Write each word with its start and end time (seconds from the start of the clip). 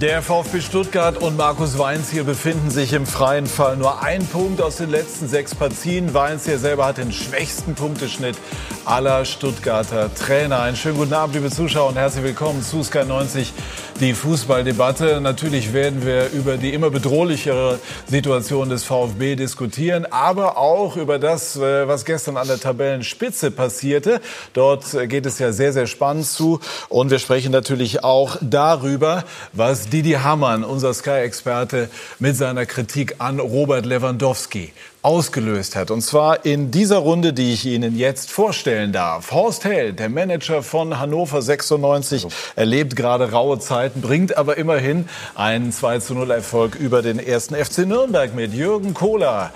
Der 0.00 0.22
VfB 0.22 0.60
Stuttgart 0.60 1.16
und 1.20 1.36
Markus 1.36 1.76
Weinziel 1.76 2.22
befinden 2.22 2.70
sich 2.70 2.92
im 2.92 3.04
freien 3.04 3.48
Fall. 3.48 3.76
Nur 3.76 4.00
ein 4.00 4.24
Punkt 4.24 4.62
aus 4.62 4.76
den 4.76 4.90
letzten 4.90 5.26
sechs 5.26 5.56
Partien. 5.56 6.14
Weinziel 6.14 6.56
selber 6.58 6.86
hat 6.86 6.98
den 6.98 7.10
schwächsten 7.10 7.74
Punkteschnitt 7.74 8.38
aller 8.84 9.24
Stuttgarter 9.24 10.14
Trainer. 10.14 10.60
Einen 10.60 10.76
schönen 10.76 10.98
guten 10.98 11.14
Abend, 11.14 11.34
liebe 11.34 11.50
Zuschauer, 11.50 11.88
und 11.88 11.96
herzlich 11.96 12.22
willkommen 12.22 12.62
zu 12.62 12.84
Sky 12.84 13.04
90, 13.04 13.52
die 14.00 14.14
Fußballdebatte. 14.14 15.20
Natürlich 15.20 15.72
werden 15.72 16.04
wir 16.06 16.30
über 16.30 16.56
die 16.56 16.72
immer 16.72 16.90
bedrohlichere 16.90 17.78
Situation 18.06 18.68
des 18.68 18.84
VfB 18.84 19.36
diskutieren, 19.36 20.06
aber 20.10 20.56
auch 20.56 20.96
über 20.96 21.18
das, 21.18 21.56
äh, 21.56 21.88
was 21.88 22.04
gestern 22.04 22.36
an 22.36 22.46
der 22.46 22.60
Tabellenspitze 22.60 23.50
passierte. 23.50 24.20
Dort 24.52 24.84
geht 25.08 25.26
es 25.26 25.38
ja 25.38 25.52
sehr, 25.52 25.72
sehr 25.72 25.86
spannend 25.86 26.26
zu. 26.26 26.60
Und 26.88 27.10
wir 27.10 27.18
sprechen 27.18 27.52
natürlich 27.52 28.04
auch 28.04 28.36
darüber, 28.40 29.24
was 29.52 29.88
Didi 29.88 30.12
Hamann, 30.12 30.64
unser 30.64 30.94
Sky-Experte, 30.94 31.88
mit 32.18 32.36
seiner 32.36 32.66
Kritik 32.66 33.16
an 33.18 33.40
Robert 33.40 33.86
Lewandowski 33.86 34.72
ausgelöst 35.02 35.76
hat. 35.76 35.90
Und 35.90 36.02
zwar 36.02 36.44
in 36.44 36.70
dieser 36.70 36.98
Runde, 36.98 37.32
die 37.32 37.52
ich 37.52 37.64
Ihnen 37.66 37.96
jetzt 37.96 38.30
vorstellen 38.30 38.92
darf. 38.92 39.30
Horst 39.30 39.64
Held, 39.64 39.98
der 39.98 40.08
Manager 40.08 40.62
von 40.62 40.98
Hannover 40.98 41.40
96, 41.40 42.26
erlebt 42.56 42.96
gerade 42.96 43.30
raue 43.30 43.58
Zeiten, 43.58 44.00
bringt 44.00 44.36
aber 44.36 44.56
immerhin 44.56 45.08
einen 45.34 45.72
2 45.72 46.00
zu 46.00 46.14
0 46.14 46.30
Erfolg 46.30 46.74
über 46.74 47.02
den 47.02 47.18
ersten 47.18 47.54
FC 47.54 47.86
Nürnberg 47.86 48.34
mit 48.34 48.52
Jürgen 48.52 48.94
Kohler 48.94 49.52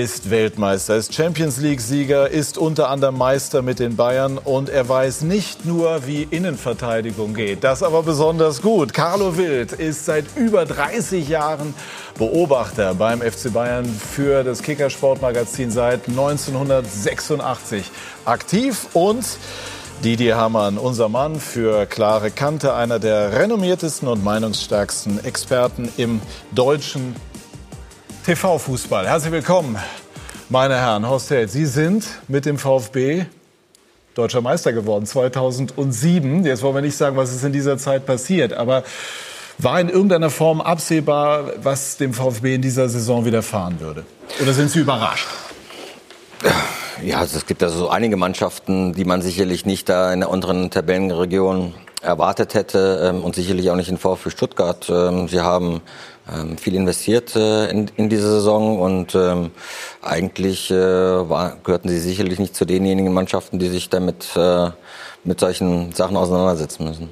ist 0.00 0.30
Weltmeister, 0.30 0.96
ist 0.96 1.14
Champions 1.14 1.58
League-Sieger, 1.58 2.30
ist 2.30 2.56
unter 2.56 2.88
anderem 2.88 3.18
Meister 3.18 3.60
mit 3.60 3.78
den 3.78 3.94
Bayern 3.94 4.38
und 4.38 4.70
er 4.70 4.88
weiß 4.88 5.22
nicht 5.22 5.66
nur, 5.66 6.06
wie 6.06 6.22
Innenverteidigung 6.22 7.34
geht, 7.34 7.62
das 7.62 7.82
aber 7.82 8.02
besonders 8.02 8.62
gut. 8.62 8.94
Carlo 8.94 9.36
Wild 9.36 9.72
ist 9.72 10.06
seit 10.06 10.24
über 10.36 10.64
30 10.64 11.28
Jahren 11.28 11.74
Beobachter 12.18 12.94
beim 12.94 13.20
FC 13.20 13.52
Bayern 13.52 13.84
für 13.84 14.44
das 14.44 14.62
Kickersportmagazin 14.62 15.70
seit 15.70 16.08
1986 16.08 17.90
aktiv 18.24 18.86
und 18.94 19.24
Didier 20.02 20.36
Hamann, 20.36 20.78
unser 20.78 21.08
Mann 21.08 21.38
für 21.38 21.86
klare 21.86 22.30
Kante, 22.30 22.74
einer 22.74 22.98
der 22.98 23.38
renommiertesten 23.38 24.08
und 24.08 24.24
meinungsstärksten 24.24 25.24
Experten 25.24 25.88
im 25.96 26.20
deutschen 26.50 27.14
TV-Fußball. 28.24 29.08
Herzlich 29.08 29.32
willkommen, 29.32 29.76
meine 30.48 30.76
Herren. 30.76 31.08
Horst 31.08 31.30
Held, 31.30 31.50
Sie 31.50 31.66
sind 31.66 32.06
mit 32.28 32.46
dem 32.46 32.56
VfB 32.56 33.24
deutscher 34.14 34.40
Meister 34.40 34.72
geworden 34.72 35.06
2007. 35.06 36.44
Jetzt 36.44 36.62
wollen 36.62 36.76
wir 36.76 36.82
nicht 36.82 36.96
sagen, 36.96 37.16
was 37.16 37.34
ist 37.34 37.42
in 37.42 37.52
dieser 37.52 37.78
Zeit 37.78 38.06
passiert, 38.06 38.52
aber 38.52 38.84
war 39.58 39.80
in 39.80 39.88
irgendeiner 39.88 40.30
Form 40.30 40.60
absehbar, 40.60 41.50
was 41.64 41.96
dem 41.96 42.14
VfB 42.14 42.54
in 42.54 42.62
dieser 42.62 42.88
Saison 42.88 43.24
widerfahren 43.24 43.80
würde? 43.80 44.04
Oder 44.40 44.52
sind 44.52 44.70
Sie 44.70 44.78
überrascht? 44.78 45.26
Ja, 47.02 47.18
also 47.18 47.36
es 47.36 47.46
gibt 47.46 47.64
also 47.64 47.76
so 47.76 47.88
einige 47.88 48.16
Mannschaften, 48.16 48.92
die 48.92 49.04
man 49.04 49.20
sicherlich 49.20 49.66
nicht 49.66 49.88
da 49.88 50.12
in 50.12 50.20
der 50.20 50.30
unteren 50.30 50.70
Tabellenregion 50.70 51.74
erwartet 52.00 52.54
hätte 52.54 53.10
ähm, 53.10 53.24
und 53.24 53.34
sicherlich 53.34 53.70
auch 53.70 53.76
nicht 53.76 53.88
in 53.88 53.98
VfB 53.98 54.30
Stuttgart. 54.30 54.88
Ähm, 54.90 55.28
sie 55.28 55.40
haben 55.40 55.80
ähm, 56.30 56.56
viel 56.56 56.74
investiert 56.74 57.34
äh, 57.34 57.68
in, 57.70 57.90
in 57.96 58.08
diese 58.08 58.30
Saison 58.30 58.80
und 58.80 59.14
ähm, 59.14 59.50
eigentlich 60.00 60.70
äh, 60.70 60.76
war, 60.76 61.56
gehörten 61.64 61.88
sie 61.88 61.98
sicherlich 61.98 62.38
nicht 62.38 62.54
zu 62.54 62.64
denjenigen 62.64 63.12
Mannschaften, 63.12 63.58
die 63.58 63.68
sich 63.68 63.88
damit 63.88 64.28
äh, 64.36 64.70
mit 65.24 65.40
solchen 65.40 65.92
Sachen 65.92 66.16
auseinandersetzen 66.16 66.84
müssen. 66.84 67.08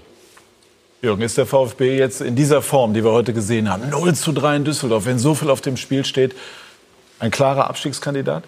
Jürgen, 1.03 1.23
ist 1.23 1.39
der 1.39 1.47
VfB 1.47 1.97
jetzt 1.97 2.21
in 2.21 2.37
dieser 2.37 2.61
Form, 2.61 2.93
die 2.93 3.03
wir 3.03 3.13
heute 3.13 3.33
gesehen 3.33 3.71
haben, 3.71 3.89
0 3.89 4.15
zu 4.15 4.33
3 4.33 4.57
in 4.57 4.65
Düsseldorf, 4.65 5.07
wenn 5.07 5.19
so 5.19 5.35
viel 5.35 5.51
auf 5.51 5.61
dem 5.61 5.77
Spiel 5.77 6.05
steht, 6.05 6.35
ein 7.19 7.31
klarer 7.31 7.69
Abstiegskandidat? 7.69 8.45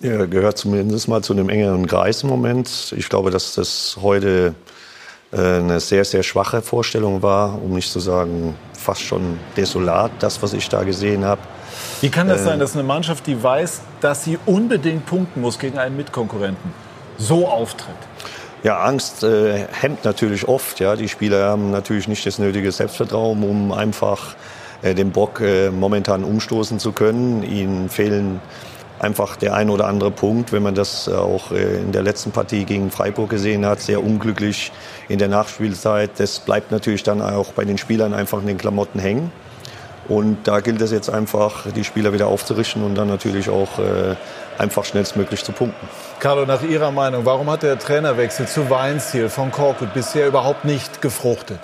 Er 0.00 0.26
gehört 0.26 0.58
zumindest 0.58 1.08
mal 1.08 1.22
zu 1.22 1.32
einem 1.32 1.48
engeren 1.48 1.86
Kreis 1.86 2.22
im 2.22 2.28
Moment. 2.28 2.94
Ich 2.96 3.08
glaube, 3.08 3.30
dass 3.30 3.54
das 3.54 3.98
heute 4.00 4.48
äh, 4.48 4.72
eine 5.32 5.80
sehr, 5.80 6.04
sehr 6.04 6.22
schwache 6.22 6.60
Vorstellung 6.60 7.22
war, 7.22 7.60
um 7.62 7.72
nicht 7.72 7.90
zu 7.90 8.00
sagen 8.00 8.54
fast 8.74 9.02
schon 9.02 9.38
desolat, 9.56 10.10
das, 10.18 10.42
was 10.42 10.52
ich 10.52 10.68
da 10.68 10.82
gesehen 10.82 11.24
habe. 11.24 11.40
Wie 12.00 12.10
kann 12.10 12.28
das 12.28 12.42
äh, 12.42 12.44
sein, 12.44 12.58
dass 12.58 12.74
eine 12.74 12.82
Mannschaft, 12.82 13.26
die 13.26 13.42
weiß, 13.42 13.80
dass 14.00 14.24
sie 14.24 14.38
unbedingt 14.44 15.06
punkten 15.06 15.40
muss 15.40 15.58
gegen 15.58 15.78
einen 15.78 15.96
Mitkonkurrenten, 15.96 16.72
so 17.16 17.46
auftritt? 17.48 17.94
Ja, 18.62 18.80
Angst 18.80 19.24
äh, 19.24 19.66
hemmt 19.72 20.04
natürlich 20.04 20.46
oft. 20.46 20.78
Ja. 20.78 20.94
Die 20.94 21.08
Spieler 21.08 21.48
haben 21.48 21.70
natürlich 21.70 22.06
nicht 22.06 22.24
das 22.26 22.38
nötige 22.38 22.70
Selbstvertrauen, 22.70 23.42
um 23.42 23.72
einfach 23.72 24.36
äh, 24.82 24.94
den 24.94 25.10
Bock 25.10 25.40
äh, 25.40 25.70
momentan 25.70 26.22
umstoßen 26.22 26.78
zu 26.78 26.92
können. 26.92 27.42
Ihnen 27.42 27.88
fehlen 27.88 28.40
einfach 29.02 29.36
der 29.36 29.54
ein 29.54 29.68
oder 29.68 29.86
andere 29.86 30.10
Punkt, 30.10 30.52
wenn 30.52 30.62
man 30.62 30.74
das 30.74 31.08
äh, 31.08 31.12
auch 31.12 31.50
äh, 31.50 31.80
in 31.80 31.92
der 31.92 32.02
letzten 32.02 32.30
Partie 32.30 32.64
gegen 32.64 32.90
Freiburg 32.90 33.30
gesehen 33.30 33.66
hat, 33.66 33.80
sehr 33.80 34.02
unglücklich 34.02 34.72
in 35.08 35.18
der 35.18 35.28
Nachspielzeit. 35.28 36.12
Das 36.18 36.38
bleibt 36.38 36.70
natürlich 36.70 37.02
dann 37.02 37.20
auch 37.20 37.52
bei 37.52 37.64
den 37.64 37.78
Spielern 37.78 38.14
einfach 38.14 38.40
in 38.40 38.46
den 38.46 38.58
Klamotten 38.58 39.00
hängen. 39.00 39.32
Und 40.08 40.48
da 40.48 40.60
gilt 40.60 40.80
es 40.80 40.90
jetzt 40.90 41.10
einfach, 41.10 41.70
die 41.72 41.84
Spieler 41.84 42.12
wieder 42.12 42.26
aufzurichten 42.26 42.82
und 42.82 42.96
dann 42.96 43.08
natürlich 43.08 43.48
auch 43.48 43.78
äh, 43.78 44.16
einfach 44.58 44.84
schnellstmöglich 44.84 45.44
zu 45.44 45.52
punkten. 45.52 45.88
Carlo, 46.18 46.44
nach 46.44 46.62
Ihrer 46.62 46.90
Meinung, 46.90 47.24
warum 47.24 47.48
hat 47.50 47.62
der 47.62 47.78
Trainerwechsel 47.78 48.46
zu 48.46 48.68
Weinziel 48.68 49.28
von 49.28 49.52
Korkut 49.52 49.94
bisher 49.94 50.26
überhaupt 50.26 50.64
nicht 50.64 51.02
gefruchtet? 51.02 51.60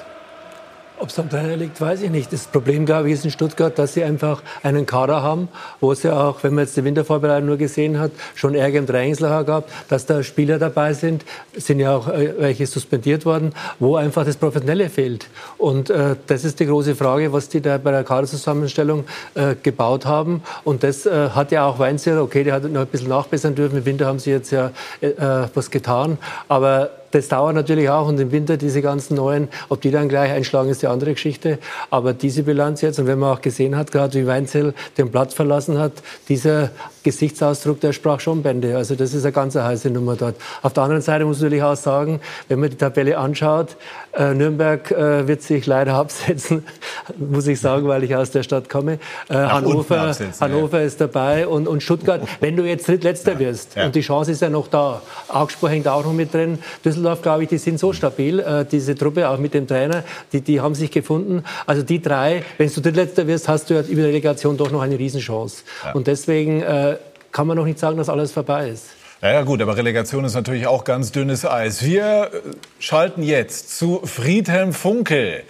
Ob 1.01 1.11
es 1.11 1.19
am 1.21 1.31
Trainer 1.31 1.57
liegt, 1.57 1.81
weiß 1.81 2.03
ich 2.03 2.11
nicht. 2.11 2.33
Das 2.33 2.49
Problem, 2.49 2.85
glaube 2.85 3.09
ich, 3.09 3.15
ist 3.15 3.25
in 3.25 3.31
Stuttgart, 3.31 3.79
dass 3.79 3.95
sie 3.95 4.03
einfach 4.03 4.43
einen 4.65 4.85
Kader 4.85 5.23
haben, 5.23 5.49
wo 5.81 5.93
es 5.93 6.03
ja 6.03 6.21
auch, 6.21 6.43
wenn 6.43 6.55
man 6.55 6.65
jetzt 6.65 6.77
die 6.77 6.83
Wintervorbereitung 6.83 7.47
nur 7.47 7.57
gesehen 7.57 8.01
hat, 8.01 8.11
schon 8.35 8.57
Ärger 8.57 8.81
im 8.81 8.87
Trainingslager 8.89 9.45
gab, 9.45 9.69
dass 9.89 10.07
da 10.07 10.25
Spieler 10.25 10.59
dabei 10.59 10.95
sind, 10.95 11.25
sind 11.55 11.79
ja 11.79 11.97
auch 11.97 12.09
äh, 12.09 12.35
welche 12.39 12.67
suspendiert 12.67 13.25
worden, 13.25 13.53
wo 13.79 13.95
einfach 13.95 14.25
das 14.25 14.37
Professionelle 14.37 14.91
fehlt. 14.91 15.29
Und 15.57 15.89
äh, 15.89 16.17
das 16.27 16.45
ist 16.45 16.59
die 16.59 16.67
große 16.67 16.97
Frage, 16.97 17.33
was 17.33 17.49
die 17.49 17.61
da 17.61 17.79
bei 17.79 17.93
der 17.93 18.03
Kaderzusammenstellung 18.03 19.05
äh, 19.35 19.55
gebaut 19.63 20.05
haben. 20.05 20.43
Und 20.65 20.83
das 20.83 21.07
äh, 21.07 21.31
hat 21.31 21.53
ja 21.53 21.65
auch 21.65 21.79
Weinzer, 21.79 22.21
okay, 22.21 22.43
der 22.43 22.55
hat 22.55 22.65
noch 22.65 22.81
ein 22.81 22.87
bisschen 22.89 23.09
nachbessern 23.09 23.55
dürfen. 23.55 23.79
Im 23.79 23.85
Winter 23.85 24.07
haben 24.07 24.19
sie 24.19 24.31
jetzt 24.31 24.51
ja 24.51 24.73
äh, 25.01 25.11
äh, 25.11 25.49
was 25.55 25.71
getan. 25.71 26.19
Aber 26.49 26.91
das 27.11 27.29
dauert 27.29 27.55
natürlich 27.55 27.89
auch 27.89 28.09
und 28.09 28.21
im 28.21 28.33
Winter 28.33 28.57
diese 28.57 28.83
ganzen 28.83 29.17
neuen, 29.17 29.49
ob 29.69 29.81
die 29.81 29.91
dann 29.91 30.09
gleich 30.09 30.31
einschlagen, 30.31 30.69
ist 30.69 30.83
die 30.83 30.87
andere 30.87 31.13
Geschichte. 31.13 31.59
Aber 31.91 32.13
diese 32.13 32.43
Bilanz 32.43 32.81
jetzt 32.81 32.99
und 32.99 33.07
wenn 33.07 33.19
man 33.19 33.37
auch 33.37 33.41
gesehen 33.41 33.77
hat, 33.77 33.93
gerade 33.93 34.21
wie 34.21 34.27
Weinzel 34.27 34.75
den 34.97 35.11
Platz 35.11 35.35
verlassen 35.35 35.79
hat, 35.79 35.93
dieser 36.29 36.71
Gesichtsausdruck, 37.03 37.81
der 37.81 37.93
sprach 37.93 38.21
schon 38.21 38.43
Bände. 38.43 38.77
Also 38.77 38.95
das 38.95 39.15
ist 39.15 39.25
eine 39.25 39.33
ganz 39.33 39.55
heiße 39.55 39.91
Nummer 39.91 40.17
dort. 40.17 40.37
Auf 40.63 40.75
der 40.75 40.83
anderen 40.83 41.03
Seite 41.03 41.25
muss 41.25 41.39
man 41.39 41.47
natürlich 41.47 41.63
auch 41.63 41.77
sagen, 41.77 42.21
wenn 42.49 42.61
man 42.61 42.71
die 42.71 42.77
Tabelle 42.77 43.17
anschaut, 43.17 43.77
äh, 44.13 44.35
Nürnberg 44.35 44.91
äh, 44.91 45.27
wird 45.29 45.43
sich 45.43 45.67
leider 45.67 45.95
absetzen, 45.95 46.65
muss 47.17 47.47
ich 47.47 47.61
sagen, 47.61 47.87
weil 47.89 48.05
ich 48.05 48.15
aus 48.15 48.31
der 48.31 48.43
Stadt 48.43 48.69
komme. 48.69 48.99
Äh, 49.29 49.35
Hannover, 49.35 50.15
Hannover 50.41 50.81
ja. 50.81 50.87
ist 50.87 51.01
dabei 51.01 51.47
und, 51.47 51.69
und 51.69 51.83
Stuttgart. 51.83 52.23
Wenn 52.41 52.57
du 52.57 52.65
jetzt 52.65 52.89
Drittletzter 52.89 53.33
ja. 53.35 53.39
wirst 53.39 53.77
ja. 53.77 53.87
und 53.87 53.95
die 53.95 54.01
Chance 54.01 54.33
ist 54.33 54.43
ja 54.43 54.51
noch 54.51 54.69
da, 54.69 55.03
Augsburg 55.29 55.71
hängt 55.71 55.89
auch 55.89 56.05
noch 56.05 56.13
mit 56.13 56.33
drin. 56.33 56.59
Düsseldorf, 56.85 57.23
glaube 57.23 57.45
ich, 57.45 57.49
die 57.49 57.59
sind 57.59 57.79
so 57.79 57.93
stabil, 57.93 58.41
äh, 58.41 58.65
diese 58.65 58.95
Truppe 58.95 59.29
auch 59.29 59.39
mit 59.39 59.55
dem 59.55 59.67
Trainer, 59.67 60.05
die, 60.33 60.41
die 60.41 60.61
haben 60.61 60.75
sich 60.75 60.91
gefunden. 60.91 61.45
Also 61.67 61.83
die 61.83 62.01
drei, 62.01 62.43
wenn 62.57 62.73
du 62.73 62.81
Drittletzter 62.81 63.27
wirst, 63.27 63.49
hast 63.49 63.71
du 63.71 63.75
ja 63.75 63.81
über 63.81 64.03
die 64.03 64.07
Relegation 64.07 64.57
doch 64.57 64.71
noch 64.71 64.83
eine 64.83 64.99
Riesenchance. 64.99 65.63
Und 65.95 66.07
deswegen 66.07 66.63
äh, 66.63 66.97
kann 67.33 67.47
man 67.47 67.57
noch 67.57 67.65
nicht 67.65 67.79
sagen, 67.79 67.97
dass 67.97 68.09
alles 68.09 68.33
vorbei 68.33 68.71
ist. 68.71 68.87
Ja, 69.21 69.33
ja, 69.33 69.43
gut, 69.43 69.61
aber 69.61 69.77
Relegation 69.77 70.25
ist 70.25 70.35
natürlich 70.35 70.69
auch 70.69 70.85
ganz 70.85 71.11
dünnes 71.11 71.45
Eis. 71.45 71.85
Wir 71.85 72.31
äh, 72.33 72.39
schalten 72.79 73.25
jetzt 73.25 73.77
zu 73.77 74.01
Friedhelm 74.05 74.73
Funkel, 74.73 75.43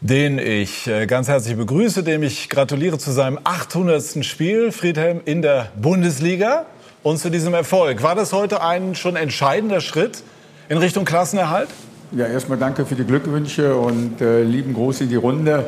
den 0.00 0.38
ich 0.38 0.86
äh, 0.86 1.04
ganz 1.04 1.28
herzlich 1.28 1.54
begrüße, 1.54 2.02
dem 2.02 2.22
ich 2.22 2.48
gratuliere 2.48 2.96
zu 2.96 3.12
seinem 3.12 3.38
800. 3.44 4.24
Spiel, 4.24 4.72
Friedhelm, 4.72 5.20
in 5.26 5.42
der 5.42 5.68
Bundesliga 5.76 6.64
und 7.02 7.18
zu 7.18 7.30
diesem 7.30 7.52
Erfolg. 7.52 8.02
War 8.02 8.14
das 8.14 8.32
heute 8.32 8.62
ein 8.62 8.94
schon 8.94 9.16
entscheidender 9.16 9.82
Schritt 9.82 10.22
in 10.70 10.78
Richtung 10.78 11.04
Klassenerhalt? 11.04 11.68
Ja, 12.12 12.26
erstmal 12.26 12.56
danke 12.56 12.86
für 12.86 12.94
die 12.94 13.04
Glückwünsche 13.04 13.76
und 13.76 14.22
äh, 14.22 14.44
lieben 14.44 14.72
Gruß 14.72 15.02
in 15.02 15.10
die 15.10 15.16
Runde. 15.16 15.66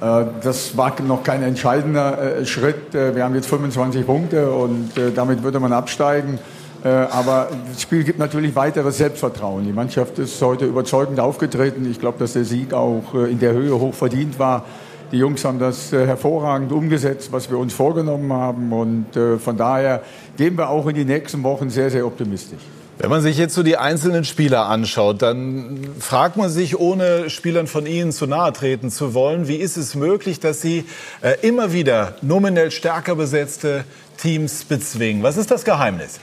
Äh, 0.00 0.24
das 0.42 0.74
war 0.78 0.98
noch 1.02 1.22
kein 1.22 1.42
entscheidender 1.42 2.46
Schritt. 2.46 2.94
Wir 2.94 3.22
haben 3.24 3.34
jetzt 3.34 3.48
25 3.50 4.06
Punkte 4.06 4.50
und 4.50 4.92
damit 5.14 5.42
würde 5.42 5.60
man 5.60 5.74
absteigen. 5.74 6.38
Aber 6.82 7.48
das 7.72 7.82
Spiel 7.82 8.04
gibt 8.04 8.18
natürlich 8.18 8.54
weiteres 8.54 8.98
Selbstvertrauen. 8.98 9.64
Die 9.64 9.72
Mannschaft 9.72 10.18
ist 10.18 10.40
heute 10.40 10.64
überzeugend 10.64 11.18
aufgetreten. 11.20 11.88
Ich 11.90 11.98
glaube, 11.98 12.18
dass 12.18 12.34
der 12.34 12.44
Sieg 12.44 12.72
auch 12.72 13.14
in 13.14 13.38
der 13.38 13.52
Höhe 13.52 13.78
hoch 13.78 13.94
verdient 13.94 14.38
war. 14.38 14.64
Die 15.10 15.18
Jungs 15.18 15.44
haben 15.44 15.58
das 15.58 15.90
hervorragend 15.90 16.70
umgesetzt, 16.70 17.32
was 17.32 17.50
wir 17.50 17.58
uns 17.58 17.72
vorgenommen 17.72 18.32
haben. 18.32 18.72
Und 18.72 19.06
von 19.40 19.56
daher 19.56 20.02
gehen 20.36 20.56
wir 20.56 20.68
auch 20.68 20.86
in 20.86 20.94
die 20.94 21.04
nächsten 21.04 21.42
Wochen 21.42 21.68
sehr, 21.68 21.90
sehr 21.90 22.06
optimistisch. 22.06 22.60
Wenn 23.00 23.10
man 23.10 23.22
sich 23.22 23.38
jetzt 23.38 23.54
so 23.54 23.62
die 23.62 23.76
einzelnen 23.76 24.24
Spieler 24.24 24.66
anschaut, 24.66 25.22
dann 25.22 25.86
fragt 26.00 26.36
man 26.36 26.50
sich, 26.50 26.80
ohne 26.80 27.30
Spielern 27.30 27.68
von 27.68 27.86
Ihnen 27.86 28.10
zu 28.10 28.26
nahe 28.26 28.52
treten 28.52 28.90
zu 28.90 29.14
wollen, 29.14 29.46
wie 29.46 29.54
ist 29.54 29.76
es 29.76 29.94
möglich, 29.94 30.40
dass 30.40 30.60
Sie 30.60 30.84
äh, 31.22 31.34
immer 31.46 31.72
wieder 31.72 32.16
nominell 32.22 32.72
stärker 32.72 33.14
besetzte 33.14 33.84
Teams 34.16 34.64
bezwingen? 34.64 35.22
Was 35.22 35.36
ist 35.36 35.52
das 35.52 35.64
Geheimnis? 35.64 36.18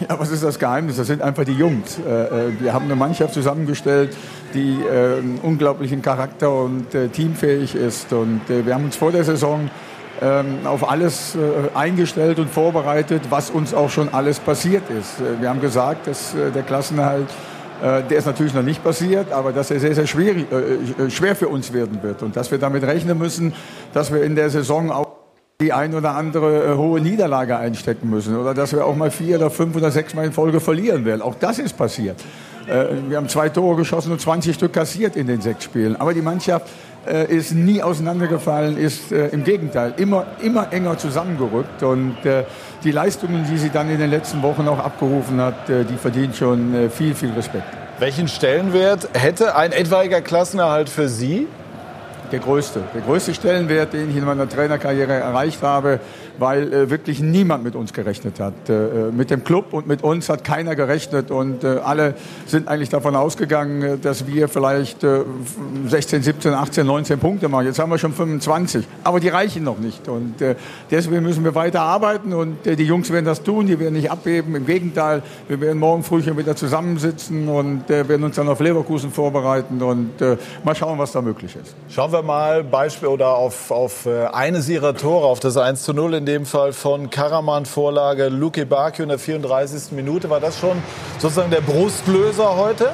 Ja, 0.00 0.18
was 0.18 0.30
ist 0.30 0.42
das 0.42 0.58
Geheimnis? 0.58 0.96
Das 0.96 1.06
sind 1.06 1.22
einfach 1.22 1.44
die 1.44 1.54
Jungs. 1.54 1.98
Äh, 1.98 2.10
äh, 2.10 2.60
wir 2.60 2.72
haben 2.72 2.84
eine 2.84 2.96
Mannschaft 2.96 3.32
zusammengestellt, 3.32 4.16
die 4.52 4.78
einen 4.88 5.40
unglaublichen 5.42 6.02
Charakter 6.02 6.52
und 6.52 6.86
teamfähig 7.12 7.74
ist. 7.74 8.12
Und 8.12 8.40
wir 8.48 8.74
haben 8.74 8.84
uns 8.84 8.96
vor 8.96 9.12
der 9.12 9.24
Saison 9.24 9.68
ähm, 10.22 10.60
auf 10.64 10.88
alles 10.88 11.34
äh, 11.34 11.76
eingestellt 11.76 12.38
und 12.38 12.48
vorbereitet, 12.48 13.22
was 13.28 13.50
uns 13.50 13.74
auch 13.74 13.90
schon 13.90 14.14
alles 14.14 14.38
passiert 14.38 14.84
ist. 14.88 15.20
Äh, 15.20 15.42
wir 15.42 15.50
haben 15.50 15.60
gesagt, 15.60 16.06
dass 16.06 16.34
äh, 16.34 16.50
der 16.50 16.62
Klassenerhalt 16.62 17.28
der 17.78 18.10
ist 18.10 18.24
natürlich 18.24 18.54
noch 18.54 18.62
nicht 18.62 18.82
passiert, 18.82 19.30
aber 19.32 19.52
dass 19.52 19.70
er 19.70 19.78
sehr, 19.78 19.94
sehr 19.94 20.06
schwierig, 20.06 20.46
schwer 21.10 21.36
für 21.36 21.48
uns 21.48 21.74
werden 21.74 22.02
wird 22.02 22.22
und 22.22 22.34
dass 22.34 22.50
wir 22.50 22.56
damit 22.56 22.82
rechnen 22.84 23.18
müssen, 23.18 23.52
dass 23.92 24.10
wir 24.10 24.22
in 24.22 24.34
der 24.34 24.48
Saison 24.48 24.90
auch 24.90 25.15
die 25.60 25.72
ein 25.72 25.94
oder 25.94 26.14
andere 26.14 26.76
hohe 26.76 27.00
Niederlage 27.00 27.56
einstecken 27.56 28.10
müssen 28.10 28.36
oder 28.36 28.52
dass 28.52 28.72
wir 28.72 28.84
auch 28.84 28.94
mal 28.94 29.10
vier 29.10 29.36
oder 29.36 29.50
fünf 29.50 29.74
oder 29.74 29.90
sechs 29.90 30.14
Mal 30.14 30.26
in 30.26 30.32
Folge 30.32 30.60
verlieren 30.60 31.04
werden. 31.04 31.22
Auch 31.22 31.34
das 31.34 31.58
ist 31.58 31.76
passiert. 31.76 32.22
Wir 32.66 33.16
haben 33.16 33.28
zwei 33.28 33.48
Tore 33.48 33.76
geschossen 33.76 34.10
und 34.10 34.20
20 34.20 34.56
Stück 34.56 34.72
kassiert 34.72 35.14
in 35.14 35.28
den 35.28 35.40
sechs 35.40 35.62
Spielen. 35.62 35.94
Aber 35.94 36.12
die 36.12 36.20
Mannschaft 36.20 36.66
äh, 37.06 37.32
ist 37.32 37.54
nie 37.54 37.82
auseinandergefallen, 37.82 38.76
ist 38.76 39.12
äh, 39.12 39.28
im 39.28 39.44
Gegenteil 39.44 39.94
immer, 39.96 40.26
immer 40.42 40.72
enger 40.72 40.98
zusammengerückt. 40.98 41.82
Und 41.82 42.16
äh, 42.24 42.44
die 42.82 42.90
Leistungen, 42.90 43.46
die 43.50 43.58
sie 43.58 43.70
dann 43.70 43.88
in 43.88 43.98
den 43.98 44.10
letzten 44.10 44.42
Wochen 44.42 44.66
auch 44.68 44.78
abgerufen 44.78 45.40
hat, 45.40 45.70
äh, 45.70 45.84
die 45.84 45.96
verdient 45.96 46.36
schon 46.36 46.74
äh, 46.74 46.90
viel, 46.90 47.14
viel 47.14 47.30
Respekt. 47.30 47.66
Welchen 47.98 48.28
Stellenwert 48.28 49.08
hätte 49.14 49.54
ein 49.56 49.72
etwaiger 49.72 50.20
Klassenerhalt 50.20 50.88
für 50.88 51.08
Sie? 51.08 51.46
Der 52.32 52.40
größte. 52.40 52.82
Der 52.92 53.02
größte 53.02 53.34
Stellenwert, 53.34 53.92
den 53.92 54.10
ich 54.10 54.16
in 54.16 54.24
meiner 54.24 54.48
Trainerkarriere 54.48 55.12
erreicht 55.12 55.62
habe, 55.62 56.00
weil 56.38 56.72
äh, 56.72 56.90
wirklich 56.90 57.20
niemand 57.20 57.64
mit 57.64 57.74
uns 57.74 57.92
gerechnet 57.92 58.40
hat. 58.40 58.68
Äh, 58.68 58.86
äh, 58.86 59.12
mit 59.12 59.30
dem 59.30 59.44
Club 59.44 59.72
und 59.72 59.86
mit 59.86 60.02
uns 60.02 60.28
hat 60.28 60.44
keiner 60.44 60.74
gerechnet 60.74 61.30
und 61.30 61.64
äh, 61.64 61.78
alle 61.82 62.14
sind 62.46 62.68
eigentlich 62.68 62.88
davon 62.88 63.16
ausgegangen, 63.16 63.82
äh, 63.82 63.98
dass 63.98 64.26
wir 64.26 64.48
vielleicht 64.48 65.04
äh, 65.04 65.20
16, 65.86 66.22
17, 66.22 66.54
18, 66.54 66.86
19 66.86 67.18
Punkte 67.18 67.48
machen. 67.48 67.66
Jetzt 67.66 67.78
haben 67.78 67.90
wir 67.90 67.98
schon 67.98 68.12
25, 68.12 68.86
aber 69.04 69.20
die 69.20 69.28
reichen 69.28 69.64
noch 69.64 69.78
nicht 69.78 70.08
und 70.08 70.40
äh, 70.42 70.56
deswegen 70.90 71.22
müssen 71.22 71.44
wir 71.44 71.54
weiter 71.54 71.82
arbeiten 71.82 72.32
und 72.32 72.58
die 72.64 72.84
Jungs 72.84 73.10
werden 73.10 73.24
das 73.24 73.42
tun, 73.42 73.66
die 73.66 73.78
werden 73.78 73.94
nicht 73.94 74.10
abheben. 74.10 74.54
Im 74.54 74.66
Gegenteil, 74.66 75.22
wir 75.48 75.60
werden 75.60 75.78
morgen 75.78 76.02
früh 76.02 76.22
schon 76.22 76.36
wieder 76.36 76.56
zusammensitzen 76.56 77.48
und 77.48 77.88
werden 77.88 78.24
uns 78.24 78.36
dann 78.36 78.48
auf 78.48 78.60
Leverkusen 78.60 79.10
vorbereiten 79.10 79.82
und 79.82 80.10
mal 80.64 80.74
schauen, 80.74 80.98
was 80.98 81.12
da 81.12 81.22
möglich 81.22 81.56
ist. 81.56 81.74
Schauen 81.88 82.12
wir 82.12 82.22
mal 82.22 82.64
Beispiel 82.64 83.08
oder 83.08 83.34
auf, 83.34 83.70
auf 83.70 84.06
eines 84.06 84.68
ihrer 84.68 84.94
Tore, 84.94 85.26
auf 85.26 85.40
das 85.40 85.56
1 85.56 85.82
zu 85.82 85.92
0 85.92 86.14
in 86.14 86.25
dem 86.26 86.44
Fall 86.44 86.72
von 86.72 87.08
Karaman, 87.10 87.64
Vorlage 87.64 88.28
Luke 88.28 88.66
Bakio 88.66 89.04
in 89.04 89.08
der 89.08 89.18
34. 89.18 89.92
Minute. 89.92 90.28
War 90.28 90.40
das 90.40 90.58
schon 90.58 90.82
sozusagen 91.18 91.50
der 91.50 91.60
Brustlöser 91.60 92.56
heute? 92.56 92.92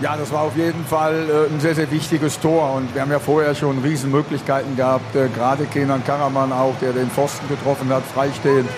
Ja, 0.00 0.16
das 0.16 0.32
war 0.32 0.42
auf 0.42 0.56
jeden 0.56 0.84
Fall 0.84 1.14
äh, 1.14 1.54
ein 1.54 1.60
sehr, 1.60 1.74
sehr 1.74 1.90
wichtiges 1.90 2.40
Tor. 2.40 2.74
Und 2.74 2.92
wir 2.94 3.02
haben 3.02 3.12
ja 3.12 3.20
vorher 3.20 3.54
schon 3.54 3.78
Riesenmöglichkeiten 3.78 4.76
gehabt. 4.76 5.14
Äh, 5.14 5.28
gerade 5.28 5.66
Kenan 5.66 6.04
Karaman 6.04 6.52
auch, 6.52 6.74
der 6.80 6.92
den 6.92 7.08
Pfosten 7.10 7.48
getroffen 7.48 7.88
hat, 7.90 8.02
freistehend. 8.02 8.68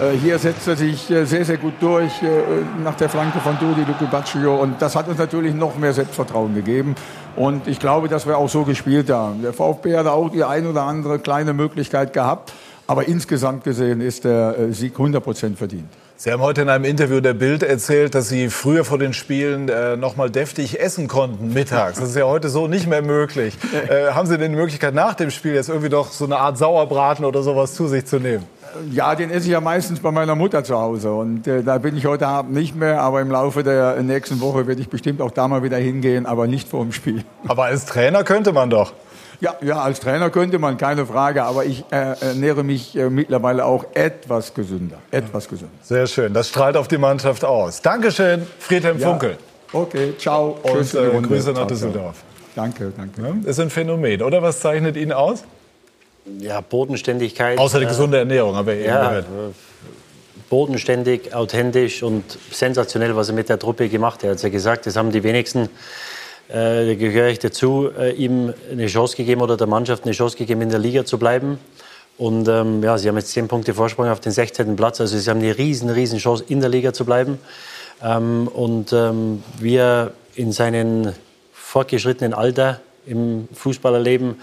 Äh, 0.00 0.16
hier 0.16 0.38
setzt 0.38 0.66
er 0.66 0.76
sich 0.76 1.02
sehr, 1.02 1.44
sehr 1.44 1.58
gut 1.58 1.74
durch 1.80 2.12
nach 2.82 2.96
der 2.96 3.08
Flanke 3.08 3.38
von 3.38 3.56
Dudi 3.60 3.84
Luke 3.84 4.06
Baccio. 4.10 4.56
Und 4.56 4.82
das 4.82 4.96
hat 4.96 5.06
uns 5.06 5.18
natürlich 5.18 5.54
noch 5.54 5.76
mehr 5.78 5.92
Selbstvertrauen 5.92 6.54
gegeben. 6.54 6.96
Und 7.36 7.68
ich 7.68 7.78
glaube, 7.78 8.08
dass 8.08 8.26
wir 8.26 8.36
auch 8.36 8.48
so 8.48 8.64
gespielt 8.64 9.10
haben. 9.10 9.42
Der 9.42 9.52
VfB 9.52 9.96
hat 9.96 10.06
auch 10.06 10.30
die 10.30 10.44
ein 10.44 10.66
oder 10.66 10.82
andere 10.82 11.18
kleine 11.18 11.52
Möglichkeit 11.52 12.12
gehabt. 12.12 12.52
Aber 12.86 13.08
insgesamt 13.08 13.64
gesehen 13.64 14.00
ist 14.00 14.24
der 14.24 14.58
äh, 14.58 14.72
Sieg 14.72 14.96
100% 14.96 15.56
verdient. 15.56 15.88
Sie 16.16 16.30
haben 16.30 16.42
heute 16.42 16.62
in 16.62 16.68
einem 16.68 16.84
Interview 16.84 17.20
der 17.20 17.34
Bild 17.34 17.62
erzählt, 17.62 18.14
dass 18.14 18.28
Sie 18.28 18.48
früher 18.48 18.84
vor 18.84 18.98
den 18.98 19.12
Spielen 19.12 19.68
äh, 19.68 19.96
noch 19.96 20.16
mal 20.16 20.30
deftig 20.30 20.80
essen 20.80 21.08
konnten 21.08 21.52
mittags. 21.52 21.98
Das 21.98 22.10
ist 22.10 22.16
ja 22.16 22.24
heute 22.24 22.48
so 22.48 22.68
nicht 22.68 22.86
mehr 22.86 23.02
möglich. 23.02 23.56
Äh, 23.88 24.12
haben 24.12 24.26
Sie 24.26 24.38
denn 24.38 24.52
die 24.52 24.56
Möglichkeit, 24.56 24.94
nach 24.94 25.14
dem 25.14 25.30
Spiel 25.30 25.52
jetzt 25.52 25.68
irgendwie 25.68 25.90
doch 25.90 26.10
so 26.10 26.24
eine 26.24 26.38
Art 26.38 26.56
Sauerbraten 26.56 27.24
oder 27.24 27.42
sowas 27.42 27.74
zu 27.74 27.86
sich 27.86 28.06
zu 28.06 28.18
nehmen? 28.18 28.44
Ja, 28.90 29.14
den 29.14 29.30
esse 29.30 29.46
ich 29.46 29.52
ja 29.52 29.60
meistens 29.60 30.00
bei 30.00 30.10
meiner 30.10 30.34
Mutter 30.36 30.64
zu 30.64 30.78
Hause. 30.78 31.12
Und 31.12 31.46
äh, 31.46 31.62
da 31.62 31.78
bin 31.78 31.96
ich 31.96 32.06
heute 32.06 32.26
Abend 32.28 32.54
nicht 32.54 32.74
mehr. 32.74 33.02
Aber 33.02 33.20
im 33.20 33.30
Laufe 33.30 33.62
der 33.62 34.00
nächsten 34.02 34.40
Woche 34.40 34.66
werde 34.66 34.80
ich 34.80 34.88
bestimmt 34.88 35.20
auch 35.20 35.32
da 35.32 35.48
mal 35.48 35.62
wieder 35.62 35.76
hingehen, 35.76 36.24
aber 36.24 36.46
nicht 36.46 36.68
vor 36.68 36.82
dem 36.82 36.92
Spiel. 36.92 37.24
Aber 37.46 37.64
als 37.64 37.84
Trainer 37.84 38.24
könnte 38.24 38.52
man 38.52 38.70
doch. 38.70 38.92
Ja, 39.40 39.56
ja, 39.60 39.80
als 39.80 40.00
Trainer 40.00 40.30
könnte 40.30 40.58
man, 40.58 40.76
keine 40.76 41.06
Frage. 41.06 41.44
Aber 41.44 41.64
ich 41.64 41.84
äh, 41.90 42.14
ernähre 42.20 42.64
mich 42.64 42.96
äh, 42.96 43.10
mittlerweile 43.10 43.64
auch 43.64 43.84
etwas 43.94 44.54
gesünder. 44.54 44.98
Etwas 45.10 45.48
gesünder. 45.48 45.74
Sehr 45.82 46.06
schön. 46.06 46.32
Das 46.32 46.48
strahlt 46.48 46.76
auf 46.76 46.88
die 46.88 46.98
Mannschaft 46.98 47.44
aus. 47.44 47.82
Dankeschön, 47.82 48.46
Friedhelm 48.58 48.98
ja. 48.98 49.08
Funkel. 49.08 49.38
Okay, 49.72 50.14
ciao. 50.18 50.58
Und 50.62 50.94
äh, 50.94 51.20
Grüße 51.20 51.52
nach 51.52 51.66
Düsseldorf. 51.66 52.16
Danke, 52.54 52.92
danke. 52.96 53.20
Ja, 53.20 53.50
ist 53.50 53.58
ein 53.58 53.70
Phänomen, 53.70 54.22
oder? 54.22 54.40
Was 54.40 54.60
zeichnet 54.60 54.96
ihn 54.96 55.12
aus? 55.12 55.42
Ja, 56.38 56.60
Bodenständigkeit. 56.60 57.58
Außer 57.58 57.80
die 57.80 57.86
äh, 57.86 57.88
gesunde 57.88 58.18
Ernährung, 58.18 58.54
aber 58.54 58.74
eben 58.74 58.84
ja, 58.84 59.08
gehört. 59.08 59.26
Bodenständig, 60.48 61.34
authentisch 61.34 62.02
und 62.02 62.24
sensationell, 62.50 63.16
was 63.16 63.28
er 63.28 63.34
mit 63.34 63.48
der 63.48 63.58
Truppe 63.58 63.88
gemacht 63.88 64.18
hat. 64.18 64.24
Er 64.24 64.30
hat 64.32 64.42
ja 64.42 64.48
gesagt, 64.48 64.86
das 64.86 64.96
haben 64.96 65.10
die 65.10 65.22
wenigsten 65.22 65.68
äh, 66.54 66.86
da 66.86 66.94
gehöre 66.94 67.30
ich 67.30 67.40
dazu, 67.40 67.90
äh, 67.98 68.12
ihm 68.12 68.54
eine 68.70 68.86
Chance 68.86 69.16
gegeben 69.16 69.42
oder 69.42 69.56
der 69.56 69.66
Mannschaft 69.66 70.04
eine 70.04 70.12
Chance 70.12 70.36
gegeben, 70.36 70.60
in 70.62 70.68
der 70.68 70.78
Liga 70.78 71.04
zu 71.04 71.18
bleiben. 71.18 71.58
Und 72.16 72.46
ähm, 72.46 72.80
ja, 72.80 72.96
sie 72.96 73.08
haben 73.08 73.16
jetzt 73.16 73.32
zehn 73.32 73.48
Punkte 73.48 73.74
Vorsprung 73.74 74.08
auf 74.08 74.20
den 74.20 74.30
16. 74.30 74.76
Platz. 74.76 75.00
Also 75.00 75.18
sie 75.18 75.28
haben 75.28 75.40
eine 75.40 75.58
riesen, 75.58 75.90
riesen 75.90 76.20
Chance, 76.20 76.44
in 76.46 76.60
der 76.60 76.68
Liga 76.68 76.92
zu 76.92 77.04
bleiben. 77.04 77.40
Ähm, 78.00 78.46
und 78.46 78.92
ähm, 78.92 79.42
wir 79.58 80.12
in 80.36 80.52
seinem 80.52 81.12
fortgeschrittenen 81.52 82.34
Alter 82.34 82.80
im 83.04 83.48
Fußballerleben 83.52 84.36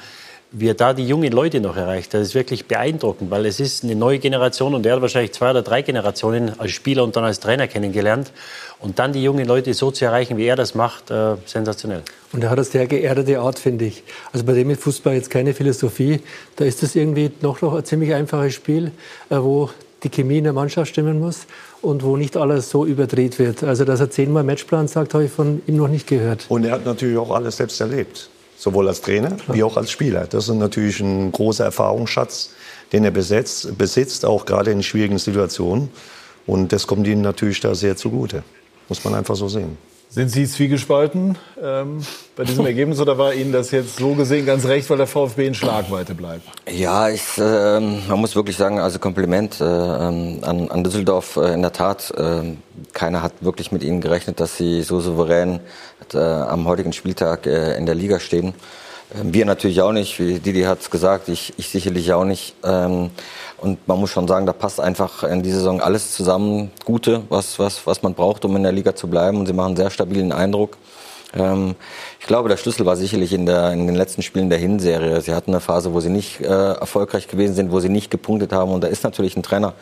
wie 0.54 0.68
er 0.68 0.74
da 0.74 0.94
die 0.94 1.08
jungen 1.08 1.32
Leute 1.32 1.62
noch 1.62 1.78
erreicht, 1.78 2.14
das 2.14 2.28
ist 2.28 2.36
wirklich 2.36 2.66
beeindruckend, 2.66 3.32
weil 3.32 3.46
es 3.46 3.62
ist 3.62 3.86
eine 3.86 3.96
neue 3.96 4.20
Generation 4.20 4.76
und 4.76 4.86
er 4.86 4.96
hat 4.96 5.02
wahrscheinlich 5.02 5.32
zwei 5.32 5.52
oder 5.52 5.62
drei 5.62 5.82
Generationen 5.82 6.60
als 6.60 6.72
Spieler 6.72 7.06
und 7.06 7.16
dann 7.16 7.24
als 7.24 7.40
Trainer 7.40 7.68
kennengelernt. 7.68 8.34
Und 8.80 9.00
dann 9.00 9.14
die 9.14 9.24
jungen 9.24 9.46
Leute 9.46 9.74
so 9.74 9.92
zu 9.92 10.04
erreichen, 10.04 10.36
wie 10.38 10.46
er 10.46 10.58
das 10.58 10.76
macht, 10.76 11.10
äh, 11.10 11.36
sensationell. 11.46 12.02
Und 12.34 12.44
er 12.44 12.50
hat 12.50 12.58
eine 12.58 12.66
sehr 12.66 12.86
geerdete 12.88 13.40
Art, 13.40 13.60
finde 13.60 13.86
ich. 13.86 14.04
Also 14.34 14.46
bei 14.46 14.54
dem 14.54 14.68
mit 14.68 14.80
Fußball 14.80 15.14
jetzt 15.14 15.30
keine 15.30 15.54
Philosophie. 15.54 16.20
Da 16.58 16.66
ist 16.66 16.84
das 16.84 16.96
irgendwie 16.96 17.32
noch, 17.42 17.62
noch 17.62 17.74
ein 17.74 17.86
ziemlich 17.86 18.14
einfaches 18.14 18.54
Spiel, 18.54 18.92
äh, 19.30 19.38
wo 19.38 19.70
die 20.04 20.10
Chemie 20.10 20.40
in 20.40 20.46
der 20.46 20.54
Mannschaft 20.54 20.92
stimmen 20.92 21.20
muss 21.20 21.46
und 21.82 22.04
wo 22.04 22.18
nicht 22.18 22.36
alles 22.36 22.70
so 22.70 22.86
überdreht 22.86 23.40
wird. 23.40 23.64
Also 23.64 23.86
dass 23.86 24.02
er 24.02 24.10
zehnmal 24.10 24.44
Matchplan 24.44 24.88
sagt, 24.88 25.14
habe 25.14 25.26
ich 25.26 25.32
von 25.32 25.62
ihm 25.68 25.78
noch 25.78 25.88
nicht 25.88 26.08
gehört. 26.08 26.46
Und 26.50 26.66
er 26.66 26.74
hat 26.74 26.86
natürlich 26.86 27.18
auch 27.18 27.32
alles 27.32 27.58
selbst 27.58 27.80
erlebt 27.80 28.30
sowohl 28.62 28.88
als 28.88 29.02
Trainer 29.02 29.38
wie 29.52 29.64
auch 29.64 29.76
als 29.76 29.90
Spieler. 29.90 30.28
Das 30.28 30.48
ist 30.48 30.54
natürlich 30.54 31.00
ein 31.00 31.32
großer 31.32 31.66
Erfahrungsschatz, 31.66 32.52
den 32.94 33.04
er 33.04 33.10
besetzt, 33.10 33.76
besitzt, 33.76 34.24
auch 34.24 34.46
gerade 34.46 34.70
in 34.70 34.84
schwierigen 34.84 35.18
Situationen. 35.18 35.90
Und 36.46 36.72
das 36.72 36.86
kommt 36.86 37.08
ihm 37.08 37.22
natürlich 37.22 37.60
da 37.60 37.74
sehr 37.74 37.98
zugute, 37.98 38.44
muss 38.88 39.04
man 39.04 39.16
einfach 39.16 39.36
so 39.36 39.48
sehen. 39.48 39.78
Sind 40.14 40.28
Sie 40.28 40.46
zwiegespalten 40.46 41.38
ähm, 41.64 42.06
bei 42.36 42.44
diesem 42.44 42.66
Ergebnis 42.66 43.00
oder 43.00 43.18
war 43.18 43.34
Ihnen 43.34 43.54
das 43.54 43.72
jetzt 43.72 43.96
so 43.96 44.14
gesehen 44.14 44.46
ganz 44.46 44.66
recht, 44.66 44.90
weil 44.90 44.98
der 44.98 45.08
VfB 45.08 45.48
in 45.48 45.54
Schlagweite 45.54 46.14
bleibt? 46.16 46.44
Ja, 46.70 47.08
ich, 47.08 47.22
äh, 47.38 47.80
man 47.80 48.20
muss 48.20 48.36
wirklich 48.36 48.58
sagen, 48.58 48.82
also 48.82 49.00
Kompliment 49.00 49.62
äh, 49.62 49.64
an, 49.64 50.70
an 50.70 50.84
Düsseldorf. 50.84 51.38
Äh, 51.38 51.54
in 51.54 51.62
der 51.62 51.72
Tat, 51.72 52.12
äh, 52.18 52.42
keiner 52.92 53.24
hat 53.24 53.32
wirklich 53.40 53.72
mit 53.72 53.84
Ihnen 53.84 54.02
gerechnet, 54.02 54.42
dass 54.42 54.58
Sie 54.58 54.82
so 54.82 55.00
souverän 55.00 55.62
äh, 56.14 56.18
am 56.18 56.68
heutigen 56.68 56.92
Spieltag 56.92 57.48
äh, 57.48 57.78
in 57.78 57.86
der 57.86 57.96
Liga 57.96 58.20
stehen. 58.20 58.54
Ähm, 59.16 59.34
wir 59.34 59.46
natürlich 59.46 59.82
auch 59.82 59.94
nicht, 59.94 60.20
wie 60.20 60.40
Didi 60.40 60.64
hat 60.64 60.82
es 60.82 60.90
gesagt, 60.90 61.30
ich, 61.30 61.54
ich 61.56 61.70
sicherlich 61.70 62.12
auch 62.12 62.26
nicht. 62.26 62.56
Ähm, 62.66 63.12
und 63.62 63.88
man 63.88 64.00
muss 64.00 64.10
schon 64.10 64.28
sagen, 64.28 64.46
da 64.46 64.54
passt 64.54 64.80
einfach 64.80 65.24
in 65.24 65.44
dieser 65.44 65.60
Saison 65.60 65.82
alles 65.82 66.14
zusammen. 66.14 66.72
Gute, 66.84 67.22
was, 67.30 67.60
was, 67.60 67.86
was 67.86 68.02
man 68.02 68.16
braucht, 68.16 68.44
um 68.44 68.56
in 68.56 68.64
der 68.64 68.72
Liga 68.72 68.96
zu 68.96 69.08
bleiben. 69.08 69.38
Und 69.38 69.46
sie 69.46 69.54
machen 69.54 69.68
einen 69.68 69.78
sehr 69.78 69.92
stabilen 69.92 70.32
Eindruck. 70.32 70.78
Ähm, 71.34 71.76
ich 72.20 72.26
glaube, 72.26 72.50
der 72.50 72.58
Schlüssel 72.58 72.86
war 72.86 72.96
sicherlich 72.96 73.34
in, 73.34 73.46
der, 73.46 73.72
in 73.72 73.86
den 73.86 73.96
letzten 73.96 74.24
Spielen 74.24 74.50
der 74.50 74.58
Hinserie. 74.58 75.22
Sie 75.22 75.34
hatten 75.34 75.52
eine 75.52 75.62
Phase, 75.62 75.94
wo 75.94 76.00
sie 76.00 76.10
nicht 76.10 76.42
äh, 76.42 76.46
erfolgreich 76.46 77.28
gewesen 77.28 77.54
sind, 77.54 77.72
wo 77.72 77.80
sie 77.80 77.90
nicht 77.90 78.10
gepunktet 78.10 78.52
haben. 78.52 78.72
Und 78.72 78.84
da 78.84 78.88
ist 78.88 79.04
natürlich 79.04 79.38
ein 79.38 79.44
Trainer 79.44 79.74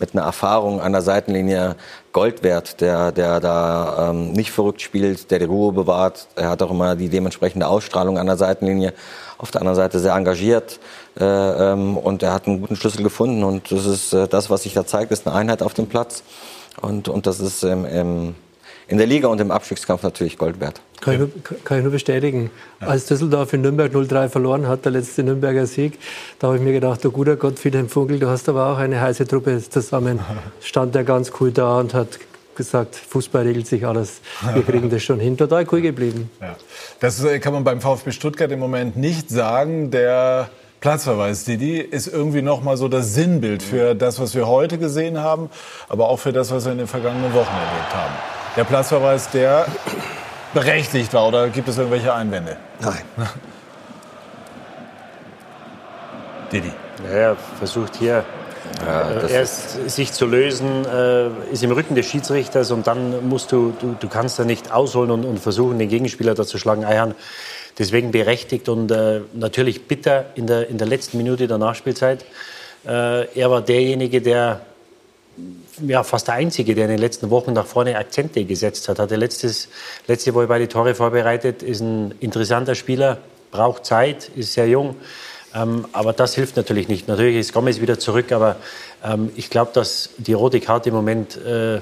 mit 0.00 0.14
einer 0.14 0.24
Erfahrung 0.24 0.80
an 0.80 0.92
der 0.92 1.02
Seitenlinie 1.02 1.76
Gold 2.12 2.42
wert, 2.42 2.80
der, 2.80 3.12
der 3.12 3.40
da 3.40 4.10
ähm, 4.10 4.32
nicht 4.32 4.50
verrückt 4.50 4.82
spielt, 4.82 5.30
der 5.30 5.38
die 5.38 5.44
Ruhe 5.44 5.72
bewahrt. 5.72 6.26
Er 6.34 6.50
hat 6.50 6.62
auch 6.62 6.70
immer 6.70 6.96
die 6.96 7.08
dementsprechende 7.08 7.68
Ausstrahlung 7.68 8.18
an 8.18 8.26
der 8.26 8.36
Seitenlinie. 8.36 8.92
Auf 9.38 9.52
der 9.52 9.60
anderen 9.60 9.76
Seite 9.76 10.00
sehr 10.00 10.14
engagiert 10.14 10.80
und 11.24 12.22
er 12.22 12.32
hat 12.32 12.46
einen 12.46 12.60
guten 12.60 12.76
Schlüssel 12.76 13.02
gefunden 13.02 13.42
und 13.44 13.72
das 13.72 13.86
ist 13.86 14.12
äh, 14.12 14.28
das, 14.28 14.50
was 14.50 14.62
sich 14.62 14.74
da 14.74 14.86
zeigt, 14.86 15.10
ist 15.10 15.26
eine 15.26 15.34
Einheit 15.34 15.62
auf 15.62 15.74
dem 15.74 15.86
Platz. 15.86 16.22
Und, 16.80 17.08
und 17.08 17.26
das 17.26 17.40
ist 17.40 17.64
ähm, 17.64 17.86
ähm, 17.88 18.34
in 18.88 18.98
der 18.98 19.06
Liga 19.06 19.28
und 19.28 19.40
im 19.40 19.50
Abstiegskampf 19.50 20.02
natürlich 20.02 20.38
Gold 20.38 20.60
wert. 20.60 20.80
Kann 21.00 21.14
ich 21.14 21.20
nur, 21.20 21.30
kann 21.64 21.78
ich 21.78 21.82
nur 21.84 21.92
bestätigen. 21.92 22.50
Ja. 22.80 22.88
Als 22.88 23.06
Düsseldorf 23.06 23.52
in 23.52 23.60
Nürnberg 23.60 23.92
0-3 23.92 24.28
verloren 24.28 24.66
hat, 24.66 24.84
der 24.84 24.92
letzte 24.92 25.22
Nürnberger 25.22 25.66
Sieg, 25.66 25.98
da 26.38 26.48
habe 26.48 26.56
ich 26.56 26.62
mir 26.62 26.72
gedacht, 26.72 27.04
du 27.04 27.10
guter 27.10 27.36
Gott, 27.36 27.58
Friedhelm 27.58 27.88
Vogel, 27.88 28.18
du 28.18 28.28
hast 28.28 28.48
aber 28.48 28.72
auch 28.72 28.78
eine 28.78 29.00
heiße 29.00 29.26
Truppe 29.26 29.62
zusammen. 29.68 30.20
Stand 30.60 30.94
der 30.94 31.04
ganz 31.04 31.32
cool 31.40 31.52
da 31.52 31.78
und 31.78 31.94
hat 31.94 32.18
gesagt, 32.56 32.96
Fußball 32.96 33.44
regelt 33.44 33.68
sich 33.68 33.86
alles, 33.86 34.20
wir 34.52 34.62
kriegen 34.64 34.90
das 34.90 35.02
schon 35.04 35.20
hin. 35.20 35.36
Total 35.36 35.64
cool 35.70 35.80
geblieben. 35.80 36.28
Ja. 36.40 36.56
Das 36.98 37.22
äh, 37.22 37.38
kann 37.38 37.52
man 37.52 37.62
beim 37.62 37.80
VfB 37.80 38.10
Stuttgart 38.10 38.50
im 38.50 38.58
Moment 38.58 38.96
nicht 38.96 39.30
sagen. 39.30 39.92
Der 39.92 40.50
Platzverweis, 40.80 41.44
Didi, 41.44 41.78
ist 41.78 42.06
irgendwie 42.06 42.42
noch 42.42 42.62
mal 42.62 42.76
so 42.76 42.86
das 42.88 43.14
Sinnbild 43.14 43.62
für 43.64 43.94
das, 43.96 44.20
was 44.20 44.34
wir 44.34 44.46
heute 44.46 44.78
gesehen 44.78 45.18
haben, 45.18 45.50
aber 45.88 46.08
auch 46.08 46.18
für 46.18 46.32
das, 46.32 46.52
was 46.52 46.66
wir 46.66 46.72
in 46.72 46.78
den 46.78 46.86
vergangenen 46.86 47.34
Wochen 47.34 47.52
erlebt 47.52 47.94
haben. 47.94 48.14
Der 48.56 48.64
Platzverweis, 48.64 49.28
der 49.30 49.66
berechtigt 50.54 51.12
war, 51.12 51.26
oder 51.26 51.48
gibt 51.48 51.68
es 51.68 51.78
irgendwelche 51.78 52.14
Einwände? 52.14 52.56
Nein. 52.80 53.02
Didi. 56.52 56.72
Ja, 57.04 57.16
er 57.16 57.36
versucht 57.58 57.96
hier 57.96 58.24
ja, 58.86 59.10
äh, 59.10 59.32
erst 59.32 59.90
sich 59.90 60.12
zu 60.12 60.26
lösen, 60.26 60.84
äh, 60.84 61.28
ist 61.52 61.62
im 61.62 61.72
Rücken 61.72 61.94
des 61.94 62.06
Schiedsrichters 62.06 62.70
und 62.70 62.86
dann 62.86 63.28
musst 63.28 63.52
du, 63.52 63.74
du, 63.80 63.96
du 63.98 64.08
kannst 64.08 64.38
da 64.38 64.44
nicht 64.44 64.72
ausholen 64.72 65.10
und, 65.10 65.24
und 65.24 65.40
versuchen, 65.40 65.78
den 65.78 65.88
Gegenspieler 65.88 66.34
da 66.34 66.44
zu 66.44 66.58
schlagen. 66.58 66.84
Eihan 66.84 67.14
deswegen 67.78 68.10
berechtigt 68.10 68.68
und 68.68 68.90
äh, 68.90 69.20
natürlich 69.34 69.86
bitter 69.86 70.26
in 70.34 70.46
der, 70.46 70.68
in 70.68 70.78
der 70.78 70.86
letzten 70.86 71.16
Minute 71.16 71.46
der 71.46 71.58
Nachspielzeit. 71.58 72.24
Äh, 72.86 73.26
er 73.38 73.50
war 73.50 73.62
derjenige, 73.62 74.20
der 74.20 74.60
ja, 75.86 76.02
fast 76.02 76.26
der 76.26 76.34
Einzige, 76.34 76.74
der 76.74 76.84
in 76.86 76.90
den 76.90 76.98
letzten 76.98 77.30
Wochen 77.30 77.52
nach 77.52 77.66
vorne 77.66 77.96
Akzente 77.96 78.44
gesetzt 78.44 78.88
hat. 78.88 78.98
Hatte 78.98 79.16
letztes, 79.16 79.68
letzte 80.08 80.34
Woche 80.34 80.48
beide 80.48 80.68
Tore 80.68 80.94
vorbereitet, 80.94 81.62
ist 81.62 81.80
ein 81.80 82.14
interessanter 82.20 82.74
Spieler, 82.74 83.18
braucht 83.52 83.84
Zeit, 83.86 84.30
ist 84.34 84.54
sehr 84.54 84.68
jung. 84.68 84.96
Ähm, 85.54 85.86
aber 85.92 86.12
das 86.12 86.34
hilft 86.34 86.56
natürlich 86.56 86.88
nicht. 86.88 87.08
Natürlich 87.08 87.36
ist 87.36 87.52
Gomez 87.52 87.80
wieder 87.80 87.98
zurück, 87.98 88.32
aber 88.32 88.56
ähm, 89.04 89.30
ich 89.36 89.50
glaube, 89.50 89.70
dass 89.72 90.10
die 90.18 90.32
rote 90.32 90.60
Karte 90.60 90.90
im 90.90 90.96
Moment, 90.96 91.36
äh, 91.36 91.76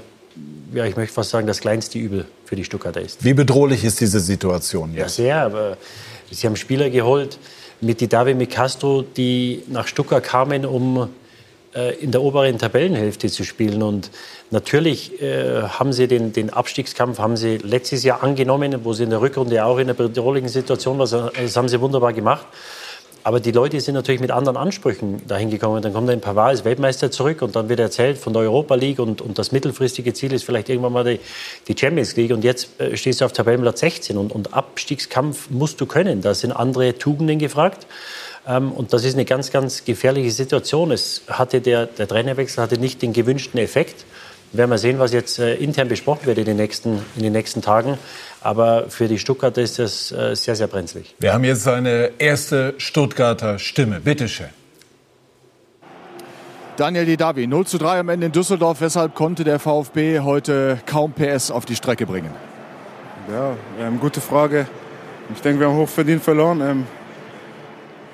ja, 0.75 0.85
ich 0.85 0.97
möchte 0.97 1.15
fast 1.15 1.31
sagen, 1.31 1.47
das 1.47 1.61
kleinste 1.61 1.99
Übel 1.99 2.27
für 2.47 2.57
die 2.57 2.65
Stuttgarter 2.65 3.01
ist. 3.01 3.23
Wie 3.25 3.35
bedrohlich 3.35 3.85
ist 3.85 4.01
diese 4.01 4.21
Situation 4.21 4.95
jetzt? 4.95 5.19
Ja, 5.19 5.25
sehr. 5.25 5.37
Aber 5.43 5.77
sie 6.31 6.47
haben 6.47 6.57
Spieler 6.57 6.89
geholt 6.89 7.39
mit 7.81 8.01
die 8.01 8.09
David 8.09 8.51
Castro, 8.51 9.03
die 9.03 9.63
nach 9.69 9.87
Stuttgart 9.87 10.25
kamen, 10.25 10.65
um 10.65 11.09
äh, 11.75 11.95
in 11.97 12.11
der 12.11 12.23
oberen 12.23 12.59
Tabellenhälfte 12.59 13.29
zu 13.29 13.45
spielen. 13.45 13.83
Und 13.83 14.11
natürlich 14.51 15.21
äh, 15.21 15.63
haben 15.63 15.93
sie 15.93 16.09
den, 16.09 16.33
den, 16.33 16.51
Abstiegskampf 16.51 17.19
haben 17.19 17.37
sie 17.37 17.59
letztes 17.59 18.03
Jahr 18.03 18.23
angenommen, 18.23 18.85
wo 18.85 18.95
sie 18.95 19.05
in 19.05 19.11
der 19.11 19.21
Rückrunde 19.21 19.65
auch 19.65 19.77
in 19.77 19.85
einer 19.85 19.95
bedrohlichen 19.95 20.49
Situation 20.49 20.99
waren. 20.99 21.31
Das 21.35 21.57
haben 21.57 21.69
sie 21.69 21.81
wunderbar 21.81 22.13
gemacht. 22.15 22.47
Aber 23.27 23.41
die 23.41 23.51
Leute 23.51 23.81
sind 23.81 23.97
natürlich 23.97 24.21
mit 24.21 24.31
anderen 24.31 24.57
Ansprüchen 24.57 25.21
dahin 25.27 25.51
gekommen. 25.51 25.83
Dann 25.83 25.93
kommt 25.93 26.09
ein 26.11 26.21
Pavard 26.21 26.51
als 26.51 26.65
Weltmeister 26.65 27.11
zurück 27.11 27.43
und 27.43 27.57
dann 27.57 27.69
wird 27.69 27.81
erzählt 27.81 28.19
von 28.19 28.33
der 28.33 28.43
Europa 28.43 28.77
League 28.77 29.01
und, 29.01 29.21
und 29.21 29.37
das 29.37 29.51
mittelfristige 29.51 30.15
Ziel 30.15 30.33
ist 30.33 30.45
vielleicht 30.45 30.69
irgendwann 30.69 30.93
mal 30.93 31.03
die, 31.03 31.19
die 31.67 31.77
Champions 31.77 32.15
League. 32.15 32.31
Und 32.31 32.45
jetzt 32.45 32.81
äh, 32.81 32.97
stehst 32.97 33.21
du 33.21 33.25
auf 33.25 33.33
Tabellenplatz 33.33 33.81
16 33.81 34.17
und, 34.17 34.31
und 34.31 34.55
Abstiegskampf 34.55 35.51
musst 35.51 35.81
du 35.81 35.87
können. 35.87 36.21
Da 36.21 36.35
sind 36.35 36.53
andere 36.53 36.99
Tugenden 36.99 37.41
gefragt. 37.41 37.89
Ähm, 38.47 38.71
und 38.71 38.93
das 38.93 39.03
ist 39.03 39.15
eine 39.15 39.25
ganz, 39.25 39.51
ganz 39.51 39.85
gefährliche 39.85 40.31
Situation. 40.31 40.93
Es 40.93 41.23
hatte 41.27 41.61
der, 41.61 41.87
der 41.87 42.07
Trainerwechsel 42.07 42.63
hatte 42.63 42.79
nicht 42.79 43.03
den 43.03 43.13
gewünschten 43.13 43.59
Effekt. 43.59 44.05
Wir 44.53 44.59
werden 44.59 44.71
wir 44.71 44.79
sehen, 44.79 45.01
was 45.01 45.13
jetzt 45.13 45.41
äh, 45.41 45.57
intern 45.57 45.89
besprochen 45.89 46.27
wird 46.27 46.39
in 46.39 46.45
den 46.45 46.57
nächsten, 46.57 47.01
in 47.17 47.25
den 47.25 47.33
nächsten 47.33 47.61
Tagen. 47.61 47.99
Aber 48.47 48.91
für 48.91 49.09
die 49.09 49.19
Stuttgarter 49.19 49.61
ist 49.61 49.81
das 49.81 50.13
äh, 50.13 50.37
sehr, 50.37 50.55
sehr 50.55 50.69
brenzlig. 50.69 51.17
Wir 51.19 51.35
haben 51.35 51.43
jetzt 51.43 51.67
eine 51.67 52.13
erste 52.19 52.75
Stuttgarter 52.79 53.59
Stimme. 53.59 53.99
Bitte 53.99 54.29
schön. 54.29 54.51
Daniel 56.77 57.07
Didavi, 57.07 57.49
0 57.49 57.67
zu 57.67 57.79
3 57.79 57.99
am 57.99 58.09
Ende 58.09 58.27
in 58.27 58.33
Düsseldorf. 58.33 58.81
Weshalb 58.81 59.17
konnte 59.17 59.43
der 59.43 59.59
VfB 59.59 60.21
heute 60.21 60.79
kaum 60.87 61.13
PS 61.13 61.51
auf 61.51 61.65
die 61.65 61.75
Strecke 61.75 62.07
bringen? 62.07 62.31
Ja, 63.33 63.57
ähm, 63.81 63.99
gute 63.99 64.21
Frage. 64.21 64.69
Ich 65.35 65.41
denke, 65.41 65.59
wir 65.59 65.67
haben 65.67 65.79
hochverdient 65.79 66.23
verloren. 66.23 66.61
Ähm, 66.61 66.87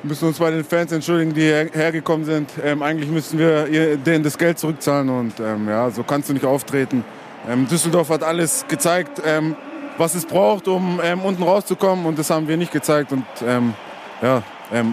müssen 0.02 0.28
uns 0.28 0.38
bei 0.38 0.50
den 0.50 0.64
Fans 0.64 0.92
entschuldigen, 0.92 1.34
die 1.34 1.52
hergekommen 1.78 2.24
sind. 2.24 2.48
Ähm, 2.64 2.82
eigentlich 2.82 3.10
müssen 3.10 3.38
wir 3.38 3.98
denen 3.98 4.24
das 4.24 4.38
Geld 4.38 4.58
zurückzahlen 4.58 5.10
und 5.10 5.40
ähm, 5.40 5.68
ja, 5.68 5.90
so 5.90 6.02
kannst 6.02 6.30
du 6.30 6.32
nicht 6.32 6.46
auftreten. 6.46 7.04
Ähm, 7.46 7.68
Düsseldorf 7.68 8.08
hat 8.08 8.22
alles 8.22 8.64
gezeigt, 8.66 9.20
ähm, 9.26 9.56
was 9.98 10.14
es 10.14 10.24
braucht, 10.24 10.68
um 10.68 11.00
ähm, 11.02 11.20
unten 11.20 11.42
rauszukommen 11.42 12.06
und 12.06 12.18
das 12.18 12.30
haben 12.30 12.48
wir 12.48 12.56
nicht 12.56 12.72
gezeigt 12.72 13.12
und 13.12 13.24
ähm, 13.46 13.74
ja, 14.22 14.42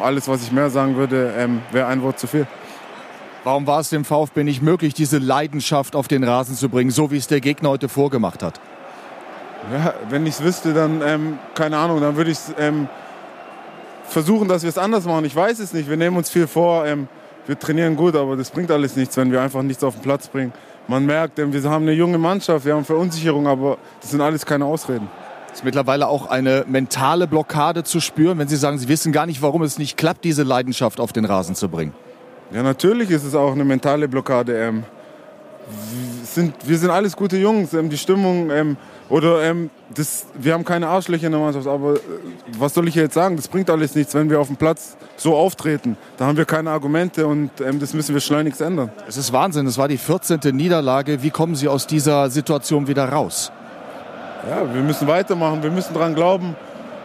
alles, 0.01 0.27
was 0.27 0.43
ich 0.43 0.51
mehr 0.51 0.69
sagen 0.69 0.95
würde, 0.97 1.31
wäre 1.71 1.87
ein 1.87 2.01
Wort 2.01 2.19
zu 2.19 2.27
viel. 2.27 2.47
Warum 3.45 3.65
war 3.65 3.79
es 3.79 3.89
dem 3.89 4.03
VfB 4.03 4.43
nicht 4.43 4.61
möglich, 4.61 4.93
diese 4.93 5.19
Leidenschaft 5.19 5.95
auf 5.95 6.09
den 6.09 6.25
Rasen 6.25 6.55
zu 6.55 6.67
bringen, 6.67 6.91
so 6.91 7.11
wie 7.11 7.17
es 7.17 7.27
der 7.27 7.39
Gegner 7.39 7.69
heute 7.69 7.87
vorgemacht 7.87 8.43
hat? 8.43 8.59
Ja, 9.71 9.93
wenn 10.09 10.25
ich 10.25 10.33
es 10.33 10.43
wüsste, 10.43 10.73
dann, 10.73 11.39
keine 11.53 11.77
Ahnung, 11.77 12.01
dann 12.01 12.17
würde 12.17 12.31
ich 12.31 12.39
es 12.39 12.53
versuchen, 14.09 14.47
dass 14.47 14.63
wir 14.63 14.69
es 14.69 14.77
anders 14.77 15.05
machen. 15.05 15.25
Ich 15.25 15.35
weiß 15.35 15.59
es 15.59 15.73
nicht. 15.73 15.89
Wir 15.89 15.97
nehmen 15.97 16.17
uns 16.17 16.29
viel 16.29 16.47
vor. 16.47 16.85
Ähm, 16.85 17.07
wir 17.45 17.57
trainieren 17.57 17.95
gut, 17.95 18.15
aber 18.15 18.35
das 18.35 18.51
bringt 18.51 18.69
alles 18.71 18.95
nichts, 18.95 19.15
wenn 19.17 19.31
wir 19.31 19.41
einfach 19.41 19.61
nichts 19.61 19.83
auf 19.83 19.95
den 19.95 20.01
Platz 20.01 20.27
bringen. 20.27 20.53
Man 20.89 21.05
merkt, 21.05 21.37
wir 21.37 21.69
haben 21.69 21.83
eine 21.83 21.93
junge 21.93 22.17
Mannschaft, 22.17 22.65
wir 22.65 22.73
haben 22.73 22.83
Verunsicherung, 22.83 23.45
aber 23.45 23.77
das 24.01 24.09
sind 24.09 24.21
alles 24.21 24.43
keine 24.43 24.65
Ausreden. 24.65 25.07
Ist 25.53 25.63
mittlerweile 25.63 26.07
auch 26.07 26.25
eine 26.25 26.65
mentale 26.67 27.27
Blockade 27.27 27.83
zu 27.83 27.99
spüren, 27.99 28.39
wenn 28.39 28.47
Sie 28.47 28.55
sagen, 28.55 28.79
Sie 28.79 28.87
wissen 28.87 29.11
gar 29.11 29.27
nicht, 29.27 29.39
warum 29.43 29.61
es 29.61 29.77
nicht 29.77 29.97
klappt, 29.97 30.23
diese 30.23 30.41
Leidenschaft 30.41 30.99
auf 30.99 31.13
den 31.13 31.25
Rasen 31.25 31.53
zu 31.53 31.69
bringen? 31.69 31.93
Ja, 32.51 32.63
natürlich 32.63 33.11
ist 33.11 33.23
es 33.23 33.35
auch 33.35 33.51
eine 33.51 33.65
mentale 33.65 34.07
Blockade. 34.07 34.57
Ähm, 34.57 34.83
wir 36.65 36.77
sind 36.79 36.89
alles 36.89 37.15
gute 37.15 37.37
Jungs. 37.37 37.71
Ähm, 37.75 37.91
die 37.91 37.97
Stimmung 37.97 38.49
ähm, 38.49 38.75
oder 39.09 39.43
ähm, 39.43 39.71
das, 39.95 40.27
wir 40.35 40.53
haben 40.53 40.63
keine 40.63 40.87
Arschlöcher 40.87 41.25
in 41.25 41.31
der 41.31 41.41
Mannschaft, 41.41 41.67
aber 41.67 41.95
äh, 41.95 41.99
was 42.57 42.73
soll 42.75 42.87
ich 42.87 42.95
jetzt 42.95 43.15
sagen? 43.15 43.35
Das 43.35 43.47
bringt 43.47 43.69
alles 43.69 43.95
nichts, 43.95 44.13
wenn 44.13 44.29
wir 44.29 44.39
auf 44.39 44.47
dem 44.47 44.55
Platz 44.55 44.97
so 45.17 45.35
auftreten. 45.35 45.97
Da 46.17 46.27
haben 46.27 46.37
wir 46.37 46.45
keine 46.45 46.69
Argumente 46.69 47.25
und 47.25 47.49
ähm, 47.59 47.79
das 47.79 47.93
müssen 47.93 48.13
wir 48.13 48.21
schleunigst 48.21 48.61
ändern. 48.61 48.91
Es 49.07 49.17
ist 49.17 49.33
Wahnsinn, 49.33 49.65
es 49.65 49.77
war 49.77 49.87
die 49.87 49.97
14. 49.97 50.39
Niederlage. 50.53 51.23
Wie 51.23 51.31
kommen 51.31 51.55
Sie 51.55 51.67
aus 51.67 51.87
dieser 51.87 52.29
Situation 52.29 52.87
wieder 52.87 53.09
raus? 53.09 53.51
Ja, 54.47 54.73
wir 54.73 54.81
müssen 54.81 55.07
weitermachen, 55.07 55.63
wir 55.63 55.71
müssen 55.71 55.93
daran 55.93 56.13
glauben, 56.15 56.55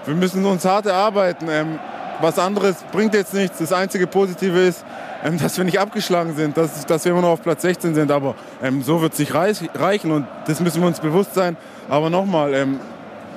wir 0.05 0.15
müssen 0.15 0.45
uns 0.45 0.65
hart 0.65 0.87
erarbeiten. 0.87 1.47
Ähm, 1.51 1.79
was 2.21 2.39
anderes 2.39 2.77
bringt 2.93 3.15
jetzt 3.15 3.35
nichts. 3.35 3.59
Das 3.59 3.73
einzige 3.73 4.07
Positive 4.07 4.59
ist, 4.61 4.85
ähm, 5.25 5.39
dass 5.39 5.57
wir 5.57 5.65
nicht 5.65 5.81
abgeschlagen 5.81 6.35
sind, 6.37 6.57
dass, 6.57 6.85
dass 6.87 7.05
wir 7.05 7.13
immer 7.13 7.23
noch 7.23 7.31
auf 7.31 7.43
Platz 7.43 7.63
16 7.63 7.95
sind. 7.95 8.11
Aber 8.11 8.35
ähm, 8.63 8.83
so 8.83 9.01
wird 9.01 9.15
es 9.15 9.19
nicht 9.19 9.35
reichen 9.35 10.13
und 10.13 10.27
das 10.47 10.61
müssen 10.61 10.81
wir 10.83 10.87
uns 10.87 11.01
bewusst 11.01 11.35
sein. 11.35 11.57
Aber 11.89 12.11
nochmal, 12.11 12.55
ähm, 12.55 12.79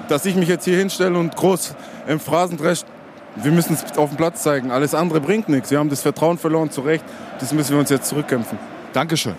dass 0.10 0.26
ich 0.26 0.36
mich 0.36 0.50
jetzt 0.50 0.66
hier 0.66 0.78
hinstelle 0.78 1.18
und 1.18 1.36
groß 1.36 1.76
ähm, 2.08 2.20
Phrasen 2.20 2.58
drescht, 2.58 2.86
wir 3.36 3.52
müssen 3.52 3.76
es 3.76 3.98
auf 3.98 4.10
dem 4.10 4.18
Platz 4.18 4.44
zeigen. 4.44 4.72
Alles 4.72 4.94
andere 4.94 5.22
bringt 5.22 5.48
nichts. 5.48 5.72
Wir 5.72 5.80
haben 5.80 5.90
das 5.90 6.02
Vertrauen 6.02 6.38
verloren, 6.38 6.72
zu 6.72 6.82
Recht. 6.82 7.06
Das 7.40 7.54
müssen 7.54 7.72
wir 7.72 7.80
uns 7.80 7.90
jetzt 7.90 8.10
zurückkämpfen. 8.10 8.58
Dankeschön. 8.94 9.36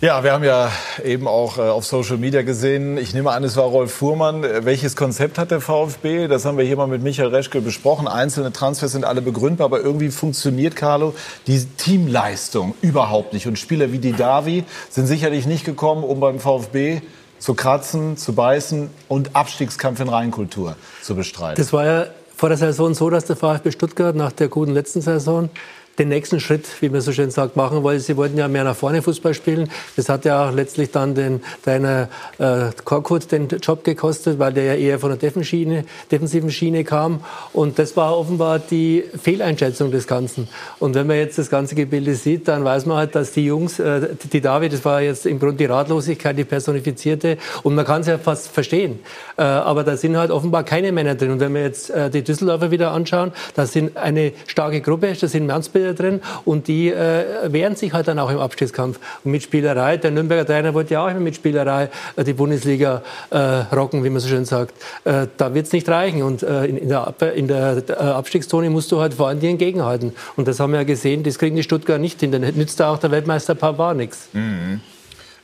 Ja, 0.00 0.22
wir 0.22 0.32
haben 0.32 0.44
ja 0.44 0.70
eben 1.04 1.26
auch 1.26 1.58
äh, 1.58 1.62
auf 1.62 1.84
Social 1.84 2.18
Media 2.18 2.42
gesehen, 2.42 2.98
ich 2.98 3.14
nehme 3.14 3.32
an, 3.32 3.42
es 3.42 3.56
war 3.56 3.64
Rolf 3.64 3.90
Fuhrmann. 3.90 4.44
Welches 4.44 4.94
Konzept 4.94 5.38
hat 5.38 5.50
der 5.50 5.60
VfB? 5.60 6.28
Das 6.28 6.44
haben 6.44 6.56
wir 6.56 6.64
hier 6.64 6.76
mal 6.76 6.86
mit 6.86 7.02
Michael 7.02 7.34
Reschke 7.34 7.60
besprochen. 7.60 8.06
Einzelne 8.06 8.52
Transfers 8.52 8.92
sind 8.92 9.04
alle 9.04 9.22
begründbar, 9.22 9.64
aber 9.64 9.80
irgendwie 9.80 10.10
funktioniert, 10.10 10.76
Carlo, 10.76 11.14
die 11.48 11.64
Teamleistung 11.64 12.76
überhaupt 12.80 13.32
nicht. 13.32 13.48
Und 13.48 13.58
Spieler 13.58 13.90
wie 13.90 13.98
die 13.98 14.12
Davi 14.12 14.62
sind 14.88 15.08
sicherlich 15.08 15.46
nicht 15.46 15.64
gekommen, 15.64 16.04
um 16.04 16.20
beim 16.20 16.38
VfB 16.38 17.00
zu 17.40 17.54
kratzen, 17.54 18.16
zu 18.16 18.34
beißen 18.34 18.90
und 19.08 19.34
Abstiegskampf 19.34 19.98
in 19.98 20.08
Reinkultur 20.08 20.76
zu 21.02 21.16
bestreiten. 21.16 21.60
Das 21.60 21.72
war 21.72 21.84
ja 21.84 22.06
vor 22.36 22.50
der 22.50 22.58
Saison 22.58 22.94
so, 22.94 23.10
dass 23.10 23.24
der 23.24 23.34
VfB 23.34 23.72
Stuttgart 23.72 24.14
nach 24.14 24.30
der 24.30 24.46
guten 24.46 24.70
letzten 24.70 25.00
Saison 25.00 25.50
den 25.98 26.08
nächsten 26.08 26.40
Schritt, 26.40 26.66
wie 26.80 26.88
man 26.88 27.00
so 27.00 27.12
schön 27.12 27.30
sagt, 27.30 27.56
machen 27.56 27.82
wollte. 27.82 28.00
Sie 28.00 28.16
wollten 28.16 28.38
ja 28.38 28.48
mehr 28.48 28.64
nach 28.64 28.76
vorne 28.76 29.02
Fußball 29.02 29.34
spielen. 29.34 29.68
Das 29.96 30.08
hat 30.08 30.24
ja 30.24 30.48
auch 30.48 30.52
letztlich 30.52 30.90
dann 30.90 31.14
den 31.14 31.40
Trainer 31.64 32.08
äh, 32.38 32.70
Korkut 32.84 33.30
den 33.32 33.48
Job 33.48 33.84
gekostet, 33.84 34.38
weil 34.38 34.52
der 34.52 34.64
ja 34.64 34.74
eher 34.74 34.98
von 34.98 35.10
der 35.10 35.18
Defenschiene, 35.18 35.84
defensiven 36.10 36.50
Schiene 36.50 36.84
kam. 36.84 37.20
Und 37.52 37.78
das 37.78 37.96
war 37.96 38.16
offenbar 38.16 38.58
die 38.58 39.04
Fehleinschätzung 39.20 39.90
des 39.90 40.06
Ganzen. 40.06 40.48
Und 40.78 40.94
wenn 40.94 41.06
man 41.06 41.16
jetzt 41.16 41.38
das 41.38 41.50
ganze 41.50 41.74
Gebilde 41.74 42.14
sieht, 42.14 42.48
dann 42.48 42.64
weiß 42.64 42.86
man 42.86 42.98
halt, 42.98 43.14
dass 43.14 43.32
die 43.32 43.44
Jungs, 43.44 43.78
äh, 43.78 44.14
die 44.32 44.40
David, 44.40 44.72
das 44.72 44.84
war 44.84 45.02
jetzt 45.02 45.26
im 45.26 45.38
Grunde 45.38 45.56
die 45.56 45.64
Ratlosigkeit, 45.64 46.38
die 46.38 46.44
personifizierte. 46.44 47.38
Und 47.62 47.74
man 47.74 47.84
kann 47.84 48.02
es 48.02 48.06
ja 48.06 48.18
fast 48.18 48.48
verstehen. 48.48 49.00
Äh, 49.36 49.42
aber 49.42 49.84
da 49.84 49.96
sind 49.96 50.16
halt 50.16 50.30
offenbar 50.30 50.62
keine 50.62 50.92
Männer 50.92 51.14
drin. 51.14 51.32
Und 51.32 51.40
wenn 51.40 51.54
wir 51.54 51.62
jetzt 51.62 51.90
äh, 51.90 52.08
die 52.10 52.22
Düsseldorfer 52.22 52.70
wieder 52.70 52.92
anschauen, 52.92 53.32
da 53.54 53.66
sind 53.66 53.96
eine 53.96 54.32
starke 54.46 54.80
Gruppe, 54.80 55.12
das 55.20 55.32
sind 55.32 55.46
Mannsbilder 55.46 55.87
Spieler 55.88 55.94
drin 55.94 56.20
und 56.44 56.68
die 56.68 56.90
äh, 56.90 57.52
wehren 57.52 57.76
sich 57.76 57.92
halt 57.92 58.08
dann 58.08 58.18
auch 58.18 58.30
im 58.30 58.38
Abstiegskampf. 58.38 58.98
Und 59.24 59.32
mit 59.32 59.42
Spielerei, 59.42 59.96
der 59.96 60.10
Nürnberger 60.10 60.46
Trainer 60.46 60.74
wollte 60.74 60.94
ja 60.94 61.04
auch 61.04 61.10
immer 61.10 61.20
mit 61.20 61.36
Spielerei 61.36 61.90
äh, 62.16 62.24
die 62.24 62.32
Bundesliga 62.32 63.02
äh, 63.30 63.38
rocken, 63.38 64.04
wie 64.04 64.10
man 64.10 64.20
so 64.20 64.28
schön 64.28 64.44
sagt. 64.44 64.74
Äh, 65.04 65.26
da 65.36 65.54
wird 65.54 65.66
es 65.66 65.72
nicht 65.72 65.88
reichen. 65.88 66.22
Und 66.22 66.42
äh, 66.42 66.66
in, 66.66 66.76
in, 66.76 66.88
der, 66.88 67.14
in 67.34 67.48
der 67.48 67.82
äh, 67.88 67.92
Abstiegszone 67.92 68.70
musst 68.70 68.92
du 68.92 69.00
halt 69.00 69.14
vor 69.14 69.28
allem 69.28 69.40
dir 69.40 69.50
entgegenhalten. 69.50 70.12
Und 70.36 70.48
das 70.48 70.60
haben 70.60 70.72
wir 70.72 70.80
ja 70.80 70.84
gesehen, 70.84 71.22
das 71.22 71.38
kriegen 71.38 71.56
die 71.56 71.62
Stuttgart 71.62 72.00
nicht 72.00 72.20
hin. 72.20 72.32
Dann 72.32 72.42
nützt 72.42 72.80
da 72.80 72.92
auch 72.92 72.98
der 72.98 73.10
Weltmeister 73.10 73.54
Pavard 73.54 73.96
nichts. 73.96 74.28
Mhm. 74.32 74.80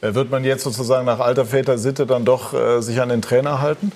Wird 0.00 0.30
man 0.30 0.44
jetzt 0.44 0.64
sozusagen 0.64 1.06
nach 1.06 1.18
alter 1.18 1.46
Väter 1.46 1.78
Sitte 1.78 2.04
dann 2.04 2.26
doch 2.26 2.52
äh, 2.52 2.82
sich 2.82 3.00
an 3.00 3.08
den 3.08 3.22
Trainer 3.22 3.62
halten? 3.62 3.90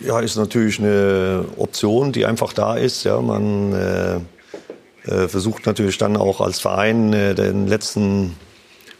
Ja, 0.00 0.20
ist 0.20 0.36
natürlich 0.36 0.80
eine 0.80 1.46
Option, 1.56 2.12
die 2.12 2.26
einfach 2.26 2.52
da 2.52 2.76
ist. 2.76 3.04
Ja, 3.04 3.20
man 3.20 3.72
äh, 3.72 4.20
versucht 5.28 5.66
natürlich 5.66 5.98
dann 5.98 6.16
auch 6.16 6.40
als 6.40 6.60
Verein 6.60 7.12
äh, 7.12 7.34
den 7.34 7.66
letzten 7.66 8.36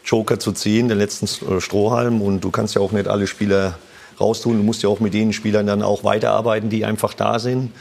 Joker 0.03 0.39
zu 0.39 0.51
ziehen, 0.51 0.87
den 0.87 0.97
letzten 0.97 1.25
äh, 1.25 1.61
Strohhalm. 1.61 2.21
Und 2.21 2.41
du 2.41 2.51
kannst 2.51 2.75
ja 2.75 2.81
auch 2.81 2.91
nicht 2.91 3.07
alle 3.07 3.27
Spieler 3.27 3.77
raustun. 4.19 4.57
Du 4.57 4.63
musst 4.63 4.83
ja 4.83 4.89
auch 4.89 4.99
mit 4.99 5.13
den 5.13 5.33
Spielern 5.33 5.67
dann 5.67 5.81
auch 5.81 6.03
weiterarbeiten, 6.03 6.69
die 6.69 6.85
einfach 6.85 7.13
da 7.13 7.39
sind. 7.39 7.71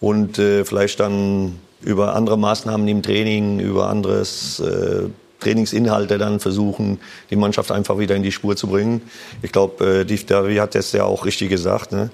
Und 0.00 0.38
äh, 0.38 0.64
vielleicht 0.64 1.00
dann 1.00 1.58
über 1.80 2.14
andere 2.14 2.38
Maßnahmen 2.38 2.86
im 2.88 3.02
Training, 3.02 3.60
über 3.60 3.88
anderes 3.88 4.60
äh, 4.60 5.08
Trainingsinhalte 5.40 6.18
dann 6.18 6.40
versuchen, 6.40 6.98
die 7.30 7.36
Mannschaft 7.36 7.70
einfach 7.70 7.98
wieder 7.98 8.16
in 8.16 8.24
die 8.24 8.32
Spur 8.32 8.56
zu 8.56 8.66
bringen. 8.66 9.02
Ich 9.42 9.52
glaube, 9.52 10.04
äh, 10.08 10.24
Davi 10.26 10.56
hat 10.56 10.74
das 10.74 10.92
ja 10.92 11.04
auch 11.04 11.24
richtig 11.24 11.50
gesagt. 11.50 11.92
Ne? 11.92 12.10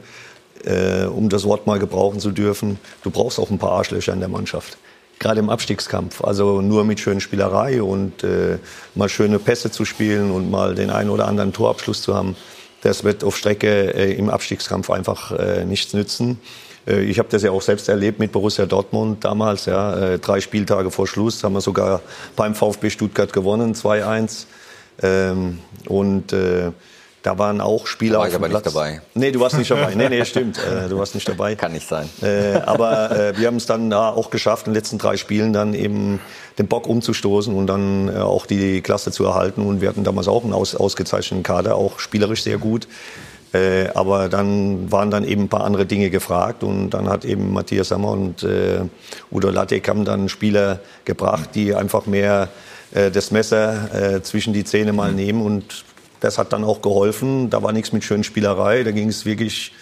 äh, 0.66 1.04
um 1.04 1.28
das 1.28 1.44
Wort 1.44 1.66
mal 1.66 1.78
gebrauchen 1.78 2.20
zu 2.20 2.30
dürfen, 2.30 2.78
du 3.02 3.10
brauchst 3.10 3.38
auch 3.38 3.50
ein 3.50 3.58
paar 3.58 3.72
Arschlöcher 3.72 4.12
in 4.12 4.20
der 4.20 4.28
Mannschaft. 4.28 4.78
Gerade 5.18 5.40
im 5.40 5.48
Abstiegskampf. 5.48 6.22
Also 6.22 6.60
nur 6.60 6.84
mit 6.84 7.00
schönen 7.00 7.20
Spielerei 7.20 7.82
und 7.82 8.24
äh, 8.24 8.58
mal 8.94 9.08
schöne 9.08 9.38
Pässe 9.38 9.70
zu 9.70 9.84
spielen 9.84 10.30
und 10.30 10.50
mal 10.50 10.74
den 10.74 10.90
einen 10.90 11.10
oder 11.10 11.26
anderen 11.26 11.52
Torabschluss 11.52 12.02
zu 12.02 12.14
haben, 12.14 12.36
das 12.82 13.04
wird 13.04 13.24
auf 13.24 13.36
Strecke 13.36 13.94
äh, 13.94 14.12
im 14.14 14.28
Abstiegskampf 14.28 14.90
einfach 14.90 15.32
äh, 15.32 15.64
nichts 15.64 15.94
nützen. 15.94 16.38
Äh, 16.86 17.04
ich 17.04 17.18
habe 17.18 17.28
das 17.30 17.42
ja 17.42 17.50
auch 17.50 17.62
selbst 17.62 17.88
erlebt 17.88 18.18
mit 18.18 18.32
Borussia 18.32 18.66
Dortmund 18.66 19.24
damals. 19.24 19.66
Ja, 19.66 19.96
äh, 19.96 20.18
drei 20.18 20.40
Spieltage 20.40 20.90
vor 20.90 21.06
Schluss 21.06 21.42
haben 21.44 21.54
wir 21.54 21.60
sogar 21.60 22.02
beim 22.36 22.54
VfB 22.54 22.90
Stuttgart 22.90 23.32
gewonnen, 23.32 23.74
2-1. 23.74 24.46
Ähm, 25.02 25.58
und 25.88 26.32
äh, 26.32 26.72
da 27.24 27.38
waren 27.38 27.62
auch 27.62 27.86
Spieler 27.86 28.14
da 28.14 28.18
war 28.18 28.28
ich 28.28 28.34
aber 28.34 28.48
Platz. 28.50 28.66
nicht 28.66 28.76
dabei. 28.76 29.00
Nee, 29.14 29.32
du 29.32 29.40
warst 29.40 29.56
nicht 29.56 29.70
dabei. 29.70 29.94
Nee, 29.94 30.10
nee, 30.10 30.24
stimmt. 30.26 30.58
Äh, 30.58 30.90
du 30.90 30.98
warst 30.98 31.14
nicht 31.14 31.26
dabei. 31.26 31.54
Kann 31.54 31.72
nicht 31.72 31.88
sein. 31.88 32.06
Äh, 32.22 32.56
aber 32.66 33.10
äh, 33.10 33.38
wir 33.38 33.46
haben 33.46 33.56
es 33.56 33.64
dann 33.64 33.88
da 33.88 34.10
auch 34.10 34.28
geschafft, 34.28 34.66
in 34.66 34.72
den 34.72 34.76
letzten 34.76 34.98
drei 34.98 35.16
Spielen 35.16 35.54
dann 35.54 35.72
eben 35.72 36.20
den 36.58 36.66
Bock 36.66 36.86
umzustoßen 36.86 37.54
und 37.54 37.66
dann 37.66 38.08
äh, 38.14 38.18
auch 38.18 38.44
die 38.44 38.82
Klasse 38.82 39.10
zu 39.10 39.24
erhalten. 39.24 39.62
Und 39.62 39.80
wir 39.80 39.88
hatten 39.88 40.04
damals 40.04 40.28
auch 40.28 40.44
einen 40.44 40.52
aus, 40.52 40.74
ausgezeichneten 40.74 41.42
Kader, 41.42 41.76
auch 41.76 41.98
spielerisch 41.98 42.42
sehr 42.42 42.58
gut. 42.58 42.88
Äh, 43.54 43.88
aber 43.94 44.28
dann 44.28 44.92
waren 44.92 45.10
dann 45.10 45.24
eben 45.24 45.44
ein 45.44 45.48
paar 45.48 45.64
andere 45.64 45.86
Dinge 45.86 46.10
gefragt 46.10 46.62
und 46.62 46.90
dann 46.90 47.08
hat 47.08 47.24
eben 47.24 47.54
Matthias 47.54 47.88
Sammer 47.88 48.10
und 48.10 48.42
äh, 48.42 48.80
Udo 49.32 49.48
Lattek 49.48 49.88
haben 49.88 50.04
dann 50.04 50.28
Spieler 50.28 50.80
gebracht, 51.06 51.50
die 51.54 51.74
einfach 51.74 52.04
mehr 52.04 52.50
das 53.12 53.32
Messer 53.32 54.22
zwischen 54.22 54.52
die 54.52 54.62
Zähne 54.62 54.92
mal 54.92 55.10
nehmen 55.10 55.42
und 55.42 55.84
das 56.24 56.38
hat 56.38 56.52
dann 56.52 56.64
auch 56.64 56.82
geholfen. 56.82 57.50
Da 57.50 57.62
war 57.62 57.72
nichts 57.72 57.92
mit 57.92 58.02
schönen 58.02 58.24
Spielerei. 58.24 58.82
Da 58.82 58.90
ging 58.90 59.08
es 59.08 59.26
wirklich 59.26 59.72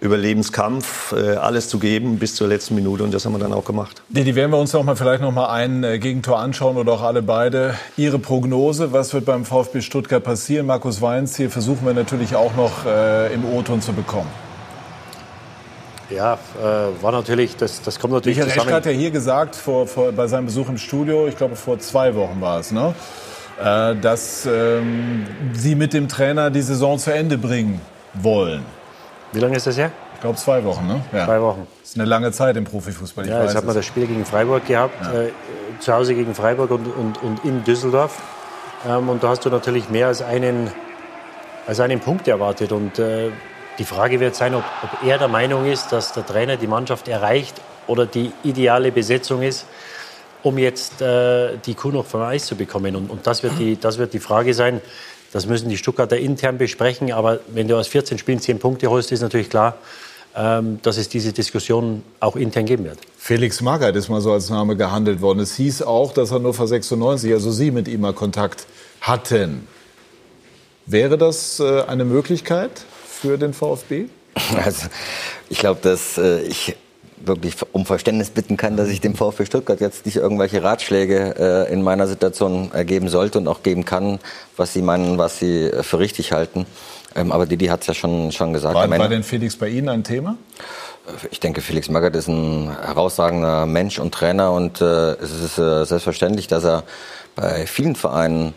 Überlebenskampf, 0.00 1.12
äh, 1.12 1.36
alles 1.36 1.68
zu 1.68 1.78
geben 1.78 2.18
bis 2.18 2.34
zur 2.34 2.48
letzten 2.48 2.74
Minute 2.74 3.04
und 3.04 3.14
das 3.14 3.24
haben 3.24 3.34
wir 3.34 3.38
dann 3.38 3.52
auch 3.52 3.64
gemacht. 3.64 4.02
Die 4.08 4.34
werden 4.34 4.50
wir 4.50 4.58
uns 4.58 4.72
noch 4.72 4.82
mal 4.82 4.96
vielleicht 4.96 5.22
noch 5.22 5.30
mal 5.30 5.50
ein 5.50 5.84
äh, 5.84 6.00
Gegentor 6.00 6.40
anschauen 6.40 6.76
oder 6.76 6.92
auch 6.92 7.02
alle 7.02 7.22
beide. 7.22 7.74
Ihre 7.96 8.18
Prognose, 8.18 8.92
was 8.92 9.14
wird 9.14 9.26
beim 9.26 9.44
VfB 9.44 9.80
Stuttgart 9.80 10.24
passieren? 10.24 10.66
Markus 10.66 11.00
Weins 11.00 11.36
hier 11.36 11.50
versuchen 11.50 11.86
wir 11.86 11.94
natürlich 11.94 12.34
auch 12.34 12.56
noch 12.56 12.84
äh, 12.84 13.32
im 13.32 13.44
O-Ton 13.44 13.80
zu 13.80 13.92
bekommen. 13.92 14.28
Ja, 16.10 16.34
äh, 16.34 17.02
war 17.02 17.12
natürlich, 17.12 17.56
das, 17.56 17.80
das 17.82 18.00
kommt 18.00 18.12
natürlich 18.12 18.38
Michael 18.38 18.52
zusammen. 18.52 18.74
Reschke 18.74 18.88
hat 18.88 18.92
ja 18.92 18.98
hier 18.98 19.10
gesagt, 19.12 19.54
vor, 19.54 19.86
vor, 19.86 20.10
bei 20.10 20.26
seinem 20.26 20.46
Besuch 20.46 20.68
im 20.68 20.78
Studio, 20.78 21.28
ich 21.28 21.36
glaube 21.36 21.54
vor 21.54 21.78
zwei 21.78 22.14
Wochen 22.16 22.40
war 22.40 22.58
es, 22.58 22.72
ne? 22.72 22.94
Äh, 23.62 23.96
dass 23.96 24.44
ähm, 24.46 25.24
Sie 25.52 25.74
mit 25.76 25.92
dem 25.92 26.08
Trainer 26.08 26.50
die 26.50 26.62
Saison 26.62 26.98
zu 26.98 27.12
Ende 27.12 27.38
bringen 27.38 27.80
wollen. 28.14 28.64
Wie 29.32 29.38
lange 29.38 29.56
ist 29.56 29.66
das 29.66 29.76
her? 29.76 29.92
Ich 30.14 30.20
glaube 30.20 30.36
zwei 30.36 30.64
Wochen, 30.64 30.86
ne? 30.86 31.00
Ja. 31.12 31.26
Zwei 31.26 31.40
Wochen. 31.40 31.66
Das 31.80 31.90
ist 31.90 31.96
eine 31.96 32.08
lange 32.08 32.32
Zeit 32.32 32.56
im 32.56 32.64
Profifußball. 32.64 33.24
Ich 33.24 33.30
ja, 33.30 33.42
jetzt 33.42 33.54
hat 33.54 33.64
man 33.64 33.74
das 33.74 33.86
Spiel 33.86 34.06
gegen 34.06 34.24
Freiburg 34.24 34.66
gehabt, 34.66 34.94
ja. 35.04 35.22
äh, 35.22 35.30
zu 35.78 35.92
Hause 35.92 36.14
gegen 36.14 36.34
Freiburg 36.34 36.70
und, 36.72 36.86
und, 36.86 37.22
und 37.22 37.44
in 37.44 37.62
Düsseldorf. 37.62 38.20
Ähm, 38.88 39.08
und 39.08 39.22
da 39.22 39.28
hast 39.28 39.44
du 39.44 39.50
natürlich 39.50 39.88
mehr 39.88 40.08
als 40.08 40.22
einen, 40.22 40.70
als 41.66 41.78
einen 41.78 42.00
Punkt 42.00 42.26
erwartet. 42.26 42.72
Und 42.72 42.98
äh, 42.98 43.30
die 43.78 43.84
Frage 43.84 44.18
wird 44.18 44.34
sein, 44.34 44.54
ob, 44.54 44.64
ob 44.82 45.06
er 45.06 45.18
der 45.18 45.28
Meinung 45.28 45.66
ist, 45.66 45.92
dass 45.92 46.12
der 46.12 46.26
Trainer 46.26 46.56
die 46.56 46.66
Mannschaft 46.66 47.06
erreicht 47.06 47.60
oder 47.86 48.06
die 48.06 48.32
ideale 48.42 48.90
Besetzung 48.90 49.42
ist 49.42 49.66
um 50.42 50.58
jetzt 50.58 51.00
äh, 51.00 51.56
die 51.64 51.74
Kuh 51.74 51.90
noch 51.90 52.06
vom 52.06 52.22
Eis 52.22 52.46
zu 52.46 52.56
bekommen. 52.56 52.96
Und, 52.96 53.10
und 53.10 53.26
das, 53.26 53.42
wird 53.42 53.58
die, 53.58 53.78
das 53.78 53.98
wird 53.98 54.12
die 54.12 54.18
Frage 54.18 54.54
sein. 54.54 54.80
Das 55.32 55.46
müssen 55.46 55.68
die 55.68 55.78
Stuttgarter 55.78 56.18
intern 56.18 56.58
besprechen. 56.58 57.12
Aber 57.12 57.40
wenn 57.48 57.68
du 57.68 57.76
aus 57.76 57.88
14 57.88 58.18
Spielen 58.18 58.40
10 58.40 58.58
Punkte 58.58 58.90
holst, 58.90 59.12
ist 59.12 59.22
natürlich 59.22 59.48
klar, 59.48 59.76
ähm, 60.34 60.78
dass 60.82 60.96
es 60.96 61.08
diese 61.08 61.32
Diskussion 61.32 62.02
auch 62.20 62.36
intern 62.36 62.66
geben 62.66 62.84
wird. 62.84 62.98
Felix 63.18 63.60
Magath 63.60 63.96
ist 63.96 64.08
mal 64.08 64.20
so 64.20 64.32
als 64.32 64.50
Name 64.50 64.76
gehandelt 64.76 65.20
worden. 65.20 65.40
Es 65.40 65.56
hieß 65.56 65.82
auch, 65.82 66.12
dass 66.12 66.32
Hannover 66.32 66.66
96, 66.66 67.32
also 67.32 67.50
Sie 67.50 67.70
mit 67.70 67.88
ihm 67.88 68.00
mal 68.00 68.12
Kontakt 68.12 68.66
hatten. 69.00 69.66
Wäre 70.86 71.16
das 71.18 71.60
äh, 71.60 71.82
eine 71.82 72.04
Möglichkeit 72.04 72.70
für 73.06 73.38
den 73.38 73.54
VfB? 73.54 74.06
Also, 74.64 74.86
ich 75.50 75.58
glaube, 75.58 75.80
dass 75.82 76.16
äh, 76.16 76.40
ich 76.42 76.74
wirklich 77.26 77.56
um 77.72 77.86
Verständnis 77.86 78.30
bitten 78.30 78.56
kann, 78.56 78.76
dass 78.76 78.88
ich 78.88 79.00
dem 79.00 79.14
VfB 79.14 79.46
Stuttgart 79.46 79.80
jetzt 79.80 80.06
nicht 80.06 80.16
irgendwelche 80.16 80.62
Ratschläge 80.62 81.34
äh, 81.68 81.72
in 81.72 81.82
meiner 81.82 82.06
Situation 82.06 82.70
ergeben 82.72 83.08
sollte 83.08 83.38
und 83.38 83.48
auch 83.48 83.62
geben 83.62 83.84
kann, 83.84 84.18
was 84.56 84.72
sie 84.72 84.82
meinen, 84.82 85.18
was 85.18 85.38
sie 85.38 85.70
für 85.82 85.98
richtig 85.98 86.32
halten. 86.32 86.66
Ähm, 87.14 87.32
aber 87.32 87.46
Didi 87.46 87.66
hat 87.66 87.82
es 87.82 87.86
ja 87.86 87.94
schon, 87.94 88.32
schon 88.32 88.52
gesagt. 88.52 88.74
War, 88.74 88.88
war 88.88 89.08
denn 89.08 89.22
Felix 89.22 89.56
bei 89.56 89.68
Ihnen 89.68 89.88
ein 89.88 90.04
Thema? 90.04 90.36
Ich 91.30 91.40
denke, 91.40 91.60
Felix 91.60 91.88
Magath 91.88 92.14
ist 92.14 92.28
ein 92.28 92.70
herausragender 92.84 93.66
Mensch 93.66 93.98
und 93.98 94.14
Trainer 94.14 94.52
und 94.52 94.80
äh, 94.80 95.12
es 95.14 95.32
ist 95.32 95.58
äh, 95.58 95.84
selbstverständlich, 95.84 96.46
dass 96.46 96.64
er 96.64 96.84
bei 97.34 97.66
vielen 97.66 97.96
Vereinen 97.96 98.54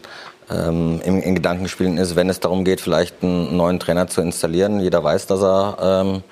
ähm, 0.49 1.01
in, 1.03 1.21
in 1.21 1.35
Gedankenspielen 1.35 1.97
ist, 1.97 2.15
wenn 2.15 2.29
es 2.29 2.39
darum 2.39 2.63
geht, 2.63 2.81
vielleicht 2.81 3.23
einen 3.23 3.57
neuen 3.57 3.79
Trainer 3.79 4.07
zu 4.07 4.21
installieren. 4.21 4.79
Jeder 4.79 5.03
weiß, 5.03 5.25
dass 5.27 5.41
er 5.41 5.77
ähm, 5.81 6.23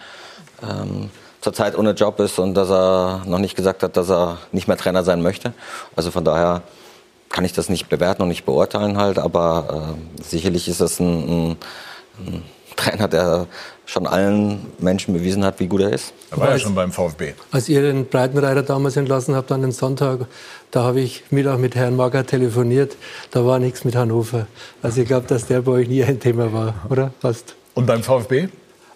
ähm, 0.62 1.10
zurzeit 1.44 1.78
ohne 1.78 1.92
Job 1.92 2.20
ist 2.22 2.40
und 2.40 2.54
dass 2.54 2.70
er 2.70 3.22
noch 3.26 3.38
nicht 3.38 3.56
gesagt 3.56 3.84
hat, 3.84 3.98
dass 3.98 4.10
er 4.10 4.38
nicht 4.52 4.68
mehr 4.68 4.78
Trainer 4.78 5.04
sein 5.04 5.22
möchte. 5.22 5.54
Also 5.96 6.10
von 6.10 6.24
daher 6.24 6.62
kann 7.30 7.44
ich 7.44 7.52
das 7.52 7.68
nicht 7.68 7.90
bewerten 7.90 8.22
und 8.22 8.30
nicht 8.30 8.46
beurteilen 8.46 8.98
halt, 8.98 9.20
aber 9.20 9.98
äh, 10.20 10.24
sicherlich 10.24 10.70
ist 10.70 10.80
das 10.80 11.00
ein, 11.00 11.08
ein, 11.08 11.58
ein, 12.20 12.44
Trainer, 12.76 13.08
der 13.08 13.46
schon 13.86 14.08
allen 14.08 14.66
Menschen 14.80 15.14
bewiesen 15.14 15.46
hat, 15.46 15.60
wie 15.60 15.68
gut 15.68 15.82
er 15.82 15.94
ist. 15.94 16.12
Er 16.32 16.40
war 16.40 16.50
ja 16.50 16.58
schon 16.58 16.74
beim 16.74 16.92
VfB. 16.92 17.34
Als 17.52 17.70
ihr 17.70 17.84
den 17.84 18.08
Breitenreiter 18.08 18.64
damals 18.64 18.98
entlassen 18.98 19.36
habt 19.36 19.52
an 19.52 19.62
den 19.62 19.72
Sonntag, 19.72 20.22
da 20.72 20.82
habe 20.82 21.00
ich 21.00 21.24
Mittag 21.30 21.60
mit 21.60 21.76
Herrn 21.76 21.96
Mager 21.96 22.26
telefoniert, 22.26 22.98
da 23.30 23.46
war 23.46 23.60
nichts 23.60 23.86
mit 23.86 23.96
Hannover. 23.96 24.48
Also 24.82 25.02
ich 25.02 25.08
glaube, 25.08 25.28
dass 25.28 25.46
der 25.46 25.62
bei 25.62 25.72
euch 25.74 25.88
nie 25.88 26.04
ein 26.04 26.20
Thema 26.20 26.52
war, 26.52 26.74
oder? 26.90 27.14
Fast. 27.20 27.54
Und 27.76 27.86
beim 27.86 28.02
VfB? 28.02 28.48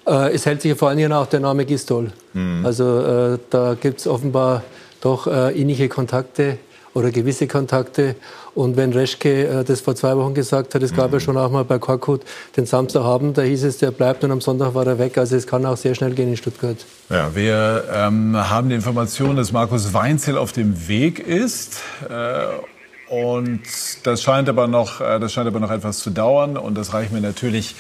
Äh, 0.08 0.34
es 0.34 0.46
hält 0.46 0.62
sich 0.62 0.76
vor 0.78 0.90
allen 0.90 0.98
Dingen 0.98 1.14
auch 1.14 1.28
der 1.28 1.42
Name 1.42 1.66
Gistol. 1.66 2.12
Mhm. 2.34 2.66
Also 2.66 3.00
äh, 3.02 3.40
da 3.50 3.76
gibt 3.80 4.00
es 4.00 4.08
offenbar 4.08 4.64
doch 5.02 5.28
äh, 5.28 5.52
ähnliche 5.60 5.90
Kontakte 5.90 6.58
oder 6.94 7.12
gewisse 7.12 7.48
Kontakte. 7.48 8.16
Und 8.56 8.76
wenn 8.76 8.92
Reschke 8.92 9.48
äh, 9.48 9.64
das 9.64 9.82
vor 9.82 9.96
zwei 9.96 10.16
Wochen 10.18 10.34
gesagt 10.34 10.74
hat, 10.74 10.82
es 10.82 10.96
gab 10.96 11.08
mhm. 11.08 11.14
ja 11.14 11.20
schon 11.20 11.38
auch 11.38 11.52
mal 11.52 11.64
bei 11.64 11.78
Korkut 11.78 12.22
den 12.56 12.66
Samstagabend, 12.66 13.38
da 13.38 13.44
hieß 13.44 13.66
es, 13.66 13.78
der 13.78 13.92
bleibt 13.92 14.24
und 14.24 14.32
am 14.32 14.42
Sonntag 14.42 14.74
war 14.74 14.88
er 14.88 14.98
weg. 14.98 15.18
Also 15.18 15.36
es 15.36 15.46
kann 15.46 15.66
auch 15.66 15.78
sehr 15.78 15.94
schnell 15.94 16.14
gehen 16.14 16.30
in 16.30 16.38
Stuttgart. 16.38 16.78
Ja, 17.10 17.36
wir 17.36 17.84
ähm, 17.94 18.36
haben 18.36 18.70
die 18.70 18.76
Information, 18.76 19.36
dass 19.36 19.52
Markus 19.52 19.94
Weinzel 19.94 20.38
auf 20.38 20.54
dem 20.54 20.88
Weg 20.88 21.20
ist. 21.20 21.82
Äh, 22.10 23.14
und 23.14 23.62
das 24.04 24.24
scheint 24.24 24.50
aber 24.50 24.68
noch, 24.68 25.02
äh, 25.02 25.20
das 25.20 25.34
scheint 25.34 25.48
aber 25.48 25.60
noch 25.60 25.72
etwas 25.72 26.00
zu 26.00 26.10
dauern. 26.10 26.58
Und 26.58 26.76
das 26.76 26.94
reicht 26.94 27.12
mir 27.12 27.22
natürlich 27.22 27.76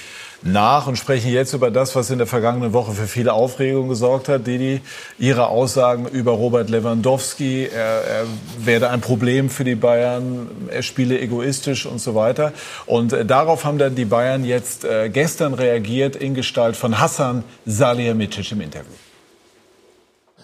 nach 0.47 0.87
und 0.87 0.97
sprechen 0.97 1.31
jetzt 1.31 1.53
über 1.53 1.71
das, 1.71 1.95
was 1.95 2.09
in 2.09 2.17
der 2.17 2.27
vergangenen 2.27 2.73
Woche 2.73 2.93
für 2.93 3.07
viele 3.07 3.33
Aufregung 3.33 3.89
gesorgt 3.89 4.29
hat. 4.29 4.47
Didi, 4.47 4.81
Ihre 5.19 5.47
Aussagen 5.47 6.07
über 6.07 6.31
Robert 6.31 6.69
Lewandowski, 6.69 7.65
er, 7.65 8.03
er 8.03 8.25
werde 8.59 8.89
ein 8.89 9.01
Problem 9.01 9.49
für 9.49 9.63
die 9.63 9.75
Bayern, 9.75 10.49
er 10.69 10.83
spiele 10.83 11.19
egoistisch 11.19 11.85
und 11.85 11.99
so 11.99 12.15
weiter. 12.15 12.53
Und 12.85 13.13
äh, 13.13 13.25
darauf 13.25 13.65
haben 13.65 13.77
dann 13.77 13.95
die 13.95 14.05
Bayern 14.05 14.43
jetzt 14.43 14.85
äh, 14.85 15.09
gestern 15.09 15.53
reagiert 15.53 16.15
in 16.15 16.33
Gestalt 16.33 16.75
von 16.75 16.99
Hassan 16.99 17.43
Salihamidzic 17.65 18.51
im 18.51 18.61
Interview. 18.61 18.93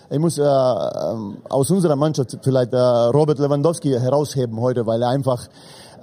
ich 0.09 0.19
muss 0.19 0.37
äh, 0.37 0.41
aus 0.43 1.71
unserer 1.71 1.95
Mannschaft 1.95 2.37
vielleicht 2.43 2.73
äh, 2.73 2.77
Robert 2.77 3.39
Lewandowski 3.39 3.89
herausheben 3.89 4.59
heute, 4.59 4.85
weil 4.85 5.01
er 5.01 5.09
einfach 5.09 5.47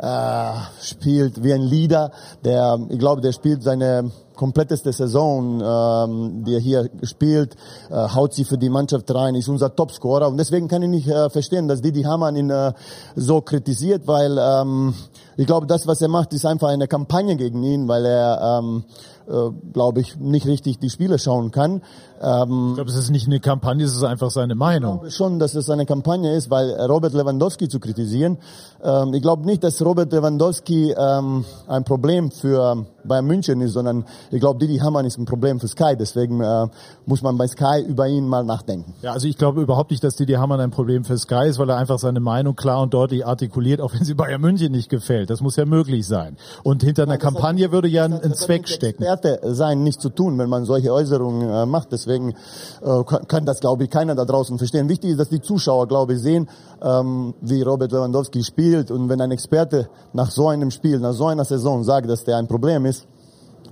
äh, 0.00 0.52
spielt 0.82 1.42
wie 1.42 1.52
ein 1.52 1.62
Leader. 1.62 2.10
Der, 2.44 2.78
ich 2.88 2.98
glaube, 2.98 3.20
der 3.20 3.32
spielt 3.32 3.62
seine 3.62 4.10
kompletteste 4.40 4.90
Saison, 4.90 5.60
ähm, 5.62 6.44
die 6.44 6.54
er 6.54 6.60
hier 6.60 6.88
spielt, 7.02 7.56
äh, 7.90 7.94
haut 7.94 8.32
sie 8.32 8.46
für 8.46 8.56
die 8.56 8.70
Mannschaft 8.70 9.14
rein, 9.14 9.34
ist 9.34 9.48
unser 9.48 9.76
Topscorer 9.76 10.28
und 10.28 10.38
deswegen 10.38 10.66
kann 10.66 10.80
ich 10.82 10.88
nicht 10.88 11.08
äh, 11.08 11.28
verstehen, 11.28 11.68
dass 11.68 11.82
Didi 11.82 12.04
Hamann 12.04 12.36
ihn 12.36 12.48
äh, 12.48 12.72
so 13.16 13.42
kritisiert, 13.42 14.06
weil 14.06 14.38
ähm, 14.40 14.94
ich 15.36 15.46
glaube, 15.46 15.66
das, 15.66 15.86
was 15.86 16.00
er 16.00 16.08
macht, 16.08 16.32
ist 16.32 16.46
einfach 16.46 16.68
eine 16.68 16.88
Kampagne 16.88 17.36
gegen 17.36 17.62
ihn, 17.62 17.86
weil 17.86 18.06
er 18.06 18.60
ähm, 18.60 18.84
äh, 19.30 19.50
glaube 19.72 20.00
ich, 20.00 20.16
nicht 20.18 20.46
richtig 20.46 20.78
die 20.78 20.90
Spiele 20.90 21.18
schauen 21.18 21.50
kann. 21.50 21.82
Ähm, 22.20 22.70
ich 22.70 22.74
glaube, 22.74 22.90
es 22.90 22.96
ist 22.96 23.10
nicht 23.10 23.26
eine 23.26 23.38
Kampagne, 23.38 23.84
es 23.84 23.94
ist 23.94 24.02
einfach 24.02 24.30
seine 24.30 24.54
Meinung. 24.54 24.94
Ich 24.94 25.00
glaube 25.00 25.10
schon, 25.12 25.38
dass 25.38 25.54
es 25.54 25.70
eine 25.70 25.86
Kampagne 25.86 26.34
ist, 26.34 26.50
weil 26.50 26.70
Robert 26.72 27.12
Lewandowski 27.12 27.68
zu 27.68 27.78
kritisieren. 27.78 28.38
Ähm, 28.82 29.14
ich 29.14 29.22
glaube 29.22 29.46
nicht, 29.46 29.62
dass 29.62 29.80
Robert 29.82 30.12
Lewandowski 30.12 30.94
ähm, 30.98 31.44
ein 31.68 31.84
Problem 31.84 32.30
für 32.30 32.86
Bayern 33.04 33.26
München 33.26 33.60
ist, 33.60 33.74
sondern 33.74 34.04
ich 34.30 34.40
glaube, 34.40 34.58
Didi 34.58 34.78
Hamann 34.78 35.04
ist 35.06 35.18
ein 35.18 35.24
Problem 35.24 35.60
für 35.60 35.68
Sky. 35.68 35.96
Deswegen 35.98 36.40
äh, 36.40 36.66
muss 37.06 37.22
man 37.22 37.36
bei 37.36 37.46
Sky 37.46 37.82
über 37.86 38.06
ihn 38.08 38.26
mal 38.28 38.44
nachdenken. 38.44 38.94
Ja, 39.02 39.12
also 39.12 39.26
ich 39.26 39.36
glaube 39.36 39.60
überhaupt 39.60 39.90
nicht, 39.90 40.04
dass 40.04 40.16
Didi 40.16 40.34
Hamann 40.34 40.60
ein 40.60 40.70
Problem 40.70 41.04
für 41.04 41.18
Sky 41.18 41.48
ist, 41.48 41.58
weil 41.58 41.68
er 41.70 41.76
einfach 41.76 41.98
seine 41.98 42.20
Meinung 42.20 42.54
klar 42.54 42.80
und 42.80 42.94
deutlich 42.94 43.26
artikuliert, 43.26 43.80
auch 43.80 43.92
wenn 43.92 44.04
sie 44.04 44.14
Bayern 44.14 44.40
München 44.40 44.72
nicht 44.72 44.88
gefällt. 44.88 45.30
Das 45.30 45.40
muss 45.40 45.56
ja 45.56 45.64
möglich 45.64 46.06
sein. 46.06 46.36
Und 46.62 46.82
hinter 46.82 47.04
einer 47.04 47.18
Kampagne 47.18 47.66
hat, 47.66 47.72
würde 47.72 47.88
ja 47.88 48.04
ein, 48.04 48.12
ein 48.12 48.34
Zweck 48.34 48.68
stecken. 48.68 49.02
Experte 49.02 49.54
sein 49.54 49.82
nicht 49.82 50.00
zu 50.00 50.10
tun, 50.10 50.38
wenn 50.38 50.48
man 50.48 50.64
solche 50.64 50.92
Äußerungen 50.92 51.48
äh, 51.48 51.66
macht. 51.66 51.92
Deswegen 51.92 52.34
äh, 52.82 53.04
kann 53.26 53.44
das, 53.44 53.60
glaube 53.60 53.84
ich, 53.84 53.90
keiner 53.90 54.14
da 54.14 54.24
draußen 54.24 54.58
verstehen. 54.58 54.88
Wichtig 54.88 55.10
ist, 55.10 55.20
dass 55.20 55.28
die 55.28 55.40
Zuschauer, 55.40 55.88
glaube 55.88 56.14
ich, 56.14 56.20
sehen, 56.20 56.48
ähm, 56.82 57.34
wie 57.40 57.62
Robert 57.62 57.92
Lewandowski 57.92 58.42
spielt. 58.44 58.90
Und 58.90 59.08
wenn 59.08 59.20
ein 59.20 59.30
Experte 59.30 59.88
nach 60.12 60.30
so 60.30 60.48
einem 60.48 60.70
Spiel, 60.70 60.98
nach 61.00 61.12
so 61.12 61.26
einer 61.26 61.44
Saison 61.44 61.84
sagt, 61.84 62.08
dass 62.08 62.24
der 62.24 62.36
ein 62.36 62.46
Problem 62.46 62.86
ist, 62.86 63.06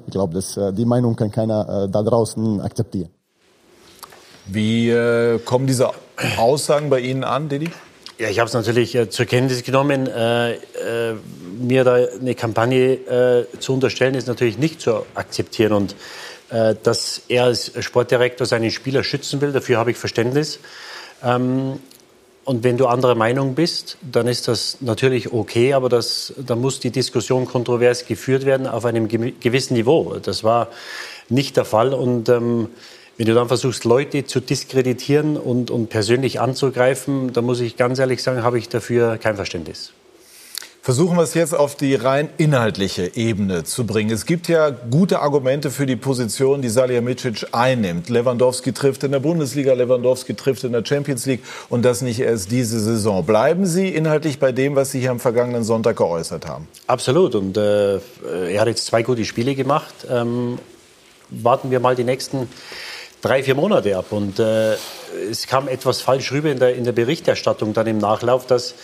ich 0.09 0.13
glaube, 0.13 0.35
dass 0.35 0.57
äh, 0.57 0.73
die 0.73 0.87
Meinung 0.87 1.17
kann 1.17 1.31
keiner 1.31 1.85
äh, 1.85 1.89
da 1.91 2.03
draußen 2.03 2.63
akzeptieren. 2.63 3.11
Wie 4.47 4.89
äh, 4.89 5.39
kommen 5.41 5.67
diese 5.67 5.91
Aussagen 6.39 6.89
bei 6.89 7.01
Ihnen 7.01 7.25
an, 7.25 7.51
Didi? 7.51 7.71
Ja, 8.19 8.31
ich 8.31 8.39
habe 8.39 8.49
es 8.49 8.55
natürlich 8.55 8.95
äh, 8.95 9.11
zur 9.11 9.27
Kenntnis 9.27 9.63
genommen. 9.63 10.07
Äh, 10.07 10.55
äh, 10.55 10.59
mir 11.61 11.85
da 11.85 11.97
eine 11.97 12.35
Kampagne 12.35 12.95
äh, 12.95 13.59
zu 13.61 13.75
unterstellen, 13.75 14.15
ist 14.15 14.29
natürlich 14.29 14.57
nicht 14.57 14.81
zu 14.81 15.05
akzeptieren. 15.15 15.75
Und 15.75 15.95
äh, 16.49 16.75
dass 16.83 17.21
er 17.29 17.45
als 17.45 17.71
Sportdirektor 17.85 18.47
seinen 18.47 18.71
Spieler 18.71 19.05
schützen 19.05 19.43
will, 19.43 19.53
dafür 19.53 19.77
habe 19.77 19.91
ich 19.91 19.99
Verständnis. 19.99 20.59
Ähm, 21.23 21.81
und 22.49 22.65
wenn 22.65 22.79
du 22.79 22.87
anderer 22.87 23.15
Meinung 23.15 23.55
bist, 23.55 23.99
dann 24.01 24.27
ist 24.27 24.49
das 24.49 24.79
natürlich 24.81 25.35
okay, 25.35 25.75
aber 25.75 25.91
das, 25.91 26.33
da 26.39 26.57
muss 26.57 26.81
die 26.81 26.91
Diskussion 26.91 27.45
kontrovers 27.45 28.07
geführt 28.07 28.47
werden 28.47 28.67
auf 28.67 28.87
einem 28.87 29.07
gewissen 29.07 29.75
Niveau. 29.75 30.17
Das 30.23 30.45
war 30.45 30.69
nicht 31.29 31.59
der 31.59 31.67
Fall. 31.67 31.93
Und 31.93 32.31
ähm, 32.31 32.69
wenn 33.19 33.27
du 33.27 33.35
dann 33.35 33.49
versuchst, 33.49 33.85
Leute 33.85 34.25
zu 34.25 34.41
diskreditieren 34.41 35.37
und, 35.37 35.71
und 35.71 35.91
persönlich 35.91 36.41
anzugreifen, 36.41 37.35
dann 37.35 37.45
muss 37.45 37.61
ich 37.61 37.77
ganz 37.77 37.99
ehrlich 37.99 38.23
sagen, 38.23 38.43
habe 38.43 38.59
ich 38.59 38.71
dafür 38.71 39.19
kein 39.19 39.37
Verständnis. 39.37 39.93
Versuchen 40.89 41.19
wir 41.19 41.23
es 41.23 41.35
jetzt 41.35 41.55
auf 41.55 41.75
die 41.75 41.95
rein 41.97 42.31
inhaltliche 42.39 43.15
Ebene 43.15 43.63
zu 43.63 43.85
bringen. 43.85 44.11
Es 44.11 44.25
gibt 44.25 44.49
ja 44.49 44.71
gute 44.71 45.21
Argumente 45.21 45.71
für 45.71 45.85
die 45.85 45.97
Position, 45.97 46.63
die 46.63 46.71
Salihamidzic 46.71 47.49
einnimmt. 47.53 48.09
Lewandowski 48.09 48.73
trifft 48.73 49.05
in 49.05 49.13
der 49.13 49.19
Bundesliga, 49.19 49.75
Lewandowski 49.75 50.33
trifft 50.33 50.65
in 50.65 50.73
der 50.73 50.83
Champions 50.83 51.27
League 51.27 51.43
und 51.69 51.85
das 51.85 52.01
nicht 52.01 52.21
erst 52.21 52.51
diese 52.51 52.81
Saison. 52.81 53.27
Bleiben 53.27 53.67
Sie 53.67 53.91
inhaltlich 53.91 54.39
bei 54.39 54.51
dem, 54.51 54.77
was 54.77 54.91
Sie 54.91 55.01
hier 55.01 55.11
am 55.11 55.21
vergangenen 55.21 55.63
Sonntag 55.63 55.99
geäußert 55.99 56.47
haben? 56.47 56.67
Absolut. 56.87 57.35
Und 57.35 57.59
äh, 57.59 57.97
er 58.51 58.59
hat 58.59 58.69
jetzt 58.69 58.87
zwei 58.87 59.03
gute 59.03 59.27
Spiele 59.27 59.55
gemacht. 59.55 59.93
Ähm, 60.11 60.59
warten 61.29 61.71
wir 61.71 61.81
mal 61.81 61.97
die 61.97 62.05
nächsten 62.05 62.49
drei, 63.21 63.43
vier 63.43 63.57
Monate 63.57 63.95
ab. 63.95 64.07
Und 64.09 64.39
äh, 64.39 64.77
es 65.31 65.47
kam 65.47 65.69
etwas 65.69 66.01
falsch 66.01 66.33
rüber 66.33 66.51
in 66.51 66.59
der, 66.59 66.77
in 66.77 66.85
der 66.85 66.93
Berichterstattung 66.93 67.75
dann 67.75 67.87
im 67.87 67.99
Nachlauf, 67.99 68.47
dass 68.47 68.75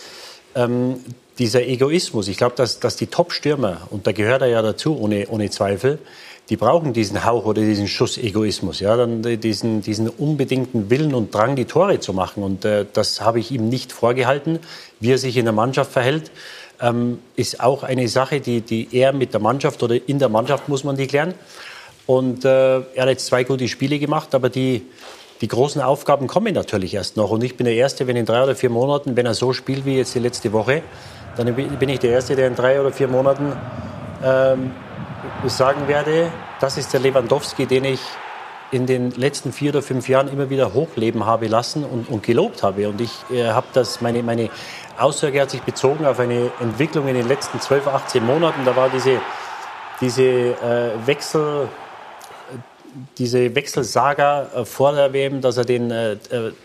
ähm, 0.53 0.97
dieser 1.37 1.65
Egoismus, 1.65 2.27
ich 2.27 2.37
glaube, 2.37 2.55
dass, 2.55 2.79
dass 2.79 2.95
die 2.95 3.07
Top-Stürmer, 3.07 3.87
und 3.89 4.07
da 4.07 4.11
gehört 4.11 4.41
er 4.41 4.47
ja 4.47 4.61
dazu, 4.61 4.97
ohne, 4.97 5.27
ohne 5.29 5.49
Zweifel, 5.49 5.99
die 6.49 6.57
brauchen 6.57 6.93
diesen 6.93 7.25
Hauch 7.25 7.45
oder 7.45 7.61
diesen 7.61 7.87
Schuss 7.87 8.17
Egoismus, 8.17 8.79
ja, 8.79 8.95
dann 8.95 9.23
diesen, 9.23 9.81
diesen 9.81 10.09
unbedingten 10.09 10.89
Willen 10.89 11.15
und 11.15 11.33
Drang, 11.33 11.55
die 11.55 11.65
Tore 11.65 11.99
zu 11.99 12.13
machen. 12.13 12.43
Und 12.43 12.65
äh, 12.65 12.85
das 12.91 13.21
habe 13.21 13.39
ich 13.39 13.51
ihm 13.51 13.67
nicht 13.67 13.91
vorgehalten. 13.91 14.59
Wie 14.99 15.11
er 15.11 15.17
sich 15.17 15.37
in 15.37 15.45
der 15.45 15.53
Mannschaft 15.53 15.91
verhält, 15.91 16.31
ähm, 16.81 17.19
ist 17.35 17.61
auch 17.61 17.83
eine 17.83 18.07
Sache, 18.07 18.41
die, 18.41 18.61
die 18.61 18.87
er 18.91 19.11
mit 19.11 19.33
der 19.33 19.41
Mannschaft 19.41 19.81
oder 19.81 19.97
in 20.07 20.19
der 20.19 20.29
Mannschaft 20.29 20.69
muss 20.69 20.83
man 20.83 20.95
die 20.95 21.07
klären. 21.07 21.33
Und 22.05 22.45
äh, 22.45 22.75
er 22.77 23.01
hat 23.01 23.09
jetzt 23.09 23.25
zwei 23.25 23.43
gute 23.43 23.67
Spiele 23.67 23.97
gemacht, 23.97 24.35
aber 24.35 24.49
die, 24.49 24.83
die 25.41 25.47
großen 25.47 25.81
Aufgaben 25.81 26.27
kommen 26.27 26.53
natürlich 26.53 26.93
erst 26.93 27.17
noch. 27.17 27.31
Und 27.31 27.43
ich 27.43 27.57
bin 27.57 27.65
der 27.65 27.75
Erste, 27.75 28.05
wenn 28.05 28.15
in 28.15 28.25
drei 28.25 28.43
oder 28.43 28.55
vier 28.55 28.69
Monaten, 28.69 29.15
wenn 29.15 29.25
er 29.25 29.33
so 29.33 29.51
spielt 29.51 29.85
wie 29.85 29.97
jetzt 29.97 30.13
die 30.13 30.19
letzte 30.19 30.53
Woche, 30.53 30.83
dann 31.37 31.53
bin 31.53 31.89
ich 31.89 31.99
der 31.99 32.11
Erste, 32.11 32.35
der 32.35 32.47
in 32.47 32.55
drei 32.55 32.79
oder 32.79 32.91
vier 32.91 33.07
Monaten 33.07 33.53
ähm, 34.23 34.71
sagen 35.47 35.87
werde, 35.87 36.31
das 36.59 36.77
ist 36.77 36.93
der 36.93 36.99
Lewandowski, 36.99 37.65
den 37.65 37.85
ich 37.85 37.99
in 38.71 38.85
den 38.85 39.11
letzten 39.11 39.51
vier 39.51 39.71
oder 39.71 39.81
fünf 39.81 40.09
Jahren 40.09 40.27
immer 40.27 40.49
wieder 40.49 40.73
hochleben 40.73 41.25
habe 41.25 41.47
lassen 41.47 41.83
und, 41.83 42.09
und 42.09 42.23
gelobt 42.23 42.63
habe. 42.63 42.89
Und 42.89 42.99
ich 42.99 43.11
äh, 43.31 43.47
habe 43.47 43.67
das, 43.73 44.01
meine, 44.01 44.23
meine 44.23 44.49
Aussage 44.97 45.41
hat 45.41 45.51
sich 45.51 45.61
bezogen 45.61 46.05
auf 46.05 46.19
eine 46.19 46.51
Entwicklung 46.59 47.07
in 47.07 47.15
den 47.15 47.27
letzten 47.27 47.59
12, 47.59 47.87
18 47.87 48.25
Monaten. 48.25 48.65
Da 48.65 48.75
war 48.75 48.89
diese, 48.89 49.21
diese 50.01 50.23
äh, 50.23 50.91
Wechsel, 51.05 51.69
diese 53.17 53.53
Wechselsaga 53.55 54.47
äh, 54.55 54.65
vor 54.65 54.93
der 54.93 55.11
WM, 55.13 55.41
dass 55.41 55.57
er 55.57 55.65
den 55.65 55.91
äh, 55.91 56.13
äh, 56.13 56.17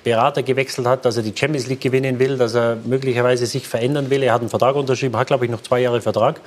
Berater 0.04 0.42
gewechselt 0.42 0.86
hat, 0.86 1.04
dass 1.04 1.16
er 1.16 1.22
die 1.22 1.32
Champions 1.36 1.66
League 1.66 1.80
gewinnen 1.80 2.18
will, 2.18 2.38
dass 2.38 2.54
er 2.54 2.76
möglicherweise 2.84 3.46
sich 3.46 3.66
verändern 3.66 4.10
will. 4.10 4.22
Er 4.22 4.34
hat 4.34 4.40
einen 4.40 4.50
Vertrag 4.50 4.76
unterschrieben, 4.76 5.16
hat, 5.16 5.26
glaube 5.26 5.44
ich, 5.44 5.50
noch 5.50 5.62
zwei 5.62 5.80
Jahre 5.80 6.00
Vertrag. 6.00 6.40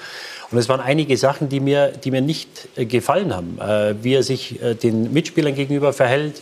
Und 0.52 0.58
es 0.58 0.70
waren 0.70 0.80
einige 0.80 1.18
Sachen, 1.18 1.50
die 1.50 1.60
mir, 1.60 1.90
die 1.90 2.12
mir 2.12 2.22
nicht 2.22 2.70
gefallen 2.76 3.34
haben. 3.36 3.58
Wie 4.04 4.14
er 4.14 4.22
sich 4.22 4.60
den 4.84 5.12
Mitspielern 5.12 5.56
gegenüber 5.56 5.94
verhält. 5.94 6.42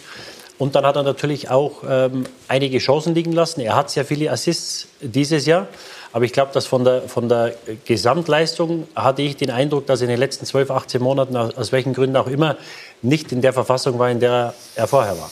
Und 0.57 0.75
dann 0.75 0.85
hat 0.85 0.95
er 0.95 1.03
natürlich 1.03 1.49
auch 1.49 1.83
ähm, 1.89 2.25
einige 2.47 2.77
Chancen 2.79 3.15
liegen 3.15 3.31
lassen. 3.31 3.61
Er 3.61 3.75
hat 3.75 3.89
sehr 3.89 4.05
viele 4.05 4.29
Assists 4.29 4.89
dieses 5.01 5.45
Jahr. 5.45 5.67
Aber 6.13 6.25
ich 6.25 6.33
glaube, 6.33 6.51
dass 6.53 6.65
von 6.65 6.83
der, 6.83 7.03
von 7.03 7.29
der 7.29 7.55
Gesamtleistung 7.85 8.87
hatte 8.95 9.21
ich 9.21 9.37
den 9.37 9.49
Eindruck, 9.49 9.87
dass 9.87 10.01
in 10.01 10.09
den 10.09 10.19
letzten 10.19 10.45
12, 10.45 10.69
18 10.69 11.01
Monaten, 11.01 11.35
aus 11.35 11.71
welchen 11.71 11.93
Gründen 11.93 12.17
auch 12.17 12.27
immer, 12.27 12.57
nicht 13.01 13.31
in 13.31 13.41
der 13.41 13.53
Verfassung 13.53 13.97
war, 13.99 14.09
in 14.09 14.19
der 14.19 14.53
er 14.75 14.87
vorher 14.87 15.17
war. 15.17 15.31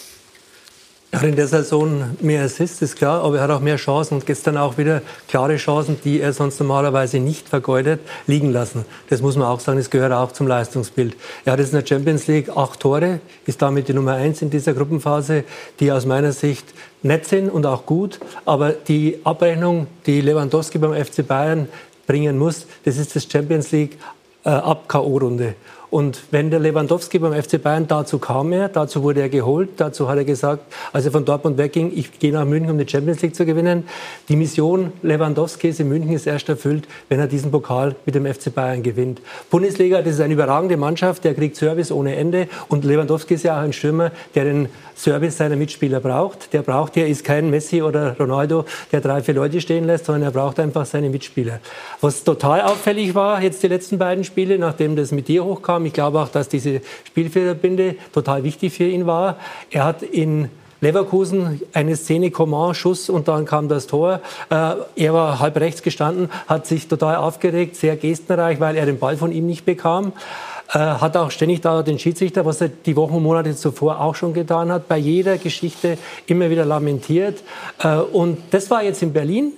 Er 1.12 1.22
hat 1.22 1.28
in 1.28 1.36
der 1.36 1.48
Saison 1.48 2.16
mehr 2.22 2.44
Assists, 2.44 2.84
ist 2.84 2.96
klar, 2.96 3.24
aber 3.24 3.38
er 3.38 3.44
hat 3.44 3.50
auch 3.50 3.62
mehr 3.62 3.78
Chancen 3.78 4.14
und 4.14 4.28
gestern 4.28 4.58
auch 4.58 4.78
wieder 4.78 5.02
klare 5.28 5.56
Chancen, 5.56 5.98
die 6.04 6.20
er 6.22 6.34
sonst 6.34 6.60
normalerweise 6.60 7.18
nicht 7.18 7.50
vergeudet, 7.50 8.00
liegen 8.28 8.52
lassen. 8.52 8.86
Das 9.10 9.20
muss 9.20 9.36
man 9.36 9.48
auch 9.48 9.60
sagen, 9.60 9.80
das 9.80 9.90
gehört 9.90 10.14
auch 10.14 10.34
zum 10.34 10.46
Leistungsbild. 10.46 11.16
Er 11.46 11.54
hat 11.54 11.60
jetzt 11.60 11.74
in 11.74 11.80
der 11.80 11.88
Champions 11.88 12.28
League 12.28 12.56
acht 12.56 12.80
Tore, 12.80 13.22
ist 13.48 13.60
damit 13.60 13.88
die 13.88 13.94
Nummer 13.94 14.14
eins 14.14 14.44
in 14.44 14.52
dieser 14.52 14.76
Gruppenphase, 14.76 15.46
die 15.80 15.92
aus 15.92 16.06
meiner 16.06 16.32
Sicht 16.32 16.66
nett 17.02 17.26
sind 17.26 17.50
und 17.50 17.66
auch 17.66 17.88
gut. 17.88 18.20
Aber 18.46 18.74
die 18.74 19.20
Abrechnung, 19.24 19.88
die 20.06 20.22
Lewandowski 20.22 20.78
beim 20.78 20.94
FC 20.94 21.26
Bayern 21.28 21.70
bringen 22.06 22.38
muss, 22.38 22.68
das 22.86 22.98
ist 22.98 23.16
das 23.16 23.28
Champions 23.28 23.72
League 23.72 23.98
äh, 24.46 24.50
ab 24.50 24.88
K.O.-Runde. 24.88 25.56
Und 25.92 26.22
wenn 26.30 26.52
der 26.52 26.60
Lewandowski 26.60 27.18
beim 27.18 27.34
FC 27.34 27.62
Bayern 27.62 27.88
dazu 27.88 28.20
kam 28.20 28.52
er, 28.52 28.70
dazu 28.70 29.02
wurde 29.02 29.22
er 29.22 29.30
geholt, 29.30 29.70
dazu 29.78 30.08
hat 30.08 30.18
er 30.18 30.24
gesagt, 30.24 30.64
als 30.94 31.06
er 31.06 31.12
von 31.12 31.26
Dortmund 31.26 31.58
wegging, 31.58 31.92
ich 31.96 32.20
gehe 32.20 32.32
nach 32.32 32.46
München, 32.46 32.70
um 32.70 32.78
die 32.78 32.88
Champions 32.88 33.22
League 33.22 33.36
zu 33.36 33.44
gewinnen. 33.46 33.88
Die 34.28 34.36
Mission 34.36 34.92
Lewandowskis 35.02 35.80
in 35.80 35.90
München 35.90 36.14
ist 36.14 36.28
erst 36.28 36.48
erfüllt, 36.48 36.88
wenn 37.10 37.20
er 37.20 37.28
diesen 37.28 37.50
Pokal 37.50 37.96
mit 38.06 38.14
dem 38.14 38.26
FC 38.32 38.54
Bayern 38.54 38.84
gewinnt. 38.84 39.20
Bundesliga, 39.50 40.02
das 40.04 40.16
ist 40.16 40.22
eine 40.22 40.34
überragende 40.34 40.78
Mannschaft, 40.78 41.24
der 41.24 41.34
kriegt 41.34 41.56
Service 41.56 41.92
ohne 41.92 42.16
Ende 42.16 42.48
und 42.68 42.86
Lewandowski 42.86 43.34
ist 43.34 43.44
ja 43.44 43.58
auch 43.58 43.64
ein 43.64 43.74
Stürmer, 43.74 44.12
der 44.36 44.44
den 44.44 44.70
Service 45.00 45.38
seiner 45.38 45.56
Mitspieler 45.56 46.02
braucht. 46.02 46.52
Der 46.54 46.62
braucht, 46.62 46.98
der 46.98 47.08
ist 47.08 47.24
kein 47.24 47.50
Messi 47.50 47.82
oder 47.82 48.18
Ronaldo, 48.20 48.66
der 48.92 49.00
drei, 49.00 49.22
vier 49.24 49.34
Leute 49.34 49.62
stehen 49.62 49.86
lässt, 49.86 50.06
sondern 50.06 50.24
er 50.24 50.32
braucht 50.32 50.60
einfach 50.60 50.86
seine 50.86 51.10
Mitspieler. 51.10 51.60
Was 52.02 52.24
total 52.24 52.62
auffällig 52.62 53.16
war, 53.16 53.42
jetzt 53.42 53.64
die 53.64 53.68
letzten 53.68 53.98
beiden 53.98 54.26
Spiele, 54.26 54.60
nachdem 54.60 54.98
das 54.98 55.12
mit 55.12 55.30
dir 55.30 55.46
hochkam, 55.46 55.79
ich 55.86 55.94
glaube 55.94 56.20
auch, 56.20 56.30
dass 56.30 56.50
diese 56.50 56.82
Spielfederbinde 57.06 57.96
total 58.14 58.44
wichtig 58.44 58.74
für 58.74 58.86
ihn 58.86 59.06
war. 59.06 59.38
Er 59.72 59.86
hat 59.86 60.04
in 60.04 60.50
Leverkusen, 60.82 61.62
eine 61.74 61.96
Szene, 61.96 62.32
Coman, 62.32 62.74
Schuss 62.74 63.10
und 63.10 63.28
dann 63.28 63.46
kam 63.46 63.68
das 63.68 63.88
Tor. 63.88 64.22
Äh, 64.50 64.76
er 64.96 65.14
war 65.14 65.40
halb 65.40 65.58
rechts 65.58 65.82
gestanden, 65.82 66.30
hat 66.48 66.68
sich 66.68 66.88
total 66.88 67.18
aufgeregt, 67.18 67.76
sehr 67.76 67.98
gestenreich, 67.98 68.60
weil 68.60 68.78
er 68.78 68.86
den 68.86 68.98
Ball 68.98 69.18
von 69.18 69.32
ihm 69.32 69.46
nicht 69.46 69.66
bekam. 69.66 70.14
Äh, 70.72 70.78
hat 70.78 71.18
auch 71.18 71.32
ständig 71.32 71.62
da 71.62 71.84
den 71.84 72.00
Schiedsrichter, 72.00 72.46
was 72.46 72.62
er 72.62 72.70
die 72.70 72.96
Wochen 72.96 73.16
und 73.16 73.24
Monate 73.24 73.56
zuvor 73.56 74.00
auch 74.00 74.16
schon 74.16 74.34
getan 74.34 74.72
hat, 74.72 74.88
bei 74.88 74.98
jeder 74.98 75.38
Geschichte 75.38 75.98
immer 76.28 76.50
wieder 76.50 76.64
lamentiert. 76.64 77.44
Äh, 77.80 77.98
und 77.98 78.38
das 78.52 78.70
war 78.70 78.84
jetzt 78.84 79.02
in 79.02 79.12
Berlin 79.12 79.54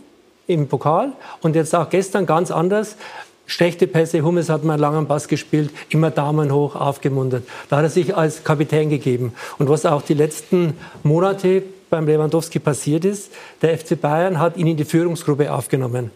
im 0.48 0.68
Pokal 0.68 1.12
und 1.42 1.56
jetzt 1.56 1.76
auch 1.76 1.90
gestern 1.90 2.26
ganz 2.26 2.50
anders. 2.50 2.96
Schlechte 3.46 3.88
Pässe, 3.88 4.22
Hummels 4.22 4.50
hat 4.50 4.64
mal 4.64 4.80
langen 4.80 5.08
Pass 5.08 5.28
gespielt, 5.28 5.72
immer 5.90 6.10
Daumen 6.10 6.54
hoch, 6.54 6.76
aufgemuntert. 6.76 7.44
Da 7.70 7.78
hat 7.78 7.84
er 7.84 7.90
sich 7.90 8.16
als 8.16 8.44
Kapitän 8.44 8.90
gegeben. 8.90 9.34
Und 9.58 9.68
was 9.70 9.86
auch 9.86 10.02
die 10.02 10.14
letzten 10.14 10.78
Monate 11.04 11.64
beim 11.90 12.08
Lewandowski 12.08 12.60
passiert 12.60 13.04
ist, 13.04 13.32
der 13.62 13.78
FC 13.78 14.00
Bayern 14.00 14.40
hat 14.40 14.58
ihn 14.58 14.68
in 14.68 14.78
die 14.78 14.86
Führungsgruppe 14.86 15.52
aufgenommen. 15.54 16.12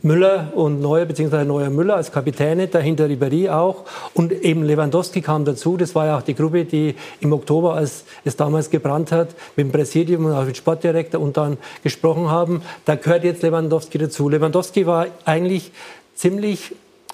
Müller 0.00 0.52
und 0.54 0.80
Neuer, 0.80 1.04
beziehungsweise 1.04 1.44
Neuer 1.44 1.68
Müller 1.68 1.96
als 1.96 2.10
Kapitäne, 2.10 2.66
dahinter 2.68 3.06
Ribéry 3.06 3.50
auch. 3.50 3.84
Und 4.14 4.32
eben 4.32 4.62
Lewandowski 4.62 5.20
kam 5.20 5.44
dazu. 5.44 5.76
Das 5.76 5.94
war 5.94 6.06
ja 6.06 6.16
auch 6.16 6.22
die 6.22 6.34
Gruppe, 6.34 6.64
die 6.64 6.94
im 7.20 7.32
Oktober, 7.34 7.74
als 7.74 8.04
es 8.24 8.36
damals 8.36 8.70
gebrannt 8.70 9.12
hat, 9.12 9.28
mit 9.54 9.66
dem 9.66 9.72
Präsidium 9.72 10.24
und 10.24 10.32
auch 10.32 10.40
mit 10.40 10.50
dem 10.50 10.54
Sportdirektor 10.54 11.20
und 11.20 11.36
dann 11.36 11.58
gesprochen 11.82 12.30
haben. 12.30 12.62
Da 12.86 12.94
gehört 12.94 13.24
jetzt 13.24 13.42
Lewandowski 13.42 13.98
dazu. 13.98 14.30
Lewandowski 14.30 14.86
war 14.86 15.08
eigentlich 15.26 15.72
ziemlich, 16.14 16.72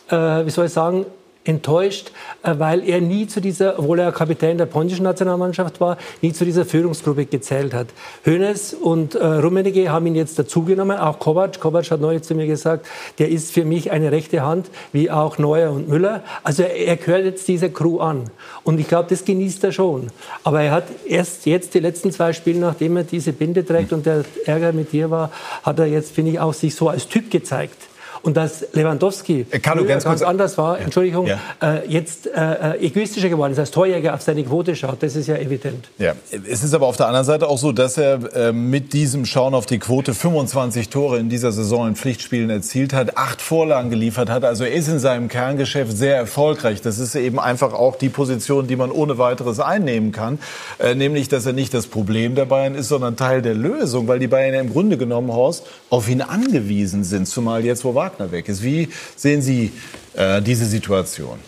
äh, 0.09 0.47
wie 0.47 0.51
soll 0.51 0.67
ich 0.67 0.73
sagen, 0.73 1.07
enttäuscht, 1.49 2.13
äh, 2.43 2.55
weil 2.59 2.87
er 2.87 3.01
nie 3.01 3.27
zu 3.27 3.41
dieser, 3.41 3.79
obwohl 3.79 3.99
er 4.01 4.13
Kapitän 4.13 4.59
der 4.59 4.67
polnischen 4.67 5.03
Nationalmannschaft 5.03 5.81
war, 5.81 5.97
nie 6.21 6.33
zu 6.33 6.45
dieser 6.45 6.67
Führungsgruppe 6.67 7.25
gezählt 7.25 7.73
hat. 7.73 7.89
Hönes 8.25 8.75
und 8.75 9.15
äh, 9.15 9.25
Rummenigge 9.25 9.91
haben 9.91 10.07
ihn 10.07 10.15
jetzt 10.15 10.39
dazugenommen, 10.39 10.99
auch 10.99 11.19
Kovac. 11.19 11.59
Kovac 11.59 11.91
hat 11.91 12.01
neulich 12.01 12.23
zu 12.23 12.35
mir 12.35 12.47
gesagt, 12.47 12.87
der 13.19 13.31
ist 13.31 13.51
für 13.51 13.65
mich 13.65 13.91
eine 13.91 14.13
rechte 14.13 14.43
Hand, 14.43 14.71
wie 14.93 15.11
auch 15.11 15.39
Neuer 15.39 15.73
und 15.73 15.89
Müller. 15.89 16.23
Also 16.43 16.65
er, 16.65 16.77
er 16.77 16.97
gehört 16.97 17.25
jetzt 17.25 17.49
dieser 17.49 17.71
Crew 17.71 17.99
an. 17.99 18.25
Und 18.63 18.79
ich 18.79 18.87
glaube, 18.87 19.09
das 19.09 19.25
genießt 19.25 19.65
er 19.65 19.73
schon. 19.73 20.09
Aber 20.45 20.61
er 20.61 20.73
hat 20.73 20.85
erst 21.07 21.47
jetzt 21.47 21.73
die 21.73 21.81
letzten 21.81 22.13
zwei 22.13 22.35
Spiele, 22.35 22.61
nachdem 22.61 22.99
er 22.99 23.05
diese 23.05 23.33
Binde 23.33 23.65
trägt 23.65 23.95
und 23.95 24.05
der 24.05 24.25
Ärger 24.45 24.73
mit 24.73 24.93
dir 24.93 25.11
war, 25.11 25.31
hat 25.63 25.79
er 25.79 25.87
jetzt, 25.87 26.13
finde 26.13 26.33
ich, 26.33 26.41
auch 26.41 26.53
sich 26.53 26.75
so 26.75 26.91
als 26.91 27.09
Typ 27.09 27.31
gezeigt. 27.31 27.88
Und 28.23 28.37
dass 28.37 28.65
Lewandowski 28.73 29.47
äh, 29.51 29.59
Carlo, 29.59 29.85
ganz, 29.85 30.05
ganz 30.05 30.23
anders 30.23 30.59
war, 30.59 30.79
ja. 30.79 30.85
Entschuldigung, 30.85 31.27
ja. 31.27 31.39
äh, 31.63 31.89
jetzt 31.89 32.27
äh, 32.27 32.79
egoistischer 32.79 33.29
geworden 33.29 33.53
ist, 33.53 33.59
als 33.59 33.71
Torjäger 33.71 34.15
auf 34.15 34.23
seine 34.23 34.43
Quote 34.45 34.75
schaut, 34.77 35.03
das 35.03 35.17
ist 35.17 35.29
ja 35.29 35.37
evident. 35.37 35.89
Ja. 35.99 36.15
Es 36.31 36.63
ist 36.63 36.75
aber 36.75 36.87
auf 36.87 36.97
der 36.97 37.07
anderen 37.07 37.25
Seite 37.25 37.49
auch 37.49 37.59
so, 37.59 37.73
dass 37.73 37.97
er 37.97 38.35
äh, 38.35 38.53
mit 38.53 38.93
diesem 38.93 39.25
Schauen 39.25 39.55
auf 39.55 39.67
die 39.67 39.79
Quote 39.79 40.15
25 40.15 40.89
Tore 40.89 41.19
in 41.19 41.29
dieser 41.29 41.53
Saison 41.53 41.89
in 41.89 41.97
Pflichtspielen 41.97 42.51
erzielt 42.51 42.93
hat, 42.93 43.17
acht 43.17 43.41
Vorlagen 43.41 43.91
geliefert 43.91 44.31
hat. 44.31 44.45
Also 44.45 44.65
er 44.65 44.73
ist 44.73 44.89
in 44.89 44.99
seinem 44.99 45.29
Kerngeschäft 45.29 45.97
sehr 45.97 46.17
erfolgreich. 46.17 46.83
Das 46.83 46.99
ist 46.99 47.15
eben 47.15 47.39
einfach 47.39 47.73
auch 47.73 47.97
die 47.97 48.09
Position, 48.09 48.67
die 48.67 48.77
man 48.77 48.91
ohne 48.91 49.19
weiteres 49.19 49.61
einnehmen 49.61 50.13
kann. 50.13 50.39
Äh, 50.79 50.95
nämlich, 50.95 51.29
dass 51.29 51.47
er 51.47 51.53
nicht 51.53 51.73
das 51.73 51.87
Problem 51.87 52.35
der 52.35 52.45
Bayern 52.45 52.75
ist, 52.75 52.89
sondern 52.89 53.17
Teil 53.17 53.43
der 53.43 53.55
Lösung, 53.55 54.09
weil 54.09 54.19
die 54.19 54.29
Bayern 54.29 54.55
ja 54.55 54.61
im 54.61 54.73
Grunde 54.73 54.99
genommen, 54.99 55.33
Horst, 55.33 55.67
auf 55.91 56.09
ihn 56.09 56.23
angewiesen 56.23 57.05
sind. 57.05 57.27
Zumal 57.29 57.65
jetzt, 57.65 57.85
wo 57.85 57.95
Wagner 57.95 58.08
Wagner 58.09 58.33
weg 58.33 58.49
ist. 58.49 58.62
Wie 58.62 58.88
sehen 59.16 59.42
Sie 59.42 59.73
äh, 60.14 60.40
diese 60.40 60.64
Situation? 60.64 61.38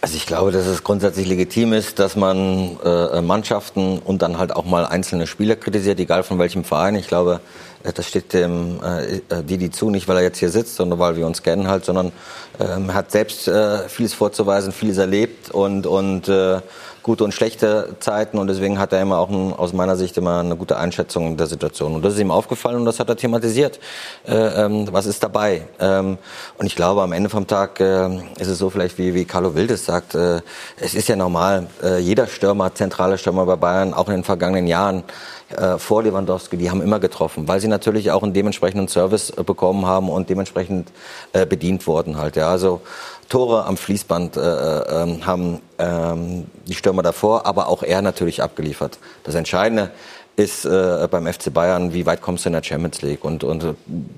Also 0.00 0.16
ich 0.16 0.26
glaube, 0.26 0.52
dass 0.52 0.66
es 0.66 0.84
grundsätzlich 0.84 1.26
legitim 1.26 1.72
ist, 1.72 1.98
dass 1.98 2.14
man 2.14 2.78
äh, 2.84 3.20
Mannschaften 3.20 3.98
und 3.98 4.22
dann 4.22 4.38
halt 4.38 4.54
auch 4.54 4.64
mal 4.64 4.86
einzelne 4.86 5.26
Spieler 5.26 5.56
kritisiert, 5.56 5.98
egal 5.98 6.22
von 6.22 6.38
welchem 6.38 6.62
Verein. 6.62 6.94
Ich 6.94 7.08
glaube, 7.08 7.40
äh, 7.82 7.92
das 7.92 8.06
steht 8.06 8.32
dem 8.32 8.78
äh, 8.82 9.16
äh, 9.16 9.42
Didi 9.42 9.70
zu, 9.70 9.90
nicht 9.90 10.06
weil 10.06 10.18
er 10.18 10.22
jetzt 10.22 10.38
hier 10.38 10.50
sitzt, 10.50 10.76
sondern 10.76 10.98
weil 11.00 11.16
wir 11.16 11.26
uns 11.26 11.42
kennen 11.42 11.66
halt, 11.66 11.84
sondern 11.84 12.12
ähm, 12.60 12.94
hat 12.94 13.10
selbst 13.10 13.48
äh, 13.48 13.88
vieles 13.88 14.14
vorzuweisen, 14.14 14.72
vieles 14.72 14.98
erlebt 14.98 15.50
und, 15.50 15.86
und 15.86 16.28
äh, 16.28 16.60
gute 17.08 17.24
und 17.24 17.32
schlechte 17.32 17.96
Zeiten 18.00 18.36
und 18.36 18.48
deswegen 18.48 18.78
hat 18.78 18.92
er 18.92 19.00
immer 19.00 19.16
auch 19.16 19.30
ein, 19.30 19.54
aus 19.54 19.72
meiner 19.72 19.96
Sicht 19.96 20.18
immer 20.18 20.40
eine 20.40 20.56
gute 20.56 20.76
Einschätzung 20.76 21.38
der 21.38 21.46
Situation. 21.46 21.94
Und 21.94 22.04
das 22.04 22.12
ist 22.12 22.20
ihm 22.20 22.30
aufgefallen 22.30 22.76
und 22.76 22.84
das 22.84 23.00
hat 23.00 23.08
er 23.08 23.16
thematisiert. 23.16 23.80
Äh, 24.26 24.34
ähm, 24.34 24.86
was 24.92 25.06
ist 25.06 25.22
dabei? 25.22 25.62
Ähm, 25.80 26.18
und 26.58 26.66
ich 26.66 26.76
glaube, 26.76 27.00
am 27.00 27.12
Ende 27.12 27.30
vom 27.30 27.46
Tag 27.46 27.80
äh, 27.80 28.14
ist 28.38 28.48
es 28.48 28.58
so 28.58 28.68
vielleicht, 28.68 28.98
wie, 28.98 29.14
wie 29.14 29.24
Carlo 29.24 29.54
Wildes 29.54 29.86
sagt, 29.86 30.14
äh, 30.16 30.42
es 30.76 30.94
ist 30.94 31.08
ja 31.08 31.16
normal, 31.16 31.68
äh, 31.82 31.98
jeder 31.98 32.26
Stürmer, 32.26 32.74
zentrale 32.74 33.16
Stürmer 33.16 33.46
bei 33.46 33.56
Bayern, 33.56 33.94
auch 33.94 34.08
in 34.08 34.16
den 34.16 34.24
vergangenen 34.24 34.66
Jahren, 34.66 35.02
äh, 35.56 35.78
vor 35.78 36.02
Lewandowski, 36.02 36.58
die 36.58 36.68
haben 36.70 36.82
immer 36.82 36.98
getroffen, 36.98 37.48
weil 37.48 37.58
sie 37.58 37.68
natürlich 37.68 38.10
auch 38.10 38.22
einen 38.22 38.34
dementsprechenden 38.34 38.86
Service 38.86 39.32
bekommen 39.32 39.86
haben 39.86 40.10
und 40.10 40.28
dementsprechend 40.28 40.92
bedient 41.48 41.86
wurden 41.86 42.18
halt. 42.18 42.36
Ja, 42.36 42.50
also 42.50 42.82
Tore 43.28 43.64
am 43.64 43.76
Fließband 43.76 44.36
äh, 44.36 44.40
äh, 44.40 45.02
ähm, 45.02 45.26
haben 45.26 45.60
ähm, 45.78 46.46
die 46.66 46.74
Stürmer 46.74 47.02
davor, 47.02 47.46
aber 47.46 47.68
auch 47.68 47.82
er 47.82 48.02
natürlich 48.02 48.42
abgeliefert. 48.42 48.98
Das 49.24 49.34
Entscheidende 49.34 49.90
ist 50.36 50.64
äh, 50.64 51.08
beim 51.10 51.26
FC 51.26 51.52
Bayern, 51.52 51.92
wie 51.92 52.06
weit 52.06 52.22
kommst 52.22 52.44
du 52.44 52.48
in 52.48 52.52
der 52.54 52.62
Champions 52.62 53.02
League? 53.02 53.24
Und, 53.24 53.44
und 53.44 53.74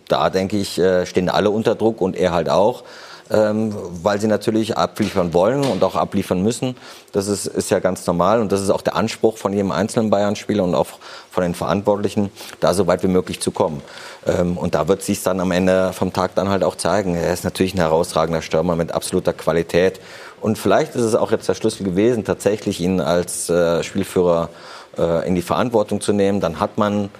da 0.07 0.31
denke 0.31 0.59
ich, 0.59 0.79
äh, 0.79 1.07
stehen 1.07 1.29
alle 1.29 1.51
unter 1.51 1.75
Druck 1.75 2.01
und 2.01 2.17
er 2.17 2.33
halt 2.33 2.49
auch 2.49 2.85
ähm, 3.31 3.73
weil 4.03 4.21
sie 4.21 4.27
natürlich 4.27 4.77
abliefern 4.77 5.33
wollen 5.33 5.65
und 5.65 5.85
auch 5.85 5.95
abliefern 5.95 6.43
müssen. 6.43 6.77
Das 7.13 7.29
ist, 7.29 7.47
ist 7.47 7.71
ja 7.71 7.79
ganz 7.79 8.07
normal 8.07 8.41
und 8.41 8.51
das 8.53 8.61
ist 8.61 8.71
auch 8.71 8.83
der 8.83 8.97
Anspruch 8.97 9.39
von 9.39 9.53
jedem 9.53 9.71
einzelnen 9.71 10.11
Bayern-Spieler 10.11 10.65
und 10.65 10.75
auch 10.75 10.89
von 11.31 11.43
den 11.43 11.55
Verantwortlichen, 11.55 12.31
da 12.59 12.75
so 12.75 12.87
weit 12.87 13.03
wie 13.03 13.09
möglich 13.09 13.41
zu 13.41 13.53
kommen. 13.53 13.83
Ähm, 14.27 14.57
und 14.57 14.75
da 14.75 14.89
wird 14.89 15.03
sich 15.03 15.23
dann 15.23 15.41
am 15.41 15.51
Ende 15.51 15.93
vom 15.93 16.13
Tag 16.13 16.35
dann 16.35 16.49
halt 16.49 16.65
auch 16.65 16.77
zeigen. 16.77 17.15
Er 17.15 17.33
ist 17.33 17.45
natürlich 17.45 17.75
ein 17.75 17.81
herausragender 17.81 18.43
Stürmer 18.43 18.77
mit 18.77 18.93
absoluter 18.93 19.33
Qualität. 19.33 20.01
Und 20.41 20.59
vielleicht 20.59 20.95
ist 20.95 21.03
es 21.03 21.15
auch 21.15 21.31
jetzt 21.31 21.49
der 21.49 21.55
Schlüssel 21.55 21.85
gewesen, 21.85 22.25
tatsächlich 22.25 22.81
ihn 22.81 23.01
als 23.01 23.49
äh, 23.51 23.83
Spielführer 23.83 24.49
äh, 24.99 25.27
in 25.27 25.35
die 25.35 25.43
Verantwortung 25.43 26.01
zu 26.01 26.13
nehmen. 26.13 26.41
Dann 26.41 26.61
hat 26.61 26.79
man 26.79 27.11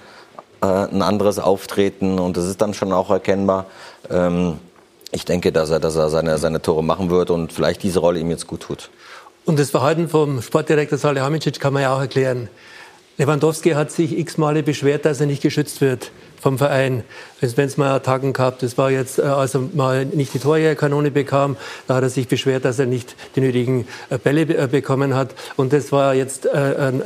äh, 0.61 0.65
ein 0.65 1.01
anderes 1.01 1.39
Auftreten 1.39 2.19
und 2.19 2.37
das 2.37 2.45
ist 2.45 2.61
dann 2.61 2.73
schon 2.73 2.91
auch 2.93 3.09
erkennbar. 3.09 3.65
Ähm, 4.09 4.59
ich 5.11 5.25
denke, 5.25 5.51
dass 5.51 5.69
er, 5.69 5.79
dass 5.79 5.95
er 5.95 6.09
seine, 6.09 6.37
seine 6.37 6.61
Tore 6.61 6.83
machen 6.83 7.09
wird 7.09 7.31
und 7.31 7.51
vielleicht 7.51 7.83
diese 7.83 7.99
Rolle 7.99 8.19
ihm 8.19 8.29
jetzt 8.29 8.47
gut 8.47 8.61
tut. 8.61 8.89
Und 9.43 9.59
das 9.59 9.71
Verhalten 9.71 10.07
vom 10.07 10.41
Sportdirektor 10.41 10.97
Salihamidzic 10.97 11.59
kann 11.59 11.73
man 11.73 11.81
ja 11.81 11.95
auch 11.95 11.99
erklären. 11.99 12.47
Lewandowski 13.17 13.71
hat 13.71 13.91
sich 13.91 14.17
x 14.17 14.37
Male 14.37 14.63
beschwert, 14.63 15.05
dass 15.05 15.19
er 15.19 15.27
nicht 15.27 15.41
geschützt 15.41 15.81
wird 15.81 16.11
vom 16.41 16.57
Verein. 16.57 17.03
Wenn 17.39 17.67
es 17.67 17.77
mal 17.77 17.91
Attacken 17.91 18.33
gab, 18.33 18.59
das 18.59 18.77
war 18.77 18.91
jetzt, 18.91 19.19
äh, 19.19 19.23
als 19.23 19.55
er 19.55 19.61
mal 19.73 20.05
nicht 20.05 20.33
die 20.33 20.39
Torjägerkanone 20.39 21.11
bekam, 21.11 21.55
da 21.87 21.95
hat 21.95 22.03
er 22.03 22.09
sich 22.09 22.27
beschwert, 22.27 22.65
dass 22.65 22.79
er 22.79 22.87
nicht 22.87 23.15
die 23.35 23.41
nötigen 23.41 23.87
äh, 24.09 24.17
Bälle 24.17 24.41
äh, 24.41 24.67
bekommen 24.67 25.15
hat. 25.15 25.29
Und 25.55 25.71
das 25.71 25.91
war 25.91 26.13
jetzt 26.13 26.47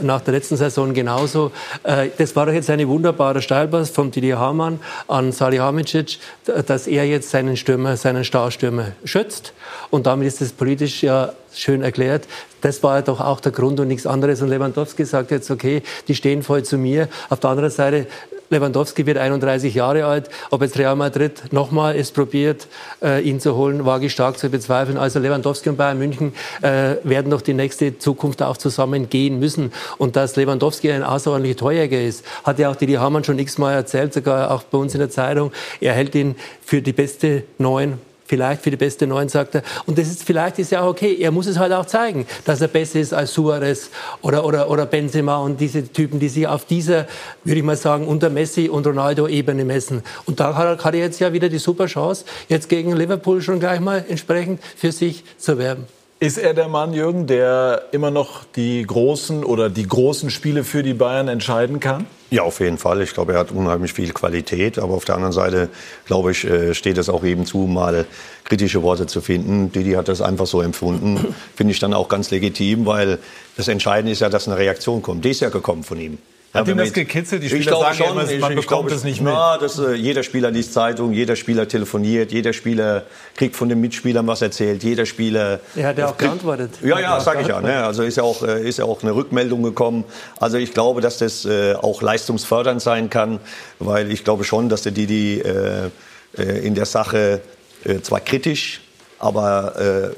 nach 0.01 0.21
der 0.21 0.33
letzten 0.33 0.55
Saison 0.55 0.93
genauso. 0.93 1.51
Das 1.83 2.35
war 2.35 2.45
doch 2.45 2.53
jetzt 2.53 2.69
ein 2.69 2.87
wunderbarer 2.87 3.41
Steilpass 3.41 3.89
vom 3.89 4.11
Didier 4.11 4.39
Hamann 4.39 4.79
an 5.07 5.31
Salihamidzic, 5.31 6.19
dass 6.45 6.87
er 6.87 7.05
jetzt 7.05 7.29
seinen 7.29 7.57
Stürmer, 7.57 7.97
seinen 7.97 8.23
Starstürmer 8.23 8.91
schützt. 9.03 9.53
Und 9.89 10.05
damit 10.05 10.27
ist 10.27 10.41
es 10.41 10.53
politisch 10.53 11.03
ja 11.03 11.33
schön 11.53 11.81
erklärt. 11.81 12.27
Das 12.61 12.83
war 12.83 12.97
ja 12.97 13.01
doch 13.01 13.19
auch 13.19 13.39
der 13.39 13.51
Grund 13.51 13.79
und 13.79 13.87
nichts 13.87 14.07
anderes. 14.07 14.41
Und 14.41 14.49
Lewandowski 14.49 15.05
sagt 15.05 15.31
jetzt, 15.31 15.51
okay, 15.51 15.83
die 16.07 16.15
stehen 16.15 16.43
voll 16.43 16.63
zu 16.63 16.77
mir. 16.77 17.09
Auf 17.29 17.39
der 17.39 17.49
anderen 17.51 17.71
Seite 17.71 18.07
Lewandowski 18.49 19.05
wird 19.05 19.17
31 19.17 19.73
Jahre 19.73 20.05
alt. 20.05 20.29
Ob 20.51 20.61
jetzt 20.61 20.77
Real 20.77 20.95
Madrid 20.95 21.51
nochmal 21.51 21.95
es 21.95 22.11
probiert, 22.11 22.67
äh, 23.01 23.21
ihn 23.21 23.39
zu 23.39 23.55
holen, 23.55 23.85
wage 23.85 24.07
ich 24.07 24.11
stark 24.11 24.37
zu 24.37 24.49
bezweifeln. 24.49 24.97
Also 24.97 25.19
Lewandowski 25.19 25.69
und 25.69 25.77
Bayern 25.77 25.97
München 25.97 26.33
äh, 26.61 26.95
werden 27.03 27.31
doch 27.31 27.41
die 27.41 27.53
nächste 27.53 27.97
Zukunft 27.97 28.41
auch 28.41 28.57
zusammen 28.57 29.09
gehen 29.09 29.39
müssen. 29.39 29.71
Und 29.97 30.15
dass 30.15 30.35
Lewandowski 30.35 30.91
ein 30.91 31.03
außerordentlicher 31.03 31.59
Torjäger 31.59 32.01
ist, 32.01 32.25
hat 32.43 32.59
ja 32.59 32.69
auch 32.69 32.75
Didi 32.75 32.93
Hamann 32.93 33.23
schon 33.23 33.39
x-mal 33.39 33.73
erzählt, 33.73 34.13
sogar 34.13 34.51
auch 34.51 34.63
bei 34.63 34.77
uns 34.77 34.93
in 34.93 34.99
der 34.99 35.09
Zeitung. 35.09 35.51
Er 35.81 35.93
hält 35.93 36.15
ihn 36.15 36.35
für 36.63 36.81
die 36.81 36.93
beste 36.93 37.43
Neun 37.57 37.99
vielleicht 38.25 38.61
für 38.61 38.71
die 38.71 38.77
beste 38.77 39.07
Neun, 39.07 39.29
sagt 39.29 39.55
er. 39.55 39.63
Und 39.85 39.97
das 39.97 40.07
ist, 40.07 40.23
vielleicht 40.23 40.59
ist 40.59 40.71
ja 40.71 40.81
auch 40.81 40.89
okay. 40.89 41.15
Er 41.19 41.31
muss 41.31 41.47
es 41.47 41.57
halt 41.57 41.71
auch 41.71 41.85
zeigen, 41.85 42.25
dass 42.43 42.61
er 42.61 42.67
besser 42.67 42.99
ist 42.99 43.13
als 43.13 43.33
Suarez 43.33 43.89
oder, 44.21 44.45
oder, 44.45 44.69
oder 44.69 44.85
Benzema 44.85 45.37
und 45.37 45.59
diese 45.61 45.87
Typen, 45.87 46.19
die 46.19 46.29
sich 46.29 46.47
auf 46.47 46.65
dieser, 46.65 47.07
würde 47.43 47.59
ich 47.59 47.65
mal 47.65 47.77
sagen, 47.77 48.07
unter 48.07 48.29
Messi 48.29 48.69
und 48.69 48.85
Ronaldo 48.87 49.27
Ebene 49.27 49.65
messen. 49.65 50.03
Und 50.25 50.39
da 50.39 50.55
hat 50.55 50.83
hat 50.83 50.93
er 50.93 50.99
jetzt 50.99 51.19
ja 51.19 51.33
wieder 51.33 51.49
die 51.49 51.57
super 51.57 51.85
Chance, 51.85 52.25
jetzt 52.47 52.69
gegen 52.69 52.95
Liverpool 52.95 53.41
schon 53.41 53.59
gleich 53.59 53.79
mal 53.79 54.03
entsprechend 54.07 54.61
für 54.75 54.91
sich 54.91 55.23
zu 55.37 55.57
werben. 55.57 55.85
Ist 56.25 56.39
er 56.39 56.55
der 56.55 56.67
Mann, 56.69 56.91
Jürgen, 56.91 57.27
der 57.27 57.83
immer 57.91 58.09
noch 58.09 58.45
die 58.55 58.81
großen 58.81 59.43
oder 59.43 59.69
die 59.69 59.87
großen 59.87 60.31
Spiele 60.31 60.63
für 60.63 60.81
die 60.81 60.95
Bayern 60.95 61.27
entscheiden 61.27 61.79
kann? 61.79 62.07
Ja, 62.31 62.41
auf 62.41 62.61
jeden 62.61 62.79
Fall. 62.79 63.03
Ich 63.03 63.13
glaube, 63.13 63.33
er 63.33 63.39
hat 63.39 63.51
unheimlich 63.51 63.93
viel 63.93 64.11
Qualität. 64.11 64.79
Aber 64.79 64.95
auf 64.95 65.05
der 65.05 65.13
anderen 65.13 65.33
Seite, 65.33 65.69
glaube 66.07 66.31
ich, 66.31 66.43
äh, 66.43 66.73
steht 66.73 66.97
es 66.97 67.09
auch 67.09 67.23
eben 67.23 67.45
zu, 67.45 67.59
mal 67.59 68.07
kritische 68.43 68.81
Worte 68.81 69.05
zu 69.05 69.21
finden. 69.21 69.71
Didi 69.71 69.91
hat 69.91 70.07
das 70.07 70.19
einfach 70.19 70.47
so 70.47 70.61
empfunden. 70.61 71.35
Finde 71.55 71.73
ich 71.73 71.79
dann 71.79 71.93
auch 71.93 72.09
ganz 72.09 72.31
legitim, 72.31 72.87
weil 72.87 73.19
das 73.55 73.67
Entscheidende 73.67 74.11
ist 74.11 74.21
ja, 74.21 74.29
dass 74.29 74.47
eine 74.47 74.57
Reaktion 74.57 75.03
kommt. 75.03 75.25
Die 75.25 75.29
ist 75.29 75.41
ja 75.41 75.49
gekommen 75.49 75.83
von 75.83 75.99
ihm. 75.99 76.17
Hat 76.55 76.67
ihm 76.67 76.77
das 76.77 76.93
gekitzelt? 76.93 77.43
Die 77.43 77.49
Spieler 77.49 77.79
sagen 77.79 77.95
schon, 77.95 78.07
immer, 78.07 78.39
man 78.39 78.51
ich, 78.51 78.59
bekommt 78.59 78.91
es 78.91 79.03
nicht 79.03 79.21
mit. 79.21 79.33
Na, 79.33 79.57
das, 79.57 79.77
äh, 79.79 79.93
jeder 79.93 80.23
Spieler 80.23 80.51
liest 80.51 80.73
Zeitung, 80.73 81.11
jeder 81.11 81.35
Spieler 81.35 81.67
telefoniert, 81.67 82.31
jeder 82.31 82.53
Spieler 82.53 83.03
kriegt 83.35 83.55
von 83.55 83.69
den 83.69 83.81
Mitspielern 83.81 84.25
was 84.27 84.41
erzählt, 84.41 84.83
jeder 84.83 85.05
Spieler... 85.05 85.59
Er 85.75 85.87
hat 85.87 85.97
ja 85.97 86.07
auch 86.07 86.17
geantwortet. 86.17 86.71
Ja, 86.81 86.99
ja, 86.99 87.19
sage 87.19 87.41
ich 87.41 87.47
ja. 87.47 87.61
Ne? 87.61 87.83
Also 87.83 88.03
ist 88.03 88.17
ja, 88.17 88.23
auch, 88.23 88.43
äh, 88.43 88.67
ist 88.67 88.79
ja 88.79 88.85
auch 88.85 89.03
eine 89.03 89.13
Rückmeldung 89.13 89.63
gekommen. 89.63 90.05
Also 90.39 90.57
ich 90.57 90.73
glaube, 90.73 91.01
dass 91.01 91.17
das 91.17 91.45
äh, 91.45 91.73
auch 91.73 92.01
leistungsfördernd 92.01 92.81
sein 92.81 93.09
kann, 93.09 93.39
weil 93.79 94.11
ich 94.11 94.23
glaube 94.23 94.43
schon, 94.43 94.69
dass 94.69 94.83
der 94.83 94.91
Didi 94.91 95.41
äh, 95.41 95.89
äh, 96.37 96.65
in 96.65 96.75
der 96.75 96.85
Sache 96.85 97.41
äh, 97.83 98.01
zwar 98.01 98.19
kritisch, 98.19 98.81
aber 99.19 100.13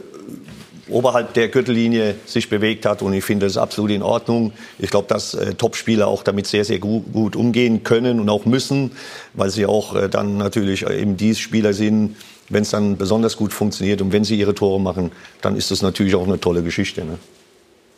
oberhalb 0.89 1.33
der 1.33 1.49
Gürtellinie 1.49 2.15
sich 2.25 2.49
bewegt 2.49 2.85
hat. 2.85 3.01
Und 3.01 3.13
ich 3.13 3.23
finde 3.23 3.45
das 3.45 3.57
absolut 3.57 3.91
in 3.91 4.03
Ordnung. 4.03 4.53
Ich 4.79 4.89
glaube, 4.89 5.07
dass 5.07 5.33
äh, 5.33 5.53
Topspieler 5.53 6.07
auch 6.07 6.23
damit 6.23 6.47
sehr, 6.47 6.65
sehr 6.65 6.79
gut, 6.79 7.11
gut, 7.11 7.35
umgehen 7.35 7.83
können 7.83 8.19
und 8.19 8.29
auch 8.29 8.45
müssen, 8.45 8.91
weil 9.33 9.49
sie 9.49 9.65
auch 9.65 9.95
äh, 9.95 10.09
dann 10.09 10.37
natürlich 10.37 10.87
eben 10.89 11.17
die 11.17 11.35
Spieler 11.35 11.73
sind, 11.73 12.15
wenn 12.49 12.63
es 12.63 12.69
dann 12.69 12.97
besonders 12.97 13.37
gut 13.37 13.53
funktioniert 13.53 14.01
und 14.01 14.11
wenn 14.11 14.23
sie 14.23 14.37
ihre 14.39 14.55
Tore 14.55 14.79
machen, 14.79 15.11
dann 15.41 15.55
ist 15.55 15.71
das 15.71 15.81
natürlich 15.81 16.15
auch 16.15 16.25
eine 16.25 16.39
tolle 16.39 16.63
Geschichte. 16.63 17.03
Ne? 17.03 17.17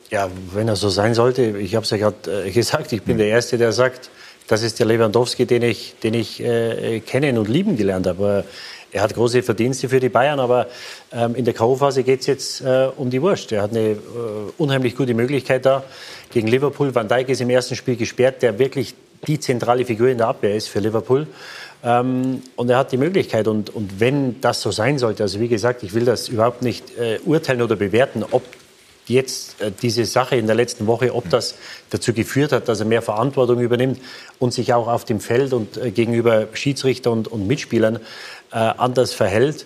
Ja, 0.10 0.30
wenn 0.54 0.68
er 0.68 0.76
so 0.76 0.90
sein 0.90 1.14
sollte, 1.14 1.58
ich 1.60 1.76
habe 1.76 1.84
es 1.84 1.92
ja 1.92 1.98
gerade 1.98 2.46
äh, 2.46 2.52
gesagt, 2.52 2.92
ich 2.94 3.04
bin 3.04 3.18
der 3.18 3.28
Erste, 3.28 3.58
der 3.58 3.72
sagt, 3.72 4.10
das 4.50 4.64
ist 4.64 4.80
der 4.80 4.88
Lewandowski, 4.88 5.46
den 5.46 5.62
ich, 5.62 5.94
den 6.04 6.16
ich 6.16 6.42
äh, 6.42 7.00
kennen 7.02 7.38
und 7.38 7.48
lieben 7.48 7.78
gelernt 7.78 8.08
habe. 8.08 8.44
Er 8.92 9.04
hat 9.04 9.14
große 9.14 9.44
Verdienste 9.44 9.88
für 9.88 10.00
die 10.00 10.10
Bayern, 10.10 10.40
aber 10.40 10.66
ähm, 11.14 11.36
in 11.36 11.46
der 11.46 11.54
K.O.-Phase 11.54 12.02
geht 12.02 12.22
es 12.22 12.26
jetzt 12.26 12.62
äh, 12.62 12.90
um 12.98 13.12
die 13.12 13.22
Wurst. 13.22 13.52
Er 13.52 13.62
hat 13.62 13.72
eine 13.72 13.92
äh, 13.92 13.98
unheimlich 14.58 14.96
gute 14.96 15.14
Möglichkeit 15.14 15.68
da 15.68 15.84
gegen 16.32 16.48
Liverpool. 16.48 16.94
Van 16.96 17.08
Dijk 17.08 17.30
ist 17.30 17.42
im 17.42 17.52
ersten 17.52 17.76
Spiel 17.76 17.96
gesperrt, 17.96 18.42
der 18.42 18.58
wirklich 18.58 18.96
die 19.28 19.40
zentrale 19.40 19.86
Figur 19.86 20.08
in 20.08 20.18
der 20.18 20.28
Abwehr 20.28 20.56
ist 20.56 20.68
für 20.68 20.80
Liverpool. 20.80 21.28
Ähm, 21.84 22.42
und 22.56 22.70
er 22.72 22.80
hat 22.80 22.92
die 22.92 22.98
Möglichkeit. 22.98 23.48
Und, 23.48 23.70
und 23.70 24.00
wenn 24.00 24.42
das 24.42 24.62
so 24.62 24.72
sein 24.72 24.98
sollte, 24.98 25.22
also 25.22 25.40
wie 25.40 25.48
gesagt, 25.48 25.84
ich 25.84 25.94
will 25.94 26.06
das 26.06 26.28
überhaupt 26.28 26.64
nicht 26.64 26.98
äh, 26.98 27.20
urteilen 27.24 27.62
oder 27.62 27.76
bewerten, 27.76 28.26
ob 28.32 28.42
jetzt 29.10 29.62
äh, 29.62 29.72
diese 29.82 30.06
Sache 30.06 30.36
in 30.36 30.48
der 30.48 30.56
letzten 30.56 30.88
Woche, 30.88 31.14
ob 31.14 31.30
das 31.30 31.56
dazu 31.90 32.14
geführt 32.14 32.52
hat, 32.52 32.68
dass 32.68 32.80
er 32.80 32.86
mehr 32.86 33.02
Verantwortung 33.02 33.60
übernimmt 33.60 34.00
und 34.38 34.54
sich 34.54 34.74
auch 34.74 34.88
auf 34.88 35.06
dem 35.06 35.20
Feld 35.20 35.54
und 35.54 35.78
äh, 35.78 35.92
gegenüber 35.92 36.48
Schiedsrichter 36.54 37.12
und, 37.12 37.28
und 37.28 37.48
Mitspielern 37.48 37.98
äh, 38.52 38.56
anders 38.56 39.14
verhält. 39.14 39.66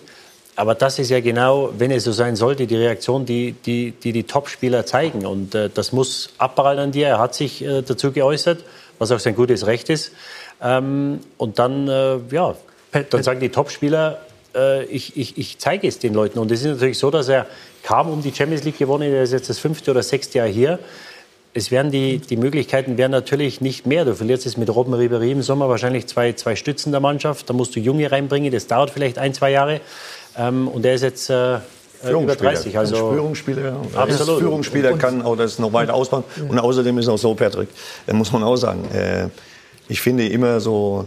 Aber 0.56 0.74
das 0.74 0.98
ist 0.98 1.10
ja 1.10 1.20
genau, 1.20 1.72
wenn 1.78 1.90
es 1.90 2.04
so 2.04 2.12
sein 2.12 2.36
sollte, 2.36 2.66
die 2.66 2.76
Reaktion, 2.76 3.26
die 3.26 3.52
die, 3.52 3.92
die, 3.92 4.12
die 4.12 4.24
Top-Spieler 4.24 4.86
zeigen. 4.86 5.26
Und 5.26 5.54
äh, 5.54 5.68
das 5.72 5.92
muss 5.92 6.30
abprallen 6.38 6.78
an 6.78 6.92
dir. 6.92 7.08
Er 7.08 7.18
hat 7.18 7.34
sich 7.34 7.64
äh, 7.64 7.82
dazu 7.82 8.12
geäußert, 8.12 8.64
was 8.98 9.10
auch 9.10 9.18
sein 9.18 9.34
gutes 9.34 9.66
Recht 9.66 9.90
ist. 9.90 10.12
Ähm, 10.62 11.20
und 11.36 11.58
dann, 11.58 11.88
ja, 12.30 12.54
dann 13.10 13.22
sagen 13.24 13.40
die 13.40 13.48
Top-Spieler, 13.48 14.20
äh, 14.54 14.84
ich, 14.84 15.16
ich, 15.16 15.38
ich 15.38 15.58
zeige 15.58 15.86
es 15.88 15.98
den 15.98 16.14
Leuten. 16.14 16.38
Und 16.38 16.50
es 16.50 16.60
ist 16.60 16.72
natürlich 16.72 16.98
so, 16.98 17.10
dass 17.10 17.28
er 17.28 17.46
kam 17.82 18.08
um 18.08 18.22
die 18.22 18.32
Champions 18.34 18.64
League 18.64 18.78
gewonnen, 18.78 19.12
er 19.12 19.22
ist 19.22 19.32
jetzt 19.32 19.48
das 19.48 19.58
fünfte 19.58 19.90
oder 19.90 20.02
sechste 20.02 20.38
Jahr 20.38 20.48
hier 20.48 20.78
es 21.54 21.70
werden 21.70 21.92
die, 21.92 22.18
die 22.18 22.36
Möglichkeiten 22.36 22.98
werden 22.98 23.12
natürlich 23.12 23.60
nicht 23.60 23.86
mehr. 23.86 24.04
Du 24.04 24.14
verlierst 24.14 24.44
jetzt 24.44 24.58
mit 24.58 24.68
Robben 24.74 24.92
Ribéry 24.92 25.30
im 25.30 25.42
Sommer 25.42 25.68
wahrscheinlich 25.68 26.08
zwei, 26.08 26.32
zwei 26.32 26.56
Stützen 26.56 26.90
der 26.90 27.00
Mannschaft. 27.00 27.48
Da 27.48 27.54
musst 27.54 27.76
du 27.76 27.80
Junge 27.80 28.10
reinbringen. 28.10 28.52
Das 28.52 28.66
dauert 28.66 28.90
vielleicht 28.90 29.18
ein, 29.18 29.32
zwei 29.32 29.52
Jahre. 29.52 29.80
Ähm, 30.36 30.66
und 30.66 30.84
er 30.84 30.94
ist 30.94 31.02
jetzt 31.02 31.30
äh, 31.30 31.58
über 32.10 32.34
30. 32.34 32.76
Also 32.76 33.12
Führungsspieler, 33.12 33.76
absolut. 33.94 34.40
Führungsspieler 34.40 34.98
kann 34.98 35.22
auch 35.22 35.36
das 35.36 35.60
noch 35.60 35.72
weiter 35.72 35.94
ausbauen. 35.94 36.24
Und 36.48 36.58
außerdem 36.58 36.98
ist 36.98 37.08
auch 37.08 37.18
so, 37.18 37.34
Patrick, 37.34 37.68
da 38.06 38.14
muss 38.14 38.32
man 38.32 38.42
auch 38.42 38.56
sagen, 38.56 38.84
äh, 38.92 39.28
ich 39.88 40.00
finde 40.00 40.26
immer 40.26 40.58
so 40.58 41.06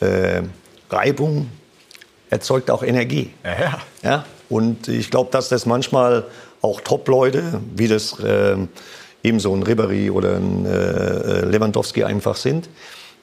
äh, 0.00 0.40
Reibung 0.88 1.48
erzeugt 2.32 2.70
auch 2.70 2.82
Energie. 2.82 3.30
Ja, 3.44 3.78
ja. 4.02 4.24
Und 4.48 4.88
ich 4.88 5.10
glaube, 5.10 5.30
dass 5.30 5.50
das 5.50 5.66
manchmal 5.66 6.24
auch 6.62 6.80
Top-Leute, 6.80 7.60
wie 7.76 7.88
das 7.88 8.18
äh, 8.20 8.56
ebenso 9.22 9.54
ein 9.54 9.62
Ribéry 9.62 10.10
oder 10.10 10.36
ein 10.36 10.64
äh, 10.64 11.44
Lewandowski 11.44 12.04
einfach 12.04 12.36
sind, 12.36 12.68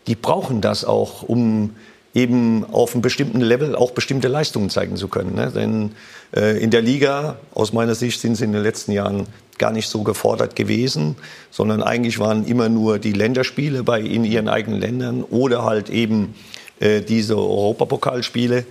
die 0.08 0.16
brauchen 0.16 0.62
das 0.62 0.86
auch, 0.86 1.24
um 1.24 1.76
eben 2.14 2.66
auf 2.72 2.94
einem 2.94 3.02
bestimmten 3.02 3.42
Level 3.42 3.76
auch 3.76 3.92
bestimmte 3.92 4.28
Leistungen 4.28 4.70
zeigen 4.70 4.96
zu 4.96 5.08
können. 5.08 5.36
Ne? 5.36 5.52
Denn 5.54 5.92
äh, 6.36 6.62
in 6.62 6.70
der 6.70 6.82
Liga, 6.82 7.38
aus 7.54 7.74
meiner 7.74 7.96
Sicht, 7.96 8.22
sind 8.22 8.36
sie 8.36 8.46
in 8.46 8.52
den 8.52 8.64
letzten 8.64 8.92
Jahren 8.92 9.28
gar 9.58 9.72
nicht 9.72 9.90
so 9.90 10.04
gefordert 10.04 10.56
gewesen, 10.56 11.16
sondern 11.52 11.84
eigentlich 11.84 12.20
waren 12.20 12.46
immer 12.46 12.70
nur 12.70 13.00
die 13.00 13.14
Länderspiele 13.14 13.84
bei 13.84 14.02
in 14.02 14.24
ihren 14.24 14.50
eigenen 14.50 14.80
Ländern 14.80 15.24
oder 15.24 15.64
halt 15.64 15.90
eben 15.90 16.36
äh, 16.80 17.02
diese 17.02 17.36
Europapokalspiele, 17.38 18.60
äh, 18.60 18.64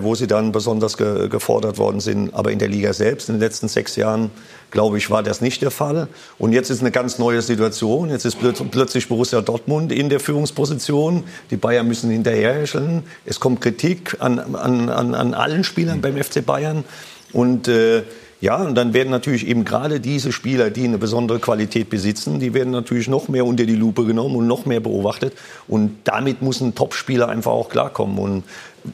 wo 0.00 0.14
sie 0.14 0.26
dann 0.26 0.52
besonders 0.52 0.96
ge 0.96 1.28
gefordert 1.28 1.78
worden 1.78 2.00
sind. 2.00 2.34
Aber 2.34 2.50
in 2.50 2.58
der 2.58 2.68
Liga 2.68 2.92
selbst 2.92 3.28
in 3.28 3.36
den 3.36 3.40
letzten 3.40 3.68
sechs 3.68 3.96
Jahren 3.96 4.30
glaube 4.70 4.98
ich, 4.98 5.10
war 5.10 5.22
das 5.22 5.40
nicht 5.40 5.62
der 5.62 5.70
Fall. 5.70 6.08
Und 6.38 6.52
jetzt 6.52 6.70
ist 6.70 6.80
eine 6.80 6.90
ganz 6.90 7.18
neue 7.18 7.42
Situation. 7.42 8.10
Jetzt 8.10 8.24
ist 8.24 8.36
plötzlich 8.70 9.08
Borussia 9.08 9.40
Dortmund 9.40 9.92
in 9.92 10.08
der 10.08 10.20
Führungsposition. 10.20 11.24
Die 11.50 11.56
Bayern 11.56 11.86
müssen 11.88 12.10
hinterherscheln. 12.10 13.04
Es 13.24 13.40
kommt 13.40 13.60
Kritik 13.60 14.16
an, 14.20 14.38
an, 14.38 14.88
an, 14.88 15.14
an 15.14 15.34
allen 15.34 15.64
Spielern 15.64 16.00
beim 16.00 16.22
FC 16.22 16.44
Bayern. 16.44 16.84
Und 17.32 17.68
äh, 17.68 18.02
ja, 18.40 18.56
und 18.56 18.74
dann 18.74 18.92
werden 18.92 19.08
natürlich 19.10 19.46
eben 19.46 19.64
gerade 19.64 19.98
diese 19.98 20.30
Spieler, 20.30 20.68
die 20.68 20.84
eine 20.84 20.98
besondere 20.98 21.38
Qualität 21.38 21.88
besitzen, 21.88 22.38
die 22.38 22.52
werden 22.52 22.70
natürlich 22.70 23.08
noch 23.08 23.28
mehr 23.28 23.46
unter 23.46 23.64
die 23.64 23.74
Lupe 23.74 24.04
genommen 24.04 24.36
und 24.36 24.46
noch 24.46 24.66
mehr 24.66 24.80
beobachtet. 24.80 25.32
Und 25.68 25.96
damit 26.04 26.42
muss 26.42 26.60
ein 26.60 26.74
Topspieler 26.74 27.30
einfach 27.30 27.52
auch 27.52 27.70
klarkommen. 27.70 28.18
Und 28.18 28.44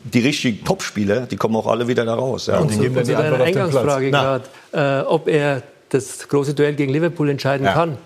die 0.05 0.20
richtigen 0.20 0.64
Topspieler, 0.64 1.22
die 1.22 1.37
kommen 1.37 1.57
auch 1.57 1.66
alle 1.66 1.88
wieder 1.88 2.05
da 2.05 2.14
raus. 2.14 2.46
Ja. 2.46 2.59
Und, 2.59 2.76
und, 2.76 2.96
und 2.96 3.07
zu 3.07 3.12
deiner 3.12 3.40
Eingangsfrage 3.40 4.11
gerade, 4.11 4.44
äh, 4.72 5.00
ob 5.00 5.28
er 5.28 5.62
das 5.90 6.28
große 6.28 6.55
Duell 6.55 6.74
gegen 6.74 6.92
Liverpool 6.92 7.28
entscheiden 7.28 7.66
ja. 7.66 7.72
kann. 7.72 7.98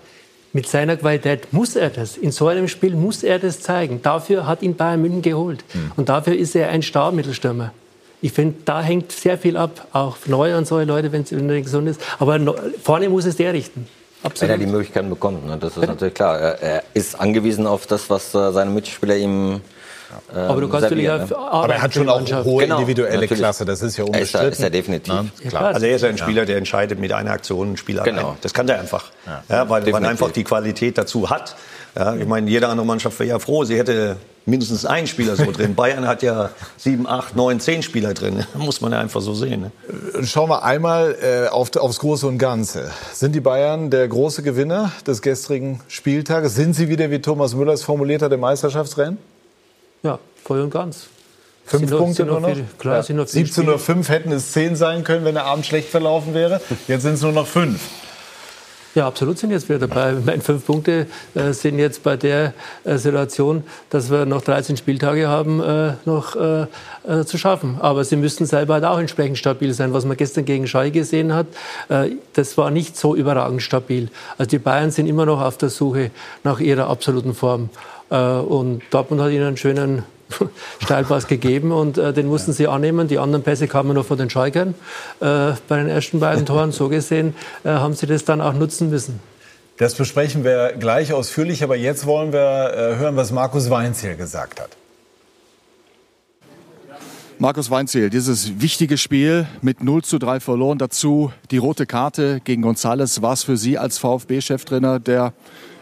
Mit 0.53 0.67
seiner 0.67 0.97
Qualität 0.97 1.51
muss 1.51 1.75
er 1.75 1.89
das. 1.89 2.17
In 2.17 2.31
so 2.31 2.47
einem 2.47 2.67
Spiel 2.67 2.95
muss 2.95 3.23
er 3.23 3.37
das 3.37 3.61
zeigen. 3.61 4.01
Dafür 4.01 4.47
hat 4.47 4.61
ihn 4.61 4.75
Bayern 4.75 5.01
München 5.01 5.21
geholt. 5.21 5.63
Mhm. 5.73 5.91
Und 5.97 6.09
dafür 6.09 6.35
ist 6.35 6.55
er 6.55 6.69
ein 6.69 6.81
Star-Mittelstürmer. 6.81 7.73
Ich 8.21 8.31
finde, 8.31 8.55
da 8.65 8.81
hängt 8.81 9.11
sehr 9.11 9.37
viel 9.37 9.57
ab. 9.57 9.87
Auch 9.91 10.17
neue 10.25 10.57
und 10.57 10.65
solche 10.65 10.87
Leute, 10.87 11.11
wenn 11.11 11.49
er 11.49 11.61
gesund 11.61 11.87
ist. 11.87 12.01
Aber 12.17 12.39
vorne 12.81 13.09
muss 13.09 13.25
es 13.25 13.35
der 13.35 13.53
richten. 13.53 13.87
Absolut. 14.23 14.41
Wenn 14.41 14.59
er 14.61 14.65
die 14.65 14.71
Möglichkeiten 14.71 15.09
bekommt, 15.09 15.45
ne? 15.45 15.57
das 15.59 15.77
ist 15.77 15.87
natürlich 15.87 16.15
klar. 16.15 16.39
Er, 16.39 16.61
er, 16.61 16.83
ist 16.95 17.19
angewiesen 17.19 17.67
auf 17.67 17.85
das, 17.85 18.09
was 18.09 18.33
äh, 18.33 18.51
seine 18.51 18.71
Mitspieler 18.71 19.15
ihm 19.15 19.61
ähm, 20.33 20.37
aber 20.37 20.61
du 20.61 20.69
kannst 20.69 20.89
servieren, 20.89 21.27
ne? 21.27 21.37
Aber 21.37 21.73
er 21.73 21.81
hat 21.81 21.93
schon 21.93 22.09
auch 22.09 22.21
hohe 22.43 22.63
genau, 22.63 22.75
individuelle 22.79 23.21
natürlich. 23.21 23.39
Klasse, 23.39 23.65
das 23.65 23.81
ist 23.81 23.97
ja 23.97 24.03
unbestritten. 24.03 24.45
Er 24.45 24.49
ist, 24.49 24.57
ist 24.57 24.63
er 24.63 24.69
definitiv. 24.69 25.13
Ja, 25.13 25.49
klar. 25.49 25.65
Also 25.73 25.85
er 25.85 25.95
ist 25.95 26.03
ein 26.03 26.17
Spieler, 26.17 26.45
der 26.45 26.57
entscheidet 26.57 26.99
mit 26.99 27.11
einer 27.11 27.31
Aktion 27.31 27.73
ein 27.73 27.77
Spiel 27.77 28.01
genau. 28.03 28.37
Das 28.41 28.53
kann 28.53 28.67
er 28.69 28.79
einfach, 28.79 29.05
ja. 29.25 29.43
ja 29.49 29.69
weil 29.69 29.89
man 29.91 30.05
einfach 30.05 30.31
die 30.31 30.43
Qualität 30.43 30.97
dazu 30.97 31.29
hat. 31.29 31.55
Ja, 31.97 32.15
ich 32.15 32.27
meine, 32.27 32.49
jede 32.49 32.67
andere 32.67 32.85
Mannschaft 32.85 33.19
wäre 33.19 33.29
ja 33.29 33.39
froh, 33.39 33.63
sie 33.63 33.77
hätte 33.77 34.17
mindestens 34.45 34.85
einen 34.85 35.07
Spieler 35.07 35.35
so 35.35 35.51
drin. 35.51 35.75
Bayern 35.75 36.07
hat 36.07 36.23
ja 36.23 36.51
sieben, 36.77 37.07
acht, 37.07 37.35
neun, 37.35 37.59
zehn 37.59 37.83
Spieler 37.83 38.13
drin. 38.13 38.45
Muss 38.55 38.81
man 38.81 38.91
ja 38.91 38.99
einfach 38.99 39.21
so 39.21 39.33
sehen. 39.33 39.61
Ne? 39.61 40.25
Schauen 40.25 40.49
wir 40.49 40.63
einmal 40.63 41.15
äh, 41.21 41.47
auf, 41.49 41.75
aufs 41.75 41.99
Große 41.99 42.27
und 42.27 42.37
Ganze. 42.37 42.91
Sind 43.13 43.33
die 43.33 43.41
Bayern 43.41 43.89
der 43.89 44.07
große 44.07 44.43
Gewinner 44.43 44.91
des 45.05 45.21
gestrigen 45.21 45.81
Spieltages? 45.87 46.55
Sind 46.55 46.73
sie 46.73 46.87
wieder, 46.87 47.11
wie 47.11 47.19
Thomas 47.19 47.53
Müller 47.55 47.73
es 47.73 47.83
formuliert 47.83 48.21
hat, 48.21 48.31
im 48.31 48.39
Meisterschaftsrennen? 48.39 49.17
Ja, 50.03 50.19
voll 50.43 50.61
und 50.61 50.71
ganz. 50.71 51.07
Fünf 51.65 51.89
sind 51.89 51.97
Punkte 51.97 52.25
nur 52.25 52.39
noch? 52.39 52.53
Viel, 52.53 52.65
klar, 52.77 52.95
ja. 52.97 53.01
17.05 53.01 54.07
hätten 54.07 54.31
es 54.31 54.53
zehn 54.53 54.75
sein 54.77 55.03
können, 55.03 55.25
wenn 55.25 55.35
der 55.35 55.45
Abend 55.45 55.65
schlecht 55.65 55.89
verlaufen 55.89 56.33
wäre. 56.33 56.61
Jetzt 56.87 57.03
sind 57.03 57.15
es 57.15 57.21
nur 57.21 57.33
noch 57.33 57.45
fünf. 57.45 57.81
Ja, 58.97 59.05
absolut 59.05 59.37
sind 59.37 59.51
jetzt 59.51 59.69
wieder 59.69 59.77
dabei. 59.77 60.13
Meine 60.25 60.41
fünf 60.41 60.65
Punkte 60.65 61.05
äh, 61.35 61.51
sind 61.51 61.77
jetzt 61.77 62.01
bei 62.01 62.17
der 62.17 62.53
äh, 62.83 62.97
Situation, 62.97 63.63
dass 63.91 64.09
wir 64.09 64.25
noch 64.25 64.41
13 64.41 64.75
Spieltage 64.75 65.27
haben, 65.27 65.61
äh, 65.61 65.93
noch 66.05 66.35
äh, 66.35 66.65
äh, 67.07 67.23
zu 67.23 67.37
schaffen. 67.37 67.77
Aber 67.79 68.03
sie 68.03 68.15
müssten 68.15 68.47
selber 68.47 68.73
halt 68.73 68.85
auch 68.85 68.97
entsprechend 68.97 69.37
stabil 69.37 69.71
sein. 69.73 69.93
Was 69.93 70.05
man 70.05 70.17
gestern 70.17 70.45
gegen 70.45 70.67
Schei 70.67 70.89
gesehen 70.89 71.35
hat, 71.35 71.45
äh, 71.89 72.09
das 72.33 72.57
war 72.57 72.71
nicht 72.71 72.97
so 72.97 73.15
überragend 73.15 73.61
stabil. 73.61 74.09
Also 74.39 74.49
die 74.49 74.57
Bayern 74.57 74.89
sind 74.89 75.05
immer 75.05 75.27
noch 75.27 75.41
auf 75.41 75.57
der 75.57 75.69
Suche 75.69 76.09
nach 76.43 76.59
ihrer 76.59 76.89
absoluten 76.89 77.35
Form. 77.35 77.69
Und 78.15 78.81
Dortmund 78.91 79.21
hat 79.21 79.31
ihnen 79.31 79.47
einen 79.47 79.57
schönen 79.57 80.03
Steilpass 80.83 81.27
gegeben 81.27 81.71
und 81.71 81.97
äh, 81.97 82.13
den 82.13 82.27
mussten 82.27 82.53
sie 82.53 82.67
annehmen. 82.67 83.07
Die 83.07 83.19
anderen 83.19 83.43
Pässe 83.43 83.67
kamen 83.67 83.93
noch 83.93 84.05
von 84.05 84.17
den 84.17 84.29
Schalkern 84.29 84.75
äh, 85.19 85.53
bei 85.67 85.77
den 85.77 85.87
ersten 85.87 86.19
beiden 86.19 86.45
Toren. 86.45 86.71
So 86.71 86.89
gesehen 86.89 87.35
äh, 87.63 87.69
haben 87.69 87.93
sie 87.93 88.07
das 88.07 88.25
dann 88.25 88.41
auch 88.41 88.53
nutzen 88.53 88.89
müssen. 88.89 89.19
Das 89.77 89.93
besprechen 89.93 90.43
wir 90.43 90.73
gleich 90.79 91.13
ausführlich, 91.13 91.63
aber 91.63 91.75
jetzt 91.75 92.05
wollen 92.05 92.33
wir 92.33 92.73
äh, 92.73 92.95
hören, 92.97 93.15
was 93.15 93.31
Markus 93.31 93.69
Weinziel 93.69 94.15
gesagt 94.15 94.59
hat. 94.59 94.69
Markus 97.39 97.69
Weinziel, 97.69 98.09
dieses 98.09 98.59
wichtige 98.59 98.97
Spiel 98.97 99.45
mit 99.61 99.83
0 99.83 100.03
zu 100.03 100.17
3 100.17 100.39
verloren, 100.39 100.79
dazu 100.79 101.31
die 101.51 101.57
rote 101.57 101.85
Karte 101.85 102.41
gegen 102.43 102.63
Gonzales. 102.63 103.21
War 103.21 103.33
es 103.33 103.43
für 103.43 103.57
Sie 103.57 103.77
als 103.77 103.99
VfB-Cheftrainer 103.99 104.99
der 104.99 105.33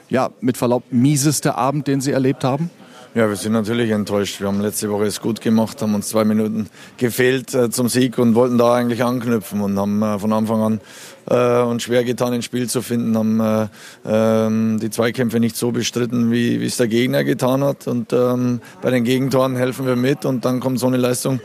ja, 0.10 0.30
mit 0.41 0.58
Verlaub, 0.58 0.84
mieseste 0.91 1.56
Abend, 1.56 1.88
den 1.88 2.01
Sie 2.01 2.12
erlebt 2.12 2.43
haben? 2.43 2.70
Ja, 3.16 3.30
wir 3.30 3.38
sind 3.38 3.53
natürlich 3.53 3.91
enttäuscht. 3.91 4.41
Wir 4.41 4.47
haben 4.47 4.60
letzte 4.60 4.91
Woche 4.91 5.06
es 5.06 5.22
gut 5.22 5.39
gemacht, 5.39 5.82
haben 5.82 5.95
uns 5.95 6.10
zwei 6.10 6.26
Minuten 6.26 6.68
gefehlt 6.97 7.53
äh, 7.53 7.70
zum 7.70 7.88
Sieg 7.88 8.18
und 8.18 8.36
wollten 8.36 8.58
da 8.58 8.74
eigentlich 8.74 9.06
anknüpfen 9.06 9.62
und 9.62 9.80
haben 9.80 10.01
äh, 10.01 10.20
von 10.20 10.34
Anfang 10.34 10.62
an 10.62 10.82
äh, 11.30 11.62
uns 11.62 11.84
schwer 11.84 12.03
getan, 12.03 12.34
ein 12.34 12.41
Spiel 12.41 12.68
zu 12.68 12.82
finden, 12.82 13.18
haben 13.18 13.39
äh, 13.39 13.68
ähm, 14.06 14.80
die 14.82 14.89
Zweikämpfe 14.89 15.39
nicht 15.39 15.56
so 15.56 15.72
bestritten, 15.72 16.30
wie 16.30 16.62
es 16.66 16.76
der 16.76 16.89
Gegner 16.89 17.24
getan 17.24 17.64
hat. 17.64 17.88
Und 17.88 18.12
ähm, 18.12 18.60
bei 18.82 18.91
den 18.91 19.06
Gegentoren 19.06 19.56
helfen 19.56 19.86
wir 19.86 19.95
mit 19.95 20.26
und 20.26 20.43
dann 20.43 20.60
kommt 20.60 20.80
so 20.80 20.88
eine 20.88 20.97
Leistung 20.97 21.39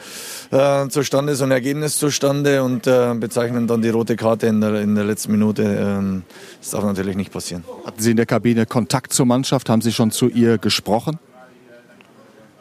äh, 0.51 0.89
zustande, 0.89 1.37
so 1.37 1.45
ein 1.45 1.51
Ergebnis 1.51 1.99
zustande 1.99 2.63
und 2.63 2.87
äh, 2.87 3.15
bezeichnen 3.15 3.67
dann 3.67 3.83
die 3.83 3.89
rote 3.89 4.17
Karte 4.17 4.47
in 4.47 4.61
der, 4.61 4.81
in 4.81 4.95
der 4.95 5.05
letzten 5.05 5.33
Minute. 5.33 5.63
Ähm, 5.63 6.23
das 6.61 6.71
darf 6.71 6.85
natürlich 6.85 7.17
nicht 7.17 7.33
passieren. 7.33 7.65
Hatten 7.85 8.01
Sie 8.01 8.11
in 8.11 8.17
der 8.17 8.27
Kabine 8.27 8.67
Kontakt 8.67 9.13
zur 9.13 9.27
Mannschaft? 9.27 9.69
Haben 9.69 9.83
Sie 9.83 9.93
schon 9.93 10.11
zu 10.11 10.29
ihr 10.29 10.59
gesprochen? 10.59 11.19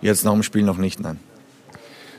Jetzt 0.02 0.24
nach 0.24 0.34
dem 0.34 0.44
Spiel 0.44 0.64
noch 0.64 0.78
nicht, 0.78 1.00
nein. 1.00 1.20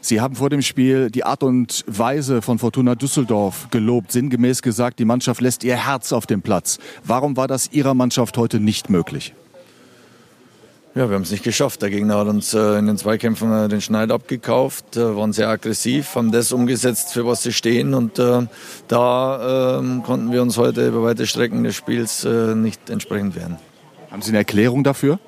Sie 0.03 0.21
haben 0.21 0.35
vor 0.35 0.49
dem 0.49 0.63
Spiel 0.63 1.11
die 1.11 1.25
Art 1.25 1.43
und 1.43 1.85
Weise 1.87 2.41
von 2.41 2.59
Fortuna 2.59 2.95
Düsseldorf 2.95 3.69
gelobt, 3.71 4.13
sinngemäß 4.13 4.63
gesagt, 4.63 4.99
die 4.99 5.05
Mannschaft 5.05 5.43
lässt 5.43 5.63
ihr 5.63 5.77
Herz 5.77 6.13
auf 6.13 6.27
dem 6.27 6.41
Platz. 6.41 6.79
Warum 7.05 7.37
war 7.37 7.47
das 7.47 7.71
Ihrer 7.73 7.93
Mannschaft 7.93 8.39
heute 8.39 8.61
nicht 8.61 8.89
möglich? 8.89 9.35
Ja, 10.93 11.09
wir 11.09 11.15
haben 11.15 11.23
es 11.23 11.31
nicht 11.31 11.45
geschafft. 11.45 11.83
Der 11.83 11.91
Gegner 11.91 12.19
hat 12.19 12.27
uns 12.27 12.53
äh, 12.53 12.77
in 12.77 12.87
den 12.87 12.99
Zweikämpfen 12.99 13.53
äh, 13.53 13.69
den 13.69 13.81
Schneid 13.81 14.11
abgekauft, 14.11 14.97
äh, 14.97 15.17
waren 15.17 15.33
sehr 15.33 15.49
aggressiv, 15.49 16.17
haben 16.17 16.33
das 16.33 16.51
umgesetzt, 16.51 17.13
für 17.13 17.25
was 17.25 17.45
sie 17.45 17.53
stehen. 17.53 17.95
Und 17.95 18.19
äh, 18.19 18.49
da 18.89 19.79
ähm, 19.79 20.03
konnten 20.03 20.33
wir 20.33 20.43
uns 20.43 20.59
heute 20.59 20.89
über 20.89 21.05
weite 21.05 21.29
Strecken 21.29 21.63
des 21.63 21.77
Spiels 21.77 22.25
äh, 22.25 22.57
nicht 22.57 22.91
entsprechend 22.91 23.37
werden. 23.37 23.57
Haben 24.11 24.21
Sie 24.23 24.31
eine 24.31 24.39
Erklärung 24.39 24.83
dafür? 24.83 25.21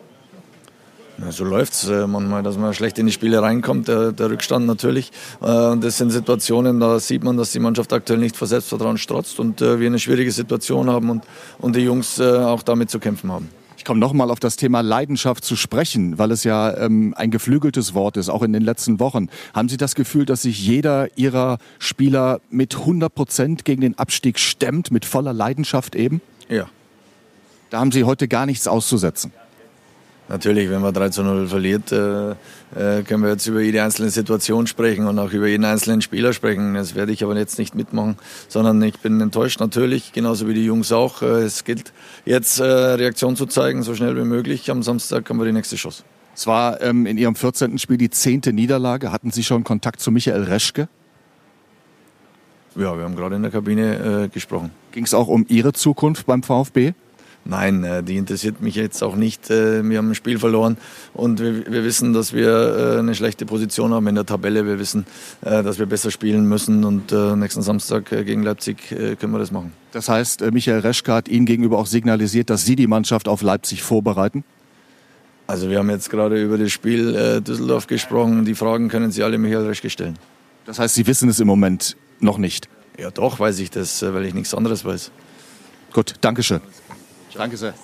Ja, 1.18 1.30
so 1.30 1.44
läuft 1.44 1.74
es 1.74 1.88
äh, 1.88 2.08
manchmal, 2.08 2.42
dass 2.42 2.58
man 2.58 2.74
schlecht 2.74 2.98
in 2.98 3.06
die 3.06 3.12
Spiele 3.12 3.40
reinkommt, 3.40 3.86
der, 3.86 4.10
der 4.10 4.30
Rückstand 4.30 4.66
natürlich. 4.66 5.12
Und 5.38 5.84
das 5.84 5.96
sind 5.96 6.10
Situationen, 6.10 6.80
da 6.80 6.98
sieht 6.98 7.22
man, 7.22 7.36
dass 7.36 7.52
die 7.52 7.60
Mannschaft 7.60 7.92
aktuell 7.92 8.18
nicht 8.18 8.36
vor 8.36 8.48
Selbstvertrauen 8.48 8.98
strotzt 8.98 9.38
und 9.38 9.60
wir 9.60 9.86
eine 9.86 10.00
schwierige 10.00 10.32
Situation 10.32 10.90
haben 10.90 11.08
und, 11.08 11.24
und 11.60 11.76
die 11.76 11.84
Jungs 11.84 12.20
auch 12.20 12.64
damit 12.64 12.90
zu 12.90 12.98
kämpfen 12.98 13.30
haben. 13.30 13.61
Ich 13.82 13.84
komme 13.84 13.98
nochmal 13.98 14.30
auf 14.30 14.38
das 14.38 14.54
Thema 14.54 14.80
Leidenschaft 14.80 15.44
zu 15.44 15.56
sprechen, 15.56 16.16
weil 16.16 16.30
es 16.30 16.44
ja 16.44 16.72
ähm, 16.76 17.14
ein 17.16 17.32
geflügeltes 17.32 17.94
Wort 17.94 18.16
ist, 18.16 18.28
auch 18.28 18.44
in 18.44 18.52
den 18.52 18.62
letzten 18.62 19.00
Wochen. 19.00 19.26
Haben 19.54 19.68
Sie 19.68 19.76
das 19.76 19.96
Gefühl, 19.96 20.24
dass 20.24 20.42
sich 20.42 20.64
jeder 20.64 21.08
Ihrer 21.18 21.58
Spieler 21.80 22.40
mit 22.48 22.76
100 22.76 23.12
Prozent 23.12 23.64
gegen 23.64 23.80
den 23.80 23.98
Abstieg 23.98 24.38
stemmt, 24.38 24.92
mit 24.92 25.04
voller 25.04 25.32
Leidenschaft 25.32 25.96
eben? 25.96 26.20
Ja. 26.48 26.68
Da 27.70 27.80
haben 27.80 27.90
Sie 27.90 28.04
heute 28.04 28.28
gar 28.28 28.46
nichts 28.46 28.68
auszusetzen. 28.68 29.32
Natürlich, 30.32 30.70
wenn 30.70 30.80
man 30.80 30.94
3 30.94 31.10
zu 31.10 31.22
0 31.22 31.46
verliert, 31.46 31.92
äh, 31.92 32.30
äh, 32.30 33.02
können 33.02 33.22
wir 33.22 33.28
jetzt 33.28 33.46
über 33.46 33.60
jede 33.60 33.82
einzelne 33.82 34.08
Situation 34.08 34.66
sprechen 34.66 35.06
und 35.06 35.18
auch 35.18 35.30
über 35.30 35.46
jeden 35.46 35.66
einzelnen 35.66 36.00
Spieler 36.00 36.32
sprechen. 36.32 36.72
Das 36.72 36.94
werde 36.94 37.12
ich 37.12 37.22
aber 37.22 37.36
jetzt 37.36 37.58
nicht 37.58 37.74
mitmachen, 37.74 38.16
sondern 38.48 38.80
ich 38.80 38.98
bin 38.98 39.20
enttäuscht 39.20 39.60
natürlich, 39.60 40.14
genauso 40.14 40.48
wie 40.48 40.54
die 40.54 40.64
Jungs 40.64 40.90
auch. 40.90 41.20
Äh, 41.20 41.42
es 41.42 41.64
gilt 41.64 41.92
jetzt 42.24 42.60
äh, 42.60 42.64
Reaktion 42.64 43.36
zu 43.36 43.44
zeigen, 43.44 43.82
so 43.82 43.94
schnell 43.94 44.16
wie 44.16 44.24
möglich. 44.24 44.70
Am 44.70 44.82
Samstag 44.82 45.28
haben 45.28 45.36
wir 45.36 45.44
die 45.44 45.52
nächste 45.52 45.76
Chance. 45.76 46.02
Es 46.34 46.46
war 46.46 46.80
ähm, 46.80 47.04
in 47.04 47.18
Ihrem 47.18 47.34
14. 47.34 47.76
Spiel 47.76 47.98
die 47.98 48.08
zehnte 48.08 48.54
Niederlage. 48.54 49.12
Hatten 49.12 49.32
Sie 49.32 49.44
schon 49.44 49.64
Kontakt 49.64 50.00
zu 50.00 50.10
Michael 50.10 50.44
Reschke? 50.44 50.88
Ja, 52.74 52.96
wir 52.96 53.04
haben 53.04 53.16
gerade 53.16 53.36
in 53.36 53.42
der 53.42 53.50
Kabine 53.50 54.24
äh, 54.24 54.28
gesprochen. 54.28 54.70
Ging 54.92 55.04
es 55.04 55.12
auch 55.12 55.28
um 55.28 55.44
Ihre 55.50 55.74
Zukunft 55.74 56.24
beim 56.24 56.42
VfB? 56.42 56.94
Nein, 57.44 57.82
äh, 57.82 58.02
die 58.02 58.16
interessiert 58.16 58.60
mich 58.60 58.76
jetzt 58.76 59.02
auch 59.02 59.16
nicht. 59.16 59.50
Äh, 59.50 59.82
wir 59.88 59.98
haben 59.98 60.10
ein 60.10 60.14
Spiel 60.14 60.38
verloren 60.38 60.76
und 61.12 61.40
wir, 61.40 61.66
wir 61.66 61.84
wissen, 61.84 62.12
dass 62.12 62.32
wir 62.32 62.96
äh, 62.96 62.98
eine 63.00 63.14
schlechte 63.14 63.46
Position 63.46 63.92
haben 63.92 64.06
in 64.06 64.14
der 64.14 64.26
Tabelle. 64.26 64.64
Wir 64.64 64.78
wissen, 64.78 65.06
dass 65.40 65.78
wir 65.78 65.86
besser 65.86 66.10
spielen 66.10 66.48
müssen 66.48 66.84
und 66.84 67.12
nächsten 67.12 67.62
Samstag 67.62 68.06
gegen 68.10 68.42
Leipzig 68.42 68.88
können 68.88 69.32
wir 69.32 69.38
das 69.38 69.50
machen. 69.50 69.72
Das 69.92 70.08
heißt, 70.08 70.40
Michael 70.52 70.80
Reschke 70.80 71.12
hat 71.12 71.28
Ihnen 71.28 71.46
gegenüber 71.46 71.78
auch 71.78 71.86
signalisiert, 71.86 72.50
dass 72.50 72.64
Sie 72.64 72.76
die 72.76 72.86
Mannschaft 72.86 73.28
auf 73.28 73.42
Leipzig 73.42 73.82
vorbereiten? 73.82 74.44
Also 75.46 75.68
wir 75.68 75.78
haben 75.78 75.90
jetzt 75.90 76.10
gerade 76.10 76.42
über 76.42 76.58
das 76.58 76.70
Spiel 76.70 77.40
Düsseldorf 77.40 77.86
gesprochen. 77.86 78.44
Die 78.44 78.54
Fragen 78.54 78.88
können 78.88 79.10
Sie 79.10 79.22
alle 79.22 79.38
Michael 79.38 79.66
Reschke 79.66 79.90
stellen. 79.90 80.18
Das 80.64 80.78
heißt, 80.78 80.94
Sie 80.94 81.06
wissen 81.06 81.28
es 81.28 81.40
im 81.40 81.46
Moment 81.46 81.96
noch 82.20 82.38
nicht? 82.38 82.68
Ja, 82.98 83.10
doch 83.10 83.40
weiß 83.40 83.58
ich 83.58 83.70
das, 83.70 84.02
weil 84.02 84.24
ich 84.26 84.34
nichts 84.34 84.54
anderes 84.54 84.84
weiß. 84.84 85.10
Gut, 85.92 86.14
Dankeschön. 86.20 86.60
Danke 87.34 87.56
sehr. 87.56 87.74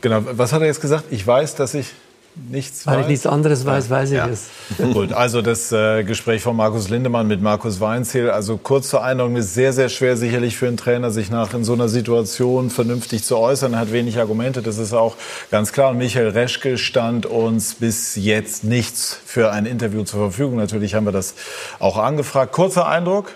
Genau, 0.00 0.20
was 0.24 0.52
hat 0.52 0.60
er 0.62 0.66
jetzt 0.66 0.80
gesagt? 0.80 1.04
Ich 1.10 1.26
weiß, 1.26 1.54
dass 1.54 1.74
ich 1.74 1.92
nichts 2.34 2.86
Weil 2.86 2.96
weiß. 2.96 3.02
ich 3.02 3.08
nichts 3.08 3.26
anderes 3.26 3.66
weiß, 3.66 3.90
weiß 3.90 4.10
ich 4.10 4.16
ja. 4.16 4.26
es. 4.26 4.48
Gut, 4.94 5.12
also 5.12 5.42
das 5.42 5.70
äh, 5.70 6.02
Gespräch 6.02 6.42
von 6.42 6.56
Markus 6.56 6.88
Lindemann 6.88 7.26
mit 7.26 7.42
Markus 7.42 7.80
Weinziel. 7.80 8.30
Also 8.30 8.56
kurz 8.56 8.88
zur 8.88 9.04
Einordnung 9.04 9.36
ist 9.36 9.54
sehr, 9.54 9.72
sehr 9.72 9.88
schwer 9.88 10.16
sicherlich 10.16 10.56
für 10.56 10.66
einen 10.66 10.76
Trainer, 10.76 11.10
sich 11.10 11.30
nach 11.30 11.52
in 11.52 11.64
so 11.64 11.74
einer 11.74 11.88
Situation 11.88 12.70
vernünftig 12.70 13.22
zu 13.22 13.36
äußern. 13.36 13.74
Er 13.74 13.80
hat 13.80 13.92
wenig 13.92 14.18
Argumente, 14.18 14.62
das 14.62 14.78
ist 14.78 14.94
auch 14.94 15.16
ganz 15.50 15.72
klar. 15.72 15.90
Und 15.90 15.98
Michael 15.98 16.30
Reschke 16.30 16.78
stand 16.78 17.26
uns 17.26 17.74
bis 17.74 18.16
jetzt 18.16 18.64
nichts 18.64 19.18
für 19.24 19.52
ein 19.52 19.66
Interview 19.66 20.04
zur 20.04 20.20
Verfügung. 20.20 20.56
Natürlich 20.56 20.94
haben 20.94 21.04
wir 21.04 21.12
das 21.12 21.34
auch 21.78 21.98
angefragt. 21.98 22.52
Kurzer 22.52 22.88
Eindruck, 22.88 23.32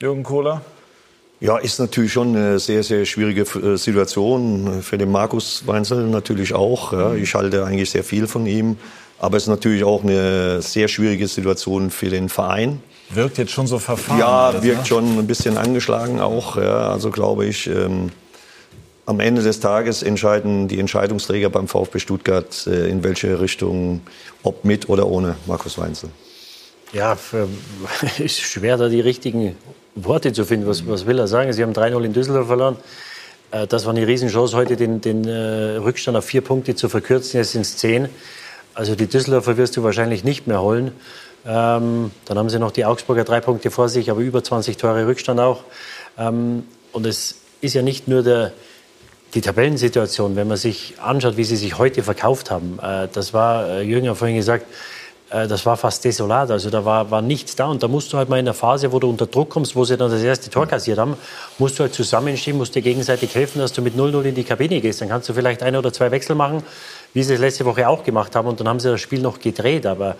Jürgen 0.00 0.22
Kohler? 0.22 0.62
Ja, 1.40 1.58
ist 1.58 1.78
natürlich 1.78 2.12
schon 2.12 2.34
eine 2.34 2.58
sehr, 2.58 2.82
sehr 2.82 3.04
schwierige 3.04 3.42
äh, 3.42 3.76
Situation. 3.76 4.82
Für 4.82 4.96
den 4.96 5.10
Markus 5.10 5.66
Weinzel 5.66 6.06
natürlich 6.06 6.54
auch. 6.54 6.92
Ja. 6.92 7.14
Ich 7.14 7.34
halte 7.34 7.64
eigentlich 7.64 7.90
sehr 7.90 8.04
viel 8.04 8.26
von 8.26 8.46
ihm. 8.46 8.76
Aber 9.18 9.36
es 9.36 9.44
ist 9.44 9.48
natürlich 9.48 9.84
auch 9.84 10.02
eine 10.02 10.60
sehr 10.60 10.88
schwierige 10.88 11.26
Situation 11.28 11.90
für 11.90 12.08
den 12.08 12.28
Verein. 12.28 12.82
Wirkt 13.10 13.38
jetzt 13.38 13.52
schon 13.52 13.66
so 13.66 13.78
verfahren. 13.78 14.18
Ja, 14.18 14.52
das, 14.52 14.62
wirkt 14.62 14.80
ne? 14.80 14.86
schon 14.86 15.18
ein 15.18 15.26
bisschen 15.26 15.56
angeschlagen 15.56 16.20
auch. 16.20 16.56
Ja. 16.56 16.90
Also 16.90 17.10
glaube 17.10 17.46
ich, 17.46 17.66
ähm, 17.66 18.10
am 19.06 19.20
Ende 19.20 19.42
des 19.42 19.60
Tages 19.60 20.02
entscheiden 20.02 20.68
die 20.68 20.80
Entscheidungsträger 20.80 21.48
beim 21.48 21.68
VfB 21.68 21.98
Stuttgart, 21.98 22.66
äh, 22.66 22.88
in 22.88 23.04
welche 23.04 23.40
Richtung, 23.40 24.00
ob 24.42 24.64
mit 24.64 24.88
oder 24.88 25.06
ohne 25.06 25.36
Markus 25.46 25.78
Weinzel. 25.78 26.10
Ja, 26.92 27.16
ist 28.18 28.40
schwer, 28.40 28.76
da 28.76 28.88
die 28.88 29.00
richtigen 29.00 29.56
Worte 29.94 30.32
zu 30.32 30.44
finden. 30.44 30.66
Was, 30.66 30.86
was 30.86 31.06
will 31.06 31.18
er 31.18 31.26
sagen? 31.26 31.52
Sie 31.52 31.62
haben 31.62 31.72
3-0 31.72 32.04
in 32.04 32.12
Düsseldorf 32.12 32.46
verloren. 32.46 32.76
Äh, 33.50 33.66
das 33.66 33.84
war 33.86 33.94
eine 33.94 34.06
Riesenchance, 34.06 34.56
heute 34.56 34.76
den, 34.76 35.00
den 35.00 35.26
äh, 35.26 35.76
Rückstand 35.76 36.16
auf 36.16 36.24
vier 36.24 36.42
Punkte 36.42 36.74
zu 36.74 36.88
verkürzen. 36.88 37.38
Jetzt 37.38 37.52
sind 37.52 37.62
es 37.62 37.76
zehn. 37.76 38.08
Also 38.74 38.94
die 38.94 39.06
Düsseldorfer 39.06 39.56
wirst 39.56 39.76
du 39.76 39.82
wahrscheinlich 39.82 40.22
nicht 40.22 40.46
mehr 40.46 40.60
holen. 40.60 40.92
Ähm, 41.46 42.10
dann 42.24 42.38
haben 42.38 42.50
sie 42.50 42.58
noch 42.58 42.72
die 42.72 42.84
Augsburger 42.84 43.24
drei 43.24 43.40
Punkte 43.40 43.70
vor 43.70 43.88
sich, 43.88 44.10
aber 44.10 44.20
über 44.20 44.42
20 44.42 44.76
Tore 44.76 45.06
Rückstand 45.06 45.40
auch. 45.40 45.64
Ähm, 46.18 46.64
und 46.92 47.06
es 47.06 47.36
ist 47.60 47.74
ja 47.74 47.82
nicht 47.82 48.06
nur 48.08 48.22
der, 48.22 48.52
die 49.34 49.40
Tabellensituation, 49.40 50.36
wenn 50.36 50.48
man 50.48 50.56
sich 50.56 50.94
anschaut, 51.00 51.36
wie 51.36 51.44
sie 51.44 51.56
sich 51.56 51.78
heute 51.78 52.02
verkauft 52.02 52.50
haben. 52.50 52.78
Äh, 52.82 53.08
das 53.12 53.32
war, 53.32 53.68
äh, 53.68 53.82
Jürgen 53.82 54.08
hat 54.08 54.16
vorhin 54.18 54.36
gesagt, 54.36 54.66
das 55.28 55.66
war 55.66 55.76
fast 55.76 56.04
desolat. 56.04 56.50
Also 56.50 56.70
da 56.70 56.84
war, 56.84 57.10
war 57.10 57.20
nichts 57.20 57.56
da. 57.56 57.66
Und 57.66 57.82
da 57.82 57.88
musst 57.88 58.12
du 58.12 58.16
halt 58.16 58.28
mal 58.28 58.38
in 58.38 58.44
der 58.44 58.54
Phase, 58.54 58.92
wo 58.92 59.00
du 59.00 59.10
unter 59.10 59.26
Druck 59.26 59.50
kommst, 59.50 59.74
wo 59.74 59.84
sie 59.84 59.96
dann 59.96 60.10
das 60.10 60.22
erste 60.22 60.50
Tor 60.50 60.66
kassiert 60.66 60.98
haben, 60.98 61.16
musst 61.58 61.78
du 61.78 61.82
halt 61.82 61.94
zusammenstehen, 61.94 62.56
musst 62.56 62.76
dir 62.76 62.82
gegenseitig 62.82 63.34
helfen, 63.34 63.58
dass 63.58 63.72
du 63.72 63.82
mit 63.82 63.96
0-0 63.96 64.22
in 64.22 64.34
die 64.36 64.44
Kabine 64.44 64.80
gehst. 64.80 65.00
Dann 65.00 65.08
kannst 65.08 65.28
du 65.28 65.34
vielleicht 65.34 65.64
ein 65.64 65.74
oder 65.74 65.92
zwei 65.92 66.12
Wechsel 66.12 66.36
machen, 66.36 66.62
wie 67.12 67.24
sie 67.24 67.34
es 67.34 67.40
letzte 67.40 67.64
Woche 67.64 67.88
auch 67.88 68.04
gemacht 68.04 68.36
haben. 68.36 68.46
Und 68.46 68.60
dann 68.60 68.68
haben 68.68 68.78
sie 68.78 68.88
das 68.88 69.00
Spiel 69.00 69.20
noch 69.20 69.40
gedreht. 69.40 69.84
Aber 69.84 70.14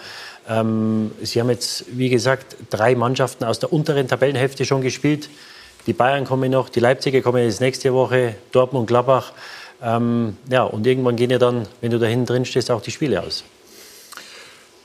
ähm, 0.48 1.12
sie 1.22 1.40
haben 1.40 1.50
jetzt, 1.50 1.84
wie 1.96 2.08
gesagt, 2.08 2.56
drei 2.70 2.96
Mannschaften 2.96 3.44
aus 3.44 3.60
der 3.60 3.72
unteren 3.72 4.08
Tabellenhälfte 4.08 4.64
schon 4.64 4.82
gespielt. 4.82 5.28
Die 5.86 5.92
Bayern 5.92 6.24
kommen 6.24 6.50
noch, 6.50 6.68
die 6.68 6.80
Leipziger 6.80 7.20
kommen 7.20 7.44
jetzt 7.44 7.60
nächste 7.60 7.94
Woche, 7.94 8.34
Dortmund, 8.50 8.88
Gladbach. 8.88 9.32
Ähm, 9.80 10.36
ja, 10.50 10.64
und 10.64 10.84
irgendwann 10.84 11.14
gehen 11.14 11.30
ja 11.30 11.38
dann, 11.38 11.68
wenn 11.80 11.92
du 11.92 12.00
da 12.00 12.06
hinten 12.06 12.26
drin 12.26 12.44
stehst, 12.44 12.72
auch 12.72 12.82
die 12.82 12.90
Spiele 12.90 13.22
aus. 13.22 13.44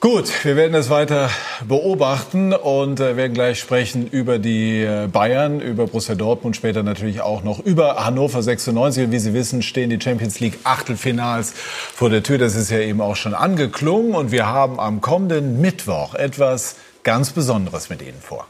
Gut, 0.01 0.43
wir 0.45 0.55
werden 0.55 0.73
es 0.73 0.89
weiter 0.89 1.29
beobachten 1.63 2.53
und 2.53 2.99
äh, 2.99 3.15
werden 3.17 3.35
gleich 3.35 3.59
sprechen 3.59 4.07
über 4.07 4.39
die 4.39 4.81
äh, 4.81 5.05
Bayern, 5.05 5.61
über 5.61 5.85
Borussia 5.85 6.15
Dortmund, 6.15 6.55
später 6.55 6.81
natürlich 6.81 7.21
auch 7.21 7.43
noch 7.43 7.59
über 7.59 8.03
Hannover 8.03 8.41
96. 8.41 9.05
Und 9.05 9.11
wie 9.11 9.19
Sie 9.19 9.35
wissen, 9.35 9.61
stehen 9.61 9.91
die 9.91 10.01
Champions 10.01 10.39
League 10.39 10.57
Achtelfinals 10.63 11.53
vor 11.53 12.09
der 12.09 12.23
Tür. 12.23 12.39
Das 12.39 12.55
ist 12.55 12.71
ja 12.71 12.79
eben 12.79 12.99
auch 12.99 13.15
schon 13.15 13.35
angeklungen 13.35 14.15
und 14.15 14.31
wir 14.31 14.47
haben 14.47 14.79
am 14.79 15.01
kommenden 15.01 15.61
Mittwoch 15.61 16.15
etwas 16.15 16.77
ganz 17.03 17.29
Besonderes 17.29 17.91
mit 17.91 18.01
Ihnen 18.01 18.19
vor. 18.19 18.47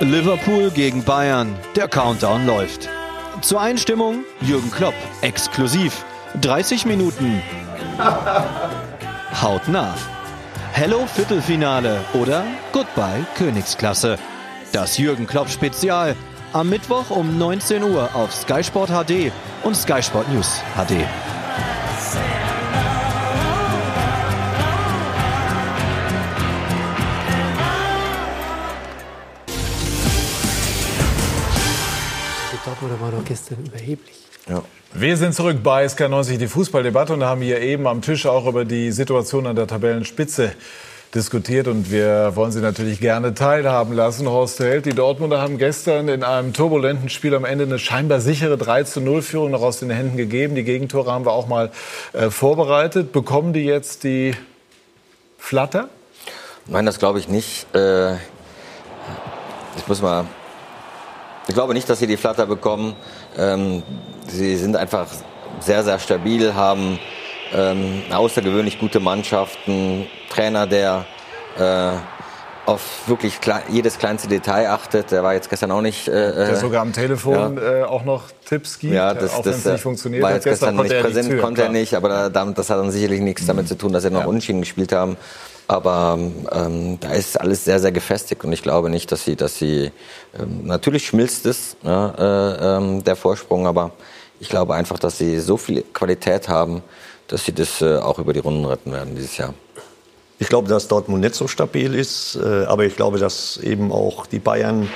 Liverpool 0.00 0.72
gegen 0.72 1.04
Bayern. 1.04 1.54
Der 1.76 1.86
Countdown 1.86 2.46
läuft. 2.46 2.88
Zur 3.42 3.60
Einstimmung 3.60 4.24
Jürgen 4.40 4.72
Klopp, 4.72 4.94
exklusiv. 5.20 6.04
30 6.40 6.84
Minuten. 6.84 7.40
hautnah. 9.34 9.94
Hello 10.72 11.06
Viertelfinale 11.06 12.00
oder 12.14 12.44
Goodbye 12.72 13.24
Königsklasse. 13.36 14.18
Das 14.72 14.98
Jürgen 14.98 15.26
Klopp 15.26 15.48
Spezial. 15.48 16.14
Am 16.52 16.70
Mittwoch 16.70 17.10
um 17.10 17.36
19 17.36 17.82
Uhr 17.82 18.14
auf 18.14 18.34
Sky 18.34 18.64
Sport 18.64 18.90
HD 18.90 19.30
und 19.64 19.76
Sky 19.76 20.02
Sport 20.02 20.28
News 20.32 20.62
HD. 20.76 20.92
Die 32.52 32.64
Dortmunder 32.64 33.00
war 33.00 33.10
doch 33.10 33.24
gestern 33.24 33.64
überheblich. 33.64 34.16
Ja. 34.48 34.62
Wir 34.94 35.18
sind 35.18 35.34
zurück 35.34 35.58
bei 35.62 35.84
SK90, 35.84 36.38
die 36.38 36.46
Fußballdebatte, 36.46 37.12
und 37.12 37.22
haben 37.22 37.42
hier 37.42 37.60
eben 37.60 37.86
am 37.86 38.00
Tisch 38.00 38.24
auch 38.24 38.46
über 38.46 38.64
die 38.64 38.90
Situation 38.90 39.46
an 39.46 39.54
der 39.54 39.66
Tabellenspitze 39.66 40.52
diskutiert 41.14 41.68
und 41.68 41.90
wir 41.90 42.32
wollen 42.36 42.52
Sie 42.52 42.60
natürlich 42.60 42.98
gerne 42.98 43.34
teilhaben 43.34 43.92
lassen. 43.92 44.26
Horst 44.28 44.60
Held, 44.60 44.86
die 44.86 44.94
Dortmunder 44.94 45.42
haben 45.42 45.58
gestern 45.58 46.08
in 46.08 46.24
einem 46.24 46.54
turbulenten 46.54 47.10
Spiel 47.10 47.34
am 47.34 47.44
Ende 47.44 47.64
eine 47.64 47.78
scheinbar 47.78 48.22
sichere 48.22 48.56
3 48.56 48.84
zu 48.84 49.02
0 49.02 49.20
Führung 49.20 49.50
noch 49.50 49.60
aus 49.60 49.78
den 49.78 49.90
Händen 49.90 50.16
gegeben. 50.16 50.54
Die 50.54 50.64
Gegentore 50.64 51.12
haben 51.12 51.26
wir 51.26 51.32
auch 51.32 51.48
mal 51.48 51.70
äh, 52.14 52.30
vorbereitet. 52.30 53.12
Bekommen 53.12 53.52
die 53.52 53.64
jetzt 53.64 54.04
die 54.04 54.34
Flatter? 55.36 55.90
Nein, 56.66 56.86
das 56.86 56.98
glaube 56.98 57.18
ich 57.18 57.28
nicht. 57.28 57.66
Äh, 57.74 58.14
ich 58.14 59.86
muss 59.86 60.00
mal. 60.00 60.24
Ich 61.46 61.54
glaube 61.54 61.72
nicht, 61.72 61.88
dass 61.88 61.98
sie 61.98 62.06
die 62.06 62.18
Flatter 62.18 62.46
bekommen. 62.46 62.94
Ähm, 63.38 63.82
sie 64.26 64.56
sind 64.56 64.76
einfach 64.76 65.06
sehr, 65.60 65.84
sehr 65.84 65.98
stabil, 65.98 66.54
haben 66.54 66.98
ähm, 67.54 68.02
außergewöhnlich 68.10 68.78
gute 68.78 69.00
Mannschaften, 69.00 70.06
Trainer, 70.30 70.66
der 70.66 71.06
äh, 71.58 71.92
auf 72.68 73.08
wirklich 73.08 73.40
kle 73.40 73.62
jedes 73.70 73.98
kleinste 73.98 74.28
Detail 74.28 74.68
achtet. 74.68 75.10
Der 75.10 75.22
war 75.22 75.32
jetzt 75.32 75.48
gestern 75.48 75.70
auch 75.70 75.80
nicht. 75.80 76.06
Äh, 76.06 76.34
der 76.34 76.56
sogar 76.56 76.82
am 76.82 76.92
Telefon 76.92 77.56
ja. 77.56 77.80
äh, 77.80 77.82
auch 77.84 78.04
noch 78.04 78.24
Tipps 78.46 78.78
gibt, 78.78 78.92
ja, 78.92 79.14
das, 79.14 79.34
auch 79.34 79.42
das, 79.42 79.64
nicht 79.64 79.80
funktioniert 79.80 80.22
war 80.22 80.34
jetzt 80.34 80.44
gestern, 80.44 80.76
gestern 80.76 80.98
nicht 80.98 81.02
präsent, 81.02 81.40
konnte 81.40 81.62
er 81.62 81.68
nicht, 81.70 81.94
aber 81.94 82.28
da, 82.28 82.44
das 82.44 82.68
hat 82.68 82.78
dann 82.78 82.90
sicherlich 82.90 83.20
nichts 83.20 83.46
damit 83.46 83.68
zu 83.68 83.76
tun, 83.76 83.92
dass 83.92 84.04
er 84.04 84.10
noch 84.10 84.20
ja. 84.20 84.26
Unentschieden 84.26 84.60
gespielt 84.60 84.92
haben. 84.92 85.16
Aber 85.68 86.18
ähm, 86.50 86.98
da 86.98 87.12
ist 87.12 87.38
alles 87.38 87.64
sehr, 87.64 87.78
sehr 87.78 87.92
gefestigt 87.92 88.42
und 88.42 88.52
ich 88.52 88.62
glaube 88.62 88.88
nicht, 88.88 89.12
dass 89.12 89.26
sie, 89.26 89.36
dass 89.36 89.58
sie 89.58 89.92
ähm, 90.38 90.64
natürlich 90.64 91.06
schmilzt 91.06 91.44
es 91.44 91.76
ja, 91.82 92.14
äh, 92.18 92.76
ähm, 92.78 93.04
der 93.04 93.16
Vorsprung, 93.16 93.66
aber 93.66 93.92
ich 94.40 94.48
glaube 94.48 94.74
einfach, 94.74 94.98
dass 94.98 95.18
sie 95.18 95.38
so 95.40 95.58
viel 95.58 95.82
Qualität 95.92 96.48
haben, 96.48 96.82
dass 97.26 97.44
sie 97.44 97.52
das 97.52 97.82
äh, 97.82 97.98
auch 97.98 98.18
über 98.18 98.32
die 98.32 98.38
Runden 98.38 98.64
retten 98.64 98.92
werden 98.92 99.14
dieses 99.14 99.36
Jahr. 99.36 99.52
Ich 100.38 100.48
glaube, 100.48 100.68
dass 100.68 100.88
Dortmund 100.88 101.20
nicht 101.20 101.34
so 101.34 101.48
stabil 101.48 101.94
ist, 101.94 102.38
äh, 102.42 102.64
aber 102.64 102.84
ich 102.84 102.96
glaube, 102.96 103.18
dass 103.18 103.58
eben 103.58 103.92
auch 103.92 104.24
die 104.24 104.38
Bayern 104.38 104.88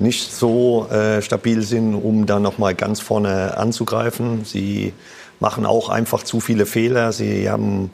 nicht 0.00 0.34
so 0.34 0.88
äh, 0.90 1.22
stabil 1.22 1.62
sind, 1.62 1.94
um 1.94 2.26
da 2.26 2.40
noch 2.40 2.58
mal 2.58 2.74
ganz 2.74 3.00
vorne 3.00 3.56
anzugreifen. 3.56 4.44
Sie 4.44 4.94
machen 5.38 5.64
auch 5.64 5.88
einfach 5.90 6.24
zu 6.24 6.40
viele 6.40 6.66
Fehler. 6.66 7.12
Sie 7.12 7.48
haben 7.48 7.92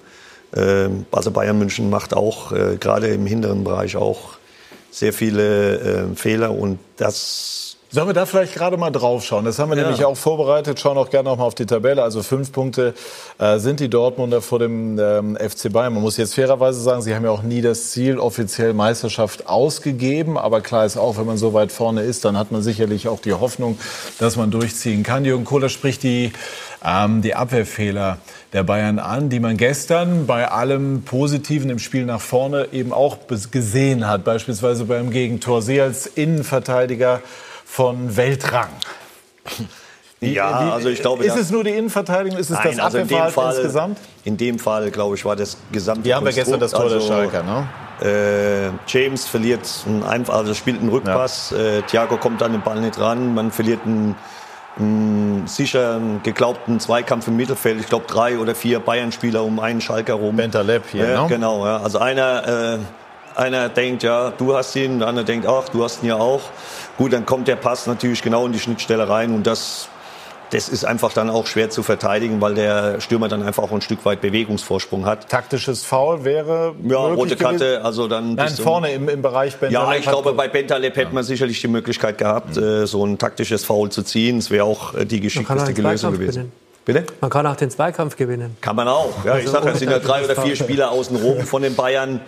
also 1.11 1.31
Bayern 1.31 1.59
München 1.59 1.91
macht 1.91 2.15
auch 2.15 2.53
äh, 2.53 2.77
gerade 2.79 3.09
im 3.09 3.27
hinteren 3.27 3.65
Bereich 3.65 3.97
auch 3.97 4.39
sehr 4.91 5.13
viele 5.13 5.81
äh, 6.13 6.17
Fehler 6.17 6.53
und 6.57 6.79
das 6.97 7.74
Sollen 7.95 8.09
wir 8.09 8.13
da 8.13 8.27
vielleicht 8.27 8.55
gerade 8.55 8.77
mal 8.77 8.91
drauf 8.91 9.25
schauen? 9.25 9.45
Das 9.45 9.61
haben 9.61 9.71
wir 9.71 9.77
ja. 9.77 9.85
nämlich 9.85 10.05
auch 10.05 10.17
vorbereitet. 10.17 10.81
Schauen 10.81 10.99
auch 10.99 11.11
gerne 11.11 11.29
noch 11.29 11.37
mal 11.37 11.45
auf 11.45 11.55
die 11.55 11.65
Tabelle. 11.65 12.03
Also 12.03 12.25
fünf 12.25 12.51
Punkte 12.51 12.93
äh, 13.39 13.61
sind 13.61 13.79
die 13.79 13.89
Dortmunder 13.89 14.43
vor 14.43 14.59
dem 14.59 14.99
ähm, 14.99 15.37
FC 15.37 15.73
Bayern. 15.73 15.95
Man 15.95 16.03
muss 16.03 16.17
jetzt 16.17 16.35
fairerweise 16.35 16.81
sagen, 16.81 17.03
sie 17.03 17.15
haben 17.15 17.23
ja 17.23 17.31
auch 17.31 17.45
nie 17.45 17.63
das 17.63 17.93
Ziel 17.93 18.19
offiziell 18.19 18.75
Meisterschaft 18.75 19.49
ausgegeben. 19.49 20.37
Aber 20.37 20.61
klar 20.61 20.85
ist 20.85 20.97
auch, 20.97 21.19
wenn 21.19 21.27
man 21.27 21.37
so 21.37 21.55
weit 21.55 21.71
vorne 21.71 22.03
ist, 22.03 22.25
dann 22.25 22.37
hat 22.37 22.51
man 22.51 22.63
sicherlich 22.63 23.07
auch 23.07 23.21
die 23.21 23.33
Hoffnung, 23.33 23.79
dass 24.19 24.35
man 24.35 24.51
durchziehen 24.51 25.05
kann. 25.05 25.25
Jürgen 25.25 25.45
Kohler 25.45 25.69
spricht 25.69 26.03
die, 26.03 26.33
ähm, 26.85 27.23
die 27.23 27.37
Abwehrfehler 27.37 28.19
der 28.53 28.65
Bayern 28.65 28.99
an, 28.99 29.29
die 29.31 29.39
man 29.39 29.57
gestern 29.57 30.27
bei 30.27 30.51
allem 30.51 31.03
Positiven 31.03 31.71
im 31.71 31.79
Spiel 31.79 32.07
nach 32.07 32.21
vorne 32.21 32.71
eben 32.73 32.93
auch 32.93 33.19
gesehen 33.53 34.09
hat. 34.09 34.25
Beispielsweise 34.25 34.85
beim 34.87 35.11
Gegentor. 35.11 35.63
Sie 35.63 35.81
als 35.81 36.09
Innenverteidiger 36.09 37.21
von 37.65 38.17
Weltrang. 38.17 38.69
Ja, 40.21 40.71
also 40.73 40.89
ich 40.89 41.01
glaube, 41.01 41.25
ist 41.25 41.37
es 41.37 41.51
nur 41.51 41.65
die 41.65 41.71
Innenverteidigung, 41.71 42.39
ist 42.39 42.51
es 42.51 42.59
nein, 42.59 42.77
das 42.77 42.87
also 42.87 42.99
in 42.99 43.09
dem 43.09 43.29
Fall, 43.29 43.55
insgesamt? 43.55 43.99
In 44.25 44.37
dem 44.37 44.59
Fall, 44.59 44.91
glaube 44.91 45.17
ich, 45.17 45.25
war 45.25 45.37
das 45.37 45.57
gesamte. 45.71 46.03
Hier 46.05 46.17
haben 46.17 46.25
wir 46.25 46.33
gestern 46.33 46.61
das 46.61 46.71
Tor 46.71 46.85
also, 46.85 46.99
der 46.99 47.07
Schalker, 47.07 47.43
ne? 47.43 47.69
Äh, 48.01 48.71
James 48.89 49.27
verliert 49.27 49.61
einen, 49.87 50.29
also 50.29 50.55
spielt 50.55 50.81
einen 50.81 50.89
Rückpass, 50.89 51.51
ja. 51.51 51.59
äh, 51.59 51.83
Thiago 51.83 52.17
kommt 52.17 52.43
an 52.43 52.53
den 52.53 52.63
Ball 52.63 52.81
nicht 52.81 52.99
ran, 52.99 53.35
man 53.35 53.53
verliert 53.53 53.81
einen, 53.85 54.17
einen 54.79 55.47
sicher 55.47 56.01
geglaubten 56.23 56.81
Zweikampf 56.81 57.29
im 57.29 57.37
Mittelfeld. 57.37 57.81
Ich 57.81 57.87
glaube 57.87 58.07
drei 58.09 58.39
oder 58.39 58.55
vier 58.55 58.81
Bayern-Spieler 58.81 59.45
um 59.45 59.61
einen 59.61 59.81
Schalker 59.81 60.15
rum. 60.15 60.37
Bentaleb 60.37 60.85
hier, 60.91 61.07
äh, 61.07 61.21
ne? 61.21 61.27
Genau, 61.29 61.67
ja. 61.67 61.77
Also 61.79 61.99
einer, 61.99 62.79
äh, 63.37 63.41
einer 63.41 63.69
denkt, 63.69 64.03
ja, 64.03 64.31
du 64.31 64.57
hast 64.57 64.75
ihn, 64.75 64.99
der 64.99 65.09
andere 65.09 65.25
denkt, 65.25 65.47
ach, 65.47 65.69
du 65.69 65.85
hast 65.85 66.03
ihn 66.03 66.09
ja 66.09 66.17
auch. 66.17 66.41
Gut, 66.97 67.13
dann 67.13 67.27
kommt 67.27 67.49
der 67.49 67.57
Pass 67.57 67.87
natürlich 67.87 68.23
genau 68.23 68.47
in 68.47 68.53
die 68.53 68.59
Schnittstelle 68.59 69.09
rein 69.09 69.35
und 69.35 69.47
das 69.47 69.89
das 70.51 70.69
ist 70.69 70.85
einfach 70.85 71.13
dann 71.13 71.31
auch 71.31 71.47
schwer 71.47 71.71
zu 71.71 71.83
verteidigen, 71.83 72.41
weil 72.41 72.55
der 72.55 73.01
Stürmer 73.01 73.29
dann 73.29 73.43
einfach 73.43 73.65
auch 73.65 73.73
ein 73.73 73.81
Stück 73.81 74.05
weit 74.05 74.21
Bewegungsvorsprung 74.21 75.05
hat. 75.05 75.29
Taktisches 75.29 75.85
Foul 75.85 76.25
wäre 76.25 76.75
ja 76.87 76.99
rote 76.99 77.35
Karte, 77.35 77.59
gewesen? 77.59 77.83
also 77.83 78.07
dann 78.07 78.35
Nein, 78.35 78.51
vorne 78.51 78.93
im, 78.93 79.09
im 79.09 79.21
Bereich 79.21 79.57
Bentaleb. 79.57 79.73
Ja, 79.73 79.95
ich 79.97 80.07
glaube 80.07 80.33
bei 80.35 80.47
Bentaleb 80.47 80.97
hätte 80.97 81.13
man 81.13 81.25
sicherlich 81.25 81.61
die 81.61 81.69
Möglichkeit 81.69 82.19
gehabt, 82.19 82.57
mhm. 82.57 82.87
so 82.87 83.05
ein 83.05 83.19
taktisches 83.19 83.65
Foul 83.65 83.91
zu 83.91 84.03
ziehen. 84.05 84.39
Es 84.39 84.51
wäre 84.51 84.65
auch 84.65 84.95
äh, 84.95 85.05
die 85.05 85.21
geschickteste 85.21 85.73
Lösung 85.83 86.13
gewesen. 86.13 86.31
Gewinnen. 86.33 86.53
Bitte? 86.85 87.05
Man 87.23 87.31
kann 87.31 87.47
auch 87.47 87.57
den 87.57 87.71
Zweikampf 87.71 88.15
gewinnen. 88.17 88.59
Kann 88.61 88.77
man 88.77 88.89
auch. 88.89 89.25
Ja, 89.25 89.39
ich 89.39 89.49
sage, 89.49 89.71
es 89.71 89.79
sind 89.79 89.91
ja 89.91 89.99
drei 90.01 90.23
oder 90.23 90.37
vier 90.37 90.55
Spieler 90.55 90.91
außen 90.91 91.17
rum 91.17 91.41
von 91.41 91.63
den 91.63 91.75
Bayern. 91.75 92.21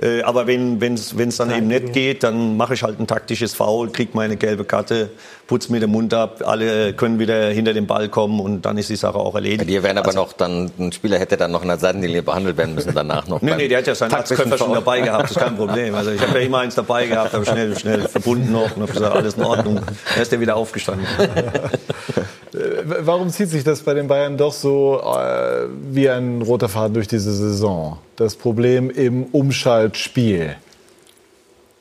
Äh, 0.00 0.22
aber 0.22 0.46
wenn 0.46 0.80
es 0.94 1.36
dann 1.38 1.50
eben 1.50 1.68
nicht 1.68 1.94
geht, 1.94 2.22
dann 2.22 2.56
mache 2.58 2.74
ich 2.74 2.82
halt 2.82 3.00
ein 3.00 3.06
taktisches 3.06 3.54
Foul, 3.54 3.90
kriege 3.90 4.10
meine 4.14 4.36
gelbe 4.36 4.64
Karte, 4.64 5.10
putze 5.46 5.72
mir 5.72 5.80
den 5.80 5.90
Mund 5.90 6.12
ab, 6.14 6.42
alle 6.44 6.92
können 6.92 7.18
wieder 7.18 7.48
hinter 7.48 7.72
den 7.72 7.86
Ball 7.86 8.08
kommen 8.08 8.38
und 8.38 8.62
dann 8.62 8.78
ist 8.78 8.90
die 8.90 8.96
Sache 8.96 9.16
auch 9.16 9.34
erledigt. 9.34 9.68
Die 9.68 9.82
werden 9.82 9.98
aber 9.98 10.08
also, 10.08 10.20
noch 10.20 10.32
dann, 10.34 10.70
ein 10.78 10.92
Spieler 10.92 11.18
hätte 11.18 11.36
dann 11.36 11.50
noch 11.50 11.62
in 11.62 11.68
der 11.68 11.78
Seitenlinie 11.78 12.22
behandelt 12.22 12.58
werden 12.58 12.74
müssen 12.74 12.92
danach 12.94 13.26
noch. 13.26 13.40
nee, 13.42 13.54
nee, 13.56 13.66
der 13.66 13.78
hat 13.78 13.86
ja 13.86 13.94
seinen 13.94 14.12
Arztköpfer 14.12 14.58
schon 14.58 14.74
dabei 14.74 15.00
gehabt, 15.00 15.24
das 15.24 15.30
ist 15.32 15.40
kein 15.40 15.56
Problem. 15.56 15.94
Also 15.94 16.10
ich 16.10 16.20
habe 16.20 16.38
ja 16.38 16.46
immer 16.46 16.58
eins 16.58 16.74
dabei 16.74 17.06
gehabt, 17.06 17.32
habe 17.32 17.44
schnell, 17.44 17.76
schnell 17.78 18.02
verbunden 18.08 18.52
noch 18.52 18.76
und 18.76 18.82
habe 18.82 18.92
gesagt, 18.92 19.16
alles 19.16 19.34
in 19.34 19.42
Ordnung. 19.42 19.80
Dann 20.14 20.22
ist 20.22 20.30
der 20.30 20.40
wieder 20.40 20.54
aufgestanden. 20.54 21.06
Warum 22.84 23.30
zieht 23.30 23.50
sich 23.50 23.64
das 23.64 23.82
bei 23.82 23.94
den 23.94 24.08
Bayern 24.08 24.36
doch 24.36 24.52
so 24.52 25.00
äh, 25.00 25.66
wie 25.90 26.08
ein 26.08 26.42
roter 26.42 26.68
Faden 26.68 26.94
durch 26.94 27.08
diese 27.08 27.32
Saison? 27.32 27.98
Das 28.16 28.36
Problem 28.36 28.90
im 28.90 29.24
Umschaltspiel. 29.24 30.56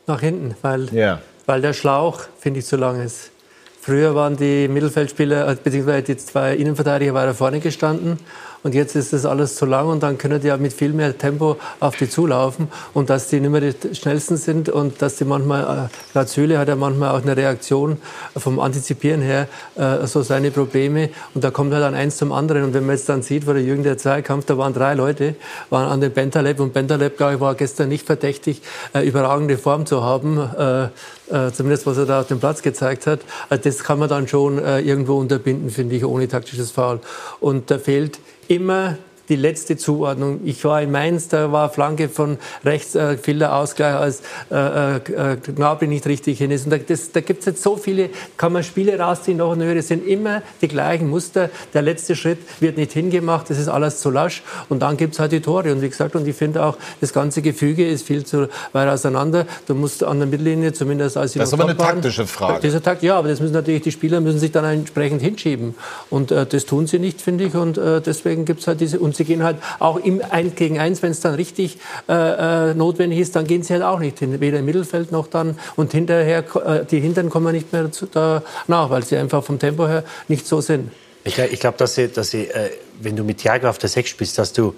Nach 0.07 0.19
hinten, 0.19 0.55
weil, 0.61 0.91
yeah. 0.93 1.21
weil 1.45 1.61
der 1.61 1.73
Schlauch, 1.73 2.21
finde 2.39 2.59
ich, 2.59 2.65
zu 2.65 2.77
lang 2.77 3.01
ist. 3.01 3.31
Früher 3.79 4.13
waren 4.13 4.37
die 4.37 4.67
Mittelfeldspieler, 4.67 5.49
äh, 5.49 5.55
beziehungsweise 5.55 6.03
die 6.03 6.17
zwei 6.17 6.55
Innenverteidiger 6.55 7.13
weiter 7.13 7.33
vorne 7.33 7.59
gestanden 7.59 8.19
und 8.63 8.75
jetzt 8.75 8.95
ist 8.95 9.13
das 9.13 9.25
alles 9.25 9.55
zu 9.55 9.65
lang 9.65 9.87
und 9.87 10.03
dann 10.03 10.17
können 10.17 10.39
die 10.39 10.47
ja 10.47 10.57
mit 10.57 10.73
viel 10.73 10.93
mehr 10.93 11.17
Tempo 11.17 11.57
auf 11.79 11.95
die 11.95 12.09
zulaufen 12.09 12.67
und 12.93 13.09
dass 13.09 13.27
die 13.27 13.39
nicht 13.39 13.49
mehr 13.49 13.61
die 13.61 13.95
schnellsten 13.95 14.37
sind 14.37 14.69
und 14.69 15.01
dass 15.01 15.15
die 15.15 15.25
manchmal, 15.25 15.89
äh, 15.89 16.13
gerade 16.13 16.59
hat 16.59 16.67
ja 16.67 16.75
manchmal 16.75 17.11
auch 17.11 17.21
eine 17.21 17.35
Reaktion 17.35 17.97
vom 18.35 18.59
Antizipieren 18.59 19.21
her, 19.21 19.47
äh, 19.75 20.05
so 20.05 20.21
seine 20.21 20.51
Probleme 20.51 21.09
und 21.33 21.43
da 21.43 21.51
kommt 21.51 21.73
halt 21.73 21.83
dann 21.83 21.95
eins 21.95 22.17
zum 22.17 22.31
anderen 22.31 22.63
und 22.63 22.73
wenn 22.73 22.85
man 22.85 22.95
jetzt 22.95 23.09
dann 23.09 23.21
sieht, 23.21 23.47
wo 23.47 23.53
der 23.53 23.63
Jürgen 23.63 23.83
der 23.83 23.97
Zweikampf, 23.97 24.45
da 24.45 24.57
waren 24.57 24.73
drei 24.73 24.93
Leute, 24.93 25.35
waren 25.69 25.87
an 25.87 26.01
den 26.01 26.11
Bentaleb 26.11 26.59
und 26.59 26.73
Bentaleb, 26.73 27.17
glaube 27.17 27.35
ich, 27.35 27.39
war 27.39 27.55
gestern 27.55 27.89
nicht 27.89 28.05
verdächtig, 28.05 28.61
äh, 28.93 29.07
überragende 29.07 29.57
Form 29.57 29.85
zu 29.85 30.03
haben, 30.03 30.37
äh, 30.37 30.83
äh, 31.31 31.51
zumindest 31.51 31.85
was 31.85 31.97
er 31.97 32.05
da 32.05 32.21
auf 32.21 32.27
dem 32.27 32.39
Platz 32.39 32.61
gezeigt 32.61 33.07
hat. 33.07 33.21
Also 33.49 33.63
das 33.63 33.83
kann 33.83 33.99
man 33.99 34.09
dann 34.09 34.27
schon 34.27 34.59
äh, 34.59 34.79
irgendwo 34.81 35.17
unterbinden, 35.17 35.69
finde 35.69 35.95
ich, 35.95 36.05
ohne 36.05 36.27
taktisches 36.27 36.71
Foul. 36.71 36.99
Und 37.39 37.71
da 37.71 37.79
fehlt 37.79 38.19
immer 38.47 38.97
die 39.29 39.35
letzte 39.35 39.77
Zuordnung. 39.77 40.41
Ich 40.43 40.63
war 40.65 40.81
in 40.81 40.91
Mainz, 40.91 41.27
da 41.27 41.51
war 41.51 41.69
Flanke 41.69 42.09
von 42.09 42.37
rechts, 42.65 42.95
äh, 42.95 43.17
fiel 43.17 43.39
der 43.39 43.55
Ausgleich, 43.55 43.95
als 43.95 44.21
äh, 44.51 44.97
äh, 44.97 45.37
Gnabry 45.37 45.87
nicht 45.87 46.05
richtig 46.07 46.37
hin 46.37 46.51
ist. 46.51 46.65
Und 46.65 46.71
da, 46.71 46.77
das, 46.77 47.11
da 47.11 47.21
gibt 47.21 47.41
es 47.41 47.45
jetzt 47.45 47.63
so 47.63 47.77
viele, 47.77 48.09
kann 48.37 48.53
man 48.53 48.63
Spiele 48.63 48.99
rausziehen, 48.99 49.37
noch 49.37 49.55
höher, 49.55 49.75
es 49.75 49.87
sind 49.87 50.05
immer 50.05 50.41
die 50.61 50.67
gleichen 50.67 51.09
Muster. 51.09 51.49
Der 51.73 51.81
letzte 51.81 52.15
Schritt 52.15 52.39
wird 52.59 52.77
nicht 52.77 52.91
hingemacht, 52.93 53.49
das 53.49 53.57
ist 53.57 53.67
alles 53.67 53.99
zu 53.99 54.09
lasch. 54.09 54.43
Und 54.69 54.81
dann 54.81 54.97
gibt 54.97 55.13
es 55.13 55.19
halt 55.19 55.31
die 55.31 55.41
Tore. 55.41 55.71
Und 55.71 55.81
wie 55.81 55.89
gesagt, 55.89 56.15
und 56.15 56.27
ich 56.27 56.35
finde 56.35 56.63
auch, 56.63 56.77
das 56.99 57.13
ganze 57.13 57.41
Gefüge 57.41 57.87
ist 57.87 58.05
viel 58.05 58.25
zu 58.25 58.47
weit 58.73 58.89
auseinander. 58.89 59.45
Du 59.67 59.75
musst 59.75 60.03
an 60.03 60.19
der 60.19 60.27
Mittellinie, 60.27 60.73
zumindest 60.73 61.17
als 61.17 61.33
Das 61.33 61.47
ist 61.47 61.53
aber 61.53 61.63
eine 61.63 61.77
taktische 61.77 62.27
Frage. 62.27 62.61
Dieser 62.61 62.81
Takt, 62.81 63.03
ja, 63.03 63.17
aber 63.17 63.27
das 63.27 63.39
müssen 63.39 63.53
natürlich, 63.53 63.81
die 63.83 63.91
Spieler 63.91 64.21
müssen 64.21 64.39
sich 64.39 64.51
dann 64.51 64.65
entsprechend 64.65 65.21
hinschieben. 65.21 65.75
Und 66.09 66.31
äh, 66.31 66.45
das 66.45 66.65
tun 66.65 66.87
sie 66.87 66.99
nicht, 66.99 67.21
finde 67.21 67.45
ich. 67.45 67.55
Und 67.55 67.77
äh, 67.77 68.01
deswegen 68.01 68.45
gibt 68.45 68.61
es 68.61 68.67
halt 68.67 68.81
diese, 68.81 68.99
und 69.11 69.17
sie 69.17 69.25
gehen 69.25 69.43
halt 69.43 69.57
auch 69.79 69.97
im 69.97 70.21
1 70.21 70.55
gegen 70.55 70.79
1, 70.79 71.03
wenn 71.03 71.11
es 71.11 71.19
dann 71.19 71.35
richtig 71.35 71.79
äh, 72.07 72.69
äh, 72.69 72.73
notwendig 72.73 73.19
ist, 73.19 73.35
dann 73.35 73.45
gehen 73.45 73.61
sie 73.61 73.73
halt 73.73 73.83
auch 73.83 73.99
nicht 73.99 74.19
hin. 74.19 74.39
Weder 74.39 74.59
im 74.59 74.65
Mittelfeld 74.65 75.11
noch 75.11 75.27
dann. 75.27 75.59
Und 75.75 75.91
hinterher, 75.91 76.45
äh, 76.65 76.85
die 76.85 77.01
Hintern 77.01 77.29
kommen 77.29 77.53
nicht 77.53 77.73
mehr 77.73 77.83
dazu, 77.83 78.05
danach, 78.09 78.89
weil 78.89 79.03
sie 79.03 79.17
einfach 79.17 79.43
vom 79.43 79.59
Tempo 79.59 79.85
her 79.85 80.05
nicht 80.29 80.47
so 80.47 80.61
sind. 80.61 80.91
Ich, 81.25 81.37
ich 81.37 81.59
glaube, 81.59 81.77
dass 81.77 81.95
sie, 81.95 82.07
dass 82.07 82.31
sie 82.31 82.45
äh, 82.45 82.71
wenn 83.01 83.17
du 83.17 83.23
mit 83.23 83.39
Thiago 83.39 83.67
auf 83.67 83.77
der 83.77 83.89
6 83.89 84.09
spielst, 84.09 84.37
dass 84.37 84.53
du 84.53 84.75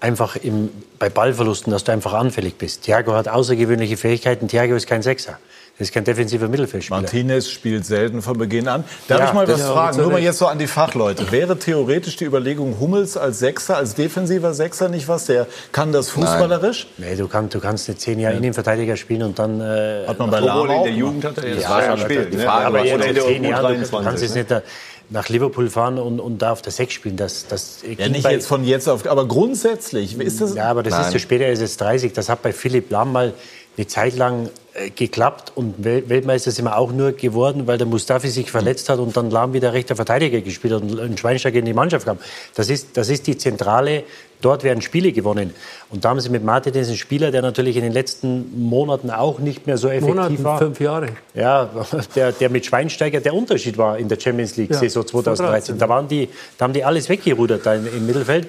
einfach 0.00 0.36
im, 0.36 0.70
bei 0.98 1.10
Ballverlusten, 1.10 1.70
dass 1.70 1.84
du 1.84 1.92
einfach 1.92 2.14
anfällig 2.14 2.56
bist. 2.56 2.82
Thiago 2.82 3.12
hat 3.12 3.28
außergewöhnliche 3.28 3.96
Fähigkeiten. 3.96 4.48
Thiago 4.48 4.74
ist 4.74 4.86
kein 4.86 5.02
Sechser. 5.02 5.38
Das 5.78 5.88
ist 5.88 5.92
kein 5.94 6.04
defensiver 6.04 6.48
Mittelfeldspieler. 6.48 7.02
Martinez 7.02 7.50
spielt 7.50 7.84
selten 7.84 8.22
von 8.22 8.38
Beginn 8.38 8.66
an. 8.66 8.84
Darf 9.08 9.20
Ja, 9.20 9.26
ich 9.26 9.32
mal 9.34 9.46
was 9.46 9.58
das- 9.60 9.68
fragen? 9.68 9.96
ja, 9.98 10.02
Nur 10.04 10.12
mal 10.12 10.22
jetzt 10.22 10.38
so 10.38 10.46
an 10.46 10.58
die 10.58 10.66
Fachleute. 10.66 11.30
Wäre 11.30 11.58
theoretisch 11.58 12.16
die 12.16 12.24
Überlegung 12.24 12.80
Hummels 12.80 13.18
als 13.18 13.40
Sechser, 13.40 13.76
als 13.76 13.94
defensiver 13.94 14.54
Sechser 14.54 14.88
nicht 14.88 15.06
was? 15.06 15.26
Der 15.26 15.46
kann 15.72 15.92
das 15.92 16.08
fußballerisch? 16.08 16.86
Nee, 16.96 17.14
du, 17.16 17.28
kannst, 17.28 17.54
du 17.54 17.60
kannst 17.60 17.88
nicht 17.88 18.00
zehn 18.00 18.18
Jahre 18.18 18.36
Innenverteidiger 18.36 18.96
spielen 18.96 19.22
und 19.24 19.38
dann... 19.38 19.60
Äh, 19.60 20.06
Hat 20.06 20.18
man 20.18 20.30
bei 20.30 20.38
Obwohl 20.42 20.66
Lahm 20.68 20.70
in 20.78 20.84
der. 20.84 20.92
Jugend 20.94 21.24
hat 21.26 21.36
er 21.38 21.48
jetzt 21.48 21.62
Ja, 21.64 21.80
ja, 21.80 21.86
aber 21.92 21.96
gespielt. 21.96 22.32
die 22.32 22.36
ne? 22.38 22.42
Frage, 22.44 22.66
aber 22.66 22.78
jetzt 22.84 22.94
Oder 22.94 23.02
in 23.04 23.08
mit 23.08 23.16
der 23.16 23.24
zehn 23.26 23.44
Jahren, 23.44 23.62
du 23.62 23.68
23, 23.68 24.04
kannst 24.08 24.22
jetzt 24.22 24.34
nicht 24.34 24.50
da 24.50 24.62
nach 25.10 25.28
Liverpool 25.28 25.68
fahren 25.68 25.98
und, 25.98 26.18
und 26.20 26.40
da 26.40 26.52
auf 26.52 26.62
der 26.62 26.72
6 26.72 26.92
spielen. 26.94 27.16
Das, 27.18 27.46
das 27.48 27.80
Ja, 27.98 28.08
nicht 28.08 28.22
bei- 28.24 28.32
jetzt 28.32 28.46
von 28.48 28.64
jetzt 28.64 28.88
auf, 28.88 29.06
aber 29.06 29.28
grundsätzlich. 29.28 30.18
Ist 30.18 30.40
das, 30.40 30.54
Ja, 30.54 30.70
aber 30.70 30.82
das 30.82 30.94
ist 30.94 31.00
Nein. 31.00 31.12
zu 31.12 31.18
spät, 31.20 31.42
er 31.42 31.52
ist 31.52 31.60
jetzt 31.60 31.80
30. 31.82 32.12
Das 32.14 32.28
hat 32.30 32.40
bei 32.42 32.52
Philipp 32.52 32.90
Lahm 32.90 33.12
mal 33.12 33.34
eine 33.76 33.86
Zeit 33.86 34.16
lang 34.16 34.48
äh, 34.74 34.90
geklappt 34.90 35.52
und 35.54 35.84
Wel 35.84 36.08
Weltmeister 36.08 36.50
sind 36.50 36.64
wir 36.64 36.76
auch 36.76 36.92
nur 36.92 37.12
geworden, 37.12 37.66
weil 37.66 37.78
der 37.78 37.86
Mustafi 37.86 38.28
sich 38.28 38.50
verletzt 38.50 38.88
hat 38.88 38.98
und 38.98 39.16
dann 39.16 39.30
Lahm 39.30 39.52
wieder 39.52 39.72
rechter 39.72 39.96
Verteidiger 39.96 40.40
gespielt 40.40 40.74
hat 40.74 40.82
und 40.82 40.98
ein 40.98 41.16
Schweinsteiger 41.18 41.58
in 41.58 41.64
die 41.64 41.74
Mannschaft 41.74 42.06
kam. 42.06 42.18
Das 42.54 42.70
ist, 42.70 42.96
das 42.96 43.08
ist 43.08 43.26
die 43.26 43.36
Zentrale, 43.36 44.04
dort 44.40 44.64
werden 44.64 44.80
Spiele 44.80 45.12
gewonnen. 45.12 45.54
Und 45.90 46.04
da 46.04 46.10
haben 46.10 46.20
sie 46.20 46.30
mit 46.30 46.44
Martinez 46.44 46.88
einen 46.88 46.96
Spieler, 46.96 47.30
der 47.30 47.42
natürlich 47.42 47.76
in 47.76 47.82
den 47.82 47.92
letzten 47.92 48.60
Monaten 48.68 49.10
auch 49.10 49.38
nicht 49.38 49.66
mehr 49.66 49.76
so 49.76 49.88
effektiv 49.88 50.14
Monaten, 50.14 50.44
war. 50.44 50.58
fünf 50.58 50.80
Jahre. 50.80 51.08
Ja, 51.34 51.68
der, 52.14 52.32
der 52.32 52.48
mit 52.48 52.66
Schweinsteiger 52.66 53.20
der 53.20 53.34
Unterschied 53.34 53.76
war 53.78 53.98
in 53.98 54.08
der 54.08 54.18
Champions 54.18 54.56
League 54.56 54.70
Ja, 54.70 54.78
Saison 54.78 55.06
2013. 55.06 55.76
2013. 55.76 55.78
Da, 55.78 55.88
waren 55.88 56.08
die, 56.08 56.28
da 56.58 56.64
haben 56.64 56.72
die 56.72 56.84
alles 56.84 57.08
weggerudert 57.08 57.64
da 57.64 57.74
im, 57.74 57.86
im 57.86 58.06
Mittelfeld. 58.06 58.46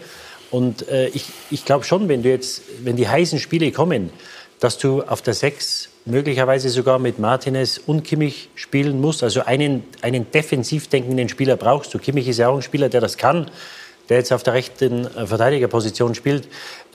Und 0.50 0.88
äh, 0.88 1.08
ich, 1.10 1.26
ich 1.52 1.66
glaube 1.66 1.84
schon, 1.84 2.08
wenn 2.08 2.24
du 2.24 2.30
jetzt, 2.30 2.62
wenn 2.84 2.96
die 2.96 3.08
heißen 3.08 3.40
Spiele 3.40 3.72
kommen, 3.72 4.12
dass 4.60 4.78
du 4.78 5.04
auf 5.04 5.22
der 5.22 5.34
Sechs 5.34 5.90
möglicherweise 6.06 6.70
sogar 6.70 7.00
mit 7.00 7.20
Martinez 7.20 7.80
und 7.86 8.04
Kimmich 8.04 8.50
spielen 8.56 9.00
musst. 9.02 9.24
Also 9.24 9.42
einen, 9.44 9.84
einen 10.02 10.32
defensiv 10.32 10.88
denkenden 10.88 11.30
Spieler 11.30 11.58
brauchst 11.58 11.94
du. 11.94 12.00
Kimmich 12.00 12.28
ist 12.28 12.38
ja 12.38 12.50
auch 12.50 12.56
ein 12.56 12.62
Spieler, 12.62 12.90
der 12.90 13.02
das 13.02 13.18
kann, 13.18 13.52
der 14.10 14.18
jetzt 14.18 14.32
auf 14.32 14.44
der 14.44 14.54
rechten 14.54 15.06
äh, 15.06 15.28
Verteidigerposition 15.28 16.16
spielt. 16.16 16.48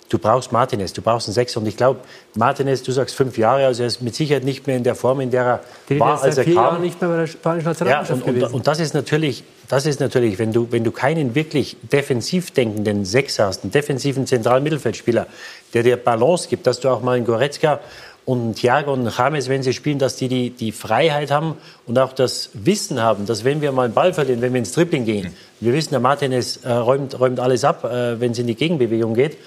Du 0.08 0.18
brauchst 0.18 0.52
Martinez, 0.52 0.92
du 0.92 1.00
brauchst 1.00 1.26
einen 1.28 1.34
Sechser. 1.34 1.60
Und 1.60 1.66
ich 1.66 1.76
glaube, 1.76 2.00
Martinez, 2.34 2.82
du 2.82 2.92
sagst 2.92 3.14
fünf 3.14 3.38
Jahre, 3.38 3.64
also 3.66 3.82
er 3.82 3.86
ist 3.86 4.02
mit 4.02 4.14
Sicherheit 4.14 4.44
nicht 4.44 4.66
mehr 4.66 4.76
in 4.76 4.84
der 4.84 4.94
Form, 4.94 5.20
in 5.20 5.30
der 5.30 5.44
er 5.44 5.60
Die 5.88 5.98
war, 5.98 6.22
als 6.22 6.36
er 6.36 6.44
vier 6.44 6.54
kam. 6.54 6.82
Nicht 6.82 7.00
mehr 7.00 7.08
bei 7.08 7.16
der 7.16 7.26
spanischen 7.26 7.64
Ja, 7.64 7.70
Nationalmannschaft 7.70 8.22
und, 8.22 8.28
und, 8.28 8.34
gewesen. 8.34 8.54
und 8.54 8.66
das 8.66 8.80
ist 8.80 8.92
natürlich, 8.92 9.44
das 9.68 9.86
ist 9.86 10.00
natürlich, 10.00 10.38
wenn 10.38 10.52
du, 10.52 10.68
wenn 10.70 10.84
du 10.84 10.90
keinen 10.90 11.34
wirklich 11.34 11.76
defensiv 11.90 12.50
denkenden 12.50 13.04
Sechser 13.06 13.46
hast, 13.46 13.64
einen 13.64 13.72
defensiven 13.72 14.26
zentralen 14.26 14.62
Mittelfeldspieler, 14.62 15.26
der 15.72 15.82
dir 15.82 15.96
Balance 15.96 16.48
gibt, 16.48 16.66
dass 16.66 16.80
du 16.80 16.90
auch 16.90 17.00
mal 17.00 17.16
einen 17.16 17.24
Goretzka 17.24 17.80
und 18.24 18.40
einen 18.40 18.54
Thiago 18.54 18.92
und 18.92 19.00
einen 19.00 19.12
James, 19.16 19.48
wenn 19.48 19.62
sie 19.62 19.72
spielen, 19.72 19.98
dass 19.98 20.16
die, 20.16 20.28
die 20.28 20.50
die 20.50 20.72
Freiheit 20.72 21.30
haben 21.30 21.56
und 21.86 21.98
auch 21.98 22.12
das 22.12 22.50
Wissen 22.52 23.00
haben, 23.02 23.26
dass 23.26 23.44
wenn 23.44 23.60
wir 23.62 23.72
mal 23.72 23.84
einen 23.84 23.94
Ball 23.94 24.12
verlieren, 24.12 24.42
wenn 24.42 24.52
wir 24.52 24.58
ins 24.58 24.72
Dribbling 24.72 25.04
gehen, 25.04 25.34
wir 25.60 25.72
wissen, 25.72 25.90
der 25.90 26.00
Martinez 26.00 26.60
äh, 26.64 26.70
räumt, 26.70 27.18
räumt 27.18 27.40
alles 27.40 27.64
ab, 27.64 27.84
äh, 27.84 28.20
wenn 28.20 28.32
es 28.32 28.38
in 28.38 28.46
die 28.46 28.54
Gegenbewegung 28.54 29.14
geht. 29.14 29.38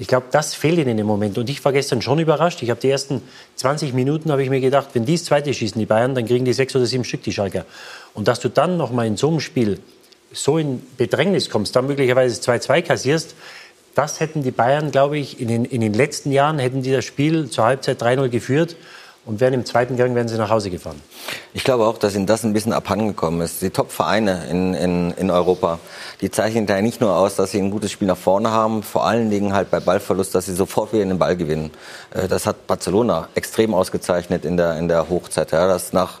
Ich 0.00 0.06
glaube, 0.06 0.26
das 0.30 0.54
fehlt 0.54 0.78
ihnen 0.78 0.98
im 0.98 1.06
Moment. 1.06 1.36
Und 1.36 1.50
ich 1.50 1.62
war 1.62 1.72
gestern 1.72 2.00
schon 2.00 2.18
überrascht. 2.18 2.62
Ich 2.62 2.70
habe 2.70 2.80
die 2.80 2.88
ersten 2.88 3.20
20 3.56 3.92
Minuten, 3.92 4.32
habe 4.32 4.42
ich 4.42 4.48
mir 4.48 4.60
gedacht, 4.60 4.88
wenn 4.94 5.04
die 5.04 5.12
das 5.12 5.24
zweite 5.24 5.52
schießen, 5.52 5.78
die 5.78 5.84
Bayern, 5.84 6.14
dann 6.14 6.24
kriegen 6.24 6.46
die 6.46 6.54
sechs 6.54 6.74
oder 6.74 6.86
sieben 6.86 7.04
Stück, 7.04 7.22
die 7.22 7.32
Schalker. 7.32 7.66
Und 8.14 8.26
dass 8.26 8.40
du 8.40 8.48
dann 8.48 8.78
noch 8.78 8.92
mal 8.92 9.06
in 9.06 9.18
so 9.18 9.28
einem 9.28 9.40
Spiel 9.40 9.78
so 10.32 10.56
in 10.56 10.82
Bedrängnis 10.96 11.50
kommst, 11.50 11.76
dann 11.76 11.86
möglicherweise 11.86 12.40
2-2 12.40 12.82
kassierst, 12.82 13.34
das 13.94 14.20
hätten 14.20 14.42
die 14.42 14.52
Bayern, 14.52 14.90
glaube 14.90 15.18
ich, 15.18 15.38
in 15.38 15.48
den, 15.48 15.64
in 15.66 15.82
den 15.82 15.92
letzten 15.92 16.32
Jahren, 16.32 16.58
hätten 16.58 16.80
die 16.80 16.92
das 16.92 17.04
Spiel 17.04 17.50
zur 17.50 17.64
Halbzeit 17.64 18.02
3-0 18.02 18.30
geführt 18.30 18.76
und 19.26 19.40
wären 19.40 19.54
im 19.54 19.64
zweiten 19.64 19.96
Gang 19.96 20.14
wären 20.14 20.28
sie 20.28 20.38
nach 20.38 20.50
Hause 20.50 20.70
gefahren. 20.70 21.00
Ich 21.52 21.64
glaube 21.64 21.84
auch, 21.86 21.98
dass 21.98 22.14
ihnen 22.14 22.26
das 22.26 22.44
ein 22.44 22.52
bisschen 22.52 22.72
abhandengekommen 22.72 23.40
ist. 23.40 23.60
Die 23.60 23.70
Top-Vereine 23.70 24.46
in, 24.50 24.74
in, 24.74 25.10
in 25.12 25.30
Europa, 25.30 25.78
die 26.20 26.30
zeichnen 26.30 26.66
da 26.66 26.80
nicht 26.80 27.00
nur 27.00 27.14
aus, 27.14 27.36
dass 27.36 27.50
sie 27.50 27.58
ein 27.58 27.70
gutes 27.70 27.92
Spiel 27.92 28.08
nach 28.08 28.16
vorne 28.16 28.50
haben, 28.50 28.82
vor 28.82 29.06
allen 29.06 29.30
Dingen 29.30 29.52
halt 29.52 29.70
bei 29.70 29.80
Ballverlust, 29.80 30.34
dass 30.34 30.46
sie 30.46 30.54
sofort 30.54 30.92
wieder 30.92 31.04
den 31.04 31.18
Ball 31.18 31.36
gewinnen. 31.36 31.70
Äh, 32.14 32.28
Das 32.28 32.46
hat 32.46 32.66
Barcelona 32.66 33.28
extrem 33.34 33.74
ausgezeichnet 33.74 34.44
in 34.44 34.56
der, 34.56 34.78
in 34.78 34.88
der 34.88 35.08
Hochzeit. 35.08 35.50
Ja, 35.52 35.66
das 35.66 35.92
nach 35.92 36.20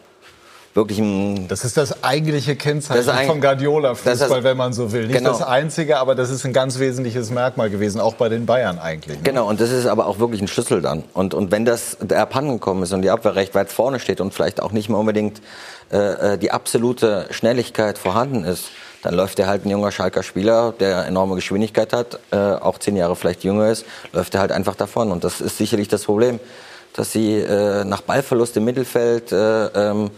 wirklichem 0.74 1.48
Das 1.48 1.64
ist 1.64 1.76
das 1.76 2.04
eigentliche 2.04 2.54
Kennzeichen 2.56 3.04
Das 3.04 3.08
eigentlich- 3.08 3.28
von 3.28 3.40
Guardiola-Fußball, 3.40 4.44
wenn 4.44 4.56
man 4.56 4.72
so 4.72 4.92
will. 4.92 5.06
Nicht 5.06 5.16
Genau. 5.18 5.30
das 5.30 5.42
einzige, 5.42 5.98
aber 5.98 6.14
das 6.14 6.30
ist 6.30 6.44
ein 6.44 6.52
ganz 6.52 6.78
wesentliches 6.78 7.30
Merkmal 7.30 7.70
gewesen, 7.70 8.00
auch 8.00 8.14
bei 8.14 8.28
den 8.28 8.46
Bayern 8.46 8.78
eigentlich. 8.78 9.16
ne? 9.18 9.22
Genau, 9.24 9.48
und 9.48 9.60
das 9.60 9.70
ist 9.70 9.86
aber 9.86 10.06
auch 10.06 10.18
wirklich 10.18 10.40
ein 10.40 10.48
Schlüssel 10.48 10.80
dann. 10.80 11.04
Und, 11.12 11.34
und 11.34 11.50
wenn 11.50 11.64
das 11.64 11.96
der 12.00 12.20
abhandengekommen 12.22 12.82
ist 12.84 12.92
und 12.92 13.02
die 13.02 13.10
Abwehr 13.10 13.34
recht 13.34 13.54
weit 13.54 13.70
vorne 13.72 13.98
steht 14.00 14.20
und 14.20 14.32
vielleicht 14.32 14.62
auch 14.62 14.72
nicht 14.72 14.88
mehr 14.88 14.98
unbedingt 14.98 15.40
äh, 15.92 16.34
äh, 16.34 16.38
die 16.38 16.52
absolute 16.52 17.26
Schnelligkeit 17.30 17.98
vorhanden 17.98 18.44
ist, 18.44 18.66
dann 19.02 19.14
läuft 19.14 19.38
der 19.38 19.46
halt 19.48 19.64
ein 19.64 19.70
junger 19.70 19.90
Schalker 19.90 20.22
Spieler, 20.22 20.72
der 20.78 21.06
enorme 21.06 21.34
Geschwindigkeit 21.34 21.92
hat, 21.92 22.18
äh, 22.32 22.36
auch 22.36 22.78
zehn 22.78 22.96
Jahre 22.96 23.16
vielleicht 23.16 23.42
jünger 23.44 23.68
ist, 23.70 23.86
läuft 24.12 24.34
er 24.34 24.40
halt 24.42 24.52
einfach 24.52 24.76
davon. 24.76 25.10
Und 25.10 25.24
das 25.24 25.40
ist 25.40 25.56
sicherlich 25.56 25.88
das 25.88 26.04
Problem, 26.04 26.38
dass 26.92 27.10
sie 27.12 27.36
äh, 27.38 27.84
nach 27.84 28.02
Ballverlust 28.02 28.56
im 28.58 28.64
Mittelfeld 28.66 29.32
äh, 29.32 29.66
ähm, 29.68 30.10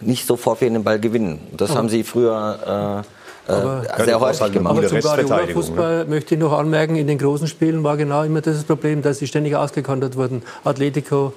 nicht 0.00 0.26
sofort 0.26 0.60
wieder 0.60 0.70
den 0.72 0.84
Ball 0.84 0.98
gewinnen. 0.98 1.38
Das 1.56 1.70
Aber- 1.70 1.78
haben 1.80 1.88
sie 1.88 2.02
früher 2.04 3.04
äh, 3.48 3.52
äh, 3.52 4.04
sehr 4.04 4.20
häufig 4.20 4.52
gemacht. 4.52 4.76
Aber 4.78 4.86
zum 4.86 5.00
Guardiola-Fußball 5.00 6.06
möchte 6.06 6.34
ich 6.34 6.40
noch 6.40 6.52
anmerken, 6.52 6.96
in 6.96 7.06
den 7.06 7.18
großen 7.18 7.46
Spielen 7.46 7.82
war 7.84 7.96
genau 7.96 8.22
immer 8.22 8.40
das 8.40 8.64
Problem, 8.64 9.02
dass 9.02 9.18
sie 9.18 9.26
ständig 9.26 9.54
ausgekontert 9.56 10.16
wurden. 10.16 10.42
Atletico, 10.64 11.32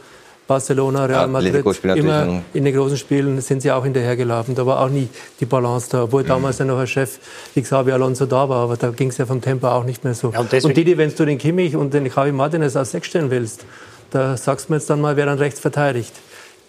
Barcelona, 0.48 1.06
Real 1.06 1.28
Madrid, 1.28 1.56
immer 1.96 2.42
in 2.54 2.64
den 2.64 2.74
großen 2.74 2.96
Spielen 2.96 3.42
sind 3.42 3.62
sie 3.62 3.70
auch 3.72 3.84
hinterhergelaufen. 3.84 4.56
Da 4.56 4.66
war 4.66 4.80
auch 4.80 4.88
nie 4.90 5.10
die 5.42 5.46
Balance 5.46 5.90
da, 5.92 5.98
Mhm. 5.98 6.04
obwohl 6.06 6.24
damals 6.24 6.60
ja 6.60 6.66
noch 6.66 6.80
ein 6.80 6.88
Chef 6.88 7.20
wie 7.54 7.62
Xavi 7.62 7.92
Alonso 7.92 8.26
da 8.26 8.48
war, 8.48 8.64
aber 8.64 8.78
da 8.78 8.90
ging 8.92 9.10
es 9.10 9.18
ja 9.18 9.26
vom 9.26 9.42
Tempo 9.42 9.68
auch 9.68 9.84
nicht 9.84 10.06
mehr 10.06 10.14
so. 10.14 10.32
Ja, 10.32 10.40
und 10.40 10.54
und 10.54 10.78
Didi, 10.78 10.98
wenn 10.98 11.14
du 11.14 11.26
den 11.26 11.38
Kimmich 11.38 11.76
und 11.76 11.94
den 11.94 12.06
Javi 12.06 12.32
Martinez 12.32 12.78
als 12.78 12.92
Sechs 12.92 13.08
stellen 13.08 13.30
willst, 13.30 13.66
da 14.12 14.38
sagst 14.38 14.70
du 14.70 14.74
mir 14.74 14.78
jetzt 14.78 14.90
dann 14.90 15.02
mal, 15.02 15.18
wer 15.18 15.26
dann 15.26 15.38
rechts 15.38 15.60
verteidigt. 15.60 16.14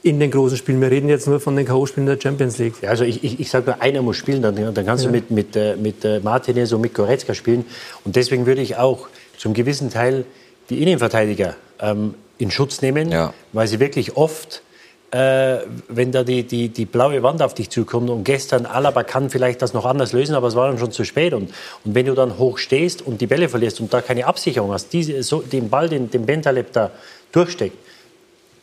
In 0.03 0.21
den 0.21 0.31
großen 0.31 0.57
Spielen. 0.57 0.81
Wir 0.81 0.91
reden 0.91 1.09
jetzt 1.09 1.27
nur 1.27 1.41
von 1.41 1.57
den 1.57 1.67
K.O.-Spielen 1.67 2.07
der 2.07 2.21
Champions 2.21 2.59
League. 2.59 2.75
Ja, 2.83 2.91
also 2.91 3.03
ich, 3.05 3.25
ich, 3.25 3.41
ich 3.41 3.51
sage 3.51 3.67
nur, 3.67 3.83
einer 3.83 4.01
muss 4.01 4.17
spielen, 4.17 4.43
dann, 4.43 4.55
dann 4.73 4.87
kannst 4.87 5.05
du 5.05 5.11
mit, 5.11 5.31
mit, 5.33 5.57
äh, 5.57 5.75
mit 5.77 6.05
äh, 6.05 6.21
Martinez 6.21 6.73
und 6.73 6.81
mit 6.81 6.95
Goretzka 6.95 7.35
spielen. 7.35 7.65
Und 8.05 8.15
deswegen 8.15 8.47
würde 8.47 8.61
ich 8.61 8.77
auch 8.77 9.09
zum 9.37 9.55
gewissen 9.55 9.91
Teil 9.91 10.25
die 10.71 10.83
Innenverteidiger 10.83 11.57
ähm, 11.81 12.15
in 12.39 12.51
Schutz 12.53 12.81
nehmen, 12.81 13.11
Ja. 13.11 13.35
weil 13.53 13.67
sie 13.67 13.81
wirklich 13.81 14.17
oft, 14.17 14.63
äh, 15.11 15.59
wenn 15.89 16.13
da 16.13 16.23
die, 16.23 16.45
die, 16.45 16.69
die 16.69 16.85
blaue 16.85 17.23
Wand 17.25 17.43
auf 17.43 17.55
dich 17.55 17.69
zukommt 17.69 18.09
und 18.09 18.23
gestern 18.23 18.67
Alaba 18.67 19.03
kann 19.03 19.31
vielleicht 19.31 19.63
das 19.63 19.75
noch 19.75 19.85
anders 19.85 20.13
lösen, 20.13 20.37
aber 20.37 20.47
es 20.47 20.55
war 20.55 20.69
dann 20.69 20.79
schon 20.79 20.93
zu 20.93 21.03
spät. 21.05 21.33
Und, 21.35 21.51
und 21.85 21.95
wenn 21.97 22.07
du 22.07 22.15
dann 22.15 22.39
hoch 22.39 22.59
stehst 22.59 23.03
und 23.03 23.21
die 23.21 23.27
Bälle 23.27 23.49
verlierst 23.49 23.81
und 23.81 23.93
da 23.93 24.01
keine 24.01 24.27
Absicherung 24.27 24.73
hast, 24.73 24.93
diese, 24.93 25.21
so, 25.25 25.41
den 25.41 25.69
Ball, 25.71 25.89
den, 25.89 26.09
den 26.09 26.25
Bentaleb 26.25 26.73
da 26.73 26.93
durchsteckt, 27.33 27.77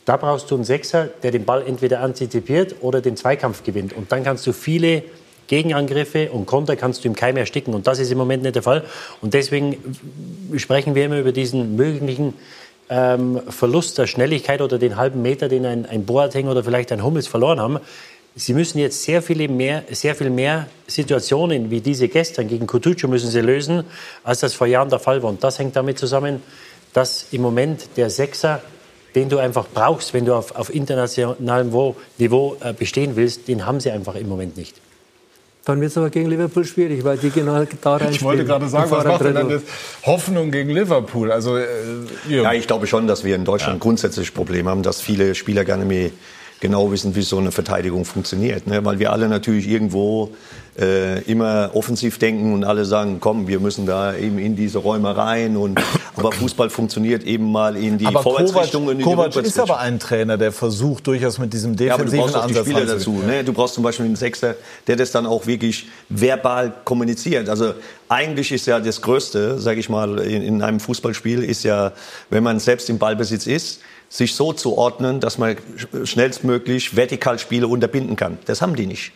da 0.06 0.16
brauchst 0.16 0.50
du 0.50 0.54
einen 0.54 0.64
Sechser, 0.64 1.08
der 1.22 1.32
den 1.32 1.44
Ball 1.44 1.62
entweder 1.66 2.00
antizipiert 2.00 2.76
oder 2.80 3.00
den 3.00 3.16
Zweikampf 3.16 3.64
gewinnt. 3.64 3.92
Und 3.92 4.12
dann 4.12 4.22
kannst 4.22 4.46
du 4.46 4.52
viele 4.52 5.02
Gegenangriffe 5.48 6.30
und 6.30 6.46
Konter 6.46 6.76
kannst 6.76 7.04
du 7.04 7.08
im 7.08 7.16
Keim 7.16 7.36
ersticken. 7.36 7.74
Und 7.74 7.88
das 7.88 7.98
ist 7.98 8.10
im 8.12 8.18
Moment 8.18 8.44
nicht 8.44 8.54
der 8.54 8.62
Fall. 8.62 8.84
Und 9.20 9.34
deswegen 9.34 9.76
sprechen 10.56 10.94
wir 10.94 11.04
immer 11.04 11.18
über 11.18 11.32
diesen 11.32 11.74
möglichen 11.74 12.34
ähm, 12.88 13.42
Verlust 13.48 13.98
der 13.98 14.06
Schnelligkeit 14.06 14.60
oder 14.60 14.78
den 14.78 14.96
halben 14.96 15.22
Meter, 15.22 15.48
den 15.48 15.66
ein, 15.66 15.86
ein 15.86 16.06
Boateng 16.06 16.46
oder 16.46 16.62
vielleicht 16.62 16.92
ein 16.92 17.02
Hummels 17.02 17.26
verloren 17.26 17.60
haben. 17.60 17.80
Sie 18.36 18.54
müssen 18.54 18.78
jetzt 18.78 19.02
sehr, 19.02 19.22
viele 19.22 19.48
mehr, 19.48 19.82
sehr 19.90 20.14
viel 20.14 20.30
mehr 20.30 20.68
Situationen 20.86 21.70
wie 21.70 21.80
diese 21.80 22.06
gestern 22.06 22.46
gegen 22.46 22.68
Kutucu 22.68 23.08
müssen 23.08 23.30
sie 23.30 23.40
lösen, 23.40 23.82
als 24.22 24.40
das 24.40 24.54
vor 24.54 24.68
Jahren 24.68 24.90
der 24.90 25.00
Fall 25.00 25.22
war. 25.24 25.30
Und 25.30 25.42
das 25.42 25.58
hängt 25.58 25.74
damit 25.74 25.98
zusammen, 25.98 26.42
dass 26.92 27.26
im 27.32 27.42
Moment 27.42 27.88
der 27.96 28.08
Sechser 28.08 28.60
den 29.16 29.30
du 29.30 29.38
einfach 29.38 29.66
brauchst, 29.72 30.14
wenn 30.14 30.26
du 30.26 30.34
auf, 30.34 30.54
auf 30.54 30.72
internationalem 30.72 31.72
Niveau 32.18 32.56
äh, 32.60 32.72
bestehen 32.72 33.16
willst, 33.16 33.48
den 33.48 33.66
haben 33.66 33.80
sie 33.80 33.90
einfach 33.90 34.14
im 34.14 34.28
Moment 34.28 34.56
nicht. 34.56 34.76
Dann 35.64 35.80
wird 35.80 35.90
es 35.90 35.98
aber 35.98 36.10
gegen 36.10 36.28
Liverpool 36.30 36.64
schwierig, 36.64 37.02
weil 37.02 37.16
die 37.18 37.30
genau 37.30 37.64
da 37.82 37.96
rein 37.96 38.12
Ich 38.12 38.22
wollte 38.22 38.44
gerade 38.44 38.68
sagen, 38.68 38.88
was 38.88 39.04
macht 39.04 39.24
denn 39.24 39.34
dann 39.34 39.48
das 39.48 39.62
Hoffnung 40.04 40.52
gegen 40.52 40.70
Liverpool? 40.70 41.32
Also, 41.32 41.56
äh. 41.56 41.66
Ja, 42.28 42.52
ich 42.52 42.68
glaube 42.68 42.86
schon, 42.86 43.08
dass 43.08 43.24
wir 43.24 43.34
in 43.34 43.44
Deutschland 43.44 43.80
grundsätzlich 43.80 44.30
ein 44.30 44.34
Problem 44.34 44.68
haben, 44.68 44.84
dass 44.84 45.00
viele 45.00 45.34
Spieler 45.34 45.64
gerne 45.64 45.84
mehr 45.84 46.10
genau 46.60 46.90
wissen, 46.90 47.14
wie 47.14 47.22
so 47.22 47.38
eine 47.38 47.52
Verteidigung 47.52 48.04
funktioniert. 48.04 48.66
Ne? 48.66 48.84
Weil 48.84 48.98
wir 48.98 49.12
alle 49.12 49.28
natürlich 49.28 49.68
irgendwo 49.68 50.30
äh, 50.78 51.22
immer 51.22 51.70
offensiv 51.74 52.18
denken 52.18 52.52
und 52.52 52.64
alle 52.64 52.84
sagen, 52.84 53.18
komm, 53.20 53.48
wir 53.48 53.60
müssen 53.60 53.86
da 53.86 54.14
eben 54.14 54.38
in 54.38 54.56
diese 54.56 54.78
Räume 54.78 55.16
rein. 55.16 55.56
Und, 55.56 55.80
aber 56.16 56.32
Fußball 56.32 56.70
funktioniert 56.70 57.24
eben 57.24 57.50
mal 57.50 57.76
in 57.76 57.98
die 57.98 58.06
aber 58.06 58.22
Vorwärtsrichtung. 58.22 58.86
Kovac, 58.86 59.32
Kovac 59.32 59.36
ist 59.36 59.58
aber 59.58 59.78
ein 59.80 59.98
Trainer, 59.98 60.36
der 60.36 60.52
versucht 60.52 61.06
durchaus 61.06 61.38
mit 61.38 61.52
diesem 61.52 61.76
defensiven 61.76 61.88
ja, 61.88 61.94
aber 61.94 62.04
du 62.04 62.16
brauchst 62.16 62.36
auch 62.36 62.46
die 62.46 62.58
Ansatz 62.58 62.66
Spieler 62.66 62.86
dazu. 62.86 63.22
Ne? 63.26 63.44
Du 63.44 63.52
brauchst 63.52 63.74
zum 63.74 63.84
Beispiel 63.84 64.06
einen 64.06 64.16
Sechster, 64.16 64.54
der 64.86 64.96
das 64.96 65.10
dann 65.10 65.26
auch 65.26 65.46
wirklich 65.46 65.88
verbal 66.08 66.72
kommuniziert. 66.84 67.48
Also 67.48 67.74
eigentlich 68.08 68.52
ist 68.52 68.66
ja 68.66 68.80
das 68.80 69.00
Größte, 69.00 69.58
sage 69.58 69.80
ich 69.80 69.88
mal, 69.88 70.18
in, 70.18 70.42
in 70.42 70.62
einem 70.62 70.80
Fußballspiel, 70.80 71.42
ist 71.42 71.64
ja, 71.64 71.92
wenn 72.30 72.42
man 72.42 72.58
selbst 72.60 72.88
im 72.90 72.98
Ballbesitz 72.98 73.46
ist, 73.46 73.80
sich 74.08 74.34
so 74.34 74.52
zu 74.52 74.76
ordnen, 74.76 75.20
dass 75.20 75.38
man 75.38 75.56
schnellstmöglich 76.04 76.96
vertikal 76.96 77.38
Spiele 77.38 77.68
unterbinden 77.68 78.16
kann. 78.16 78.38
Das 78.46 78.62
haben 78.62 78.76
die 78.76 78.86
nicht. 78.86 79.12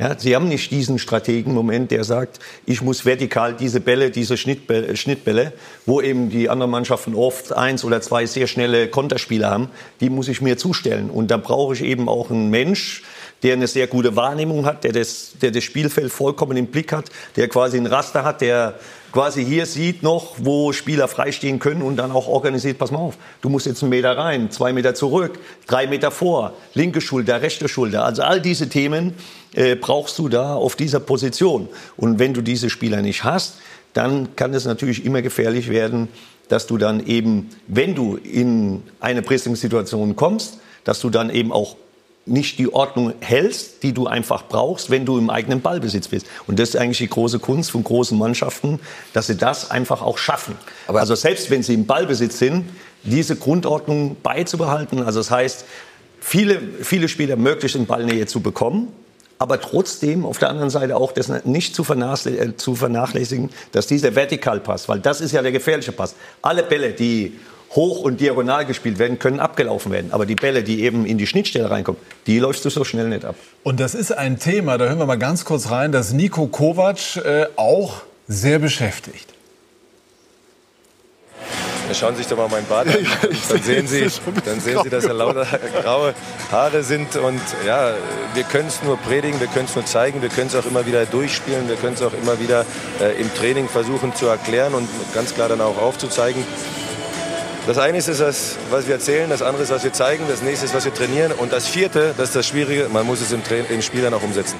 Ja, 0.00 0.18
sie 0.18 0.34
haben 0.34 0.48
nicht 0.48 0.70
diesen 0.70 0.98
Strategen-Moment, 0.98 1.90
der 1.90 2.04
sagt, 2.04 2.38
ich 2.64 2.80
muss 2.80 3.04
vertikal 3.04 3.54
diese 3.54 3.80
Bälle, 3.80 4.10
diese 4.10 4.38
Schnittbälle, 4.38 4.96
Schnittbälle, 4.96 5.52
wo 5.84 6.00
eben 6.00 6.30
die 6.30 6.48
anderen 6.48 6.70
Mannschaften 6.70 7.14
oft 7.14 7.52
eins 7.52 7.84
oder 7.84 8.00
zwei 8.00 8.24
sehr 8.24 8.46
schnelle 8.46 8.88
Konterspieler 8.88 9.50
haben, 9.50 9.68
die 10.00 10.08
muss 10.08 10.28
ich 10.28 10.40
mir 10.40 10.56
zustellen. 10.56 11.10
Und 11.10 11.30
da 11.30 11.36
brauche 11.36 11.74
ich 11.74 11.82
eben 11.82 12.08
auch 12.08 12.30
einen 12.30 12.48
Mensch, 12.48 13.02
der 13.42 13.54
eine 13.54 13.66
sehr 13.66 13.86
gute 13.86 14.16
Wahrnehmung 14.16 14.66
hat, 14.66 14.84
der 14.84 14.92
das, 14.92 15.32
der 15.40 15.50
das 15.50 15.64
Spielfeld 15.64 16.12
vollkommen 16.12 16.56
im 16.56 16.66
Blick 16.66 16.92
hat, 16.92 17.06
der 17.36 17.48
quasi 17.48 17.76
ein 17.76 17.86
Raster 17.86 18.24
hat, 18.24 18.40
der 18.40 18.78
quasi 19.12 19.44
hier 19.44 19.66
sieht 19.66 20.02
noch, 20.02 20.36
wo 20.38 20.72
Spieler 20.72 21.08
freistehen 21.08 21.58
können 21.58 21.82
und 21.82 21.96
dann 21.96 22.12
auch 22.12 22.28
organisiert, 22.28 22.78
pass 22.78 22.90
mal 22.90 22.98
auf, 22.98 23.16
du 23.40 23.48
musst 23.48 23.66
jetzt 23.66 23.82
einen 23.82 23.90
Meter 23.90 24.16
rein, 24.16 24.50
zwei 24.50 24.72
Meter 24.72 24.94
zurück, 24.94 25.38
drei 25.66 25.86
Meter 25.86 26.10
vor, 26.10 26.52
linke 26.74 27.00
Schulter, 27.00 27.42
rechte 27.42 27.68
Schulter. 27.68 28.04
Also 28.04 28.22
all 28.22 28.40
diese 28.40 28.68
Themen 28.68 29.14
äh, 29.54 29.74
brauchst 29.74 30.18
du 30.18 30.28
da 30.28 30.54
auf 30.54 30.76
dieser 30.76 31.00
Position. 31.00 31.68
Und 31.96 32.18
wenn 32.18 32.34
du 32.34 32.40
diese 32.40 32.70
Spieler 32.70 33.02
nicht 33.02 33.24
hast, 33.24 33.54
dann 33.94 34.36
kann 34.36 34.54
es 34.54 34.64
natürlich 34.64 35.04
immer 35.04 35.22
gefährlich 35.22 35.68
werden, 35.68 36.08
dass 36.48 36.66
du 36.66 36.78
dann 36.78 37.06
eben, 37.06 37.50
wenn 37.66 37.94
du 37.94 38.16
in 38.16 38.82
eine 39.00 39.22
Pressing-Situation 39.22 40.16
kommst, 40.16 40.58
dass 40.84 41.00
du 41.00 41.10
dann 41.10 41.30
eben 41.30 41.52
auch 41.52 41.76
nicht 42.26 42.58
die 42.58 42.72
Ordnung 42.72 43.14
hältst, 43.20 43.82
die 43.82 43.92
du 43.92 44.06
einfach 44.06 44.46
brauchst, 44.46 44.90
wenn 44.90 45.04
du 45.04 45.18
im 45.18 45.30
eigenen 45.30 45.62
Ballbesitz 45.62 46.08
bist. 46.08 46.26
Und 46.46 46.58
das 46.58 46.70
ist 46.70 46.76
eigentlich 46.76 46.98
die 46.98 47.08
große 47.08 47.38
Kunst 47.38 47.70
von 47.70 47.82
großen 47.82 48.16
Mannschaften, 48.16 48.78
dass 49.12 49.26
sie 49.26 49.36
das 49.36 49.70
einfach 49.70 50.02
auch 50.02 50.18
schaffen. 50.18 50.54
Aber 50.86 51.00
also 51.00 51.14
selbst 51.14 51.50
wenn 51.50 51.62
sie 51.62 51.74
im 51.74 51.86
Ballbesitz 51.86 52.38
sind, 52.38 52.66
diese 53.02 53.36
Grundordnung 53.36 54.16
beizubehalten. 54.22 55.02
Also 55.02 55.20
das 55.20 55.30
heißt, 55.30 55.64
viele, 56.20 56.60
viele 56.82 57.08
Spieler 57.08 57.36
möglichst 57.36 57.76
in 57.76 57.86
Ballnähe 57.86 58.26
zu 58.26 58.40
bekommen, 58.40 58.88
aber 59.38 59.60
trotzdem 59.60 60.26
auf 60.26 60.38
der 60.38 60.50
anderen 60.50 60.68
Seite 60.68 60.96
auch 60.96 61.12
das 61.12 61.30
nicht 61.44 61.74
zu, 61.74 61.82
vernachlässigen, 61.82 62.50
äh, 62.50 62.56
zu 62.56 62.74
vernachlässigen 62.74 63.48
dass 63.72 63.86
dieser 63.86 64.14
Vertikalpass, 64.14 64.88
weil 64.88 65.00
das 65.00 65.22
ist 65.22 65.32
ja 65.32 65.40
der 65.40 65.52
gefährliche 65.52 65.92
Pass. 65.92 66.14
Alle 66.42 66.62
Bälle, 66.62 66.92
die 66.92 67.38
hoch 67.74 68.00
und 68.00 68.20
diagonal 68.20 68.66
gespielt 68.66 68.98
werden, 68.98 69.18
können 69.18 69.40
abgelaufen 69.40 69.92
werden. 69.92 70.12
Aber 70.12 70.26
die 70.26 70.34
Bälle, 70.34 70.62
die 70.62 70.82
eben 70.82 71.06
in 71.06 71.18
die 71.18 71.26
Schnittstelle 71.26 71.70
reinkommen, 71.70 72.00
die 72.26 72.38
läufst 72.38 72.64
du 72.64 72.70
so 72.70 72.84
schnell 72.84 73.08
nicht 73.08 73.24
ab. 73.24 73.36
Und 73.62 73.78
das 73.78 73.94
ist 73.94 74.12
ein 74.12 74.38
Thema, 74.38 74.76
da 74.78 74.86
hören 74.86 74.98
wir 74.98 75.06
mal 75.06 75.18
ganz 75.18 75.44
kurz 75.44 75.70
rein, 75.70 75.92
das 75.92 76.12
Nico 76.12 76.46
Kovac 76.46 77.16
äh, 77.16 77.46
auch 77.56 78.02
sehr 78.26 78.58
beschäftigt. 78.58 79.30
Ja, 81.88 81.94
schauen 81.94 82.14
Sie 82.14 82.18
sich 82.18 82.28
doch 82.28 82.36
mal 82.36 82.48
meinen 82.48 82.66
Bart 82.66 82.86
an. 82.86 82.94
Dann 83.48 83.62
sehen 83.62 83.88
Sie, 83.88 84.06
dann 84.44 84.60
sehen 84.60 84.78
Sie 84.84 84.90
dass 84.90 85.06
er 85.06 85.14
lauter 85.14 85.44
graue 85.82 86.14
Haare 86.52 86.84
sind. 86.84 87.16
Und 87.16 87.40
ja, 87.66 87.94
wir 88.34 88.44
können 88.44 88.68
es 88.68 88.80
nur 88.84 88.96
predigen, 88.96 89.40
wir 89.40 89.48
können 89.48 89.64
es 89.64 89.74
nur 89.74 89.84
zeigen, 89.84 90.22
wir 90.22 90.28
können 90.28 90.46
es 90.46 90.54
auch 90.54 90.66
immer 90.66 90.86
wieder 90.86 91.04
durchspielen, 91.04 91.68
wir 91.68 91.74
können 91.74 91.94
es 91.94 92.02
auch 92.02 92.12
immer 92.14 92.38
wieder 92.38 92.64
äh, 93.00 93.20
im 93.20 93.34
Training 93.34 93.68
versuchen 93.68 94.14
zu 94.14 94.26
erklären 94.26 94.74
und 94.74 94.88
ganz 95.14 95.34
klar 95.34 95.48
dann 95.48 95.60
auch 95.60 95.78
aufzuzeigen. 95.78 96.44
Das 97.70 97.78
eine 97.78 97.98
ist 97.98 98.08
das, 98.08 98.56
was 98.72 98.88
wir 98.88 98.94
erzählen, 98.94 99.30
das 99.30 99.42
andere 99.42 99.62
ist, 99.62 99.70
was 99.70 99.84
wir 99.84 99.92
zeigen, 99.92 100.24
das 100.28 100.42
nächste 100.42 100.66
ist, 100.66 100.74
was 100.74 100.84
wir 100.84 100.92
trainieren 100.92 101.30
und 101.30 101.52
das 101.52 101.68
vierte, 101.68 102.14
das 102.16 102.30
ist 102.30 102.34
das 102.34 102.48
Schwierige, 102.48 102.88
man 102.88 103.06
muss 103.06 103.20
es 103.20 103.30
im, 103.30 103.42
im 103.68 103.80
Spiel 103.80 104.02
dann 104.02 104.12
auch 104.12 104.24
umsetzen. 104.24 104.56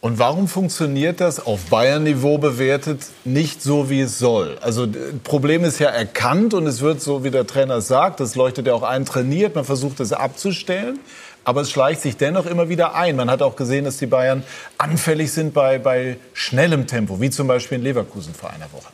Und 0.00 0.18
warum 0.18 0.48
funktioniert 0.48 1.20
das 1.20 1.46
auf 1.46 1.66
Bayern-Niveau 1.66 2.38
bewertet 2.38 3.02
nicht 3.24 3.62
so, 3.62 3.88
wie 3.88 4.00
es 4.00 4.18
soll? 4.18 4.58
Also 4.62 4.88
Problem 5.22 5.62
ist 5.62 5.78
ja 5.78 5.90
erkannt 5.90 6.52
und 6.52 6.66
es 6.66 6.80
wird, 6.80 7.00
so 7.00 7.22
wie 7.22 7.30
der 7.30 7.46
Trainer 7.46 7.80
sagt, 7.80 8.18
das 8.18 8.34
leuchtet 8.34 8.66
ja 8.66 8.74
auch 8.74 8.82
ein, 8.82 9.06
trainiert, 9.06 9.54
man 9.54 9.64
versucht 9.64 10.00
es 10.00 10.12
abzustellen. 10.12 10.98
Aber 11.44 11.60
es 11.60 11.70
schleicht 11.70 12.00
sich 12.00 12.16
dennoch 12.16 12.46
immer 12.46 12.68
wieder 12.68 12.96
ein. 12.96 13.14
Man 13.14 13.30
hat 13.30 13.42
auch 13.42 13.54
gesehen, 13.54 13.84
dass 13.84 13.98
die 13.98 14.06
Bayern 14.06 14.42
anfällig 14.76 15.30
sind 15.30 15.54
bei, 15.54 15.78
bei 15.78 16.16
schnellem 16.32 16.88
Tempo, 16.88 17.20
wie 17.20 17.30
zum 17.30 17.46
Beispiel 17.46 17.78
in 17.78 17.84
Leverkusen 17.84 18.34
vor 18.34 18.50
einer 18.50 18.72
Woche. 18.72 18.88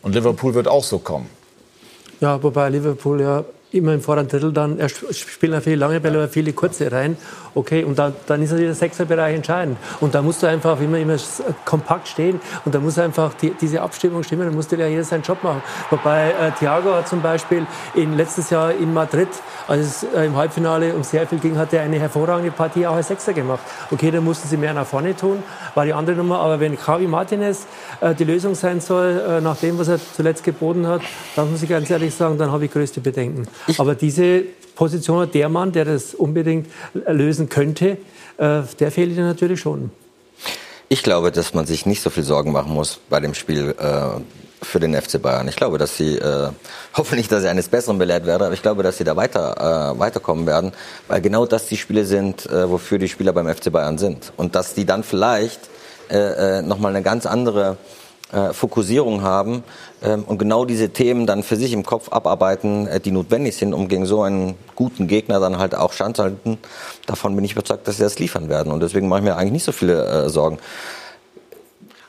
Und 0.00 0.14
Liverpool 0.14 0.54
wird 0.54 0.66
auch 0.66 0.82
so 0.82 0.98
kommen. 0.98 1.28
Ja, 2.20 2.42
wobei 2.42 2.68
Liverpool 2.68 3.20
ja 3.20 3.44
immer 3.72 3.94
im 3.94 4.00
vorderen 4.00 4.28
Drittel 4.28 4.52
dann, 4.52 4.78
er 4.78 4.88
spielt 4.88 5.52
natürlich 5.52 5.78
lange 5.78 6.00
Bälle, 6.00 6.18
aber 6.18 6.28
viele 6.28 6.52
kurze 6.52 6.90
rein. 6.90 7.16
Okay, 7.54 7.82
und 7.82 7.98
dann, 7.98 8.14
dann 8.26 8.42
ist 8.42 8.52
der 8.52 8.74
Sechserbereich 8.74 9.34
entscheidend. 9.34 9.76
Und 10.00 10.14
da 10.14 10.22
musst 10.22 10.42
du 10.42 10.46
einfach 10.46 10.80
immer, 10.80 10.98
immer 10.98 11.16
kompakt 11.64 12.06
stehen 12.08 12.40
und 12.64 12.74
da 12.74 12.78
muss 12.78 12.98
einfach 12.98 13.34
die, 13.34 13.52
diese 13.60 13.82
Abstimmung 13.82 14.22
stimmen, 14.22 14.46
dann 14.46 14.54
musste 14.54 14.76
ja 14.76 14.86
jeder 14.86 15.04
seinen 15.04 15.22
Job 15.22 15.42
machen. 15.42 15.62
Wobei 15.90 16.30
äh, 16.30 16.52
Thiago 16.58 16.94
hat 16.94 17.08
zum 17.08 17.22
Beispiel 17.22 17.66
in, 17.94 18.16
letztes 18.16 18.50
Jahr 18.50 18.72
in 18.72 18.94
Madrid, 18.94 19.28
als 19.66 19.80
es 19.80 20.06
äh, 20.14 20.26
im 20.26 20.36
Halbfinale 20.36 20.94
um 20.94 21.02
sehr 21.02 21.26
viel 21.26 21.38
ging, 21.38 21.56
hat 21.58 21.72
er 21.72 21.82
eine 21.82 21.98
hervorragende 21.98 22.52
Partie 22.52 22.86
auch 22.86 22.94
als 22.94 23.08
Sechser 23.08 23.32
gemacht. 23.32 23.60
Okay, 23.90 24.10
da 24.10 24.20
mussten 24.20 24.48
sie 24.48 24.56
mehr 24.56 24.72
nach 24.72 24.86
vorne 24.86 25.16
tun, 25.16 25.42
war 25.74 25.84
die 25.84 25.92
andere 25.92 26.16
Nummer. 26.16 26.38
Aber 26.38 26.60
wenn 26.60 26.76
Javi 26.86 27.08
Martinez 27.08 27.66
äh, 28.00 28.14
die 28.14 28.24
Lösung 28.24 28.54
sein 28.54 28.80
soll, 28.80 29.20
äh, 29.28 29.40
nach 29.40 29.56
dem, 29.56 29.76
was 29.78 29.88
er 29.88 29.98
zuletzt 29.98 30.44
geboten 30.44 30.86
hat, 30.86 31.02
dann 31.34 31.50
muss 31.50 31.62
ich 31.62 31.68
ganz 31.68 31.90
ehrlich 31.90 32.14
sagen, 32.14 32.38
dann 32.38 32.52
habe 32.52 32.66
ich 32.66 32.72
größte 32.72 33.00
Bedenken. 33.00 33.48
Aber 33.78 33.94
diese 33.94 34.44
Position 34.74 35.20
hat 35.20 35.34
der 35.34 35.48
Mann, 35.48 35.72
der 35.72 35.84
das 35.84 36.14
unbedingt 36.14 36.66
lösen 36.94 37.48
könnte, 37.48 37.98
äh, 38.38 38.62
der 38.78 38.90
fehlt 38.90 39.12
ihnen 39.12 39.26
natürlich 39.26 39.60
schon. 39.60 39.90
Ich 40.88 41.02
glaube, 41.02 41.30
dass 41.30 41.54
man 41.54 41.66
sich 41.66 41.86
nicht 41.86 42.02
so 42.02 42.10
viel 42.10 42.24
Sorgen 42.24 42.50
machen 42.52 42.72
muss 42.72 42.98
bei 43.08 43.20
dem 43.20 43.34
Spiel 43.34 43.74
äh, 43.78 44.64
für 44.64 44.80
den 44.80 44.94
FC 44.94 45.20
Bayern. 45.22 45.46
Ich 45.48 45.56
glaube, 45.56 45.78
dass 45.78 45.96
sie, 45.96 46.16
äh, 46.16 46.48
hoffe 46.96 47.14
nicht, 47.14 47.30
dass 47.30 47.44
ich 47.44 47.48
eines 47.48 47.68
Besseren 47.68 47.98
belehrt 47.98 48.26
werde, 48.26 48.46
aber 48.46 48.54
ich 48.54 48.62
glaube, 48.62 48.82
dass 48.82 48.98
sie 48.98 49.04
da 49.04 49.16
weiter, 49.16 49.94
äh, 49.94 49.98
weiterkommen 49.98 50.46
werden, 50.46 50.72
weil 51.08 51.20
genau 51.20 51.46
das 51.46 51.66
die 51.66 51.76
Spiele 51.76 52.04
sind, 52.04 52.46
äh, 52.46 52.68
wofür 52.68 52.98
die 52.98 53.08
Spieler 53.08 53.32
beim 53.32 53.48
FC 53.48 53.70
Bayern 53.70 53.98
sind. 53.98 54.32
Und 54.36 54.54
dass 54.54 54.74
die 54.74 54.84
dann 54.84 55.04
vielleicht 55.04 55.60
äh, 56.10 56.58
äh, 56.58 56.62
nochmal 56.62 56.90
eine 56.90 57.02
ganz 57.02 57.24
andere 57.24 57.76
äh, 58.32 58.52
Fokussierung 58.52 59.22
haben 59.22 59.64
ähm, 60.02 60.24
und 60.24 60.38
genau 60.38 60.64
diese 60.64 60.90
Themen 60.90 61.26
dann 61.26 61.42
für 61.42 61.56
sich 61.56 61.72
im 61.72 61.84
Kopf 61.84 62.12
abarbeiten, 62.12 62.86
äh, 62.86 63.00
die 63.00 63.10
notwendig 63.10 63.56
sind, 63.56 63.74
um 63.74 63.88
gegen 63.88 64.06
so 64.06 64.22
einen 64.22 64.54
guten 64.76 65.06
Gegner 65.06 65.40
dann 65.40 65.58
halt 65.58 65.74
auch 65.74 65.92
standzuhalten. 65.92 66.58
Davon 67.06 67.34
bin 67.34 67.44
ich 67.44 67.52
überzeugt, 67.52 67.88
dass 67.88 67.96
sie 67.96 68.02
das 68.02 68.18
liefern 68.18 68.48
werden. 68.48 68.72
Und 68.72 68.80
deswegen 68.80 69.08
mache 69.08 69.20
ich 69.20 69.24
mir 69.24 69.36
eigentlich 69.36 69.52
nicht 69.52 69.64
so 69.64 69.72
viele 69.72 70.04
äh, 70.04 70.28
Sorgen. 70.28 70.58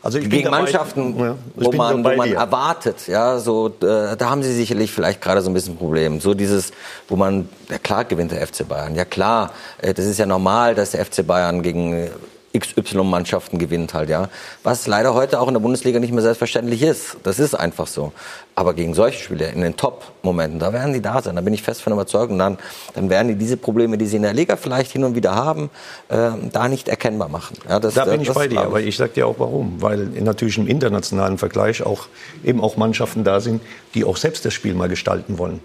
Also 0.03 0.19
gegen 0.19 0.49
Mannschaften, 0.49 1.19
ja, 1.19 1.35
wo 1.55 1.71
man, 1.71 2.03
wo 2.03 2.15
man 2.15 2.33
erwartet, 2.33 3.07
ja, 3.07 3.37
so, 3.37 3.67
äh, 3.67 4.17
da 4.17 4.29
haben 4.31 4.41
sie 4.41 4.53
sicherlich 4.53 4.91
vielleicht 4.91 5.21
gerade 5.21 5.41
so 5.41 5.49
ein 5.51 5.53
bisschen 5.53 5.75
ein 5.75 5.77
Problem. 5.77 6.19
So 6.19 6.33
dieses, 6.33 6.71
wo 7.07 7.15
man, 7.15 7.47
ja 7.69 7.77
klar 7.77 8.05
gewinnt 8.05 8.31
der 8.31 8.45
FC 8.45 8.67
Bayern, 8.67 8.95
ja 8.95 9.05
klar, 9.05 9.51
äh, 9.79 9.93
das 9.93 10.05
ist 10.05 10.17
ja 10.17 10.25
normal, 10.25 10.73
dass 10.73 10.91
der 10.91 11.05
FC 11.05 11.25
Bayern 11.25 11.61
gegen 11.61 12.09
XY-Mannschaften 12.57 13.59
gewinnt 13.59 13.93
halt, 13.93 14.09
ja. 14.09 14.29
Was 14.63 14.87
leider 14.87 15.13
heute 15.13 15.39
auch 15.39 15.47
in 15.47 15.53
der 15.53 15.61
Bundesliga 15.61 15.99
nicht 15.99 16.11
mehr 16.11 16.21
selbstverständlich 16.21 16.81
ist. 16.81 17.17
Das 17.23 17.39
ist 17.39 17.53
einfach 17.53 17.87
so. 17.87 18.11
Aber 18.55 18.73
gegen 18.73 18.93
solche 18.93 19.23
Spiele, 19.23 19.49
in 19.49 19.61
den 19.61 19.77
Top-Momenten, 19.77 20.59
da 20.59 20.73
werden 20.73 20.93
die 20.93 21.01
da 21.01 21.21
sein. 21.21 21.35
Da 21.35 21.41
bin 21.41 21.53
ich 21.53 21.63
fest 21.63 21.81
von 21.81 21.93
überzeugt. 21.93 22.31
Und 22.31 22.39
dann, 22.39 22.57
dann 22.93 23.09
werden 23.09 23.29
die 23.29 23.35
diese 23.35 23.57
Probleme, 23.57 23.97
die 23.97 24.05
sie 24.05 24.17
in 24.17 24.23
der 24.23 24.33
Liga 24.33 24.57
vielleicht 24.57 24.91
hin 24.91 25.03
und 25.03 25.15
wieder 25.15 25.33
haben, 25.33 25.69
äh, 26.09 26.31
da 26.51 26.67
nicht 26.67 26.89
erkennbar 26.89 27.29
machen. 27.29 27.57
Ja, 27.69 27.79
das, 27.79 27.93
da 27.93 28.05
bin 28.05 28.21
ich 28.21 28.31
bei 28.31 28.47
dir. 28.47 28.61
Aber 28.61 28.81
ich 28.81 28.97
sag 28.97 29.13
dir 29.13 29.27
auch 29.27 29.39
warum. 29.39 29.81
Weil 29.81 30.07
natürlich 30.19 30.57
im 30.57 30.67
internationalen 30.67 31.37
Vergleich 31.37 31.83
auch 31.83 32.07
eben 32.43 32.61
auch 32.61 32.75
Mannschaften 32.75 33.23
da 33.23 33.39
sind, 33.39 33.61
die 33.93 34.03
auch 34.03 34.17
selbst 34.17 34.43
das 34.45 34.53
Spiel 34.53 34.73
mal 34.73 34.89
gestalten 34.89 35.37
wollen. 35.37 35.61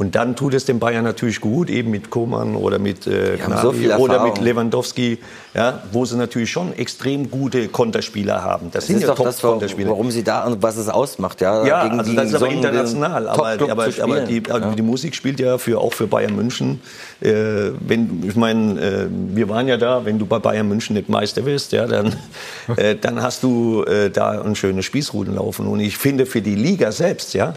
Und 0.00 0.14
dann 0.14 0.34
tut 0.34 0.54
es 0.54 0.64
den 0.64 0.78
Bayern 0.78 1.04
natürlich 1.04 1.42
gut, 1.42 1.68
eben 1.68 1.90
mit 1.90 2.08
Koman 2.08 2.56
oder 2.56 2.78
mit 2.78 3.06
äh, 3.06 3.36
so 3.60 3.74
oder 3.98 4.24
mit 4.24 4.40
Lewandowski, 4.40 5.18
ja, 5.52 5.82
wo 5.92 6.06
sie 6.06 6.16
natürlich 6.16 6.50
schon 6.50 6.72
extrem 6.72 7.30
gute 7.30 7.68
Konterspieler 7.68 8.42
haben. 8.42 8.70
Das, 8.72 8.86
das 8.86 8.98
sind 8.98 9.02
ja 9.02 9.14
Top-Konterspieler. 9.14 9.90
Warum 9.90 10.10
sie 10.10 10.24
da 10.24 10.46
und 10.46 10.62
was 10.62 10.78
es 10.78 10.88
ausmacht, 10.88 11.42
ja. 11.42 11.66
Ja, 11.66 11.82
gegen 11.84 11.98
also 11.98 12.14
das 12.14 12.28
ist 12.28 12.34
aber 12.34 12.46
so 12.46 12.50
international. 12.50 13.28
Aber, 13.28 13.48
aber, 13.48 13.88
aber, 14.00 14.20
die, 14.20 14.42
ja. 14.48 14.58
die, 14.70 14.80
Musik 14.80 15.14
spielt 15.14 15.38
ja 15.38 15.58
für, 15.58 15.78
auch 15.78 15.92
für 15.92 16.06
Bayern 16.06 16.34
München. 16.34 16.80
Äh, 17.20 17.72
wenn, 17.86 18.22
ich 18.26 18.36
meine, 18.36 18.80
äh, 18.80 19.06
wir 19.10 19.50
waren 19.50 19.68
ja 19.68 19.76
da, 19.76 20.06
wenn 20.06 20.18
du 20.18 20.24
bei 20.24 20.38
Bayern 20.38 20.66
München 20.66 20.96
nicht 20.96 21.10
Meister 21.10 21.44
wirst, 21.44 21.72
ja, 21.72 21.86
dann, 21.86 22.16
äh, 22.76 22.96
dann 22.96 23.20
hast 23.20 23.42
du 23.42 23.84
äh, 23.84 24.08
da 24.08 24.30
ein 24.40 24.56
schönes 24.56 24.86
Spießruden 24.86 25.34
laufen. 25.34 25.66
Und 25.66 25.80
ich 25.80 25.98
finde 25.98 26.24
für 26.24 26.40
die 26.40 26.54
Liga 26.54 26.90
selbst, 26.90 27.34
ja, 27.34 27.52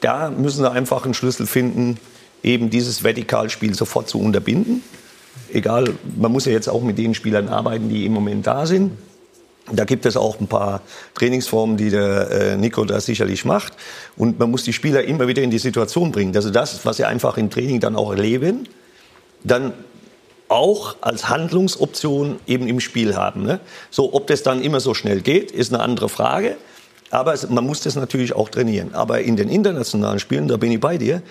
da 0.00 0.30
müssen 0.30 0.62
sie 0.62 0.70
einfach 0.70 1.04
einen 1.04 1.14
Schlüssel 1.14 1.46
finden, 1.46 1.98
eben 2.42 2.70
dieses 2.70 3.02
Vertikalspiel 3.02 3.74
sofort 3.74 4.08
zu 4.08 4.20
unterbinden. 4.20 4.82
egal, 5.52 5.94
man 6.16 6.32
muss 6.32 6.44
ja 6.44 6.52
jetzt 6.52 6.68
auch 6.68 6.82
mit 6.82 6.98
den 6.98 7.14
Spielern 7.14 7.48
arbeiten, 7.48 7.88
die 7.88 8.06
im 8.06 8.12
Moment 8.12 8.46
da 8.46 8.66
sind. 8.66 8.92
Da 9.72 9.84
gibt 9.84 10.06
es 10.06 10.16
auch 10.16 10.40
ein 10.40 10.46
paar 10.48 10.82
Trainingsformen, 11.14 11.76
die 11.76 11.90
der 11.90 12.30
äh, 12.30 12.56
Nico 12.56 12.84
da 12.84 13.00
sicherlich 13.00 13.44
macht. 13.44 13.74
Und 14.16 14.38
man 14.38 14.50
muss 14.50 14.64
die 14.64 14.72
Spieler 14.72 15.04
immer 15.04 15.28
wieder 15.28 15.42
in 15.42 15.50
die 15.50 15.58
Situation 15.58 16.12
bringen, 16.12 16.32
dass 16.32 16.44
sie 16.44 16.52
das, 16.52 16.84
was 16.84 16.96
sie 16.96 17.04
einfach 17.04 17.36
im 17.36 17.50
Training 17.50 17.78
dann 17.80 17.94
auch 17.94 18.10
erleben, 18.10 18.68
dann 19.44 19.72
auch 20.48 20.96
als 21.00 21.28
Handlungsoption 21.28 22.40
eben 22.46 22.66
im 22.66 22.80
Spiel 22.80 23.14
haben. 23.14 23.44
Ne? 23.44 23.60
So, 23.90 24.12
ob 24.14 24.26
das 24.26 24.42
dann 24.42 24.62
immer 24.62 24.80
so 24.80 24.94
schnell 24.94 25.20
geht, 25.20 25.52
ist 25.52 25.72
eine 25.72 25.82
andere 25.82 26.08
Frage. 26.08 26.56
Aber 27.10 27.34
es, 27.34 27.48
man 27.48 27.66
muss 27.66 27.80
das 27.80 27.96
natürlich 27.96 28.34
auch 28.34 28.48
trainieren. 28.48 28.94
Aber 28.94 29.20
in 29.20 29.36
den 29.36 29.48
internationalen 29.48 30.20
Spielen, 30.20 30.48
da 30.48 30.56
bin 30.56 30.70
ich 30.70 30.80
bei 30.80 30.96
dir, 30.96 31.22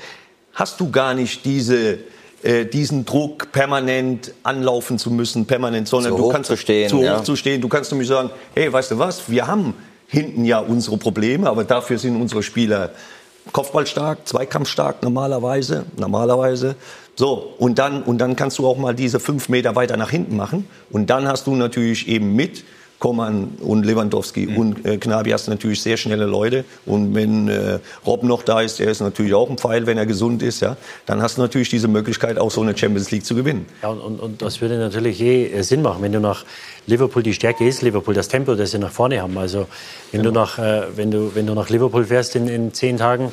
hast 0.54 0.80
du 0.80 0.92
gar 0.92 1.14
nicht 1.14 1.46
diese 1.46 2.00
äh, 2.42 2.66
diesen 2.66 3.04
Druck 3.04 3.52
permanent 3.52 4.34
anlaufen 4.44 4.98
zu 4.98 5.12
müssen, 5.12 5.46
permanent, 5.46 5.90
sondern 5.90 6.14
zu 6.14 6.18
du 6.18 6.24
hoch 6.24 6.32
kannst 6.32 6.50
zu 6.50 6.56
stehen, 6.56 6.90
zu 6.90 7.00
hoch 7.00 7.04
ja. 7.04 7.24
zu 7.24 7.36
stehen. 7.36 7.60
Du 7.60 7.68
kannst 7.68 7.92
nämlich 7.92 8.08
sagen, 8.08 8.30
hey, 8.56 8.72
weißt 8.72 8.92
du 8.92 8.98
was, 8.98 9.30
wir 9.30 9.46
haben 9.46 9.74
hinten 10.08 10.46
ja 10.46 10.60
unsere 10.60 10.98
Probleme, 10.98 11.50
aber 11.50 11.66
dafür 11.66 11.98
sind 11.98 12.20
unsere 12.20 12.42
Spieler 12.42 12.92
kopfballstark, 13.52 14.26
zweikampfstark 14.26 15.04
normalerweise, 15.04 15.84
normalerweise. 15.98 16.76
So, 17.16 17.54
und 17.58 17.78
dann, 17.78 18.04
und 18.04 18.20
dann 18.20 18.38
kannst 18.38 18.58
du 18.58 18.68
auch 18.68 18.78
mal 18.78 18.96
diese 18.96 19.20
fünf 19.20 19.50
Meter 19.50 19.76
weiter 19.76 19.98
nach 19.98 20.10
hinten 20.10 20.38
machen. 20.38 20.66
Und 20.92 21.10
dann 21.10 21.28
hast 21.28 21.46
du 21.48 21.56
natürlich 21.56 22.08
eben 22.08 22.36
mit 22.36 22.64
Koman 23.00 23.58
und 23.62 23.86
Lewandowski 23.86 24.48
Mhm. 24.48 24.58
und 24.58 24.86
äh, 24.86 24.98
Knabi 24.98 25.32
hast 25.32 25.48
natürlich 25.48 25.82
sehr 25.82 25.98
schnelle 25.98 26.26
Leute. 26.26 26.66
Und 26.86 27.16
wenn 27.16 27.48
äh, 27.48 27.80
Rob 28.06 28.24
noch 28.24 28.44
da 28.44 28.62
ist, 28.62 28.80
der 28.80 28.90
ist 28.92 29.00
natürlich 29.00 29.34
auch 29.34 29.50
ein 29.50 29.58
Pfeil, 29.58 29.88
wenn 29.88 29.98
er 29.98 30.06
gesund 30.06 30.44
ist, 30.44 30.60
ja, 30.60 30.76
dann 31.06 31.22
hast 31.22 31.38
du 31.38 31.42
natürlich 31.42 31.70
diese 31.70 31.88
Möglichkeit, 31.88 32.38
auch 32.38 32.52
so 32.52 32.62
eine 32.62 32.78
Champions 32.78 33.10
League 33.12 33.26
zu 33.26 33.36
gewinnen. 33.36 33.66
Ja, 33.82 33.90
und, 33.90 34.00
und, 34.00 34.20
und 34.20 34.42
das 34.42 34.60
würde 34.62 34.78
natürlich 34.78 35.22
eh 35.22 35.48
äh, 35.48 35.64
Sinn 35.64 35.82
machen, 35.82 36.02
wenn 36.02 36.12
du 36.12 36.20
nach 36.20 36.44
Liverpool 36.88 37.24
die 37.24 37.34
Stärke 37.34 37.68
ist, 37.68 37.82
Liverpool 37.82 38.14
das 38.14 38.28
Tempo, 38.28 38.56
das 38.56 38.72
sie 38.72 38.80
nach 38.80 38.92
vorne 38.92 39.22
haben. 39.22 39.38
Also 39.38 39.68
wenn 40.12 40.24
du 40.24 40.32
nach, 40.32 40.60
äh, 40.60 40.84
wenn 40.96 41.10
du, 41.12 41.32
wenn 41.36 41.48
du 41.48 41.54
nach 41.54 41.70
Liverpool 41.70 42.06
fährst 42.06 42.36
in, 42.36 42.48
in 42.48 42.74
zehn 42.74 42.98
Tagen, 42.98 43.32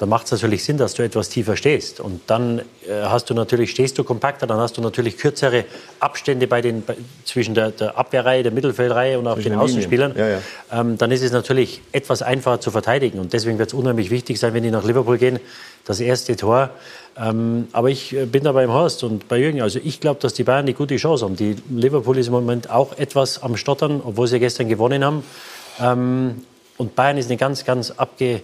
dann 0.00 0.08
macht 0.08 0.24
es 0.24 0.32
natürlich 0.32 0.64
Sinn, 0.64 0.78
dass 0.78 0.94
du 0.94 1.02
etwas 1.02 1.28
tiefer 1.28 1.58
stehst. 1.58 2.00
Und 2.00 2.22
dann 2.26 2.60
äh, 2.88 3.02
hast 3.02 3.28
du 3.28 3.34
natürlich, 3.34 3.70
stehst 3.70 3.98
du 3.98 4.04
kompakter, 4.04 4.46
dann 4.46 4.56
hast 4.56 4.78
du 4.78 4.80
natürlich 4.80 5.18
kürzere 5.18 5.66
Abstände 5.98 6.46
bei 6.46 6.62
den, 6.62 6.82
bei, 6.82 6.96
zwischen 7.26 7.54
der, 7.54 7.70
der 7.70 7.98
Abwehrreihe, 7.98 8.42
der 8.42 8.50
Mittelfeldreihe 8.50 9.18
und 9.18 9.26
auch 9.26 9.34
den 9.34 9.52
den. 9.52 9.58
Außenspielern. 9.58 10.14
Ja, 10.16 10.28
ja. 10.28 10.38
Ähm, 10.72 10.96
dann 10.96 11.10
ist 11.10 11.22
es 11.22 11.32
natürlich 11.32 11.82
etwas 11.92 12.22
einfacher 12.22 12.62
zu 12.62 12.70
verteidigen. 12.70 13.18
Und 13.18 13.34
deswegen 13.34 13.58
wird 13.58 13.68
es 13.68 13.74
unheimlich 13.74 14.10
wichtig 14.10 14.40
sein, 14.40 14.54
wenn 14.54 14.62
die 14.62 14.70
nach 14.70 14.84
Liverpool 14.84 15.18
gehen, 15.18 15.38
das 15.84 16.00
erste 16.00 16.34
Tor. 16.34 16.70
Ähm, 17.18 17.68
aber 17.72 17.90
ich 17.90 18.16
äh, 18.16 18.24
bin 18.24 18.42
da 18.44 18.52
beim 18.52 18.72
Horst 18.72 19.04
und 19.04 19.28
bei 19.28 19.36
Jürgen. 19.36 19.60
Also 19.60 19.80
ich 19.84 20.00
glaube, 20.00 20.18
dass 20.20 20.32
die 20.32 20.44
Bayern 20.44 20.60
eine 20.60 20.72
gute 20.72 20.96
Chance 20.96 21.26
haben. 21.26 21.36
Die 21.36 21.56
Liverpool 21.68 22.16
ist 22.16 22.28
im 22.28 22.32
Moment 22.32 22.70
auch 22.70 22.96
etwas 22.96 23.42
am 23.42 23.58
Stottern, 23.58 24.00
obwohl 24.02 24.28
sie 24.28 24.38
gestern 24.38 24.66
gewonnen 24.70 25.04
haben. 25.04 25.24
Ähm, 25.78 26.46
und 26.78 26.96
Bayern 26.96 27.18
ist 27.18 27.26
eine 27.26 27.36
ganz, 27.36 27.66
ganz 27.66 27.90
abge, 27.90 28.40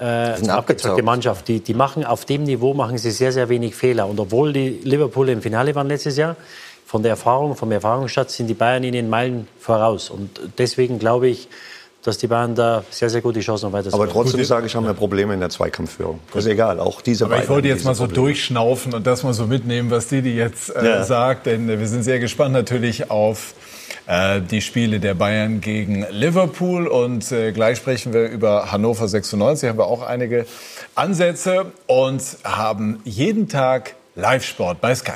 äh, 0.00 0.04
abgezockte 0.04 0.52
abgezockt. 0.52 1.04
Mannschaft. 1.04 1.48
Die, 1.48 1.60
die 1.60 1.74
machen 1.74 2.04
auf 2.04 2.24
dem 2.24 2.44
Niveau 2.44 2.74
machen 2.74 2.98
sie 2.98 3.10
sehr, 3.10 3.32
sehr 3.32 3.48
wenig 3.48 3.74
Fehler. 3.74 4.06
Und 4.08 4.18
obwohl 4.20 4.52
die 4.52 4.80
Liverpool 4.82 5.28
im 5.28 5.42
Finale 5.42 5.74
waren 5.74 5.88
letztes 5.88 6.16
Jahr, 6.16 6.36
von 6.86 7.02
der 7.02 7.10
Erfahrung, 7.10 7.54
vom 7.54 7.70
Erfahrungsschatz 7.70 8.36
sind 8.36 8.46
die 8.46 8.54
Bayern 8.54 8.82
ihnen 8.82 9.10
Meilen 9.10 9.46
voraus. 9.60 10.08
Und 10.08 10.30
deswegen 10.56 10.98
glaube 10.98 11.28
ich, 11.28 11.48
dass 12.02 12.16
die 12.16 12.28
Bayern 12.28 12.54
da 12.54 12.84
sehr, 12.90 13.10
sehr 13.10 13.20
gute 13.20 13.40
Chancen 13.40 13.66
haben, 13.66 13.72
weiter 13.74 13.92
Aber 13.92 14.08
trotzdem 14.08 14.42
sage 14.44 14.66
ich, 14.66 14.74
haben 14.74 14.86
wir 14.86 14.94
Probleme 14.94 15.34
in 15.34 15.40
der 15.40 15.50
Zweikampfführung. 15.50 16.20
Das 16.32 16.46
ist 16.46 16.50
egal, 16.50 16.80
auch 16.80 17.02
diese 17.02 17.24
Aber 17.26 17.34
ich 17.34 17.40
beiden 17.40 17.54
wollte 17.56 17.68
jetzt 17.68 17.84
mal 17.84 17.94
so 17.94 18.04
Probleme. 18.04 18.28
durchschnaufen 18.28 18.94
und 18.94 19.06
das 19.06 19.22
mal 19.24 19.34
so 19.34 19.46
mitnehmen, 19.46 19.90
was 19.90 20.06
Didi 20.08 20.34
jetzt 20.34 20.74
äh, 20.74 20.86
Ja. 20.86 21.04
sagt. 21.04 21.44
Denn 21.46 21.68
wir 21.68 21.86
sind 21.88 22.04
sehr 22.04 22.20
gespannt 22.20 22.54
natürlich 22.54 23.10
auf 23.10 23.52
äh, 24.08 24.40
die 24.40 24.60
Spiele 24.60 24.98
der 24.98 25.14
Bayern 25.14 25.60
gegen 25.60 26.06
Liverpool. 26.10 26.86
Und 26.88 27.30
äh, 27.30 27.52
gleich 27.52 27.78
sprechen 27.78 28.12
wir 28.12 28.28
über 28.28 28.72
Hannover 28.72 29.06
96. 29.06 29.68
Haben 29.68 29.78
wir 29.78 29.86
auch 29.86 30.02
einige 30.02 30.46
Ansätze 30.94 31.72
und 31.86 32.22
haben 32.42 33.00
jeden 33.04 33.48
Tag 33.48 33.94
Live-Sport 34.16 34.80
bei 34.80 34.94
Sky. 34.94 35.12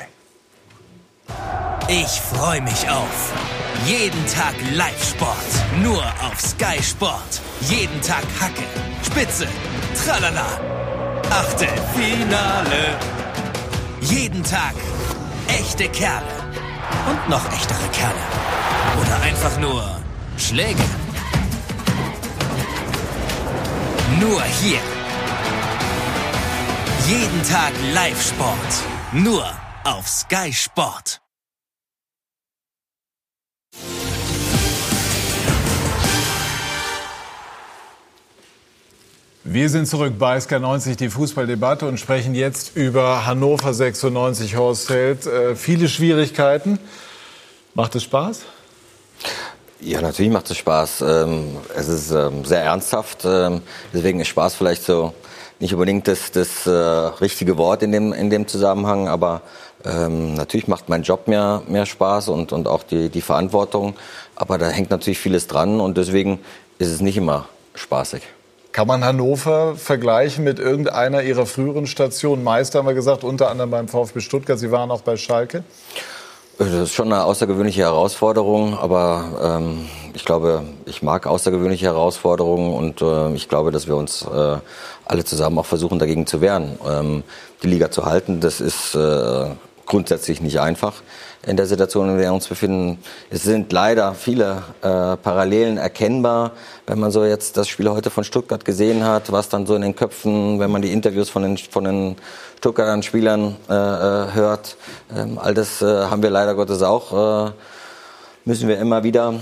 Ich 1.88 2.20
freue 2.20 2.60
mich 2.60 2.88
auf 2.88 3.32
jeden 3.86 4.26
Tag 4.26 4.54
Live-Sport. 4.74 5.36
Nur 5.82 6.02
auf 6.02 6.40
Sky 6.40 6.80
Sport. 6.82 7.40
Jeden 7.62 8.00
Tag 8.02 8.24
Hacke, 8.40 8.62
Spitze, 9.04 9.46
Tralala. 10.04 10.46
Achtelfinale. 11.30 12.98
Jeden 14.02 14.42
Tag 14.44 14.74
echte 15.48 15.88
Kerle. 15.88 16.41
Und 17.08 17.28
noch 17.28 17.44
echtere 17.52 17.88
Kerle. 17.92 18.24
Oder 19.00 19.20
einfach 19.22 19.58
nur 19.58 19.84
Schläge. 20.36 20.84
Nur 24.20 24.42
hier. 24.42 24.78
Jeden 27.06 27.42
Tag 27.44 27.72
Live-Sport. 27.94 28.72
Nur 29.12 29.44
auf 29.84 30.08
Sky 30.08 30.52
Sport. 30.52 31.20
Wir 39.44 39.68
sind 39.68 39.88
zurück 39.88 40.20
bei 40.20 40.36
SK90, 40.36 40.94
die 40.94 41.10
Fußballdebatte 41.10 41.88
und 41.88 41.98
sprechen 41.98 42.36
jetzt 42.36 42.76
über 42.76 43.26
Hannover 43.26 43.74
96 43.74 44.54
Horst 44.54 44.88
Held. 44.88 45.26
Äh, 45.26 45.56
viele 45.56 45.88
Schwierigkeiten. 45.88 46.78
Macht 47.74 47.96
es 47.96 48.04
Spaß? 48.04 48.42
Ja, 49.80 50.00
natürlich 50.00 50.30
macht 50.30 50.48
es 50.48 50.58
Spaß. 50.58 51.00
Ähm, 51.00 51.56
es 51.74 51.88
ist 51.88 52.12
ähm, 52.12 52.44
sehr 52.44 52.62
ernsthaft. 52.62 53.24
Ähm, 53.24 53.62
deswegen 53.92 54.20
ist 54.20 54.28
Spaß 54.28 54.54
vielleicht 54.54 54.84
so 54.84 55.12
nicht 55.58 55.74
unbedingt 55.74 56.06
das, 56.06 56.30
das 56.30 56.64
äh, 56.68 56.70
richtige 56.70 57.58
Wort 57.58 57.82
in 57.82 57.90
dem, 57.90 58.12
in 58.12 58.30
dem 58.30 58.46
Zusammenhang. 58.46 59.08
Aber 59.08 59.42
ähm, 59.84 60.34
natürlich 60.34 60.68
macht 60.68 60.88
mein 60.88 61.02
Job 61.02 61.26
mehr, 61.26 61.64
mehr 61.66 61.86
Spaß 61.86 62.28
und, 62.28 62.52
und 62.52 62.68
auch 62.68 62.84
die, 62.84 63.08
die 63.08 63.22
Verantwortung. 63.22 63.96
Aber 64.36 64.56
da 64.56 64.68
hängt 64.68 64.90
natürlich 64.90 65.18
vieles 65.18 65.48
dran 65.48 65.80
und 65.80 65.98
deswegen 65.98 66.38
ist 66.78 66.90
es 66.92 67.00
nicht 67.00 67.16
immer 67.16 67.48
spaßig. 67.74 68.22
Kann 68.72 68.88
man 68.88 69.04
Hannover 69.04 69.76
vergleichen 69.76 70.44
mit 70.44 70.58
irgendeiner 70.58 71.22
ihrer 71.22 71.44
früheren 71.44 71.86
Stationen? 71.86 72.42
Meister 72.42 72.78
haben 72.78 72.86
wir 72.86 72.94
gesagt, 72.94 73.22
unter 73.22 73.50
anderem 73.50 73.70
beim 73.70 73.86
VfB 73.86 74.20
Stuttgart. 74.20 74.58
Sie 74.58 74.70
waren 74.70 74.90
auch 74.90 75.02
bei 75.02 75.18
Schalke. 75.18 75.62
Das 76.56 76.70
ist 76.70 76.94
schon 76.94 77.12
eine 77.12 77.24
außergewöhnliche 77.24 77.82
Herausforderung, 77.82 78.78
aber 78.78 79.58
ähm, 79.60 79.88
ich 80.14 80.24
glaube, 80.24 80.62
ich 80.86 81.02
mag 81.02 81.26
außergewöhnliche 81.26 81.84
Herausforderungen 81.86 82.72
und 82.72 83.02
äh, 83.02 83.34
ich 83.34 83.50
glaube, 83.50 83.72
dass 83.72 83.88
wir 83.88 83.96
uns 83.96 84.22
äh, 84.22 84.56
alle 85.04 85.24
zusammen 85.24 85.58
auch 85.58 85.66
versuchen, 85.66 85.98
dagegen 85.98 86.26
zu 86.26 86.40
wehren. 86.40 86.78
Ähm, 86.88 87.24
die 87.62 87.66
Liga 87.66 87.90
zu 87.90 88.06
halten, 88.06 88.40
das 88.40 88.62
ist 88.62 88.94
äh, 88.94 89.50
grundsätzlich 89.84 90.40
nicht 90.40 90.60
einfach 90.60 90.94
in 91.46 91.56
der 91.56 91.66
Situation, 91.66 92.08
in 92.08 92.16
der 92.16 92.26
wir 92.26 92.32
uns 92.32 92.46
befinden. 92.46 92.98
Es 93.30 93.42
sind 93.42 93.72
leider 93.72 94.14
viele 94.14 94.62
äh, 94.80 95.16
Parallelen 95.16 95.76
erkennbar, 95.76 96.52
wenn 96.86 96.98
man 96.98 97.10
so 97.10 97.24
jetzt 97.24 97.56
das 97.56 97.68
Spiel 97.68 97.90
heute 97.90 98.10
von 98.10 98.24
Stuttgart 98.24 98.64
gesehen 98.64 99.04
hat, 99.04 99.32
was 99.32 99.48
dann 99.48 99.66
so 99.66 99.74
in 99.74 99.82
den 99.82 99.96
Köpfen, 99.96 100.60
wenn 100.60 100.70
man 100.70 100.82
die 100.82 100.92
Interviews 100.92 101.30
von 101.30 101.42
den, 101.42 101.58
von 101.58 101.84
den 101.84 102.16
Stuttgarter 102.58 103.02
Spielern 103.02 103.56
äh, 103.68 103.74
äh, 103.74 104.32
hört. 104.34 104.76
Ähm, 105.16 105.38
all 105.38 105.54
das 105.54 105.82
äh, 105.82 106.04
haben 106.04 106.22
wir 106.22 106.30
leider 106.30 106.54
Gottes 106.54 106.82
auch. 106.82 107.48
Äh, 107.48 107.52
müssen 108.44 108.68
wir 108.68 108.78
immer 108.78 109.02
wieder 109.04 109.34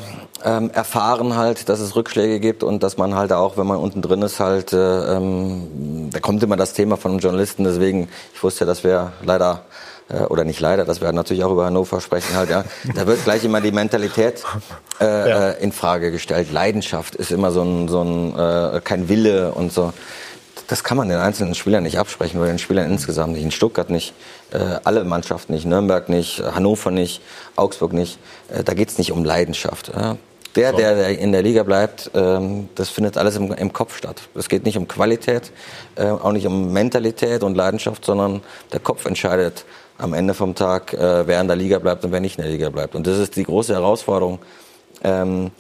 ähm, 0.45 0.71
erfahren 0.71 1.37
halt, 1.37 1.69
dass 1.69 1.81
es 1.81 1.97
Rückschläge 1.97 2.41
gibt 2.41 2.63
und 2.63 2.83
dass 2.83 2.97
man 2.97 3.15
halt 3.15 3.33
auch, 3.33 3.57
wenn 3.57 3.67
man 3.67 3.79
unten 3.79 4.03
drin 4.03 4.23
ist, 4.23 4.41
halt, 4.41 4.73
äh, 4.73 5.17
ähm, 5.17 6.11
da 6.13 6.21
kommt 6.21 6.43
immer 6.43 6.57
das 6.57 6.73
Thema 6.73 6.97
von 6.97 7.13
einem 7.13 7.21
Journalisten. 7.21 7.65
Deswegen, 7.65 8.09
ich 8.35 8.43
wusste, 8.43 8.67
dass 8.67 8.85
wir 8.85 9.13
leider 9.23 9.63
äh, 10.11 10.23
oder 10.25 10.45
nicht 10.45 10.61
leider, 10.61 10.85
dass 10.85 11.01
wir 11.01 11.11
natürlich 11.13 11.45
auch 11.45 11.53
über 11.53 11.67
Hannover 11.67 12.01
sprechen 12.01 12.35
halt, 12.35 12.51
ja. 12.51 12.65
Da 12.95 13.07
wird 13.07 13.25
gleich 13.25 13.45
immer 13.45 13.61
die 13.61 13.73
Mentalität 13.73 14.43
äh, 15.01 15.05
Ja. 15.29 15.51
äh, 15.51 15.63
in 15.63 15.73
Frage 15.73 16.11
gestellt. 16.11 16.53
Leidenschaft 16.53 17.15
ist 17.15 17.31
immer 17.31 17.51
so 17.53 17.63
ein, 17.63 17.89
so 17.89 18.03
ein 18.03 18.39
äh, 18.39 18.81
kein 18.83 19.09
Wille 19.09 19.53
und 19.53 19.73
so. 19.73 19.93
Das 20.69 20.85
kann 20.85 20.97
man 20.97 21.09
den 21.09 21.19
einzelnen 21.19 21.55
Spielern 21.55 21.83
nicht 21.83 21.99
absprechen 21.99 22.39
oder 22.39 22.49
den 22.49 22.59
Spielern 22.59 22.91
insgesamt 22.91 23.33
nicht. 23.33 23.43
In 23.43 23.51
Stuttgart 23.51 23.91
nicht, 23.91 24.15
äh, 24.53 24.59
alle 24.85 25.05
Mannschaften 25.05 25.53
nicht, 25.53 25.67
Nürnberg 25.67 26.09
nicht, 26.09 26.43
Hannover 26.55 26.91
nicht, 26.91 27.23
Augsburg 27.57 27.93
nicht. 27.93 28.19
Äh, 28.49 28.63
da 28.63 28.75
geht's 28.75 28.97
nicht 28.99 29.11
um 29.11 29.25
Leidenschaft. 29.25 29.91
Ja. 29.95 30.17
Der, 30.57 30.73
der 30.73 30.97
der 30.97 31.19
in 31.19 31.31
der 31.31 31.43
Liga 31.43 31.63
bleibt, 31.63 32.11
ähm, 32.15 32.69
das 32.75 32.89
findet 32.89 33.17
alles 33.17 33.37
im, 33.37 33.53
im 33.53 33.73
Kopf 33.73 33.97
statt. 33.97 34.23
Es 34.35 34.49
geht 34.49 34.65
nicht 34.65 34.77
um 34.77 34.89
Qualität, 34.89 35.53
äh, 35.95 36.07
auch 36.07 36.33
nicht 36.33 36.47
um 36.47 36.73
Mentalität 36.73 37.45
und 37.45 37.55
Leidenschaft, 37.55 38.05
sondern 38.05 38.41
der 38.73 38.81
Kopf 38.81 39.07
entscheidet 39.07 39.65
am 40.01 40.15
Ende 40.15 40.35
vom 40.35 40.55
Tag, 40.55 40.93
äh, 40.95 41.27
wer 41.27 41.41
in 41.41 41.47
der 41.47 41.57
Liga 41.57 41.79
bleibt 41.79 42.05
und 42.05 42.13
wer 42.13 42.21
nicht 42.21 42.39
in 42.39 42.45
der 42.45 42.53
Liga 42.53 42.71
bleibt. 42.71 42.95
Und 42.95 43.07
das 43.07 43.19
ist 43.19 43.37
die 43.37 43.45
große 43.45 43.75
Herausforderung. 43.75 44.39
Ähm, 45.03 45.51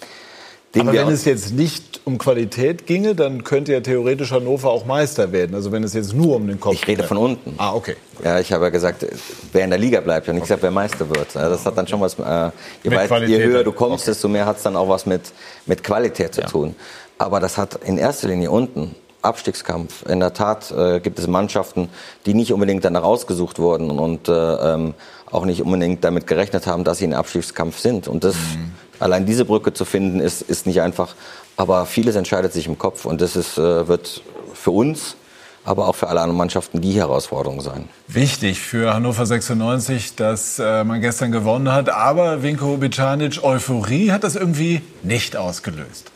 Aber 0.78 0.92
wenn 0.92 1.08
es 1.08 1.24
jetzt 1.24 1.52
nicht 1.52 2.00
um 2.04 2.18
Qualität 2.18 2.86
ginge, 2.86 3.14
dann 3.14 3.44
könnte 3.44 3.72
ja 3.72 3.80
theoretisch 3.80 4.32
Hannover 4.32 4.70
auch 4.70 4.86
Meister 4.86 5.32
werden. 5.32 5.54
Also 5.54 5.72
wenn 5.72 5.84
es 5.84 5.94
jetzt 5.94 6.14
nur 6.14 6.36
um 6.36 6.46
den 6.46 6.58
Kopf 6.58 6.72
geht. 6.72 6.82
Ich 6.82 6.88
rede 6.88 7.02
von 7.04 7.16
unten. 7.16 7.54
Ah, 7.58 7.74
okay. 7.74 7.96
Ja, 8.24 8.38
ich 8.38 8.52
habe 8.52 8.64
ja 8.64 8.70
gesagt, 8.70 9.06
wer 9.52 9.64
in 9.64 9.70
der 9.70 9.78
Liga 9.78 10.00
bleibt. 10.00 10.28
Und 10.28 10.36
ich 10.36 10.42
okay. 10.42 10.48
gesagt, 10.48 10.62
wer 10.62 10.70
Meister 10.70 11.08
wird. 11.08 11.34
Das 11.34 11.66
hat 11.66 11.76
dann 11.76 11.86
schon 11.86 12.00
was, 12.00 12.14
äh, 12.18 12.50
je, 12.82 12.90
weit, 12.90 13.28
je 13.28 13.42
höher 13.42 13.64
du 13.64 13.72
kommst, 13.72 14.04
okay. 14.04 14.12
desto 14.12 14.28
mehr 14.28 14.46
hat 14.46 14.56
es 14.56 14.62
dann 14.62 14.76
auch 14.76 14.88
was 14.88 15.06
mit, 15.06 15.22
mit 15.66 15.84
Qualität 15.84 16.34
zu 16.34 16.40
ja. 16.40 16.46
tun. 16.46 16.74
Aber 17.18 17.40
das 17.40 17.58
hat 17.58 17.80
in 17.84 17.98
erster 17.98 18.28
Linie 18.28 18.50
unten 18.50 18.94
Abstiegskampf. 19.22 20.06
In 20.08 20.20
der 20.20 20.32
Tat 20.32 20.70
äh, 20.70 21.00
gibt 21.00 21.18
es 21.18 21.26
Mannschaften, 21.26 21.88
die 22.26 22.34
nicht 22.34 22.52
unbedingt 22.52 22.84
danach 22.84 23.02
ausgesucht 23.02 23.58
wurden 23.58 23.90
und 23.90 24.28
äh, 24.28 24.32
ähm, 24.32 24.94
auch 25.30 25.44
nicht 25.44 25.62
unbedingt 25.62 26.04
damit 26.04 26.26
gerechnet 26.26 26.66
haben, 26.66 26.84
dass 26.84 26.98
sie 26.98 27.04
in 27.04 27.14
Abstiegskampf 27.14 27.78
sind. 27.78 28.08
Und 28.08 28.24
das, 28.24 28.34
mhm. 28.34 28.72
allein 28.98 29.26
diese 29.26 29.44
Brücke 29.44 29.72
zu 29.72 29.84
finden, 29.84 30.20
ist, 30.20 30.42
ist 30.42 30.66
nicht 30.66 30.80
einfach. 30.80 31.14
Aber 31.56 31.86
vieles 31.86 32.16
entscheidet 32.16 32.52
sich 32.52 32.66
im 32.66 32.78
Kopf 32.78 33.04
und 33.04 33.20
das 33.20 33.36
ist, 33.36 33.58
äh, 33.58 33.86
wird 33.88 34.22
für 34.54 34.70
uns 34.70 35.16
aber 35.64 35.88
auch 35.88 35.94
für 35.94 36.08
alle 36.08 36.20
anderen 36.20 36.38
Mannschaften 36.38 36.80
die 36.80 36.92
Herausforderung 36.94 37.60
sein. 37.60 37.88
Wichtig 38.08 38.60
für 38.60 38.94
Hannover 38.94 39.26
96, 39.26 40.16
dass 40.16 40.58
äh, 40.58 40.84
man 40.84 41.00
gestern 41.00 41.32
gewonnen 41.32 41.70
hat. 41.70 41.90
Aber 41.90 42.42
Vinko 42.42 42.76
Bicanic, 42.78 43.42
Euphorie 43.42 44.10
hat 44.10 44.24
das 44.24 44.36
irgendwie 44.36 44.80
nicht 45.02 45.36
ausgelöst. 45.36 46.10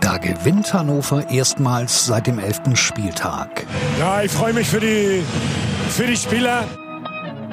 Da 0.00 0.16
gewinnt 0.16 0.72
Hannover 0.72 1.28
erstmals 1.30 2.06
seit 2.06 2.26
dem 2.26 2.38
elften 2.38 2.74
Spieltag. 2.74 3.66
Ja, 3.98 4.22
ich 4.22 4.32
freue 4.32 4.52
mich 4.52 4.68
für 4.68 4.80
die, 4.80 5.22
für 5.90 6.06
die 6.06 6.16
Spieler. 6.16 6.64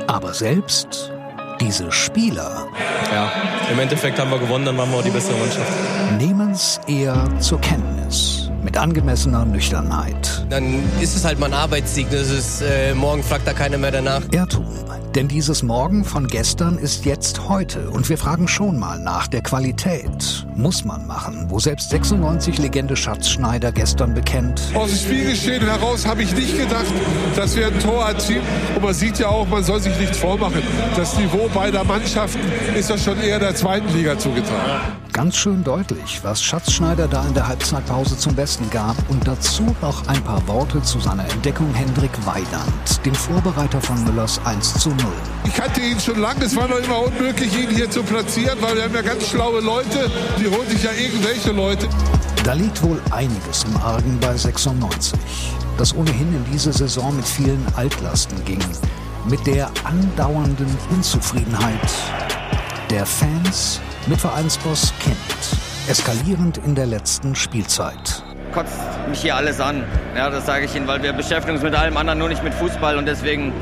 Aber 0.07 0.33
selbst 0.33 1.11
diese 1.59 1.91
Spieler. 1.91 2.67
Ja, 3.13 3.31
im 3.71 3.79
Endeffekt 3.79 4.17
haben 4.19 4.31
wir 4.31 4.39
gewonnen, 4.39 4.65
dann 4.65 4.77
waren 4.77 4.89
wir 4.91 4.99
auch 4.99 5.03
die 5.03 5.09
bessere 5.09 5.37
Mannschaft. 5.37 5.71
Nehmen 6.17 6.51
es 6.51 6.79
eher 6.87 7.27
zur 7.39 7.59
Kenntnis. 7.59 8.46
Mit 8.63 8.77
angemessener 8.77 9.45
Nüchternheit. 9.45 10.45
Dann 10.49 10.83
ist 10.99 11.15
es 11.15 11.23
halt 11.23 11.39
mal 11.39 11.47
ein 11.47 11.53
Arbeitssieg. 11.53 12.09
Das 12.09 12.29
ist, 12.29 12.61
äh, 12.61 12.93
morgen 12.93 13.23
fragt 13.23 13.47
da 13.47 13.53
keiner 13.53 13.77
mehr 13.77 13.91
danach. 13.91 14.21
Irrtum. 14.31 14.65
Denn 15.17 15.27
dieses 15.27 15.63
Morgen 15.63 16.05
von 16.05 16.27
gestern 16.27 16.77
ist 16.77 17.05
jetzt 17.05 17.49
heute. 17.49 17.89
Und 17.89 18.07
wir 18.07 18.19
fragen 18.19 18.47
schon 18.47 18.77
mal 18.77 18.99
nach 18.99 19.25
der 19.25 19.41
Qualität. 19.41 20.45
Muss 20.55 20.85
man 20.85 21.07
machen, 21.07 21.45
wo 21.49 21.59
selbst 21.59 21.91
96-Legende 21.91 22.95
Schatzschneider 22.95 23.71
gestern 23.71 24.13
bekennt. 24.13 24.61
Aus 24.75 24.91
dem 24.91 24.99
Spielgeschehen 24.99 25.63
heraus 25.63 26.05
habe 26.05 26.21
ich 26.21 26.35
nicht 26.35 26.55
gedacht, 26.55 26.85
dass 27.35 27.55
wir 27.55 27.65
ein 27.65 27.79
Tor 27.79 28.05
erzielen. 28.05 28.43
Und 28.75 28.83
man 28.83 28.93
sieht 28.93 29.17
ja 29.17 29.29
auch, 29.29 29.47
man 29.47 29.63
soll 29.63 29.79
sich 29.81 29.97
nichts 29.97 30.19
vormachen. 30.19 30.61
Das 30.95 31.17
Niveau 31.17 31.49
beider 31.51 31.83
Mannschaften 31.83 32.41
ist 32.75 32.89
ja 32.89 32.97
schon 32.97 33.19
eher 33.19 33.39
der 33.39 33.55
zweiten 33.55 33.91
Liga 33.95 34.19
zugetragen. 34.19 34.97
Ganz 35.13 35.35
schön 35.35 35.63
deutlich, 35.63 36.19
was 36.23 36.43
Schatzschneider 36.43 37.07
da 37.07 37.25
in 37.25 37.33
der 37.33 37.47
Halbzeitpause 37.47 38.17
zum 38.17 38.35
Besten 38.35 38.56
gab. 38.71 38.95
Und 39.09 39.27
dazu 39.27 39.75
noch 39.81 40.07
ein 40.07 40.23
paar 40.23 40.45
Worte 40.47 40.81
zu 40.81 40.99
seiner 40.99 41.29
Entdeckung 41.29 41.73
Hendrik 41.73 42.11
Weidand, 42.25 43.05
dem 43.05 43.15
Vorbereiter 43.15 43.81
von 43.81 44.03
Müllers 44.03 44.39
1 44.45 44.79
zu 44.79 44.89
0. 44.89 44.97
Ich 45.45 45.53
kannte 45.53 45.81
ihn 45.81 45.99
schon 45.99 46.19
lange. 46.19 46.45
Es 46.45 46.55
war 46.55 46.67
noch 46.67 46.77
immer 46.77 47.03
unmöglich, 47.03 47.55
ihn 47.57 47.69
hier 47.69 47.89
zu 47.89 48.03
platzieren, 48.03 48.57
weil 48.61 48.75
wir 48.75 48.83
haben 48.83 48.95
ja 48.95 49.01
ganz 49.01 49.27
schlaue 49.27 49.61
Leute. 49.61 50.09
Die 50.39 50.47
holen 50.47 50.67
sich 50.69 50.83
ja 50.83 50.91
irgendwelche 50.91 51.51
Leute. 51.51 51.87
Da 52.43 52.53
liegt 52.53 52.81
wohl 52.83 53.01
einiges 53.11 53.63
im 53.65 53.77
Argen 53.77 54.17
bei 54.19 54.35
96, 54.35 55.19
das 55.77 55.95
ohnehin 55.95 56.33
in 56.33 56.45
diese 56.51 56.71
Saison 56.71 57.15
mit 57.15 57.25
vielen 57.25 57.65
Altlasten 57.75 58.43
ging. 58.45 58.63
Mit 59.29 59.45
der 59.45 59.69
andauernden 59.83 60.77
Unzufriedenheit 60.89 61.91
der 62.89 63.05
Fans 63.05 63.81
mit 64.07 64.19
Vereinsboss 64.19 64.93
Kind. 64.99 65.17
Eskalierend 65.89 66.57
in 66.59 66.75
der 66.75 66.85
letzten 66.85 67.35
Spielzeit 67.35 68.23
kotzt 68.57 68.73
mich 69.07 69.21
hier 69.21 69.35
alles 69.35 69.61
an. 69.61 69.83
Ja, 70.15 70.31
das 70.31 70.47
sage 70.47 70.65
ich 70.65 70.75
Ihnen, 70.75 70.87
weil 70.87 71.03
wir 71.03 71.13
beschäftigen 71.13 71.53
uns 71.53 71.63
mit 71.63 71.75
allem 71.75 71.95
anderen, 71.95 72.17
nur 72.17 72.29
nicht 72.29 72.43
mit 72.43 72.55
Fußball 72.55 72.97
und 72.97 73.05
deswegen 73.05 73.53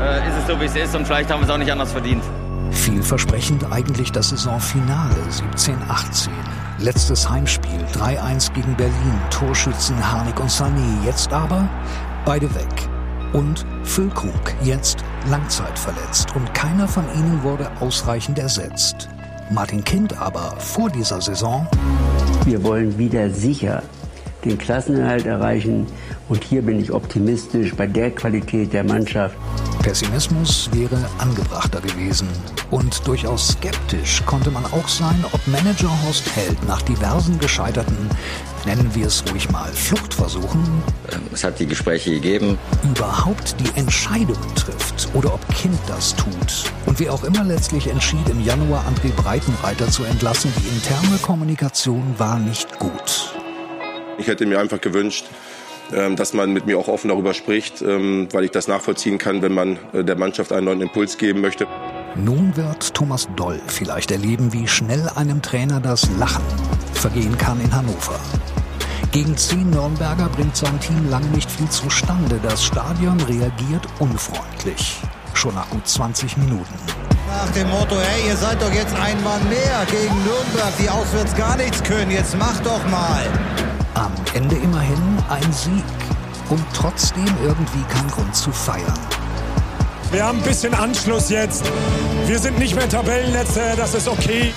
äh, 0.00 0.28
ist 0.28 0.36
es 0.40 0.46
so, 0.46 0.60
wie 0.60 0.66
es 0.66 0.76
ist 0.76 0.94
und 0.94 1.06
vielleicht 1.06 1.28
haben 1.28 1.40
wir 1.40 1.46
es 1.46 1.50
auch 1.50 1.58
nicht 1.58 1.72
anders 1.72 1.90
verdient. 1.90 2.22
Vielversprechend 2.70 3.72
eigentlich 3.72 4.12
das 4.12 4.28
Saisonfinale 4.28 5.16
17-18. 5.56 6.28
Letztes 6.78 7.28
Heimspiel 7.28 7.84
3-1 7.94 8.52
gegen 8.52 8.76
Berlin, 8.76 9.20
Torschützen 9.30 9.96
Harnik 10.12 10.38
und 10.38 10.50
Sani. 10.50 11.04
Jetzt 11.04 11.32
aber 11.32 11.68
beide 12.24 12.52
weg. 12.54 12.88
Und 13.32 13.66
Füllkrug, 13.82 14.54
jetzt 14.62 14.98
langzeitverletzt. 15.28 16.34
Und 16.36 16.54
keiner 16.54 16.86
von 16.86 17.04
ihnen 17.16 17.42
wurde 17.42 17.68
ausreichend 17.80 18.38
ersetzt. 18.38 19.08
Martin 19.50 19.82
Kind 19.82 20.16
aber 20.20 20.54
vor 20.58 20.90
dieser 20.90 21.20
Saison. 21.20 21.66
Wir 22.44 22.62
wollen 22.62 22.96
wieder 22.98 23.30
sicher 23.30 23.82
den 24.44 24.58
Klassenerhalt 24.58 25.26
erreichen. 25.26 25.86
Und 26.28 26.42
hier 26.42 26.62
bin 26.62 26.80
ich 26.80 26.92
optimistisch 26.92 27.74
bei 27.74 27.86
der 27.86 28.10
Qualität 28.10 28.72
der 28.72 28.84
Mannschaft. 28.84 29.36
Pessimismus 29.82 30.70
wäre 30.72 30.96
angebrachter 31.18 31.80
gewesen. 31.80 32.28
Und 32.70 33.06
durchaus 33.06 33.48
skeptisch 33.48 34.22
konnte 34.24 34.50
man 34.50 34.64
auch 34.66 34.88
sein, 34.88 35.24
ob 35.32 35.46
Manager 35.46 35.90
Horst 36.04 36.34
Held 36.34 36.66
nach 36.66 36.80
diversen 36.82 37.38
gescheiterten, 37.38 38.08
nennen 38.64 38.90
wir 38.94 39.06
es 39.06 39.22
ruhig 39.30 39.50
mal, 39.50 39.70
Fluchtversuchen, 39.72 40.62
es 41.32 41.44
hat 41.44 41.58
die 41.58 41.66
Gespräche 41.66 42.10
gegeben, 42.10 42.58
überhaupt 42.82 43.56
die 43.60 43.78
Entscheidungen 43.78 44.54
trifft 44.54 45.08
oder 45.14 45.34
ob 45.34 45.48
Kind 45.54 45.78
das 45.86 46.16
tut. 46.16 46.72
Und 46.86 46.98
wie 46.98 47.10
auch 47.10 47.24
immer 47.24 47.44
letztlich 47.44 47.88
entschied, 47.88 48.28
im 48.30 48.42
Januar 48.42 48.84
André 48.86 49.12
Breitenreiter 49.14 49.88
zu 49.88 50.04
entlassen, 50.04 50.52
die 50.58 50.68
interne 50.68 51.18
Kommunikation 51.18 52.14
war 52.18 52.38
nicht 52.38 52.78
gut. 52.78 53.34
Ich 54.18 54.26
hätte 54.26 54.46
mir 54.46 54.60
einfach 54.60 54.80
gewünscht, 54.80 55.26
ähm, 55.92 56.16
dass 56.16 56.32
man 56.32 56.52
mit 56.52 56.66
mir 56.66 56.78
auch 56.78 56.88
offen 56.88 57.08
darüber 57.08 57.34
spricht, 57.34 57.82
ähm, 57.82 58.28
weil 58.32 58.44
ich 58.44 58.50
das 58.50 58.68
nachvollziehen 58.68 59.18
kann, 59.18 59.42
wenn 59.42 59.52
man 59.52 59.78
äh, 59.92 60.04
der 60.04 60.16
Mannschaft 60.16 60.52
einen 60.52 60.66
neuen 60.66 60.80
Impuls 60.80 61.18
geben 61.18 61.40
möchte. 61.40 61.66
Nun 62.16 62.56
wird 62.56 62.94
Thomas 62.94 63.28
Doll 63.36 63.60
vielleicht 63.66 64.10
erleben, 64.10 64.52
wie 64.52 64.68
schnell 64.68 65.08
einem 65.16 65.42
Trainer 65.42 65.80
das 65.80 66.08
Lachen 66.18 66.44
vergehen 66.92 67.36
kann 67.36 67.60
in 67.60 67.74
Hannover. 67.74 68.18
Gegen 69.12 69.36
zehn 69.36 69.70
Nürnberger 69.70 70.28
bringt 70.28 70.56
sein 70.56 70.78
Team 70.80 71.08
lange 71.10 71.26
nicht 71.28 71.50
viel 71.50 71.68
zustande. 71.68 72.40
Das 72.42 72.64
Stadion 72.64 73.20
reagiert 73.20 73.86
unfreundlich. 73.98 75.00
Schon 75.34 75.54
nach 75.54 75.68
gut 75.70 75.86
20 75.86 76.36
Minuten. 76.38 76.74
Nach 77.28 77.50
dem 77.52 77.68
Motto, 77.70 77.96
hey, 77.96 78.28
ihr 78.28 78.36
seid 78.36 78.60
doch 78.62 78.72
jetzt 78.72 78.94
ein 78.96 79.22
Mann 79.22 79.48
mehr 79.48 79.86
gegen 79.90 80.14
Nürnberg, 80.24 80.72
die 80.80 80.88
auswärts 80.88 81.34
gar 81.36 81.56
nichts 81.56 81.82
können. 81.82 82.10
Jetzt 82.10 82.36
macht 82.38 82.64
doch 82.64 82.84
mal. 82.88 83.24
Am 83.94 84.12
Ende 84.34 84.56
immerhin 84.56 85.18
ein 85.28 85.52
Sieg 85.52 85.84
und 86.50 86.64
trotzdem 86.74 87.26
irgendwie 87.42 87.82
kein 87.88 88.08
Grund 88.08 88.34
zu 88.34 88.50
feiern. 88.50 88.98
Wir 90.10 90.24
haben 90.24 90.38
ein 90.38 90.44
bisschen 90.44 90.74
Anschluss 90.74 91.30
jetzt. 91.30 91.64
Wir 92.26 92.38
sind 92.38 92.58
nicht 92.58 92.74
mehr 92.74 92.88
Tabellenletzter, 92.88 93.76
das 93.76 93.94
ist 93.94 94.08
okay. 94.08 94.52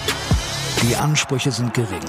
Die 0.84 0.96
Ansprüche 0.96 1.52
sind 1.52 1.74
gering. 1.74 2.06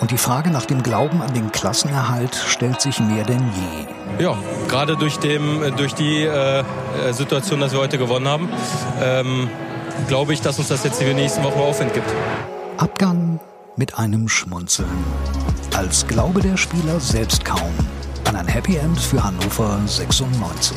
Und 0.00 0.10
die 0.12 0.18
Frage 0.18 0.50
nach 0.50 0.64
dem 0.64 0.82
Glauben 0.82 1.20
an 1.22 1.34
den 1.34 1.52
Klassenerhalt 1.52 2.34
stellt 2.34 2.80
sich 2.80 3.00
mehr 3.00 3.24
denn 3.24 3.50
je. 3.54 4.24
Ja, 4.24 4.36
gerade 4.68 4.96
durch, 4.96 5.18
dem, 5.18 5.76
durch 5.76 5.94
die 5.94 6.22
äh, 6.22 6.64
Situation, 7.10 7.60
dass 7.60 7.72
wir 7.72 7.80
heute 7.80 7.98
gewonnen 7.98 8.26
haben, 8.26 8.48
ähm, 9.00 9.50
glaube 10.08 10.32
ich, 10.32 10.40
dass 10.40 10.58
uns 10.58 10.68
das 10.68 10.84
jetzt 10.84 11.00
in 11.00 11.08
den 11.08 11.16
nächsten 11.16 11.44
Wochen 11.44 11.58
Aufwind 11.58 11.92
gibt. 11.92 12.08
Abgang 12.78 13.40
mit 13.80 13.96
einem 13.98 14.28
Schmunzeln 14.28 14.90
als 15.74 16.06
Glaube 16.06 16.42
der 16.42 16.58
Spieler 16.58 17.00
selbst 17.00 17.46
kaum 17.46 17.72
an 18.28 18.36
ein 18.36 18.46
Happy 18.46 18.76
End 18.76 19.00
für 19.00 19.24
Hannover 19.24 19.80
96. 19.86 20.76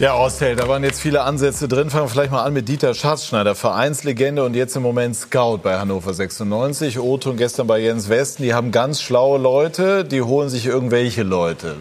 Ja, 0.00 0.16
Ostel, 0.16 0.56
da 0.56 0.66
waren 0.66 0.82
jetzt 0.82 1.00
viele 1.00 1.22
Ansätze 1.22 1.68
drin. 1.68 1.88
Fangen 1.88 2.06
wir 2.06 2.08
vielleicht 2.08 2.32
mal 2.32 2.42
an 2.42 2.54
mit 2.54 2.68
Dieter 2.68 2.92
Schatzschneider, 2.92 3.54
Vereinslegende 3.54 4.44
und 4.44 4.54
jetzt 4.54 4.74
im 4.74 4.82
Moment 4.82 5.14
Scout 5.14 5.58
bei 5.58 5.78
Hannover 5.78 6.12
96. 6.12 6.98
Otto 6.98 7.30
und 7.30 7.36
gestern 7.36 7.68
bei 7.68 7.78
Jens 7.78 8.08
Westen. 8.08 8.42
Die 8.42 8.52
haben 8.52 8.72
ganz 8.72 9.00
schlaue 9.00 9.38
Leute, 9.38 10.04
die 10.04 10.22
holen 10.22 10.48
sich 10.48 10.66
irgendwelche 10.66 11.22
Leute. 11.22 11.76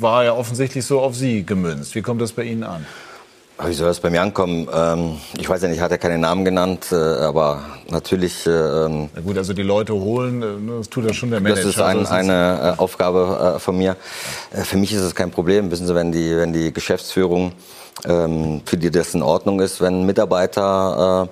War 0.00 0.24
ja 0.24 0.32
offensichtlich 0.32 0.86
so 0.86 1.02
auf 1.02 1.14
Sie 1.14 1.44
gemünzt. 1.44 1.94
Wie 1.94 2.00
kommt 2.00 2.22
das 2.22 2.32
bei 2.32 2.44
Ihnen 2.44 2.62
an? 2.62 2.86
Wie 3.64 3.74
soll 3.74 3.86
das 3.86 4.00
bei 4.00 4.10
mir 4.10 4.22
ankommen? 4.22 4.68
Ähm, 4.72 5.18
ich 5.38 5.48
weiß 5.48 5.62
ja 5.62 5.68
nicht, 5.68 5.80
hat 5.80 5.90
er 5.90 5.98
keine 5.98 6.18
Namen 6.18 6.44
genannt, 6.44 6.86
äh, 6.90 6.96
aber 6.96 7.62
natürlich. 7.88 8.46
Äh, 8.46 8.50
ähm, 8.50 9.08
Na 9.14 9.20
gut, 9.20 9.38
also 9.38 9.52
die 9.52 9.62
Leute 9.62 9.94
holen, 9.94 10.42
äh, 10.42 10.78
das 10.78 10.88
tut 10.88 11.04
ja 11.04 11.12
schon 11.12 11.30
der 11.30 11.40
Manager. 11.40 11.62
Das 11.62 11.70
ist 11.70 11.80
ein, 11.80 12.06
eine 12.06 12.74
äh, 12.76 12.80
Aufgabe 12.80 13.54
äh, 13.56 13.58
von 13.60 13.78
mir. 13.78 13.96
Äh, 14.52 14.62
für 14.62 14.76
mich 14.76 14.92
ist 14.92 15.02
es 15.02 15.14
kein 15.14 15.30
Problem. 15.30 15.70
Wissen 15.70 15.86
Sie, 15.86 15.94
wenn 15.94 16.10
die, 16.12 16.36
wenn 16.36 16.52
die 16.52 16.72
Geschäftsführung, 16.72 17.52
ähm, 18.04 18.62
für 18.64 18.76
die 18.76 18.90
das 18.90 19.14
in 19.14 19.22
Ordnung 19.22 19.60
ist, 19.60 19.80
wenn 19.80 20.06
Mitarbeiter, 20.06 21.28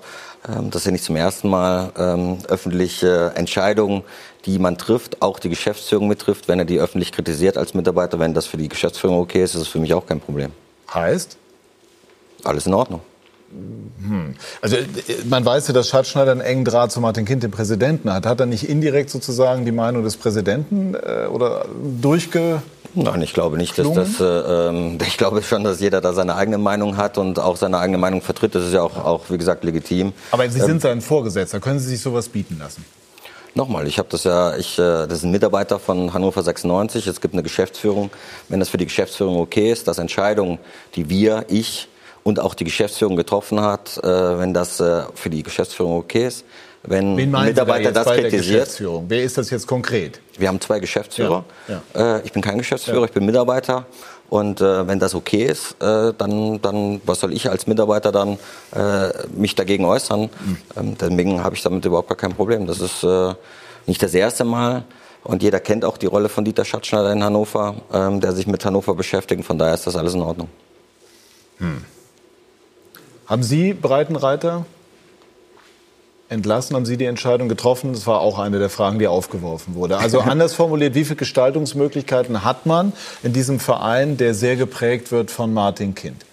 ähm, 0.48 0.70
das 0.70 0.82
ist 0.82 0.86
ja 0.86 0.92
nicht 0.92 1.04
zum 1.04 1.16
ersten 1.16 1.48
Mal, 1.48 1.92
ähm, 1.98 2.38
öffentliche 2.48 3.32
Entscheidungen, 3.34 4.02
die 4.46 4.58
man 4.58 4.78
trifft, 4.78 5.20
auch 5.20 5.38
die 5.38 5.48
Geschäftsführung 5.48 6.08
mittrifft, 6.08 6.48
wenn 6.48 6.58
er 6.58 6.64
die 6.64 6.78
öffentlich 6.78 7.12
kritisiert 7.12 7.58
als 7.58 7.74
Mitarbeiter, 7.74 8.18
wenn 8.18 8.34
das 8.34 8.46
für 8.46 8.56
die 8.56 8.68
Geschäftsführung 8.68 9.18
okay 9.18 9.42
ist, 9.42 9.54
ist 9.54 9.62
es 9.62 9.68
für 9.68 9.80
mich 9.80 9.92
auch 9.92 10.06
kein 10.06 10.20
Problem. 10.20 10.52
Heißt? 10.94 11.39
Alles 12.44 12.66
in 12.66 12.74
Ordnung. 12.74 13.00
Hm. 13.50 14.36
Also 14.62 14.76
äh, 14.76 14.84
man 15.28 15.44
weiß 15.44 15.68
ja, 15.68 15.74
dass 15.74 15.88
Schatzschneider 15.88 16.30
einen 16.30 16.40
engen 16.40 16.64
Draht 16.64 16.92
zu 16.92 17.00
Martin 17.00 17.24
Kind, 17.24 17.42
dem 17.42 17.50
Präsidenten, 17.50 18.12
hat. 18.12 18.26
Hat 18.26 18.40
er 18.40 18.46
nicht 18.46 18.68
indirekt 18.68 19.10
sozusagen 19.10 19.64
die 19.64 19.72
Meinung 19.72 20.04
des 20.04 20.16
Präsidenten 20.16 20.94
äh, 20.94 21.26
oder 21.26 21.66
durchge 22.00 22.62
Nein, 22.94 23.22
ich 23.22 23.34
glaube 23.34 23.56
nicht, 23.56 23.78
dass 23.78 23.92
das. 23.92 24.20
Äh, 24.20 24.24
ähm, 24.24 24.98
ich 25.06 25.16
glaube 25.16 25.42
schon, 25.42 25.62
dass 25.64 25.80
jeder 25.80 26.00
da 26.00 26.12
seine 26.12 26.34
eigene 26.34 26.58
Meinung 26.58 26.96
hat 26.96 27.18
und 27.18 27.38
auch 27.38 27.56
seine 27.56 27.78
eigene 27.78 27.98
Meinung 27.98 28.20
vertritt. 28.20 28.54
Das 28.54 28.64
ist 28.64 28.72
ja 28.72 28.82
auch, 28.82 28.96
auch 28.96 29.30
wie 29.30 29.38
gesagt, 29.38 29.64
legitim. 29.64 30.12
Aber 30.32 30.48
Sie 30.48 30.58
sind 30.58 30.70
ähm, 30.70 30.80
sein 30.80 31.00
Vorgesetzter. 31.00 31.60
Können 31.60 31.78
Sie 31.78 31.88
sich 31.88 32.00
sowas 32.00 32.28
bieten 32.28 32.58
lassen? 32.58 32.84
Nochmal, 33.54 33.88
ich 33.88 33.98
habe 33.98 34.08
das 34.08 34.24
ja, 34.24 34.56
ich, 34.56 34.78
äh, 34.78 35.06
das 35.06 35.18
ist 35.18 35.24
ein 35.24 35.30
Mitarbeiter 35.30 35.78
von 35.78 36.14
Hannover 36.14 36.42
96. 36.42 37.06
Es 37.06 37.20
gibt 37.20 37.34
eine 37.34 37.42
Geschäftsführung. 37.42 38.10
Wenn 38.48 38.60
das 38.60 38.68
für 38.68 38.78
die 38.78 38.86
Geschäftsführung 38.86 39.38
okay 39.38 39.70
ist, 39.70 39.88
dass 39.88 39.98
Entscheidungen, 39.98 40.58
die 40.94 41.08
wir, 41.08 41.44
ich 41.48 41.88
und 42.22 42.40
auch 42.40 42.54
die 42.54 42.64
Geschäftsführung 42.64 43.16
getroffen 43.16 43.60
hat, 43.60 43.98
äh, 43.98 44.38
wenn 44.38 44.54
das 44.54 44.80
äh, 44.80 45.02
für 45.14 45.30
die 45.30 45.42
Geschäftsführung 45.42 45.96
okay 45.96 46.26
ist, 46.26 46.44
wenn 46.82 47.16
Wen 47.16 47.34
ein 47.34 47.46
Mitarbeiter 47.46 47.92
da 47.92 48.04
das 48.04 48.14
kritisiert. 48.14 48.82
Wer 49.08 49.22
ist 49.22 49.36
das 49.36 49.50
jetzt 49.50 49.66
konkret? 49.66 50.20
Wir 50.38 50.48
haben 50.48 50.60
zwei 50.60 50.80
Geschäftsführer. 50.80 51.44
Ja, 51.68 51.82
ja. 51.94 52.16
Äh, 52.16 52.22
ich 52.24 52.32
bin 52.32 52.42
kein 52.42 52.58
Geschäftsführer, 52.58 53.00
ja. 53.00 53.04
ich 53.04 53.12
bin 53.12 53.26
Mitarbeiter. 53.26 53.86
Und 54.30 54.60
äh, 54.60 54.86
wenn 54.86 55.00
das 55.00 55.14
okay 55.14 55.44
ist, 55.44 55.72
äh, 55.82 56.14
dann, 56.16 56.62
dann 56.62 57.00
was 57.04 57.20
soll 57.20 57.32
ich 57.32 57.50
als 57.50 57.66
Mitarbeiter 57.66 58.12
dann 58.12 58.38
äh, 58.74 59.10
mich 59.34 59.56
dagegen 59.56 59.84
äußern? 59.84 60.22
Mhm. 60.22 60.56
Ähm, 60.76 60.96
deswegen 60.98 61.42
habe 61.42 61.56
ich 61.56 61.62
damit 61.62 61.84
überhaupt 61.84 62.08
gar 62.08 62.16
kein 62.16 62.32
Problem. 62.32 62.66
Das 62.66 62.80
ist 62.80 63.02
äh, 63.02 63.34
nicht 63.86 64.02
das 64.02 64.14
erste 64.14 64.44
Mal. 64.44 64.84
Und 65.24 65.42
jeder 65.42 65.60
kennt 65.60 65.84
auch 65.84 65.98
die 65.98 66.06
Rolle 66.06 66.28
von 66.28 66.44
Dieter 66.44 66.64
Schatzschneider 66.64 67.12
in 67.12 67.22
Hannover, 67.22 67.74
ähm, 67.92 68.20
der 68.20 68.32
sich 68.32 68.46
mit 68.46 68.64
Hannover 68.64 68.94
beschäftigt. 68.94 69.44
Von 69.44 69.58
daher 69.58 69.74
ist 69.74 69.86
das 69.86 69.96
alles 69.96 70.14
in 70.14 70.22
Ordnung. 70.22 70.48
Hm. 71.58 71.84
Haben 73.30 73.44
Sie 73.44 73.74
Breitenreiter 73.74 74.66
entlassen? 76.28 76.74
Haben 76.74 76.84
Sie 76.84 76.96
die 76.96 77.04
Entscheidung 77.04 77.48
getroffen? 77.48 77.92
Das 77.92 78.04
war 78.08 78.20
auch 78.20 78.40
eine 78.40 78.58
der 78.58 78.70
Fragen, 78.70 78.98
die 78.98 79.06
aufgeworfen 79.06 79.76
wurde. 79.76 79.98
Also 79.98 80.18
anders 80.20 80.52
formuliert, 80.54 80.96
wie 80.96 81.04
viele 81.04 81.14
Gestaltungsmöglichkeiten 81.14 82.42
hat 82.42 82.66
man 82.66 82.92
in 83.22 83.32
diesem 83.32 83.60
Verein, 83.60 84.16
der 84.16 84.34
sehr 84.34 84.56
geprägt 84.56 85.12
wird 85.12 85.30
von 85.30 85.54
Martin 85.54 85.94
Kind? 85.94 86.26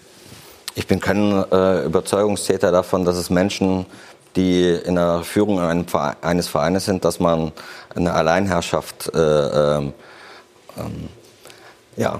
Ich 0.74 0.88
bin 0.88 0.98
kein 0.98 1.44
äh, 1.52 1.84
Überzeugungstäter 1.84 2.72
davon, 2.72 3.04
dass 3.04 3.16
es 3.16 3.30
Menschen, 3.30 3.86
die 4.34 4.68
in 4.68 4.96
der 4.96 5.22
Führung 5.22 5.60
eines 5.60 6.48
Vereines 6.48 6.84
sind, 6.84 7.04
dass 7.04 7.20
man 7.20 7.52
eine 7.94 8.12
Alleinherrschaft 8.12 9.14
äh, 9.14 9.18
ähm, 9.18 9.92
ähm 10.76 11.08
ja, 11.96 12.18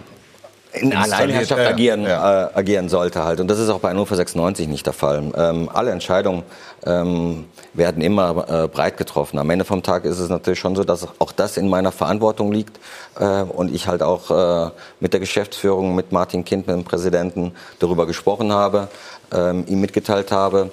in 0.80 0.94
Alleinherrschaft 0.94 1.60
ja, 1.60 1.68
agieren, 1.68 2.02
ja. 2.04 2.46
Äh, 2.46 2.50
agieren 2.54 2.88
sollte 2.88 3.24
halt. 3.24 3.40
Und 3.40 3.48
das 3.48 3.58
ist 3.58 3.68
auch 3.68 3.80
bei 3.80 3.90
Hannover 3.90 4.16
96 4.16 4.68
nicht 4.68 4.86
der 4.86 4.92
Fall. 4.92 5.32
Ähm, 5.36 5.68
alle 5.72 5.90
Entscheidungen 5.90 6.42
ähm, 6.86 7.46
werden 7.74 8.02
immer 8.02 8.46
äh, 8.48 8.68
breit 8.68 8.96
getroffen. 8.96 9.38
Am 9.38 9.50
Ende 9.50 9.64
vom 9.64 9.82
Tag 9.82 10.04
ist 10.04 10.18
es 10.18 10.28
natürlich 10.28 10.58
schon 10.58 10.76
so, 10.76 10.84
dass 10.84 11.08
auch 11.18 11.32
das 11.32 11.56
in 11.56 11.68
meiner 11.68 11.92
Verantwortung 11.92 12.52
liegt 12.52 12.78
äh, 13.18 13.42
und 13.42 13.74
ich 13.74 13.86
halt 13.86 14.02
auch 14.02 14.30
äh, 14.30 14.70
mit 15.00 15.12
der 15.12 15.20
Geschäftsführung, 15.20 15.94
mit 15.94 16.12
Martin 16.12 16.44
Kind, 16.44 16.66
mit 16.66 16.76
dem 16.76 16.84
Präsidenten 16.84 17.52
darüber 17.78 18.06
gesprochen 18.06 18.52
habe, 18.52 18.88
ähm, 19.32 19.64
ihm 19.68 19.80
mitgeteilt 19.80 20.32
habe, 20.32 20.70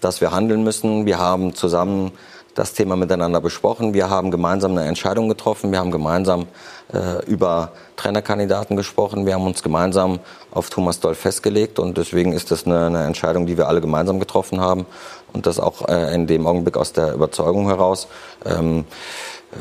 dass 0.00 0.20
wir 0.20 0.32
handeln 0.32 0.64
müssen. 0.64 1.06
Wir 1.06 1.18
haben 1.18 1.54
zusammen 1.54 2.12
das 2.54 2.72
Thema 2.72 2.96
miteinander 2.96 3.40
besprochen. 3.40 3.94
Wir 3.94 4.10
haben 4.10 4.30
gemeinsam 4.30 4.72
eine 4.72 4.84
Entscheidung 4.84 5.28
getroffen. 5.28 5.72
Wir 5.72 5.80
haben 5.80 5.90
gemeinsam 5.90 6.46
äh, 6.92 7.24
über 7.26 7.72
Trainerkandidaten 7.96 8.76
gesprochen. 8.76 9.26
Wir 9.26 9.34
haben 9.34 9.46
uns 9.46 9.62
gemeinsam 9.62 10.20
auf 10.50 10.70
Thomas 10.70 11.00
Doll 11.00 11.14
festgelegt 11.14 11.78
und 11.78 11.98
deswegen 11.98 12.32
ist 12.32 12.50
das 12.50 12.66
eine, 12.66 12.86
eine 12.86 13.04
Entscheidung, 13.04 13.46
die 13.46 13.56
wir 13.58 13.68
alle 13.68 13.80
gemeinsam 13.80 14.20
getroffen 14.20 14.60
haben 14.60 14.86
und 15.32 15.46
das 15.46 15.58
auch 15.58 15.88
äh, 15.88 16.14
in 16.14 16.26
dem 16.26 16.46
Augenblick 16.46 16.76
aus 16.76 16.92
der 16.92 17.12
Überzeugung 17.12 17.66
heraus. 17.66 18.08
Ähm, 18.44 18.84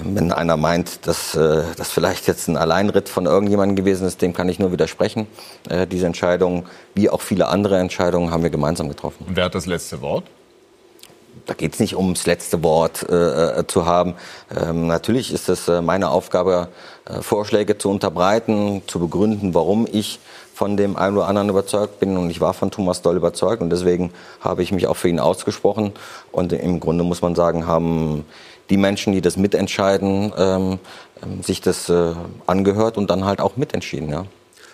wenn 0.03 0.31
einer 0.31 0.57
meint, 0.57 1.05
dass 1.07 1.35
äh, 1.35 1.63
das 1.77 1.91
vielleicht 1.91 2.27
jetzt 2.27 2.47
ein 2.47 2.57
Alleinritt 2.57 3.09
von 3.09 3.25
irgendjemandem 3.25 3.75
gewesen 3.75 4.07
ist, 4.07 4.21
dem 4.21 4.33
kann 4.33 4.49
ich 4.49 4.59
nur 4.59 4.71
widersprechen. 4.71 5.27
Äh, 5.69 5.87
diese 5.87 6.07
Entscheidung, 6.07 6.65
wie 6.95 7.09
auch 7.09 7.21
viele 7.21 7.47
andere 7.47 7.77
Entscheidungen, 7.77 8.31
haben 8.31 8.43
wir 8.43 8.49
gemeinsam 8.49 8.89
getroffen. 8.89 9.25
Und 9.27 9.35
wer 9.35 9.45
hat 9.45 9.55
das 9.55 9.65
letzte 9.65 10.01
Wort? 10.01 10.25
Da 11.45 11.53
geht 11.53 11.73
es 11.73 11.79
nicht 11.79 11.95
ums 11.97 12.25
letzte 12.25 12.63
Wort 12.63 13.07
äh, 13.09 13.59
äh, 13.59 13.67
zu 13.67 13.85
haben. 13.85 14.15
Ähm, 14.55 14.87
natürlich 14.87 15.33
ist 15.33 15.49
es 15.49 15.67
äh, 15.67 15.81
meine 15.81 16.09
Aufgabe, 16.09 16.69
äh, 17.05 17.21
Vorschläge 17.21 17.77
zu 17.77 17.89
unterbreiten, 17.89 18.81
zu 18.87 18.99
begründen, 18.99 19.53
warum 19.53 19.87
ich 19.91 20.19
von 20.53 20.77
dem 20.77 20.95
einen 20.95 21.17
oder 21.17 21.27
anderen 21.27 21.49
überzeugt 21.49 21.99
bin. 21.99 22.17
Und 22.17 22.29
ich 22.29 22.39
war 22.39 22.53
von 22.53 22.71
Thomas 22.71 23.01
Doll 23.01 23.17
überzeugt 23.17 23.61
und 23.61 23.69
deswegen 23.69 24.11
habe 24.39 24.63
ich 24.63 24.71
mich 24.71 24.87
auch 24.87 24.95
für 24.95 25.09
ihn 25.09 25.19
ausgesprochen. 25.19 25.93
Und 26.31 26.53
im 26.53 26.79
Grunde 26.79 27.03
muss 27.03 27.21
man 27.21 27.35
sagen, 27.35 27.67
haben 27.67 28.25
die 28.69 28.77
Menschen, 28.77 29.13
die 29.13 29.21
das 29.21 29.35
mitentscheiden, 29.35 30.31
ähm, 30.37 30.79
ähm 31.21 31.43
sich 31.43 31.61
das 31.61 31.89
äh, 31.89 32.13
angehört 32.45 32.97
und 32.97 33.09
dann 33.09 33.25
halt 33.25 33.41
auch 33.41 33.57
mitentschieden. 33.57 34.09
Ja 34.09 34.25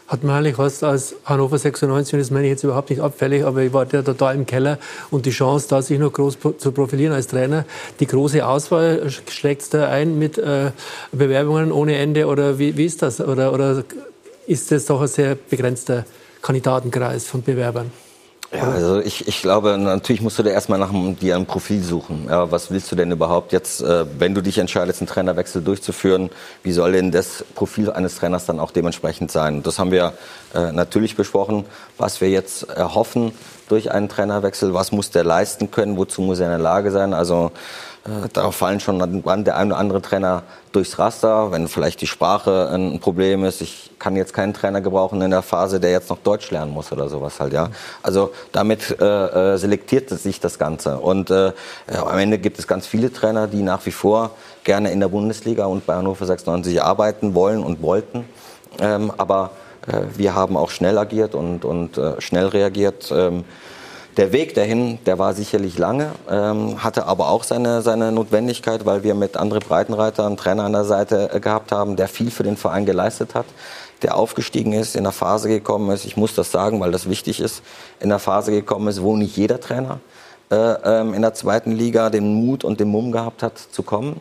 hat 0.10 0.24
man 0.24 0.38
eigentlich 0.38 0.57
was 0.57 0.84
als 0.84 1.16
Hannover 1.24 1.60
96, 1.60 2.14
und 2.14 2.20
das 2.20 2.32
meine 2.32 2.47
ich 2.47 2.51
jetzt 2.51 2.64
überhaupt 2.64 2.89
nicht 2.89 2.99
abfällig, 2.99 3.45
aber 3.45 3.62
ich 3.62 3.72
war 3.72 3.86
ja 3.93 4.01
total 4.01 4.36
im 4.36 4.45
Keller 4.47 4.80
und 5.12 5.28
die 5.28 5.30
Chance, 5.30 5.68
da 5.70 5.84
sich 5.84 5.99
noch 5.99 6.12
groß 6.12 6.39
zu 6.57 6.72
profilieren 6.72 7.14
als 7.14 7.28
Trainer, 7.28 7.64
die 7.99 8.07
große 8.07 8.45
Auswahl 8.45 9.10
schlägt 9.30 9.62
es 9.62 9.70
da 9.70 9.88
ein 9.88 10.18
mit 10.18 10.39
äh, 10.39 10.72
Bewerbungen 11.12 11.72
ohne 11.72 11.95
Ende 11.95 12.26
oder 12.26 12.57
wie, 12.57 12.76
wie 12.76 12.86
ist 12.86 13.03
das? 13.03 13.22
Oder, 13.22 13.53
oder 13.53 13.84
ist 14.47 14.72
das 14.72 14.86
doch 14.86 14.99
ein 14.99 15.07
sehr 15.07 15.36
begrenzter 15.36 16.05
Kandidatenkreis 16.41 17.28
von 17.28 17.43
Bewerbern? 17.43 17.91
Ja, 18.52 18.64
also 18.64 19.00
ich, 19.00 19.28
ich 19.28 19.43
glaube, 19.43 19.78
natürlich 19.78 20.24
musst 20.24 20.39
du 20.39 20.43
da 20.43 20.50
erstmal 20.50 20.80
nach 20.80 20.89
einem, 20.89 21.20
dir 21.20 21.36
ein 21.36 21.45
Profil 21.45 21.84
suchen. 21.84 22.26
Ja, 22.28 22.52
was 22.52 22.72
willst 22.72 22.91
du 22.91 22.95
denn 22.95 23.12
überhaupt 23.12 23.52
jetzt, 23.52 23.82
äh, 23.82 24.06
wenn 24.18 24.34
du 24.34 24.41
dich 24.41 24.58
entscheidest, 24.58 25.02
einen 25.02 25.08
Trainerwechsel 25.08 25.62
durchzuführen? 25.62 26.32
Wie 26.64 26.72
soll 26.72 26.93
denn 26.93 27.12
das 27.12 27.45
Profil 27.54 27.91
eines 27.91 28.16
Trainers 28.16 28.47
dann 28.47 28.60
auch 28.60 28.72
dementsprechend 28.72 29.30
sein? 29.30 29.62
Das 29.62 29.78
haben 29.78 29.91
wir 29.91 30.14
äh, 30.56 30.72
natürlich 30.72 31.16
besprochen, 31.16 31.66
was 32.00 32.22
wir 32.22 32.30
jetzt 32.30 32.64
erhoffen 32.70 33.34
durch 33.68 33.91
einen 33.91 34.10
Trainerwechsel. 34.10 34.74
Was 34.74 34.91
muss 34.91 35.12
der 35.12 35.24
leisten 35.24 35.70
können? 35.70 35.95
Wozu 35.95 36.24
muss 36.24 36.39
er 36.39 36.47
in 36.47 36.52
der 36.54 36.60
Lage 36.60 36.89
sein? 36.89 37.14
Also 37.14 37.52
da 38.34 38.52
fallen 38.52 38.80
schon 38.80 38.97
dann 38.97 39.43
der 39.43 39.58
ein 39.58 39.68
oder 39.68 39.78
andere 39.78 40.02
Trainer 40.02 40.43
durchs 40.72 40.97
Raster, 41.00 41.52
wenn 41.52 41.68
vielleicht 41.68 42.02
die 42.02 42.08
Sprache 42.08 42.70
ein 42.72 43.00
Problem 43.00 43.43
ist. 43.43 43.62
Ich 43.62 43.91
kann 44.00 44.16
jetzt 44.16 44.34
keinen 44.34 44.54
Trainer 44.54 44.82
gebrauchen 44.82 45.22
in 45.22 45.32
der 45.32 45.41
Phase, 45.41 45.80
der 45.80 45.91
jetzt 45.91 46.10
noch 46.10 46.20
Deutsch 46.20 46.50
lernen 46.52 46.72
muss 46.72 46.91
oder 46.91 47.10
sowas 47.10 47.39
halt, 47.39 47.54
ja. 47.54 47.70
Also 48.02 48.32
damit 48.52 48.97
äh, 49.00 49.06
äh 49.54 49.58
selektiert 49.58 50.10
sich 50.10 50.39
das 50.39 50.58
Ganze. 50.58 50.97
Und 50.97 51.30
äh, 51.30 51.52
am 51.88 52.18
Ende 52.18 52.38
gibt 52.38 52.60
es 52.60 52.68
ganz 52.68 52.88
viele 52.88 53.12
Trainer, 53.12 53.47
die 53.47 53.62
nach 53.62 53.86
wie 53.86 53.91
vor 53.91 54.32
gerne 54.64 54.91
in 54.91 55.00
der 55.00 55.10
Bundesliga 55.10 55.66
und 55.66 55.86
bei 55.86 55.95
Hannover 55.95 56.26
96 56.26 56.82
arbeiten 56.82 57.36
wollen 57.36 57.64
und 57.64 57.82
wollten. 57.82 58.26
Ähm, 58.80 59.12
aber 59.18 59.52
äh, 59.88 60.04
wir 60.16 60.36
haben 60.36 60.58
auch 60.58 60.70
schnell 60.70 60.97
agiert 60.97 61.36
und, 61.36 61.66
und 61.66 61.97
äh, 61.97 62.20
schnell 62.22 62.47
reagiert. 62.47 63.12
Ähm, 63.12 63.43
der 64.20 64.34
Weg 64.34 64.53
dahin, 64.53 64.99
der 65.05 65.17
war 65.17 65.34
sicherlich 65.34 65.78
lange, 65.78 66.11
ähm, 66.30 66.84
hatte 66.84 67.05
aber 67.05 67.30
auch 67.30 67.45
seine, 67.45 67.82
seine 67.82 68.11
Notwendigkeit, 68.11 68.86
weil 68.86 69.01
wir 69.01 69.15
mit 69.15 69.39
André 69.39 69.65
Breitenreiter 69.65 70.26
einen 70.26 70.36
Trainer 70.36 70.65
an 70.65 70.74
der 70.74 70.84
Seite 70.84 71.30
äh, 71.34 71.39
gehabt 71.39 71.72
haben, 71.72 71.95
der 71.95 72.09
viel 72.09 72.30
für 72.30 72.43
den 72.43 72.57
Verein 72.57 72.86
geleistet 72.86 73.34
hat, 73.34 73.45
der 74.01 74.17
aufgestiegen 74.17 74.74
ist, 74.74 74.97
in 74.97 75.03
der 75.03 75.13
Phase 75.13 75.47
gekommen 75.47 75.89
ist, 75.91 76.03
ich 76.03 76.17
muss 76.17 76.36
das 76.36 76.51
sagen, 76.51 76.82
weil 76.82 76.91
das 76.91 77.07
wichtig 77.07 77.39
ist, 77.39 77.63
in 78.01 78.09
der 78.09 78.20
Phase 78.20 78.51
gekommen 78.51 78.89
ist, 78.89 79.01
wo 79.01 79.15
nicht 79.15 79.38
jeder 79.38 79.61
Trainer 79.61 80.01
äh, 80.51 80.55
ähm, 80.55 81.13
in 81.13 81.22
der 81.22 81.34
zweiten 81.34 81.72
Liga 81.72 82.09
den 82.09 82.34
Mut 82.34 82.65
und 82.65 82.82
den 82.82 82.89
Mumm 82.89 83.13
gehabt 83.13 83.41
hat 83.41 83.57
zu 83.57 83.84
kommen. 83.84 84.20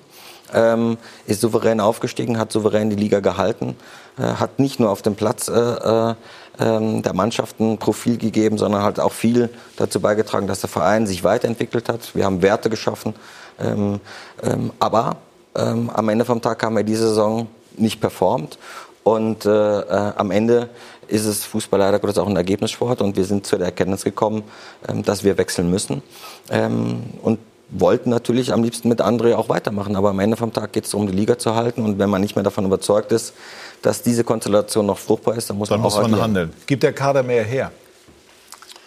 Ähm, 0.55 0.97
ist 1.27 1.41
souverän 1.41 1.81
aufgestiegen, 1.81 2.39
hat 2.39 2.53
souverän 2.53 2.89
die 2.89 2.97
Liga 2.97 3.19
gehalten, 3.19 3.77
äh, 4.17 4.23
hat 4.23 4.61
nicht 4.61 4.79
nur 4.79 4.91
auf 4.91 5.03
dem 5.03 5.17
Platz 5.17 5.49
äh, 5.49 5.53
äh, 5.53 6.15
ähm, 6.59 7.03
der 7.03 7.15
Mannschaft 7.15 7.61
ein 7.61 7.79
Profil 7.79 8.19
gegeben, 8.19 8.59
sondern 8.59 8.83
hat 8.83 8.99
auch 9.01 9.13
viel 9.13 9.51
dazu 9.77 10.01
beigetragen, 10.01 10.47
dass 10.47 10.61
der 10.61 10.71
Verein 10.71 11.07
sich 11.07 11.25
weiterentwickelt 11.25 11.89
hat. 11.89 12.15
Wir 12.15 12.25
haben 12.25 12.43
Werte 12.43 12.71
geschaffen. 12.71 13.15
Ähm, 13.61 14.01
ähm, 14.43 14.73
aber 14.79 15.17
ähm, 15.55 15.91
am 15.91 16.09
Ende 16.09 16.25
vom 16.25 16.41
Tag 16.41 16.63
haben 16.63 16.77
wir 16.77 16.85
diese 16.85 17.09
Saison 17.09 17.49
nicht 17.77 18.01
performt. 18.01 18.59
Und 19.05 19.47
äh, 19.47 19.81
äh, 19.81 20.13
am 20.17 20.31
Ende 20.31 20.69
ist 21.07 21.25
es 21.25 21.45
Fußball 21.45 21.81
leider 21.81 21.99
Gottes 21.99 22.19
auch 22.19 22.27
ein 22.27 22.37
Ergebnissport. 22.37 23.01
Und 23.01 23.17
wir 23.17 23.25
sind 23.25 23.47
zu 23.47 23.57
der 23.57 23.67
Erkenntnis 23.67 24.05
gekommen, 24.05 24.43
ähm, 24.87 25.03
dass 25.03 25.25
wir 25.25 25.39
wechseln 25.39 25.71
müssen. 25.71 26.03
Ähm, 26.51 27.05
und 27.23 27.39
wollten 27.71 28.11
natürlich 28.11 28.53
am 28.53 28.63
liebsten 28.63 28.89
mit 28.89 29.01
André 29.01 29.35
auch 29.35 29.49
weitermachen. 29.49 29.97
Aber 29.97 30.11
am 30.11 30.21
Ende 30.21 30.37
vom 30.37 30.53
Tag 30.53 30.73
geht 30.73 30.85
es 30.85 30.91
darum, 30.91 31.07
die 31.07 31.13
Liga 31.13 31.39
zu 31.39 31.55
halten. 31.55 31.85
Und 31.85 31.99
wenn 31.99 32.11
man 32.11 32.21
nicht 32.21 32.35
mehr 32.35 32.43
davon 32.43 32.65
überzeugt 32.65 33.13
ist, 33.13 33.35
dass 33.83 34.03
diese 34.03 34.25
Konstellation 34.25 34.87
noch 34.87 34.99
fruchtbar 34.99 35.37
ist, 35.37 35.51
dann 35.51 35.59
muss 35.59 35.69
dann 35.69 35.81
man 35.81 35.85
muss 35.85 35.97
auch 35.97 36.09
man 36.09 36.21
handeln. 36.21 36.53
Gibt 36.67 36.83
der 36.83 36.93
Kader 36.93 37.23
mehr 37.23 37.45
her? 37.45 37.71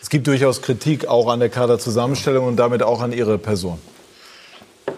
Es 0.02 0.10
gibt 0.10 0.26
durchaus 0.28 0.62
Kritik 0.62 1.08
auch 1.08 1.28
an 1.28 1.40
der 1.40 1.50
Kaderzusammenstellung 1.50 2.48
und 2.48 2.58
damit 2.58 2.82
auch 2.82 3.02
an 3.02 3.14
Ihre 3.14 3.38
Person. 3.38 3.78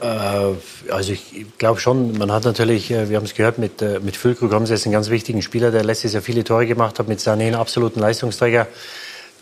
Äh, 0.02 0.92
also 0.92 1.12
ich 1.12 1.46
glaube 1.58 1.80
schon, 1.80 2.18
man 2.18 2.32
hat 2.32 2.46
natürlich, 2.46 2.90
äh, 2.90 3.10
wir 3.10 3.18
haben 3.18 3.26
es 3.26 3.36
gehört, 3.36 3.58
mit, 3.58 3.82
äh, 3.82 4.00
mit 4.00 4.16
Füllkrug 4.16 4.54
haben 4.54 4.66
sie 4.66 4.74
jetzt 4.74 4.86
einen 4.86 4.94
ganz 4.94 5.10
wichtigen 5.10 5.42
Spieler, 5.42 5.72
der 5.72 5.84
letztes 5.84 6.14
Jahr 6.14 6.22
viele 6.22 6.44
Tore 6.44 6.66
gemacht 6.66 7.00
hat, 7.00 7.08
mit 7.08 7.20
Sané 7.20 7.48
einen 7.48 7.56
absoluten 7.56 8.00
Leistungsträger. 8.00 8.68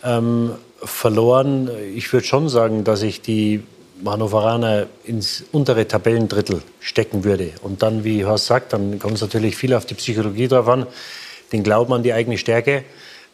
Ähm, 0.04 0.52
verloren. 0.84 1.70
Ich 1.94 2.12
würde 2.12 2.26
schon 2.26 2.48
sagen, 2.48 2.82
dass 2.82 3.02
ich 3.02 3.22
die 3.22 3.62
Hannoveraner 4.04 4.86
ins 5.04 5.44
untere 5.52 5.86
Tabellendrittel 5.86 6.62
stecken 6.80 7.24
würde. 7.24 7.50
Und 7.62 7.82
dann, 7.82 8.04
wie 8.04 8.24
Horst 8.24 8.46
sagt, 8.46 8.72
dann 8.72 8.98
kommt 8.98 9.14
es 9.14 9.20
natürlich 9.20 9.56
viel 9.56 9.74
auf 9.74 9.86
die 9.86 9.94
Psychologie 9.94 10.48
drauf 10.48 10.68
an, 10.68 10.86
den 11.52 11.62
Glauben 11.62 11.92
an 11.92 12.02
die 12.02 12.12
eigene 12.12 12.38
Stärke. 12.38 12.84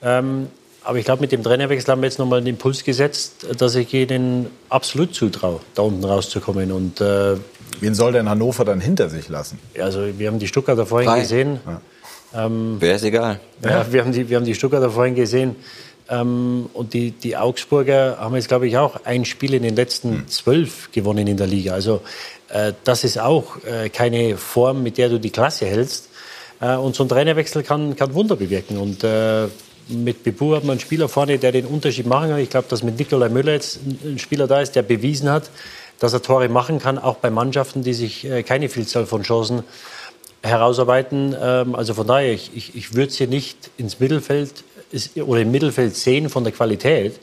Ähm, 0.02 0.48
aber 0.84 0.98
ich 0.98 1.04
glaube, 1.04 1.20
mit 1.20 1.32
dem 1.32 1.42
Trainerwechsel 1.42 1.92
haben 1.92 2.00
wir 2.00 2.08
jetzt 2.08 2.18
nochmal 2.18 2.38
einen 2.38 2.46
Impuls 2.46 2.82
gesetzt, 2.82 3.46
dass 3.58 3.74
ich 3.74 3.92
ihnen 3.92 4.46
absolut 4.70 5.14
zutraue, 5.14 5.60
da 5.74 5.82
unten 5.82 6.04
rauszukommen. 6.04 6.72
Und, 6.72 7.00
äh, 7.00 7.36
Wen 7.80 7.94
soll 7.94 8.12
denn 8.12 8.28
Hannover 8.28 8.64
dann 8.64 8.80
hinter 8.80 9.08
sich 9.08 9.28
lassen? 9.28 9.58
Also 9.78 10.18
wir 10.18 10.28
haben 10.28 10.38
die 10.38 10.48
Stuttgarter 10.48 10.86
vorhin 10.86 11.08
Drei. 11.08 11.20
gesehen. 11.20 11.60
Ja. 11.66 12.46
Ähm, 12.46 12.80
Wäre 12.80 12.96
es 12.96 13.02
egal. 13.02 13.40
ja, 13.62 13.90
wir, 13.90 14.02
haben 14.02 14.12
die, 14.12 14.28
wir 14.28 14.36
haben 14.36 14.44
die 14.44 14.54
Stuttgarter 14.54 14.90
vorhin 14.90 15.14
gesehen. 15.14 15.56
Ähm, 16.10 16.70
und 16.72 16.94
die, 16.94 17.10
die 17.10 17.36
Augsburger 17.36 18.18
haben 18.18 18.34
jetzt, 18.34 18.48
glaube 18.48 18.66
ich, 18.66 18.76
auch 18.76 19.04
ein 19.04 19.24
Spiel 19.24 19.54
in 19.54 19.62
den 19.62 19.76
letzten 19.76 20.26
zwölf 20.28 20.90
gewonnen 20.92 21.26
in 21.26 21.36
der 21.36 21.46
Liga. 21.46 21.74
Also 21.74 22.00
äh, 22.48 22.72
das 22.84 23.04
ist 23.04 23.18
auch 23.18 23.62
äh, 23.64 23.88
keine 23.88 24.36
Form, 24.36 24.82
mit 24.82 24.98
der 24.98 25.08
du 25.08 25.18
die 25.20 25.30
Klasse 25.30 25.66
hältst. 25.66 26.08
Äh, 26.60 26.76
und 26.76 26.94
so 26.94 27.04
ein 27.04 27.08
Trainerwechsel 27.08 27.62
kann, 27.62 27.94
kann 27.96 28.14
Wunder 28.14 28.36
bewirken. 28.36 28.78
Und 28.78 29.04
äh, 29.04 29.48
mit 29.88 30.22
Bebu 30.24 30.54
hat 30.54 30.64
man 30.64 30.72
einen 30.72 30.80
Spieler 30.80 31.08
vorne, 31.08 31.38
der 31.38 31.52
den 31.52 31.66
Unterschied 31.66 32.06
machen 32.06 32.30
kann. 32.30 32.38
Ich 32.38 32.50
glaube, 32.50 32.68
dass 32.68 32.82
mit 32.82 32.98
Nikolai 32.98 33.28
Müller 33.28 33.52
jetzt 33.52 33.80
ein 34.04 34.18
Spieler 34.18 34.46
da 34.46 34.60
ist, 34.60 34.76
der 34.76 34.82
bewiesen 34.82 35.30
hat, 35.30 35.50
dass 35.98 36.12
er 36.12 36.22
Tore 36.22 36.48
machen 36.48 36.78
kann, 36.78 36.98
auch 36.98 37.16
bei 37.16 37.30
Mannschaften, 37.30 37.82
die 37.82 37.94
sich 37.94 38.24
äh, 38.24 38.42
keine 38.42 38.68
Vielzahl 38.68 39.06
von 39.06 39.22
Chancen 39.22 39.62
herausarbeiten. 40.42 41.34
Ähm, 41.40 41.74
also 41.74 41.94
von 41.94 42.06
daher, 42.06 42.32
ich, 42.32 42.50
ich, 42.54 42.76
ich 42.76 42.94
würde 42.94 43.12
sie 43.12 43.26
nicht 43.26 43.70
ins 43.76 44.00
Mittelfeld 44.00 44.64
oder 45.16 45.40
im 45.40 45.50
Mittelfeld 45.50 45.96
sehen 45.96 46.28
von 46.28 46.44
der 46.44 46.52
Qualität, 46.52 47.18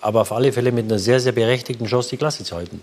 aber 0.00 0.22
auf 0.22 0.32
alle 0.32 0.52
Fälle 0.52 0.72
mit 0.72 0.86
einer 0.86 0.98
sehr, 0.98 1.20
sehr 1.20 1.32
berechtigten 1.32 1.86
Chance, 1.86 2.10
die 2.10 2.16
Klasse 2.16 2.44
zu 2.44 2.56
halten. 2.56 2.80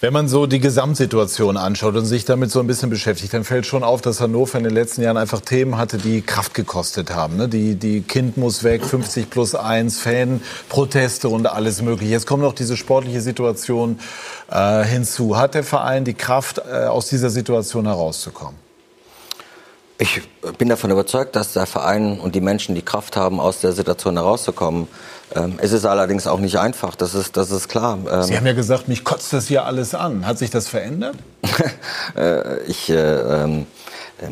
Wenn 0.00 0.12
man 0.12 0.28
so 0.28 0.46
die 0.46 0.60
Gesamtsituation 0.60 1.56
anschaut 1.56 1.96
und 1.96 2.04
sich 2.04 2.24
damit 2.24 2.52
so 2.52 2.60
ein 2.60 2.68
bisschen 2.68 2.88
beschäftigt, 2.88 3.34
dann 3.34 3.42
fällt 3.42 3.66
schon 3.66 3.82
auf, 3.82 4.00
dass 4.00 4.20
Hannover 4.20 4.56
in 4.56 4.62
den 4.62 4.72
letzten 4.72 5.02
Jahren 5.02 5.16
einfach 5.16 5.40
Themen 5.40 5.76
hatte, 5.76 5.98
die 5.98 6.20
Kraft 6.20 6.54
gekostet 6.54 7.10
haben. 7.10 7.36
Ne? 7.36 7.48
Die, 7.48 7.74
die 7.74 8.02
Kind 8.02 8.36
muss 8.36 8.62
weg, 8.62 8.84
50 8.84 9.28
plus 9.28 9.56
1, 9.56 9.98
Fanproteste 9.98 11.28
und 11.28 11.48
alles 11.48 11.82
mögliche. 11.82 12.12
Jetzt 12.12 12.28
kommt 12.28 12.44
noch 12.44 12.52
diese 12.52 12.76
sportliche 12.76 13.20
Situation 13.20 13.98
äh, 14.48 14.84
hinzu. 14.84 15.36
Hat 15.36 15.54
der 15.54 15.64
Verein 15.64 16.04
die 16.04 16.14
Kraft, 16.14 16.58
äh, 16.58 16.84
aus 16.84 17.08
dieser 17.08 17.30
Situation 17.30 17.86
herauszukommen? 17.86 18.67
Ich 20.00 20.22
bin 20.58 20.68
davon 20.68 20.92
überzeugt, 20.92 21.34
dass 21.34 21.54
der 21.54 21.66
Verein 21.66 22.20
und 22.20 22.36
die 22.36 22.40
Menschen 22.40 22.76
die 22.76 22.82
Kraft 22.82 23.16
haben, 23.16 23.40
aus 23.40 23.60
der 23.60 23.72
Situation 23.72 24.14
herauszukommen. 24.14 24.86
Ähm, 25.34 25.54
es 25.58 25.72
ist 25.72 25.84
allerdings 25.84 26.28
auch 26.28 26.38
nicht 26.38 26.60
einfach, 26.60 26.94
das 26.94 27.16
ist, 27.16 27.36
das 27.36 27.50
ist 27.50 27.68
klar. 27.68 27.98
Ähm, 28.08 28.22
Sie 28.22 28.36
haben 28.36 28.46
ja 28.46 28.52
gesagt, 28.52 28.86
mich 28.86 29.02
kotzt 29.02 29.32
das 29.32 29.48
hier 29.48 29.64
alles 29.64 29.96
an. 29.96 30.24
Hat 30.24 30.38
sich 30.38 30.50
das 30.50 30.68
verändert? 30.68 31.16
äh, 32.16 32.62
ich, 32.62 32.88
äh, 32.90 32.94
ähm, 32.94 33.66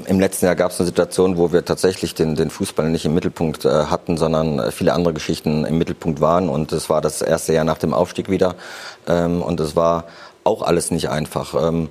Im 0.06 0.20
letzten 0.20 0.46
Jahr 0.46 0.54
gab 0.54 0.70
es 0.70 0.78
eine 0.78 0.86
Situation, 0.86 1.36
wo 1.36 1.52
wir 1.52 1.64
tatsächlich 1.64 2.14
den, 2.14 2.36
den 2.36 2.50
Fußball 2.50 2.88
nicht 2.88 3.04
im 3.04 3.14
Mittelpunkt 3.14 3.64
äh, 3.64 3.86
hatten, 3.86 4.16
sondern 4.16 4.70
viele 4.70 4.92
andere 4.92 5.14
Geschichten 5.14 5.64
im 5.64 5.78
Mittelpunkt 5.78 6.20
waren. 6.20 6.48
Und 6.48 6.70
es 6.70 6.88
war 6.88 7.00
das 7.00 7.22
erste 7.22 7.52
Jahr 7.52 7.64
nach 7.64 7.78
dem 7.78 7.92
Aufstieg 7.92 8.30
wieder. 8.30 8.54
Ähm, 9.08 9.42
und 9.42 9.58
es 9.58 9.74
war 9.74 10.04
auch 10.44 10.62
alles 10.62 10.92
nicht 10.92 11.10
einfach. 11.10 11.54
Ähm, 11.60 11.88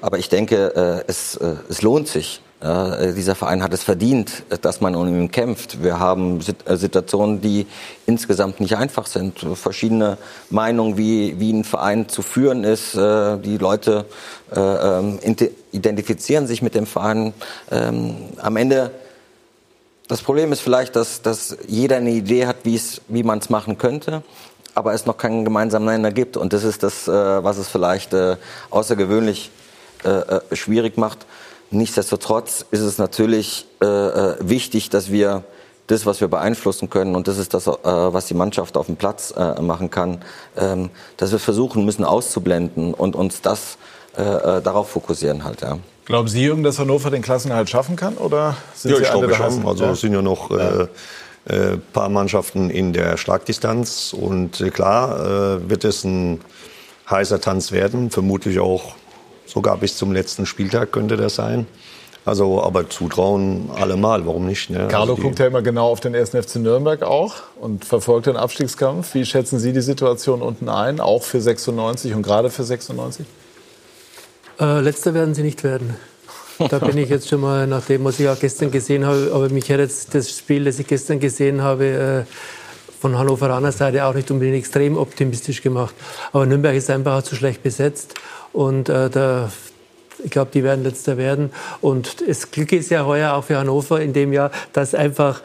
aber 0.00 0.18
ich 0.18 0.28
denke, 0.28 1.04
äh, 1.06 1.10
es, 1.10 1.36
äh, 1.36 1.54
es 1.68 1.82
lohnt 1.82 2.08
sich. 2.08 2.40
Ja, 2.62 3.12
dieser 3.12 3.34
Verein 3.34 3.62
hat 3.62 3.74
es 3.74 3.82
verdient, 3.82 4.44
dass 4.62 4.80
man 4.80 4.96
um 4.96 5.06
ihn 5.06 5.30
kämpft. 5.30 5.82
Wir 5.82 6.00
haben 6.00 6.40
Situationen, 6.40 7.42
die 7.42 7.66
insgesamt 8.06 8.60
nicht 8.60 8.78
einfach 8.78 9.04
sind. 9.04 9.46
Verschiedene 9.54 10.16
Meinungen, 10.48 10.96
wie, 10.96 11.38
wie 11.38 11.52
ein 11.52 11.64
Verein 11.64 12.08
zu 12.08 12.22
führen 12.22 12.64
ist. 12.64 12.94
Die 12.94 13.58
Leute 13.58 14.06
äh, 14.54 15.46
identifizieren 15.72 16.46
sich 16.46 16.62
mit 16.62 16.74
dem 16.74 16.86
Verein. 16.86 17.34
Ähm, 17.70 18.16
am 18.38 18.56
Ende, 18.56 18.90
das 20.08 20.22
Problem 20.22 20.50
ist 20.50 20.60
vielleicht, 20.60 20.96
dass, 20.96 21.20
dass 21.20 21.58
jeder 21.68 21.96
eine 21.96 22.10
Idee 22.10 22.46
hat, 22.46 22.56
wie 22.64 23.22
man 23.22 23.38
es 23.38 23.50
machen 23.50 23.76
könnte 23.76 24.22
aber 24.74 24.92
es 24.92 25.06
noch 25.06 25.16
keinen 25.16 25.46
gemeinsamen 25.46 25.86
Nenner 25.86 26.12
gibt. 26.12 26.36
Und 26.36 26.52
das 26.52 26.62
ist 26.62 26.82
das, 26.82 27.08
was 27.08 27.56
es 27.56 27.66
vielleicht 27.66 28.14
außergewöhnlich 28.68 29.50
schwierig 30.52 30.96
macht. 30.96 31.26
Nichtsdestotrotz 31.70 32.64
ist 32.70 32.80
es 32.80 32.98
natürlich 32.98 33.66
äh, 33.80 33.86
wichtig, 34.40 34.88
dass 34.90 35.10
wir 35.10 35.42
das, 35.88 36.06
was 36.06 36.20
wir 36.20 36.28
beeinflussen 36.28 36.90
können, 36.90 37.14
und 37.14 37.28
das 37.28 37.38
ist 37.38 37.54
das, 37.54 37.66
äh, 37.66 37.72
was 37.82 38.26
die 38.26 38.34
Mannschaft 38.34 38.76
auf 38.76 38.86
dem 38.86 38.96
Platz 38.96 39.32
äh, 39.36 39.60
machen 39.60 39.90
kann, 39.90 40.22
ähm, 40.56 40.90
dass 41.16 41.32
wir 41.32 41.38
versuchen 41.38 41.84
müssen 41.84 42.04
auszublenden 42.04 42.94
und 42.94 43.16
uns 43.16 43.40
das 43.40 43.78
äh, 44.16 44.62
darauf 44.62 44.90
fokussieren 44.90 45.44
halt. 45.44 45.60
Ja. 45.60 45.78
Glauben 46.06 46.28
Sie, 46.28 46.42
Jürgen, 46.42 46.62
dass 46.62 46.78
Hannover 46.78 47.10
den 47.10 47.22
Klassenerhalt 47.22 47.68
schaffen 47.68 47.96
kann? 47.96 48.16
Oder 48.16 48.56
sind 48.74 48.92
ja, 48.92 48.96
Sie 48.98 49.02
ich 49.02 49.10
glaube 49.10 49.34
schon. 49.34 49.66
Also 49.66 49.84
Ja. 49.84 49.90
es 49.90 50.00
sind 50.00 50.12
ja 50.12 50.22
noch 50.22 50.50
ein 50.50 50.88
äh, 51.46 51.76
paar 51.92 52.08
Mannschaften 52.08 52.70
in 52.70 52.92
der 52.92 53.16
Schlagdistanz. 53.16 54.12
Und 54.12 54.60
äh, 54.60 54.70
klar 54.70 55.56
äh, 55.56 55.68
wird 55.68 55.84
es 55.84 56.04
ein 56.04 56.40
heißer 57.10 57.40
Tanz 57.40 57.72
werden. 57.72 58.10
Vermutlich 58.10 58.60
auch 58.60 58.94
sogar 59.46 59.76
bis 59.78 59.96
zum 59.96 60.12
letzten 60.12 60.46
Spieltag 60.46 60.92
könnte 60.92 61.16
das 61.16 61.36
sein. 61.36 61.66
Also, 62.24 62.60
aber 62.60 62.90
zutrauen 62.90 63.70
allemal, 63.76 64.26
warum 64.26 64.46
nicht? 64.46 64.68
Ne? 64.68 64.88
Carlo 64.88 65.12
also 65.12 65.14
die- 65.14 65.22
guckt 65.22 65.38
ja 65.38 65.46
immer 65.46 65.62
genau 65.62 65.88
auf 65.88 66.00
den 66.00 66.14
1. 66.16 66.30
FC 66.34 66.56
Nürnberg 66.56 67.02
auch 67.04 67.34
und 67.60 67.84
verfolgt 67.84 68.26
den 68.26 68.36
Abstiegskampf. 68.36 69.14
Wie 69.14 69.24
schätzen 69.24 69.60
Sie 69.60 69.72
die 69.72 69.80
Situation 69.80 70.42
unten 70.42 70.68
ein, 70.68 70.98
auch 70.98 71.22
für 71.22 71.40
96 71.40 72.14
und 72.14 72.22
gerade 72.22 72.50
für 72.50 72.64
96? 72.64 73.24
Äh, 74.58 74.80
letzter 74.80 75.14
werden 75.14 75.34
sie 75.34 75.42
nicht 75.42 75.62
werden. 75.62 75.96
Da 76.58 76.78
bin 76.78 76.96
ich 76.96 77.10
jetzt 77.10 77.28
schon 77.28 77.42
mal, 77.42 77.66
nach 77.66 77.84
dem, 77.84 78.02
was 78.04 78.18
ich 78.18 78.28
auch 78.28 78.40
gestern 78.40 78.70
gesehen 78.70 79.04
habe, 79.04 79.30
aber 79.34 79.48
mich 79.50 79.70
hat 79.70 79.78
jetzt 79.78 80.14
das 80.14 80.30
Spiel, 80.30 80.64
das 80.64 80.78
ich 80.78 80.86
gestern 80.86 81.20
gesehen 81.20 81.62
habe, 81.62 82.24
äh, 82.26 82.65
von 83.00 83.18
Hannoveraner 83.18 83.72
Seite 83.72 84.04
auch 84.04 84.14
nicht 84.14 84.30
unbedingt 84.30 84.56
extrem 84.56 84.96
optimistisch 84.96 85.62
gemacht. 85.62 85.94
Aber 86.32 86.46
Nürnberg 86.46 86.74
ist 86.74 86.90
einfach 86.90 87.22
zu 87.22 87.34
schlecht 87.34 87.62
besetzt 87.62 88.14
und 88.52 88.88
äh, 88.88 89.10
da, 89.10 89.50
ich 90.22 90.30
glaube, 90.30 90.50
die 90.52 90.64
werden 90.64 90.82
letzter 90.82 91.16
werden. 91.16 91.50
Und 91.80 92.26
das 92.26 92.50
Glück 92.50 92.72
ist 92.72 92.90
ja 92.90 93.04
heuer 93.04 93.34
auch 93.34 93.44
für 93.44 93.58
Hannover 93.58 94.00
in 94.00 94.12
dem 94.12 94.32
Jahr, 94.32 94.50
dass 94.72 94.94
einfach 94.94 95.42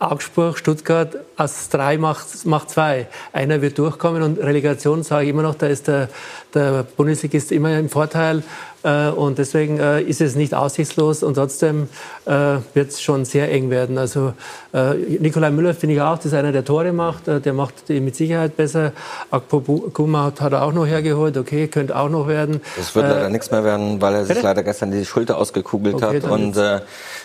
Augsburg, 0.00 0.56
Stuttgart 0.56 1.16
aus 1.36 1.68
drei 1.70 1.98
macht, 1.98 2.46
macht 2.46 2.70
zwei. 2.70 3.08
Einer 3.32 3.62
wird 3.62 3.78
durchkommen 3.78 4.22
und 4.22 4.38
Relegation 4.38 5.02
sage 5.02 5.24
ich 5.24 5.30
immer 5.30 5.42
noch, 5.42 5.56
da 5.56 5.66
ist 5.66 5.88
der, 5.88 6.08
der 6.54 6.84
Bundesligist 6.96 7.50
immer 7.50 7.76
im 7.76 7.88
Vorteil. 7.88 8.44
Äh, 8.84 9.08
und 9.08 9.38
deswegen 9.38 9.80
äh, 9.80 10.00
ist 10.02 10.20
es 10.20 10.36
nicht 10.36 10.54
aussichtslos 10.54 11.22
und 11.22 11.34
trotzdem 11.34 11.88
äh, 12.26 12.30
wird 12.74 12.90
es 12.90 13.00
schon 13.02 13.24
sehr 13.24 13.50
eng 13.50 13.70
werden. 13.70 13.98
Also 13.98 14.34
äh, 14.72 14.94
Nikolai 14.94 15.50
Müller 15.50 15.74
finde 15.74 15.96
ich 15.96 16.00
auch, 16.00 16.16
das 16.16 16.26
ist 16.26 16.34
einer, 16.34 16.52
der 16.52 16.64
Tore 16.64 16.92
macht. 16.92 17.26
Äh, 17.26 17.40
der 17.40 17.54
macht 17.54 17.88
die 17.88 18.00
mit 18.00 18.14
Sicherheit 18.14 18.56
besser. 18.56 18.92
Akpo 19.30 19.60
Kuma 19.92 20.26
hat, 20.26 20.40
hat 20.40 20.52
er 20.52 20.62
auch 20.62 20.72
noch 20.72 20.86
hergeholt. 20.86 21.36
Okay, 21.36 21.66
könnte 21.68 21.96
auch 21.96 22.08
noch 22.08 22.28
werden. 22.28 22.60
Es 22.78 22.94
wird 22.94 23.06
Äh, 23.06 23.08
leider 23.08 23.30
nichts 23.30 23.50
mehr 23.50 23.64
werden, 23.64 24.00
weil 24.00 24.14
er 24.14 24.24
sich 24.24 24.40
leider 24.42 24.62
gestern 24.62 24.90
die 24.92 25.04
Schulter 25.04 25.38
ausgekugelt 25.38 25.96
Okay, 25.96 26.22
hat 26.22 26.30
und 26.30 26.56
äh, 26.56 26.80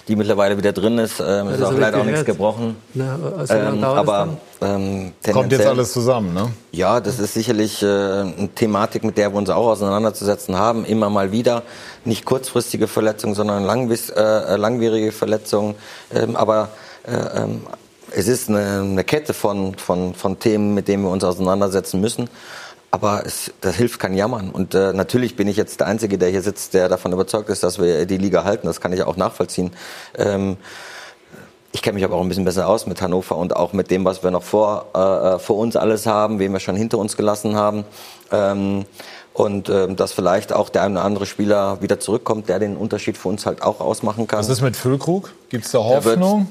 die 0.08 0.16
mittlerweile 0.16 0.58
wieder 0.58 0.72
drin 0.72 0.98
ist. 0.98 1.20
Ähm, 1.20 1.48
das 1.50 1.60
ist 1.60 1.64
auch 1.66 1.78
leider 1.78 2.00
auch 2.00 2.06
nichts 2.06 2.26
gebrochen. 2.26 2.78
Na, 2.96 3.18
also 3.38 3.54
Ähm, 3.54 3.78
es 3.78 3.84
aber? 3.84 4.38
Ähm, 4.64 5.14
Kommt 5.32 5.52
jetzt 5.52 5.66
alles 5.66 5.94
zusammen, 5.94 6.34
ne? 6.34 6.52
Ja, 6.72 7.00
das 7.00 7.20
ist 7.20 7.34
sicherlich 7.34 7.82
äh, 7.84 7.86
eine 7.86 8.50
Thematik, 8.56 9.04
mit 9.04 9.18
der 9.18 9.32
wir 9.34 9.38
uns 9.38 9.50
auch 9.50 9.68
auseinanderzusetzen 9.68 10.58
haben, 10.58 10.86
immer 10.86 11.10
mal 11.10 11.32
wieder. 11.32 11.64
Nicht 12.06 12.26
kurzfristige 12.26 12.88
Verletzungen, 12.88 13.36
sondern 13.36 13.64
langwis, 13.64 14.10
äh, 14.10 14.56
langwierige 14.56 15.12
Verletzungen. 15.12 15.76
Ähm, 16.14 16.36
aber 16.36 16.70
äh, 17.06 17.44
ähm, 17.44 17.62
es 18.16 18.28
ist 18.28 18.50
eine, 18.50 18.82
eine 18.82 19.04
Kette 19.04 19.34
von, 19.34 19.76
von, 19.76 20.14
von 20.14 20.40
Themen, 20.40 20.74
mit 20.74 20.88
denen 20.88 21.04
wir 21.04 21.10
uns 21.10 21.24
auseinandersetzen 21.24 22.00
müssen. 22.00 22.30
Aber 22.92 23.26
es, 23.26 23.52
das 23.62 23.76
hilft 23.76 24.00
kein 24.00 24.14
Jammern. 24.14 24.52
Und 24.52 24.76
äh, 24.76 24.94
natürlich 24.94 25.36
bin 25.36 25.48
ich 25.48 25.58
jetzt 25.58 25.80
der 25.80 25.88
Einzige, 25.88 26.20
der 26.20 26.30
hier 26.30 26.44
sitzt, 26.44 26.76
der 26.76 26.90
davon 26.90 27.12
überzeugt 27.12 27.50
ist, 27.50 27.64
dass 27.64 27.80
wir 27.80 28.06
die 28.06 28.18
Liga 28.18 28.44
halten. 28.44 28.68
Das 28.68 28.82
kann 28.82 28.94
ich 28.94 29.02
auch 29.02 29.18
nachvollziehen. 29.18 29.72
Ähm, 30.16 30.58
ich 31.74 31.82
kenne 31.82 31.96
mich 31.96 32.06
aber 32.06 32.16
auch 32.16 32.22
ein 32.22 32.30
bisschen 32.30 32.46
besser 32.46 32.68
aus 32.70 32.86
mit 32.86 33.02
Hannover 33.02 33.36
und 33.36 33.56
auch 33.56 33.74
mit 33.74 33.90
dem, 33.90 34.06
was 34.06 34.24
wir 34.24 34.30
noch 34.32 34.44
vor, 34.44 34.86
äh, 34.94 35.40
vor 35.40 35.58
uns 35.58 35.76
alles 35.76 36.06
haben, 36.06 36.38
wen 36.40 36.54
wir 36.54 36.60
schon 36.60 36.76
hinter 36.76 37.00
uns 37.00 37.18
gelassen 37.18 37.56
haben. 37.56 37.84
Ähm, 38.32 38.86
und 39.34 39.70
ähm, 39.70 39.96
dass 39.96 40.14
vielleicht 40.14 40.54
auch 40.54 40.70
der 40.70 40.84
eine 40.84 41.00
oder 41.00 41.06
andere 41.06 41.26
Spieler 41.26 41.82
wieder 41.82 42.00
zurückkommt, 42.00 42.48
der 42.48 42.60
den 42.60 42.78
Unterschied 42.78 43.18
für 43.18 43.30
uns 43.30 43.48
halt 43.48 43.64
auch 43.64 43.82
ausmachen 43.82 44.28
kann. 44.28 44.40
Was 44.40 44.50
ist 44.50 44.62
mit 44.62 44.78
Füllkrug? 44.78 45.34
Gibt 45.50 45.66
es 45.66 45.72
da 45.72 45.80
Hoffnung? 45.80 46.48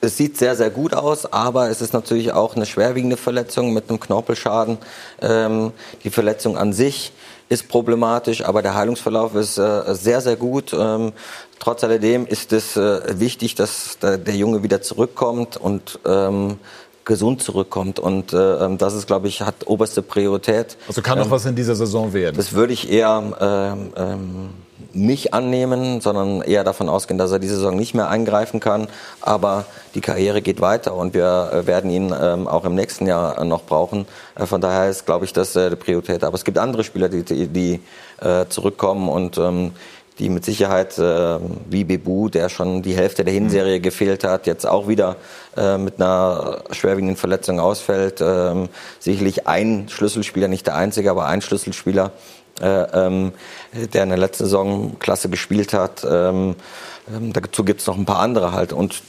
Es 0.00 0.16
sieht 0.16 0.38
sehr, 0.38 0.56
sehr 0.56 0.70
gut 0.70 0.94
aus, 0.94 1.30
aber 1.30 1.68
es 1.68 1.82
ist 1.82 1.92
natürlich 1.92 2.32
auch 2.32 2.56
eine 2.56 2.64
schwerwiegende 2.64 3.18
Verletzung 3.18 3.74
mit 3.74 3.90
einem 3.90 4.00
Knorpelschaden. 4.00 4.78
Ähm, 5.20 5.72
die 6.04 6.10
Verletzung 6.10 6.56
an 6.56 6.72
sich 6.72 7.12
ist 7.48 7.68
problematisch, 7.68 8.44
aber 8.44 8.62
der 8.62 8.74
Heilungsverlauf 8.74 9.34
ist 9.34 9.58
äh, 9.58 9.94
sehr, 9.94 10.20
sehr 10.20 10.36
gut. 10.36 10.72
Ähm, 10.72 11.12
trotz 11.58 11.84
alledem 11.84 12.26
ist 12.26 12.52
es 12.52 12.76
äh, 12.76 13.18
wichtig, 13.20 13.54
dass 13.54 13.98
der, 14.00 14.18
der 14.18 14.34
Junge 14.34 14.62
wieder 14.62 14.82
zurückkommt 14.82 15.56
und 15.56 15.98
ähm, 16.04 16.58
gesund 17.04 17.42
zurückkommt. 17.42 17.98
Und 17.98 18.32
äh, 18.32 18.64
ähm, 18.64 18.78
das 18.78 18.94
ist, 18.94 19.06
glaube 19.06 19.28
ich, 19.28 19.42
hat 19.42 19.66
oberste 19.66 20.02
Priorität. 20.02 20.76
Also 20.88 21.02
kann 21.02 21.18
noch 21.18 21.26
ähm, 21.26 21.30
was 21.30 21.46
in 21.46 21.54
dieser 21.54 21.76
Saison 21.76 22.12
werden? 22.12 22.36
Das 22.36 22.52
würde 22.52 22.72
ich 22.72 22.90
eher 22.90 23.22
ähm, 23.40 23.92
ähm, 23.96 24.50
nicht 24.96 25.34
annehmen, 25.34 26.00
sondern 26.00 26.42
eher 26.42 26.64
davon 26.64 26.88
ausgehen, 26.88 27.18
dass 27.18 27.32
er 27.32 27.38
diese 27.38 27.56
Saison 27.56 27.76
nicht 27.76 27.94
mehr 27.94 28.08
eingreifen 28.08 28.60
kann. 28.60 28.88
Aber 29.20 29.64
die 29.94 30.00
Karriere 30.00 30.42
geht 30.42 30.60
weiter 30.60 30.94
und 30.94 31.14
wir 31.14 31.50
äh, 31.52 31.66
werden 31.66 31.90
ihn 31.90 32.14
ähm, 32.18 32.48
auch 32.48 32.64
im 32.64 32.74
nächsten 32.74 33.06
Jahr 33.06 33.44
noch 33.44 33.64
brauchen. 33.64 34.06
Äh, 34.34 34.46
von 34.46 34.60
daher 34.60 34.88
ist, 34.88 35.06
glaube 35.06 35.24
ich, 35.24 35.32
das 35.32 35.54
äh, 35.56 35.70
die 35.70 35.76
Priorität. 35.76 36.24
Aber 36.24 36.34
es 36.34 36.44
gibt 36.44 36.58
andere 36.58 36.84
Spieler, 36.84 37.08
die, 37.08 37.22
die, 37.22 37.80
äh, 38.20 38.46
zurückkommen 38.48 39.08
und 39.08 39.38
ähm, 39.38 39.72
die 40.18 40.30
mit 40.30 40.44
Sicherheit, 40.44 40.98
äh, 40.98 41.38
wie 41.68 41.84
Bebu, 41.84 42.28
der 42.28 42.48
schon 42.48 42.82
die 42.82 42.96
Hälfte 42.96 43.24
der 43.24 43.34
Hinserie 43.34 43.78
mhm. 43.78 43.82
gefehlt 43.82 44.24
hat, 44.24 44.46
jetzt 44.46 44.66
auch 44.66 44.88
wieder 44.88 45.16
äh, 45.56 45.76
mit 45.76 46.00
einer 46.00 46.62
schwerwiegenden 46.70 47.16
Verletzung 47.16 47.60
ausfällt. 47.60 48.20
Ähm, 48.22 48.68
sicherlich 48.98 49.46
ein 49.46 49.88
Schlüsselspieler, 49.88 50.48
nicht 50.48 50.66
der 50.66 50.76
einzige, 50.76 51.10
aber 51.10 51.26
ein 51.26 51.42
Schlüsselspieler, 51.42 52.12
ähm, 52.60 53.32
der 53.72 54.02
in 54.02 54.08
der 54.08 54.18
letzten 54.18 54.44
Saison 54.44 54.98
klasse 54.98 55.28
gespielt 55.28 55.72
hat. 55.72 56.06
Ähm, 56.08 56.56
ähm 57.14 57.32
dazu 57.32 57.64
gibt 57.64 57.80
es 57.80 57.86
noch 57.86 57.96
ein 57.96 58.06
paar 58.06 58.20
andere 58.20 58.52
halt. 58.52 58.72
Und 58.72 59.02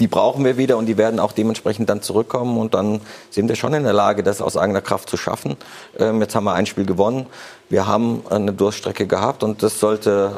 die 0.00 0.06
brauchen 0.06 0.44
wir 0.44 0.56
wieder 0.56 0.78
und 0.78 0.86
die 0.86 0.96
werden 0.96 1.20
auch 1.20 1.32
dementsprechend 1.32 1.90
dann 1.90 2.00
zurückkommen 2.00 2.58
und 2.58 2.72
dann 2.72 3.02
sind 3.28 3.48
wir 3.48 3.54
schon 3.54 3.74
in 3.74 3.84
der 3.84 3.92
Lage, 3.92 4.22
das 4.22 4.40
aus 4.40 4.56
eigener 4.56 4.80
Kraft 4.80 5.10
zu 5.10 5.18
schaffen. 5.18 5.56
Ähm, 5.98 6.22
jetzt 6.22 6.34
haben 6.34 6.44
wir 6.44 6.54
ein 6.54 6.64
Spiel 6.64 6.86
gewonnen. 6.86 7.26
Wir 7.68 7.86
haben 7.86 8.22
eine 8.30 8.52
Durststrecke 8.52 9.06
gehabt 9.06 9.42
und 9.42 9.62
das 9.62 9.78
sollte 9.78 10.32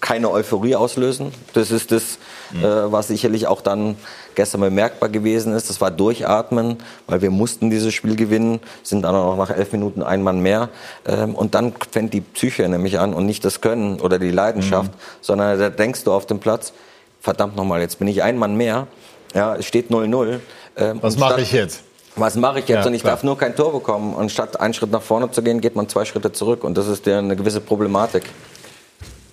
keine 0.00 0.30
Euphorie 0.30 0.76
auslösen. 0.76 1.32
Das 1.52 1.72
ist 1.72 1.90
das, 1.90 2.18
mhm. 2.52 2.64
äh, 2.64 2.92
was 2.92 3.08
sicherlich 3.08 3.48
auch 3.48 3.60
dann 3.60 3.96
gestern 4.38 4.60
bemerkbar 4.60 5.08
gewesen 5.08 5.52
ist. 5.52 5.68
Das 5.68 5.80
war 5.80 5.90
Durchatmen, 5.90 6.76
weil 7.08 7.20
wir 7.22 7.30
mussten 7.30 7.70
dieses 7.70 7.92
Spiel 7.92 8.14
gewinnen, 8.14 8.60
sind 8.84 9.02
dann 9.02 9.16
auch 9.16 9.36
nach 9.36 9.50
elf 9.50 9.72
Minuten 9.72 10.00
ein 10.04 10.22
Mann 10.22 10.38
mehr. 10.38 10.68
Ähm, 11.06 11.34
und 11.34 11.56
dann 11.56 11.72
fängt 11.90 12.14
die 12.14 12.20
Psyche 12.20 12.68
nämlich 12.68 13.00
an 13.00 13.14
und 13.14 13.26
nicht 13.26 13.44
das 13.44 13.60
Können 13.60 14.00
oder 14.00 14.20
die 14.20 14.30
Leidenschaft, 14.30 14.92
mhm. 14.92 14.98
sondern 15.20 15.58
da 15.58 15.70
denkst 15.70 16.04
du 16.04 16.12
auf 16.12 16.24
dem 16.26 16.38
Platz, 16.38 16.72
verdammt 17.20 17.56
nochmal, 17.56 17.80
jetzt 17.80 17.98
bin 17.98 18.06
ich 18.06 18.22
ein 18.22 18.38
Mann 18.38 18.56
mehr. 18.56 18.86
Ja, 19.34 19.56
es 19.56 19.66
steht 19.66 19.90
0-0. 19.90 20.38
Ähm, 20.76 20.98
was 21.02 21.18
mache 21.18 21.40
ich 21.40 21.50
jetzt? 21.50 21.82
Was 22.14 22.36
mache 22.36 22.60
ich 22.60 22.68
jetzt? 22.68 22.82
Ja, 22.82 22.86
und 22.86 22.94
ich 22.94 23.02
klar. 23.02 23.14
darf 23.14 23.24
nur 23.24 23.36
kein 23.36 23.56
Tor 23.56 23.72
bekommen. 23.72 24.14
Und 24.14 24.30
statt 24.30 24.60
einen 24.60 24.72
Schritt 24.72 24.92
nach 24.92 25.02
vorne 25.02 25.32
zu 25.32 25.42
gehen, 25.42 25.60
geht 25.60 25.74
man 25.74 25.88
zwei 25.88 26.04
Schritte 26.04 26.30
zurück. 26.30 26.62
Und 26.62 26.78
das 26.78 26.86
ist 26.86 27.06
ja 27.06 27.18
eine 27.18 27.34
gewisse 27.34 27.60
Problematik. 27.60 28.22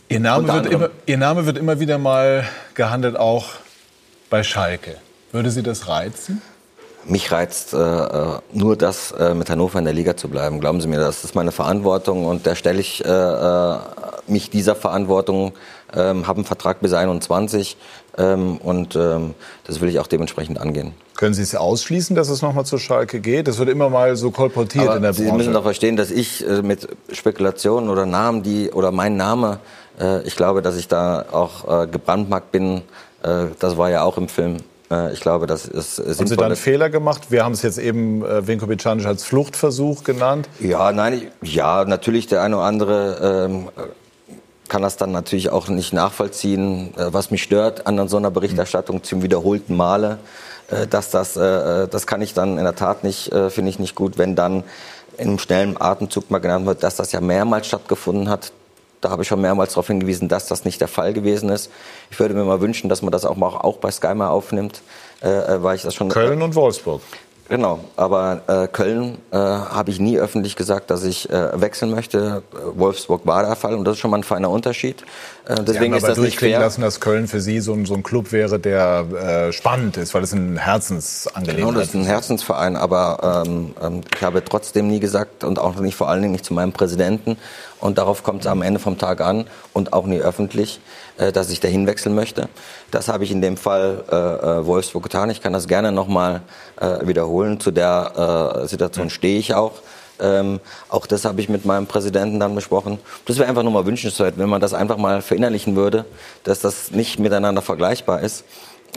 Ihr 0.10 0.20
Name, 0.20 0.52
wird 0.52 0.66
immer, 0.66 0.90
Ihr 1.06 1.18
Name 1.18 1.46
wird 1.46 1.58
immer 1.60 1.80
wieder 1.80 2.00
mal 2.00 2.44
gehandelt, 2.74 3.18
auch 3.18 3.46
bei 4.30 4.44
Schalke. 4.44 4.98
Würde 5.32 5.52
Sie 5.52 5.64
das 5.64 5.88
reizen? 5.88 6.42
Mich 7.08 7.32
reizt 7.32 7.74
äh, 7.74 7.78
äh, 7.78 8.40
nur 8.52 8.76
das, 8.76 9.12
äh, 9.12 9.36
mit 9.36 9.50
Hannover 9.50 9.78
in 9.78 9.86
der 9.86 9.94
Liga 9.94 10.18
zu 10.18 10.28
bleiben. 10.28 10.60
Glauben 10.60 10.82
Sie 10.82 10.88
mir, 10.88 10.98
das 10.98 11.24
ist 11.24 11.36
meine 11.36 11.52
Verantwortung 11.52 12.26
und 12.26 12.48
da 12.48 12.56
stelle 12.56 12.80
ich 12.80 13.04
äh, 13.06 13.10
äh 13.10 13.78
mich 14.28 14.50
dieser 14.50 14.76
Verantwortung, 14.76 15.54
ähm, 15.96 16.26
habe 16.26 16.38
einen 16.38 16.46
Vertrag 16.46 16.80
bis 16.80 16.94
21 16.94 17.78
ähm, 18.18 18.58
und 18.58 18.96
ähm, 18.96 19.36
das 19.66 19.82
will 19.82 19.90
ich 19.90 20.00
auch 20.00 20.08
dementsprechend 20.08 20.60
angehen. 20.60 20.94
Können 21.16 21.36
Sie 21.36 21.44
es 21.44 21.56
ausschließen, 21.56 22.16
dass 22.16 22.30
es 22.30 22.42
nochmal 22.42 22.66
zur 22.66 22.80
Schalke 22.80 23.20
geht? 23.20 23.48
Das 23.48 23.60
wird 23.60 23.70
immer 23.70 23.90
mal 23.90 24.16
so 24.16 24.32
kolportiert 24.32 24.88
Aber 24.88 24.96
in 24.98 25.04
der 25.04 25.14
Sie 25.14 25.22
Branche. 25.24 25.32
Sie 25.32 25.38
müssen 25.38 25.54
doch 25.54 25.64
verstehen, 25.64 25.96
dass 25.96 26.10
ich 26.10 26.48
äh, 26.48 26.62
mit 26.64 26.88
Spekulationen 27.12 27.90
oder 27.90 28.06
Namen, 28.06 28.42
die 28.42 28.72
oder 28.72 28.92
mein 28.92 29.16
Name, 29.16 29.60
äh, 30.00 30.24
ich 30.24 30.36
glaube, 30.36 30.62
dass 30.62 30.76
ich 30.76 30.88
da 30.88 31.26
auch 31.32 31.84
äh, 31.84 31.88
gebrandmarkt 31.88 32.52
bin. 32.52 32.82
Äh, 33.26 33.48
das 33.60 33.78
war 33.78 33.90
ja 33.90 34.04
auch 34.04 34.18
im 34.18 34.28
Film. 34.28 34.58
Äh, 34.92 35.14
ich 35.14 35.20
glaube, 35.20 35.48
das 35.48 35.66
ist 35.66 35.96
sinnvoll. 35.96 36.18
Haben 36.18 36.28
Sie 36.28 36.38
da 36.38 36.46
einen 36.46 36.56
Fehler 36.56 36.90
gemacht? 36.90 37.32
Wir 37.32 37.44
haben 37.44 37.54
es 37.54 37.62
jetzt 37.62 37.78
eben 37.78 38.24
äh, 38.24 38.48
Vinko 38.48 38.68
Bicanic 38.68 39.06
als 39.06 39.24
Fluchtversuch 39.24 40.04
genannt. 40.04 40.48
Ja, 40.60 40.92
nein, 40.92 41.32
ja, 41.42 41.86
natürlich 41.86 42.28
der 42.28 42.42
eine 42.42 42.58
oder 42.58 42.66
andere 42.66 43.48
ähm, 43.48 43.70
kann 44.68 44.82
das 44.82 44.98
dann 44.98 45.12
natürlich 45.12 45.50
auch 45.50 45.68
nicht 45.68 45.94
nachvollziehen. 45.94 46.94
Äh, 46.98 47.14
was 47.14 47.32
mich 47.32 47.44
stört 47.44 47.88
an 47.88 48.08
so 48.08 48.18
einer 48.18 48.32
Berichterstattung 48.32 49.04
zum 49.04 49.22
wiederholten 49.22 49.76
Male, 49.76 50.20
äh, 50.70 50.88
dass 50.88 51.10
das, 51.10 51.38
äh, 51.38 51.88
das 51.88 52.08
kann 52.08 52.22
ich 52.22 52.34
dann 52.34 52.58
in 52.58 52.64
der 52.64 52.76
Tat 52.76 53.04
nicht, 53.04 53.32
finde 53.50 53.70
ich 53.70 53.80
nicht 53.80 53.96
gut, 53.96 54.18
wenn 54.18 54.36
dann 54.36 54.64
in 55.18 55.30
einem 55.30 55.40
schnellen 55.40 55.80
Atemzug 55.80 56.30
mal 56.30 56.40
genannt 56.40 56.66
wird, 56.66 56.84
dass 56.84 56.96
das 56.96 57.12
ja 57.12 57.22
mehrmals 57.22 57.68
stattgefunden 57.68 58.30
hat. 58.30 58.52
Da 59.06 59.12
habe 59.12 59.22
ich 59.22 59.28
schon 59.28 59.40
mehrmals 59.40 59.74
darauf 59.74 59.86
hingewiesen, 59.86 60.30
dass 60.30 60.48
das 60.48 60.66
nicht 60.66 60.82
der 60.82 60.88
Fall 60.88 61.14
gewesen 61.14 61.50
ist. 61.50 61.70
Ich 62.10 62.20
würde 62.20 62.34
mir 62.34 62.44
mal 62.44 62.60
wünschen, 62.60 62.90
dass 62.90 63.04
man 63.04 63.12
das 63.12 63.24
auch, 63.24 63.36
mal 63.36 63.50
auch 63.50 63.78
bei 63.78 63.92
Sky 63.92 64.16
mal 64.16 64.30
aufnimmt, 64.30 64.82
weil 65.22 65.76
ich 65.76 65.84
das 65.84 65.94
schon. 65.94 66.10
Köln 66.10 66.42
und 66.42 66.56
Wolfsburg. 66.56 67.02
Genau, 67.48 67.80
aber 67.96 68.42
äh, 68.48 68.68
Köln 68.68 69.20
äh, 69.30 69.38
habe 69.38 69.92
ich 69.92 70.00
nie 70.00 70.18
öffentlich 70.18 70.56
gesagt, 70.56 70.90
dass 70.90 71.04
ich 71.04 71.30
äh, 71.30 71.62
wechseln 71.62 71.92
möchte. 71.92 72.42
Wolfsburg 72.74 73.28
war 73.28 73.44
der 73.44 73.56
Fall 73.56 73.76
und 73.76 73.86
das 73.86 73.96
ist 73.96 74.00
schon 74.00 74.10
mal 74.10 74.18
ein 74.18 74.24
feiner 74.24 74.50
Unterschied. 74.50 75.04
Äh, 75.48 75.64
deswegen 75.64 75.94
ist 75.94 76.08
das 76.08 76.18
nicht 76.18 76.40
fair. 76.40 76.60
lassen, 76.60 76.82
dass 76.82 77.00
Köln 77.00 77.28
für 77.28 77.42
Sie 77.42 77.60
so 77.60 77.74
ein, 77.74 77.86
so 77.86 77.94
ein 77.94 78.02
Club 78.02 78.32
wäre, 78.32 78.58
der 78.58 79.06
äh, 79.50 79.54
spannend 79.54 79.98
ist, 79.98 80.16
weil 80.16 80.24
es 80.24 80.34
ein 80.34 80.58
Herzensangelegenheit 80.58 81.60
ist. 81.60 81.66
Genau, 81.68 81.80
das 81.80 81.90
ist 81.90 81.94
ein 81.94 82.06
Herzensverein, 82.06 82.76
aber 82.76 83.44
ähm, 83.46 83.76
ähm, 83.80 84.02
ich 84.16 84.24
habe 84.24 84.44
trotzdem 84.44 84.88
nie 84.88 85.00
gesagt 85.00 85.44
und 85.44 85.60
auch 85.60 85.76
nicht 85.76 85.96
vor 85.96 86.10
allen 86.10 86.24
Dingen 86.24 86.32
nicht 86.32 86.46
zu 86.46 86.56
meinem 86.56 86.72
Präsidenten 86.72 87.38
und 87.80 88.00
darauf 88.00 88.24
kommt 88.24 88.42
es 88.42 88.48
am 88.48 88.64
Ende 88.64 88.80
vom 88.80 88.98
Tag 88.98 89.22
an 89.22 89.46
und 89.72 89.94
auch 89.94 90.08
nie 90.08 90.20
öffentlich, 90.20 90.80
äh, 91.18 91.32
dass 91.32 91.50
ich 91.50 91.60
dahin 91.60 91.88
wechseln 91.88 92.16
möchte. 92.16 92.50
Das 92.92 93.08
habe 93.08 93.24
ich 93.24 93.32
in 93.32 93.42
dem 93.42 93.58
Fall 93.58 94.04
äh, 94.12 94.16
äh 94.16 94.66
Wolfsburg 94.66 95.04
getan. 95.04 95.30
Ich 95.30 95.42
kann 95.42 95.54
das 95.54 95.68
gerne 95.68 95.92
nochmal 95.92 96.42
äh, 96.80 97.08
wiederholen. 97.08 97.60
Zu 97.60 97.72
der 97.72 98.62
äh, 98.64 98.68
Situation 98.68 99.10
stehe 99.10 99.40
ich 99.40 99.54
auch. 99.54 99.74
Ähm, 100.20 100.60
auch 100.90 101.08
das 101.08 101.26
habe 101.26 101.42
ich 101.42 101.50
mit 101.50 101.66
meinem 101.66 101.88
Präsidenten 101.88 102.40
dann 102.40 102.56
besprochen. 102.56 103.00
Das 103.26 103.38
wäre 103.38 103.50
einfach 103.50 103.64
nur 103.64 103.72
mal 103.72 103.86
wünschenswert, 103.86 104.38
wenn 104.38 104.50
man 104.50 104.62
das 104.62 104.74
einfach 104.74 104.98
mal 104.98 105.22
verinnerlichen 105.22 105.76
würde, 105.76 106.06
dass 106.44 106.60
das 106.60 106.92
nicht 106.92 107.20
miteinander 107.20 107.62
vergleichbar 107.62 108.22
ist. 108.22 108.46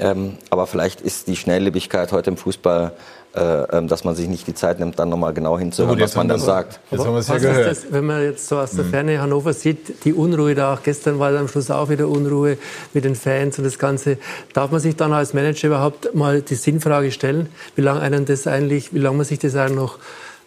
Ähm, 0.01 0.37
aber 0.51 0.67
vielleicht 0.67 1.01
ist 1.01 1.27
die 1.27 1.37
Schnelllebigkeit 1.37 2.13
heute 2.13 2.31
im 2.31 2.37
Fußball 2.37 2.93
äh, 3.35 3.41
ähm, 3.77 3.89
dass 3.89 4.05
man 4.05 4.15
sich 4.15 4.27
nicht 4.29 4.47
die 4.47 4.55
Zeit 4.55 4.81
nimmt, 4.81 4.99
dann 4.99 5.11
nochmal 5.11 5.35
genau 5.35 5.59
hinzuhören, 5.59 6.01
was 6.01 6.17
man 6.17 6.29
dann 6.29 6.41
sagt. 6.41 6.81
Jetzt 6.91 7.05
haben 7.05 7.13
wir 7.13 7.21
es 7.21 7.29
ja 7.29 7.39
gehört. 7.39 7.67
Das, 7.67 7.87
wenn 7.91 8.07
man 8.07 8.23
jetzt 8.23 8.49
so 8.49 8.59
aus 8.59 8.73
der 8.73 8.85
mhm. 8.85 8.91
Ferne 8.91 9.21
Hannover 9.21 9.53
sieht, 9.53 10.05
die 10.05 10.13
Unruhe 10.13 10.55
da 10.55 10.75
auch, 10.75 10.83
gestern 10.83 11.19
war 11.19 11.37
am 11.37 11.47
Schluss 11.47 11.71
auch 11.71 11.89
wieder 11.91 12.09
Unruhe 12.09 12.59
mit 12.95 13.05
den 13.05 13.15
Fans 13.15 13.59
und 13.59 13.65
das 13.65 13.79
Ganze, 13.79 14.19
darf 14.55 14.71
man 14.71 14.81
sich 14.81 14.97
dann 14.97 15.13
als 15.13 15.35
Manager 15.35 15.69
überhaupt 15.69 16.15
mal 16.15 16.43
die 16.43 16.55
Sinnfrage 16.55 17.13
stellen, 17.13 17.49
wie 17.77 17.83
lange 17.83 18.01
einen 18.01 18.25
das 18.25 18.47
eigentlich, 18.47 18.95
wie 18.95 18.99
lange 18.99 19.19
man 19.19 19.27
sich 19.27 19.39
das 19.39 19.55
eigentlich 19.55 19.77
noch 19.79 19.99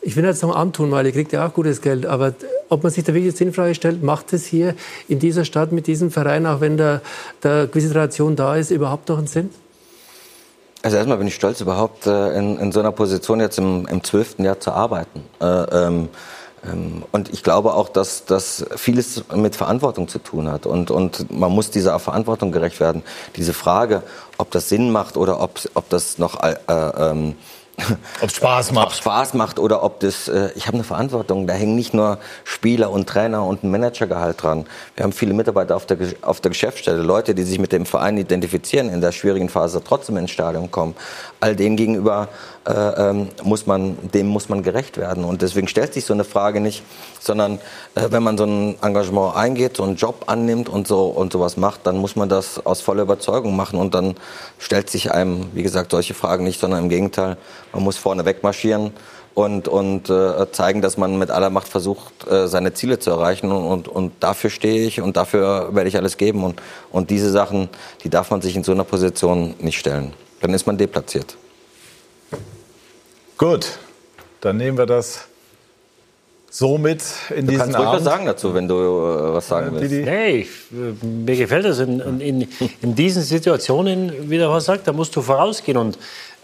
ich 0.01 0.15
will 0.15 0.25
jetzt 0.25 0.41
noch 0.41 0.55
antun, 0.55 0.89
weil 0.91 1.05
ihr 1.05 1.11
kriegt 1.11 1.31
ja 1.31 1.45
auch 1.45 1.53
gutes 1.53 1.81
Geld, 1.81 2.07
aber 2.07 2.33
ob 2.69 2.81
man 2.83 2.91
sich 2.91 3.03
da 3.03 3.13
wirklich 3.13 3.33
die 3.33 3.37
Sinnfrage 3.37 3.75
stellt, 3.75 4.01
macht 4.01 4.33
es 4.33 4.45
hier 4.45 4.73
in 5.07 5.19
dieser 5.19 5.45
Stadt 5.45 5.71
mit 5.71 5.85
diesem 5.85 6.09
Verein, 6.09 6.47
auch 6.47 6.59
wenn 6.59 6.75
da, 6.75 7.01
da 7.41 7.67
gewisse 7.67 7.93
Tradition 7.93 8.35
da 8.35 8.55
ist, 8.55 8.71
überhaupt 8.71 9.09
noch 9.09 9.19
einen 9.19 9.27
Sinn? 9.27 9.51
Also 10.83 10.97
erstmal 10.97 11.17
bin 11.17 11.27
ich 11.27 11.35
stolz, 11.35 11.61
überhaupt 11.61 12.07
äh, 12.07 12.37
in, 12.37 12.57
in 12.57 12.71
so 12.71 12.79
einer 12.79 12.91
Position 12.91 13.39
jetzt 13.39 13.59
im, 13.59 13.85
im 13.87 14.03
zwölften 14.03 14.43
Jahr 14.43 14.59
zu 14.59 14.71
arbeiten. 14.71 15.23
Äh, 15.39 15.45
ähm, 15.45 16.09
ähm, 16.63 17.03
und 17.11 17.29
ich 17.33 17.43
glaube 17.43 17.73
auch, 17.73 17.89
dass 17.89 18.25
das 18.25 18.65
vieles 18.75 19.23
mit 19.35 19.55
Verantwortung 19.55 20.07
zu 20.07 20.19
tun 20.19 20.51
hat. 20.51 20.65
Und, 20.65 20.89
und 20.91 21.31
man 21.31 21.51
muss 21.51 21.69
dieser 21.69 21.97
Verantwortung 21.99 22.51
gerecht 22.51 22.79
werden. 22.79 23.03
Diese 23.35 23.53
Frage, 23.53 24.01
ob 24.37 24.51
das 24.51 24.69
Sinn 24.69 24.91
macht 24.91 25.17
oder 25.17 25.39
ob, 25.39 25.59
ob 25.75 25.89
das 25.89 26.17
noch 26.17 26.41
äh, 26.43 26.55
ähm, 26.67 27.35
ob 28.21 28.31
Spaß 28.31 28.71
macht. 28.71 28.87
Ob 28.87 28.93
Spaß 28.93 29.33
macht 29.33 29.59
oder 29.59 29.83
ob 29.83 29.99
das, 29.99 30.27
äh, 30.27 30.49
ich 30.55 30.67
habe 30.67 30.75
eine 30.75 30.83
Verantwortung. 30.83 31.47
Da 31.47 31.53
hängen 31.53 31.75
nicht 31.75 31.93
nur 31.93 32.19
Spieler 32.43 32.91
und 32.91 33.07
Trainer 33.07 33.45
und 33.45 33.63
ein 33.63 33.71
Managergehalt 33.71 34.41
dran. 34.41 34.65
Wir 34.95 35.03
haben 35.03 35.13
viele 35.13 35.33
Mitarbeiter 35.33 35.75
auf 35.75 35.85
der, 35.85 35.97
auf 36.21 36.41
der 36.41 36.49
Geschäftsstelle, 36.49 37.01
Leute, 37.01 37.35
die 37.35 37.43
sich 37.43 37.59
mit 37.59 37.71
dem 37.71 37.85
Verein 37.85 38.17
identifizieren, 38.17 38.89
in 38.89 39.01
der 39.01 39.11
schwierigen 39.11 39.49
Phase 39.49 39.81
trotzdem 39.83 40.17
ins 40.17 40.31
Stadion 40.31 40.69
kommen. 40.71 40.95
All 41.39 41.55
denen 41.55 41.75
gegenüber 41.75 42.29
äh, 42.67 42.73
ähm, 42.73 43.29
muss 43.43 43.65
man, 43.65 43.97
dem 44.11 44.27
muss 44.27 44.47
man 44.47 44.61
gerecht 44.61 44.97
werden. 44.97 45.23
Und 45.23 45.41
deswegen 45.41 45.67
stellt 45.67 45.93
sich 45.93 46.05
so 46.05 46.13
eine 46.13 46.23
Frage 46.23 46.61
nicht, 46.61 46.83
sondern 47.19 47.59
äh, 47.95 48.07
wenn 48.11 48.21
man 48.21 48.37
so 48.37 48.43
ein 48.43 48.75
Engagement 48.81 49.35
eingeht, 49.35 49.77
so 49.77 49.83
einen 49.83 49.95
Job 49.95 50.25
annimmt 50.27 50.69
und 50.69 50.87
so 50.87 51.05
und 51.07 51.33
sowas 51.33 51.57
macht, 51.57 51.87
dann 51.87 51.97
muss 51.97 52.15
man 52.15 52.29
das 52.29 52.63
aus 52.63 52.81
voller 52.81 53.03
Überzeugung 53.03 53.55
machen. 53.55 53.79
Und 53.79 53.95
dann 53.95 54.15
stellt 54.59 54.89
sich 54.89 55.11
einem, 55.11 55.47
wie 55.53 55.63
gesagt, 55.63 55.91
solche 55.91 56.13
Fragen 56.13 56.43
nicht, 56.43 56.59
sondern 56.59 56.83
im 56.83 56.89
Gegenteil, 56.89 57.37
man 57.73 57.83
muss 57.83 57.97
vorne 57.97 58.25
wegmarschieren 58.25 58.91
und, 59.33 59.67
und 59.67 60.09
äh, 60.09 60.51
zeigen, 60.51 60.81
dass 60.81 60.97
man 60.97 61.17
mit 61.17 61.31
aller 61.31 61.49
Macht 61.49 61.67
versucht, 61.67 62.27
äh, 62.29 62.47
seine 62.47 62.73
Ziele 62.73 62.99
zu 62.99 63.09
erreichen. 63.09 63.51
Und, 63.51 63.65
und, 63.65 63.87
und 63.87 64.11
dafür 64.19 64.49
stehe 64.49 64.85
ich 64.85 65.01
und 65.01 65.17
dafür 65.17 65.73
werde 65.73 65.89
ich 65.89 65.97
alles 65.97 66.17
geben. 66.17 66.43
Und, 66.43 66.61
und 66.91 67.09
diese 67.09 67.31
Sachen, 67.31 67.69
die 68.03 68.09
darf 68.09 68.29
man 68.29 68.41
sich 68.41 68.55
in 68.55 68.63
so 68.63 68.71
einer 68.71 68.83
Position 68.83 69.55
nicht 69.59 69.79
stellen. 69.79 70.13
Dann 70.41 70.53
ist 70.53 70.67
man 70.67 70.77
deplatziert. 70.77 71.37
Gut, 73.41 73.79
dann 74.41 74.57
nehmen 74.57 74.77
wir 74.77 74.85
das 74.85 75.25
so 76.51 76.77
mit 76.77 77.01
in 77.31 77.47
du 77.47 77.53
diesen 77.53 77.57
kannst 77.57 77.75
Abend. 77.75 77.93
was 77.93 78.03
sagen 78.03 78.25
dazu, 78.27 78.53
wenn 78.53 78.67
du 78.67 78.75
äh, 78.75 79.33
was 79.33 79.47
sagen 79.47 79.71
willst. 79.71 79.91
Nee, 79.91 80.41
ich, 80.41 80.49
mir 80.69 81.35
gefällt 81.35 81.65
das. 81.65 81.79
In, 81.79 82.21
in, 82.21 82.47
in, 82.83 82.93
diesen 82.93 83.23
Situationen, 83.23 84.29
wie 84.29 84.37
der 84.37 84.51
was 84.51 84.65
sagt, 84.65 84.87
da 84.87 84.93
musst 84.93 85.15
du 85.15 85.23
vorausgehen. 85.23 85.77
Und 85.77 85.97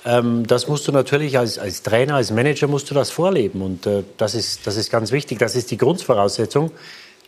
Ähm, 0.06 0.48
das 0.48 0.68
musst 0.68 0.88
du 0.88 0.92
natürlich 0.92 1.38
als, 1.38 1.60
als 1.60 1.84
Trainer, 1.84 2.16
als 2.16 2.32
Manager 2.32 2.68
musst 2.68 2.90
du 2.90 2.96
das 2.96 3.12
vorleben. 3.12 3.62
Und 3.62 3.86
äh, 3.86 4.04
das, 4.18 4.34
ist, 4.34 4.66
das 4.66 4.76
ist 4.76 4.90
ganz 4.90 5.12
wichtig. 5.12 5.38
Das 5.38 5.56
ist 5.56 5.70
die 5.70 5.78
Grundvoraussetzung, 5.78 6.72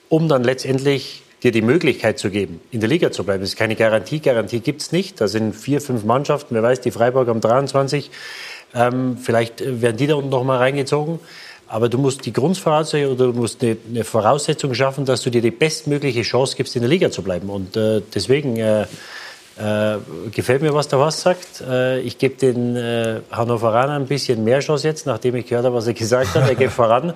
um 0.08 0.30
dann 0.30 0.44
letztendlich 0.44 1.22
dir 1.44 1.52
die 1.52 1.62
Möglichkeit 1.62 2.18
zu 2.18 2.32
geben, 2.32 2.60
in 2.72 2.80
der 2.80 2.90
Liga 2.90 3.12
zu 3.12 3.24
bleiben. 3.24 3.42
Das 3.42 3.50
ist 3.50 3.58
keine 3.58 3.76
Garantie. 3.76 4.20
Garantie 4.20 4.62
gibt 4.62 4.82
es 4.82 4.92
nicht. 4.92 5.22
Da 5.22 5.28
sind 5.28 5.56
vier, 5.56 5.80
fünf 5.80 6.06
Mannschaften. 6.06 6.56
Wer 6.56 6.64
weiß, 6.64 6.82
die 6.82 6.92
Freiburg 6.92 7.28
am 7.28 7.40
23. 7.40 8.10
Ähm, 8.74 9.18
vielleicht 9.18 9.62
äh, 9.62 9.82
werden 9.82 9.98
die 9.98 10.08
da 10.08 10.16
unten 10.16 10.30
noch 10.30 10.44
mal 10.44 10.58
reingezogen. 10.58 11.20
Aber 11.68 11.88
du 11.88 12.00
musst 12.00 12.26
die 12.26 12.34
Grundvoraussetzung 12.34 13.14
oder 13.14 13.28
du 13.28 13.34
musst 13.34 13.62
eine, 13.62 13.78
eine, 13.88 14.04
Voraussetzung 14.04 14.74
schaffen, 14.74 15.06
dass 15.06 15.22
du 15.22 15.30
dir 15.30 15.42
die 15.42 15.52
bestmögliche 15.52 16.24
Chance 16.24 16.56
gibst, 16.58 16.76
in 16.76 16.82
der 16.82 16.90
Liga 16.90 17.12
zu 17.12 17.22
bleiben. 17.22 17.50
Und 17.50 17.78
äh, 17.78 18.02
deswegen 18.14 18.58
äh, 18.58 18.82
äh, 18.82 19.98
gefällt 20.32 20.64
mir, 20.64 20.74
was 20.74 20.88
der 20.88 21.00
Horst 21.00 21.22
sagt. 21.22 21.62
Äh, 21.62 22.00
ich 22.00 22.18
gebe 22.18 22.36
den 22.36 22.76
äh, 22.76 23.22
Hannoveranern 23.30 24.02
ein 24.02 24.08
bisschen 24.08 24.44
mehr 24.44 24.62
Chance 24.62 24.88
jetzt, 24.88 25.06
nachdem 25.06 25.36
ich 25.36 25.48
gehört 25.48 25.66
habe, 25.66 25.76
was 25.76 25.86
er 25.86 25.94
gesagt 25.94 26.34
hat. 26.34 26.50
Er 26.50 26.56
geht 26.56 26.72
voran. 26.72 27.14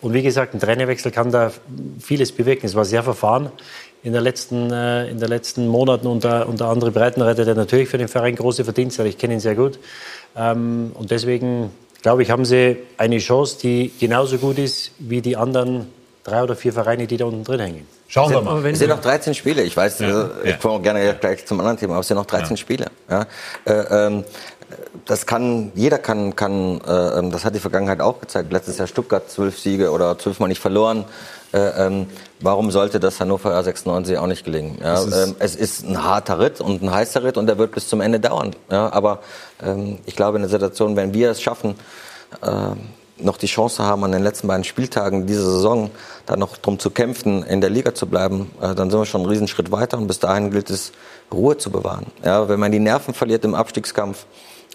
Und 0.00 0.14
wie 0.14 0.22
gesagt, 0.22 0.54
ein 0.54 0.60
Trainerwechsel 0.60 1.10
kann 1.10 1.30
da 1.30 1.52
vieles 2.00 2.32
bewirken. 2.32 2.64
Es 2.64 2.74
war 2.74 2.86
sehr 2.86 3.02
verfahren 3.02 3.50
in 4.02 4.12
den 4.14 4.22
letzten, 4.22 4.70
äh, 4.70 5.08
in 5.08 5.18
den 5.18 5.28
letzten 5.28 5.66
Monaten 5.66 6.06
unter, 6.06 6.48
unter 6.48 6.70
André 6.72 6.90
Breitenreiter, 6.90 7.44
der 7.44 7.54
natürlich 7.54 7.88
für 7.88 7.98
den 7.98 8.08
Verein 8.08 8.34
große 8.34 8.64
Verdienste 8.64 9.02
hat. 9.02 9.08
Ich 9.08 9.18
kenne 9.18 9.34
ihn 9.34 9.40
sehr 9.40 9.54
gut. 9.54 9.78
Ähm, 10.36 10.92
und 10.94 11.10
deswegen, 11.10 11.70
glaube 12.02 12.22
ich, 12.22 12.30
haben 12.30 12.44
sie 12.44 12.76
eine 12.96 13.18
Chance, 13.18 13.58
die 13.62 13.92
genauso 13.98 14.38
gut 14.38 14.58
ist 14.58 14.92
wie 14.98 15.20
die 15.20 15.36
anderen 15.36 15.86
drei 16.24 16.42
oder 16.42 16.54
vier 16.54 16.72
Vereine, 16.72 17.06
die 17.06 17.16
da 17.16 17.24
unten 17.24 17.44
drin 17.44 17.60
hängen. 17.60 17.86
Schauen 18.08 18.30
wir 18.30 18.40
mal. 18.40 18.64
Es 18.66 18.78
sind 18.78 18.88
noch 18.88 19.00
13 19.00 19.34
Spiele. 19.34 19.62
Ich 19.62 19.76
weiß, 19.76 20.00
ja, 20.00 20.30
ich 20.42 20.58
komme 20.58 20.74
auch 20.74 20.82
gerne 20.82 21.14
gleich 21.20 21.46
zum 21.46 21.60
anderen 21.60 21.78
Thema, 21.78 21.92
aber 21.94 22.00
es 22.00 22.08
sind 22.08 22.16
noch 22.16 22.26
13 22.26 22.50
ja. 22.50 22.56
Spiele. 22.56 22.86
Ja? 23.08 23.26
Äh, 23.64 24.06
ähm, 24.06 24.24
das 25.04 25.26
kann, 25.26 25.72
jeder 25.74 25.98
kann, 25.98 26.34
kann 26.36 26.80
äh, 26.86 27.18
ähm, 27.18 27.30
das 27.30 27.44
hat 27.44 27.54
die 27.54 27.60
Vergangenheit 27.60 28.00
auch 28.00 28.20
gezeigt. 28.20 28.52
Letztes 28.52 28.78
Jahr 28.78 28.86
Stuttgart 28.86 29.30
zwölf 29.30 29.58
Siege 29.58 29.90
oder 29.90 30.18
zwölfmal 30.18 30.48
nicht 30.48 30.60
verloren. 30.60 31.04
Äh, 31.52 31.86
ähm, 31.86 32.06
warum 32.40 32.70
sollte 32.70 33.00
das 33.00 33.18
Hannover 33.20 33.62
96 33.62 34.18
auch 34.18 34.26
nicht 34.26 34.44
gelingen? 34.44 34.78
Ja, 34.80 35.02
ist 35.02 35.12
ähm, 35.12 35.36
es 35.38 35.56
ist 35.56 35.84
ein 35.84 36.02
harter 36.02 36.38
Ritt 36.38 36.60
und 36.60 36.82
ein 36.82 36.90
heißer 36.90 37.24
Ritt 37.24 37.36
und 37.36 37.46
der 37.46 37.58
wird 37.58 37.72
bis 37.72 37.88
zum 37.88 38.00
Ende 38.00 38.20
dauern. 38.20 38.54
Ja, 38.70 38.92
aber 38.92 39.20
ähm, 39.62 39.98
ich 40.06 40.14
glaube, 40.14 40.36
in 40.36 40.42
der 40.42 40.50
Situation, 40.50 40.96
wenn 40.96 41.12
wir 41.12 41.30
es 41.30 41.42
schaffen, 41.42 41.74
äh, 42.42 42.48
noch 43.22 43.36
die 43.36 43.46
Chance 43.46 43.82
haben, 43.82 44.04
an 44.04 44.12
den 44.12 44.22
letzten 44.22 44.46
beiden 44.46 44.64
Spieltagen 44.64 45.26
dieser 45.26 45.44
Saison 45.44 45.90
da 46.26 46.36
noch 46.36 46.56
drum 46.56 46.78
zu 46.78 46.90
kämpfen, 46.90 47.42
in 47.42 47.60
der 47.60 47.70
Liga 47.70 47.94
zu 47.94 48.06
bleiben, 48.06 48.50
äh, 48.60 48.74
dann 48.74 48.90
sind 48.90 49.00
wir 49.00 49.06
schon 49.06 49.22
einen 49.22 49.30
Riesenschritt 49.30 49.72
weiter 49.72 49.98
und 49.98 50.06
bis 50.06 50.20
dahin 50.20 50.50
gilt 50.50 50.70
es, 50.70 50.92
Ruhe 51.32 51.56
zu 51.56 51.70
bewahren. 51.70 52.06
Ja, 52.24 52.48
wenn 52.48 52.58
man 52.58 52.72
die 52.72 52.80
Nerven 52.80 53.14
verliert 53.14 53.44
im 53.44 53.54
Abstiegskampf, 53.54 54.26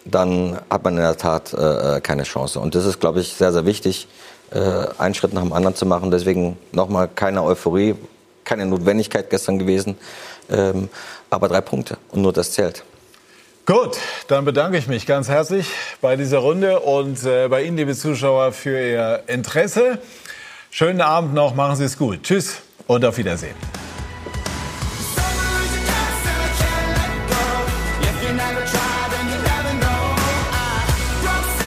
dann 0.05 0.57
hat 0.69 0.83
man 0.83 0.93
in 0.93 1.01
der 1.01 1.17
Tat 1.17 1.53
äh, 1.53 1.99
keine 2.01 2.23
Chance. 2.23 2.59
Und 2.59 2.75
das 2.75 2.85
ist, 2.85 2.99
glaube 2.99 3.19
ich, 3.19 3.33
sehr, 3.33 3.51
sehr 3.51 3.65
wichtig, 3.65 4.07
äh, 4.07 4.24
einen 4.51 5.13
Schritt 5.15 5.33
nach 5.33 5.41
dem 5.41 5.53
anderen 5.53 5.75
zu 5.75 5.85
machen. 5.85 6.11
Deswegen 6.11 6.57
nochmal 6.71 7.07
keine 7.07 7.43
Euphorie, 7.43 7.95
keine 8.43 8.65
Notwendigkeit 8.65 9.29
gestern 9.29 9.59
gewesen, 9.59 9.97
ähm, 10.49 10.89
aber 11.29 11.47
drei 11.47 11.61
Punkte 11.61 11.97
und 12.11 12.21
nur 12.21 12.31
das 12.31 12.51
zählt. 12.51 12.83
Gut, 13.65 13.97
dann 14.27 14.45
bedanke 14.45 14.77
ich 14.77 14.87
mich 14.87 15.07
ganz 15.07 15.27
herzlich 15.27 15.67
bei 15.99 16.15
dieser 16.15 16.37
Runde 16.37 16.81
und 16.81 17.23
äh, 17.25 17.47
bei 17.47 17.63
Ihnen, 17.63 17.77
liebe 17.77 17.95
Zuschauer, 17.95 18.51
für 18.51 18.79
Ihr 18.79 19.23
Interesse. 19.25 19.97
Schönen 20.69 21.01
Abend 21.01 21.33
noch, 21.33 21.55
machen 21.55 21.75
Sie 21.75 21.85
es 21.85 21.97
gut. 21.97 22.21
Tschüss 22.21 22.57
und 22.85 23.03
auf 23.03 23.17
Wiedersehen. 23.17 23.55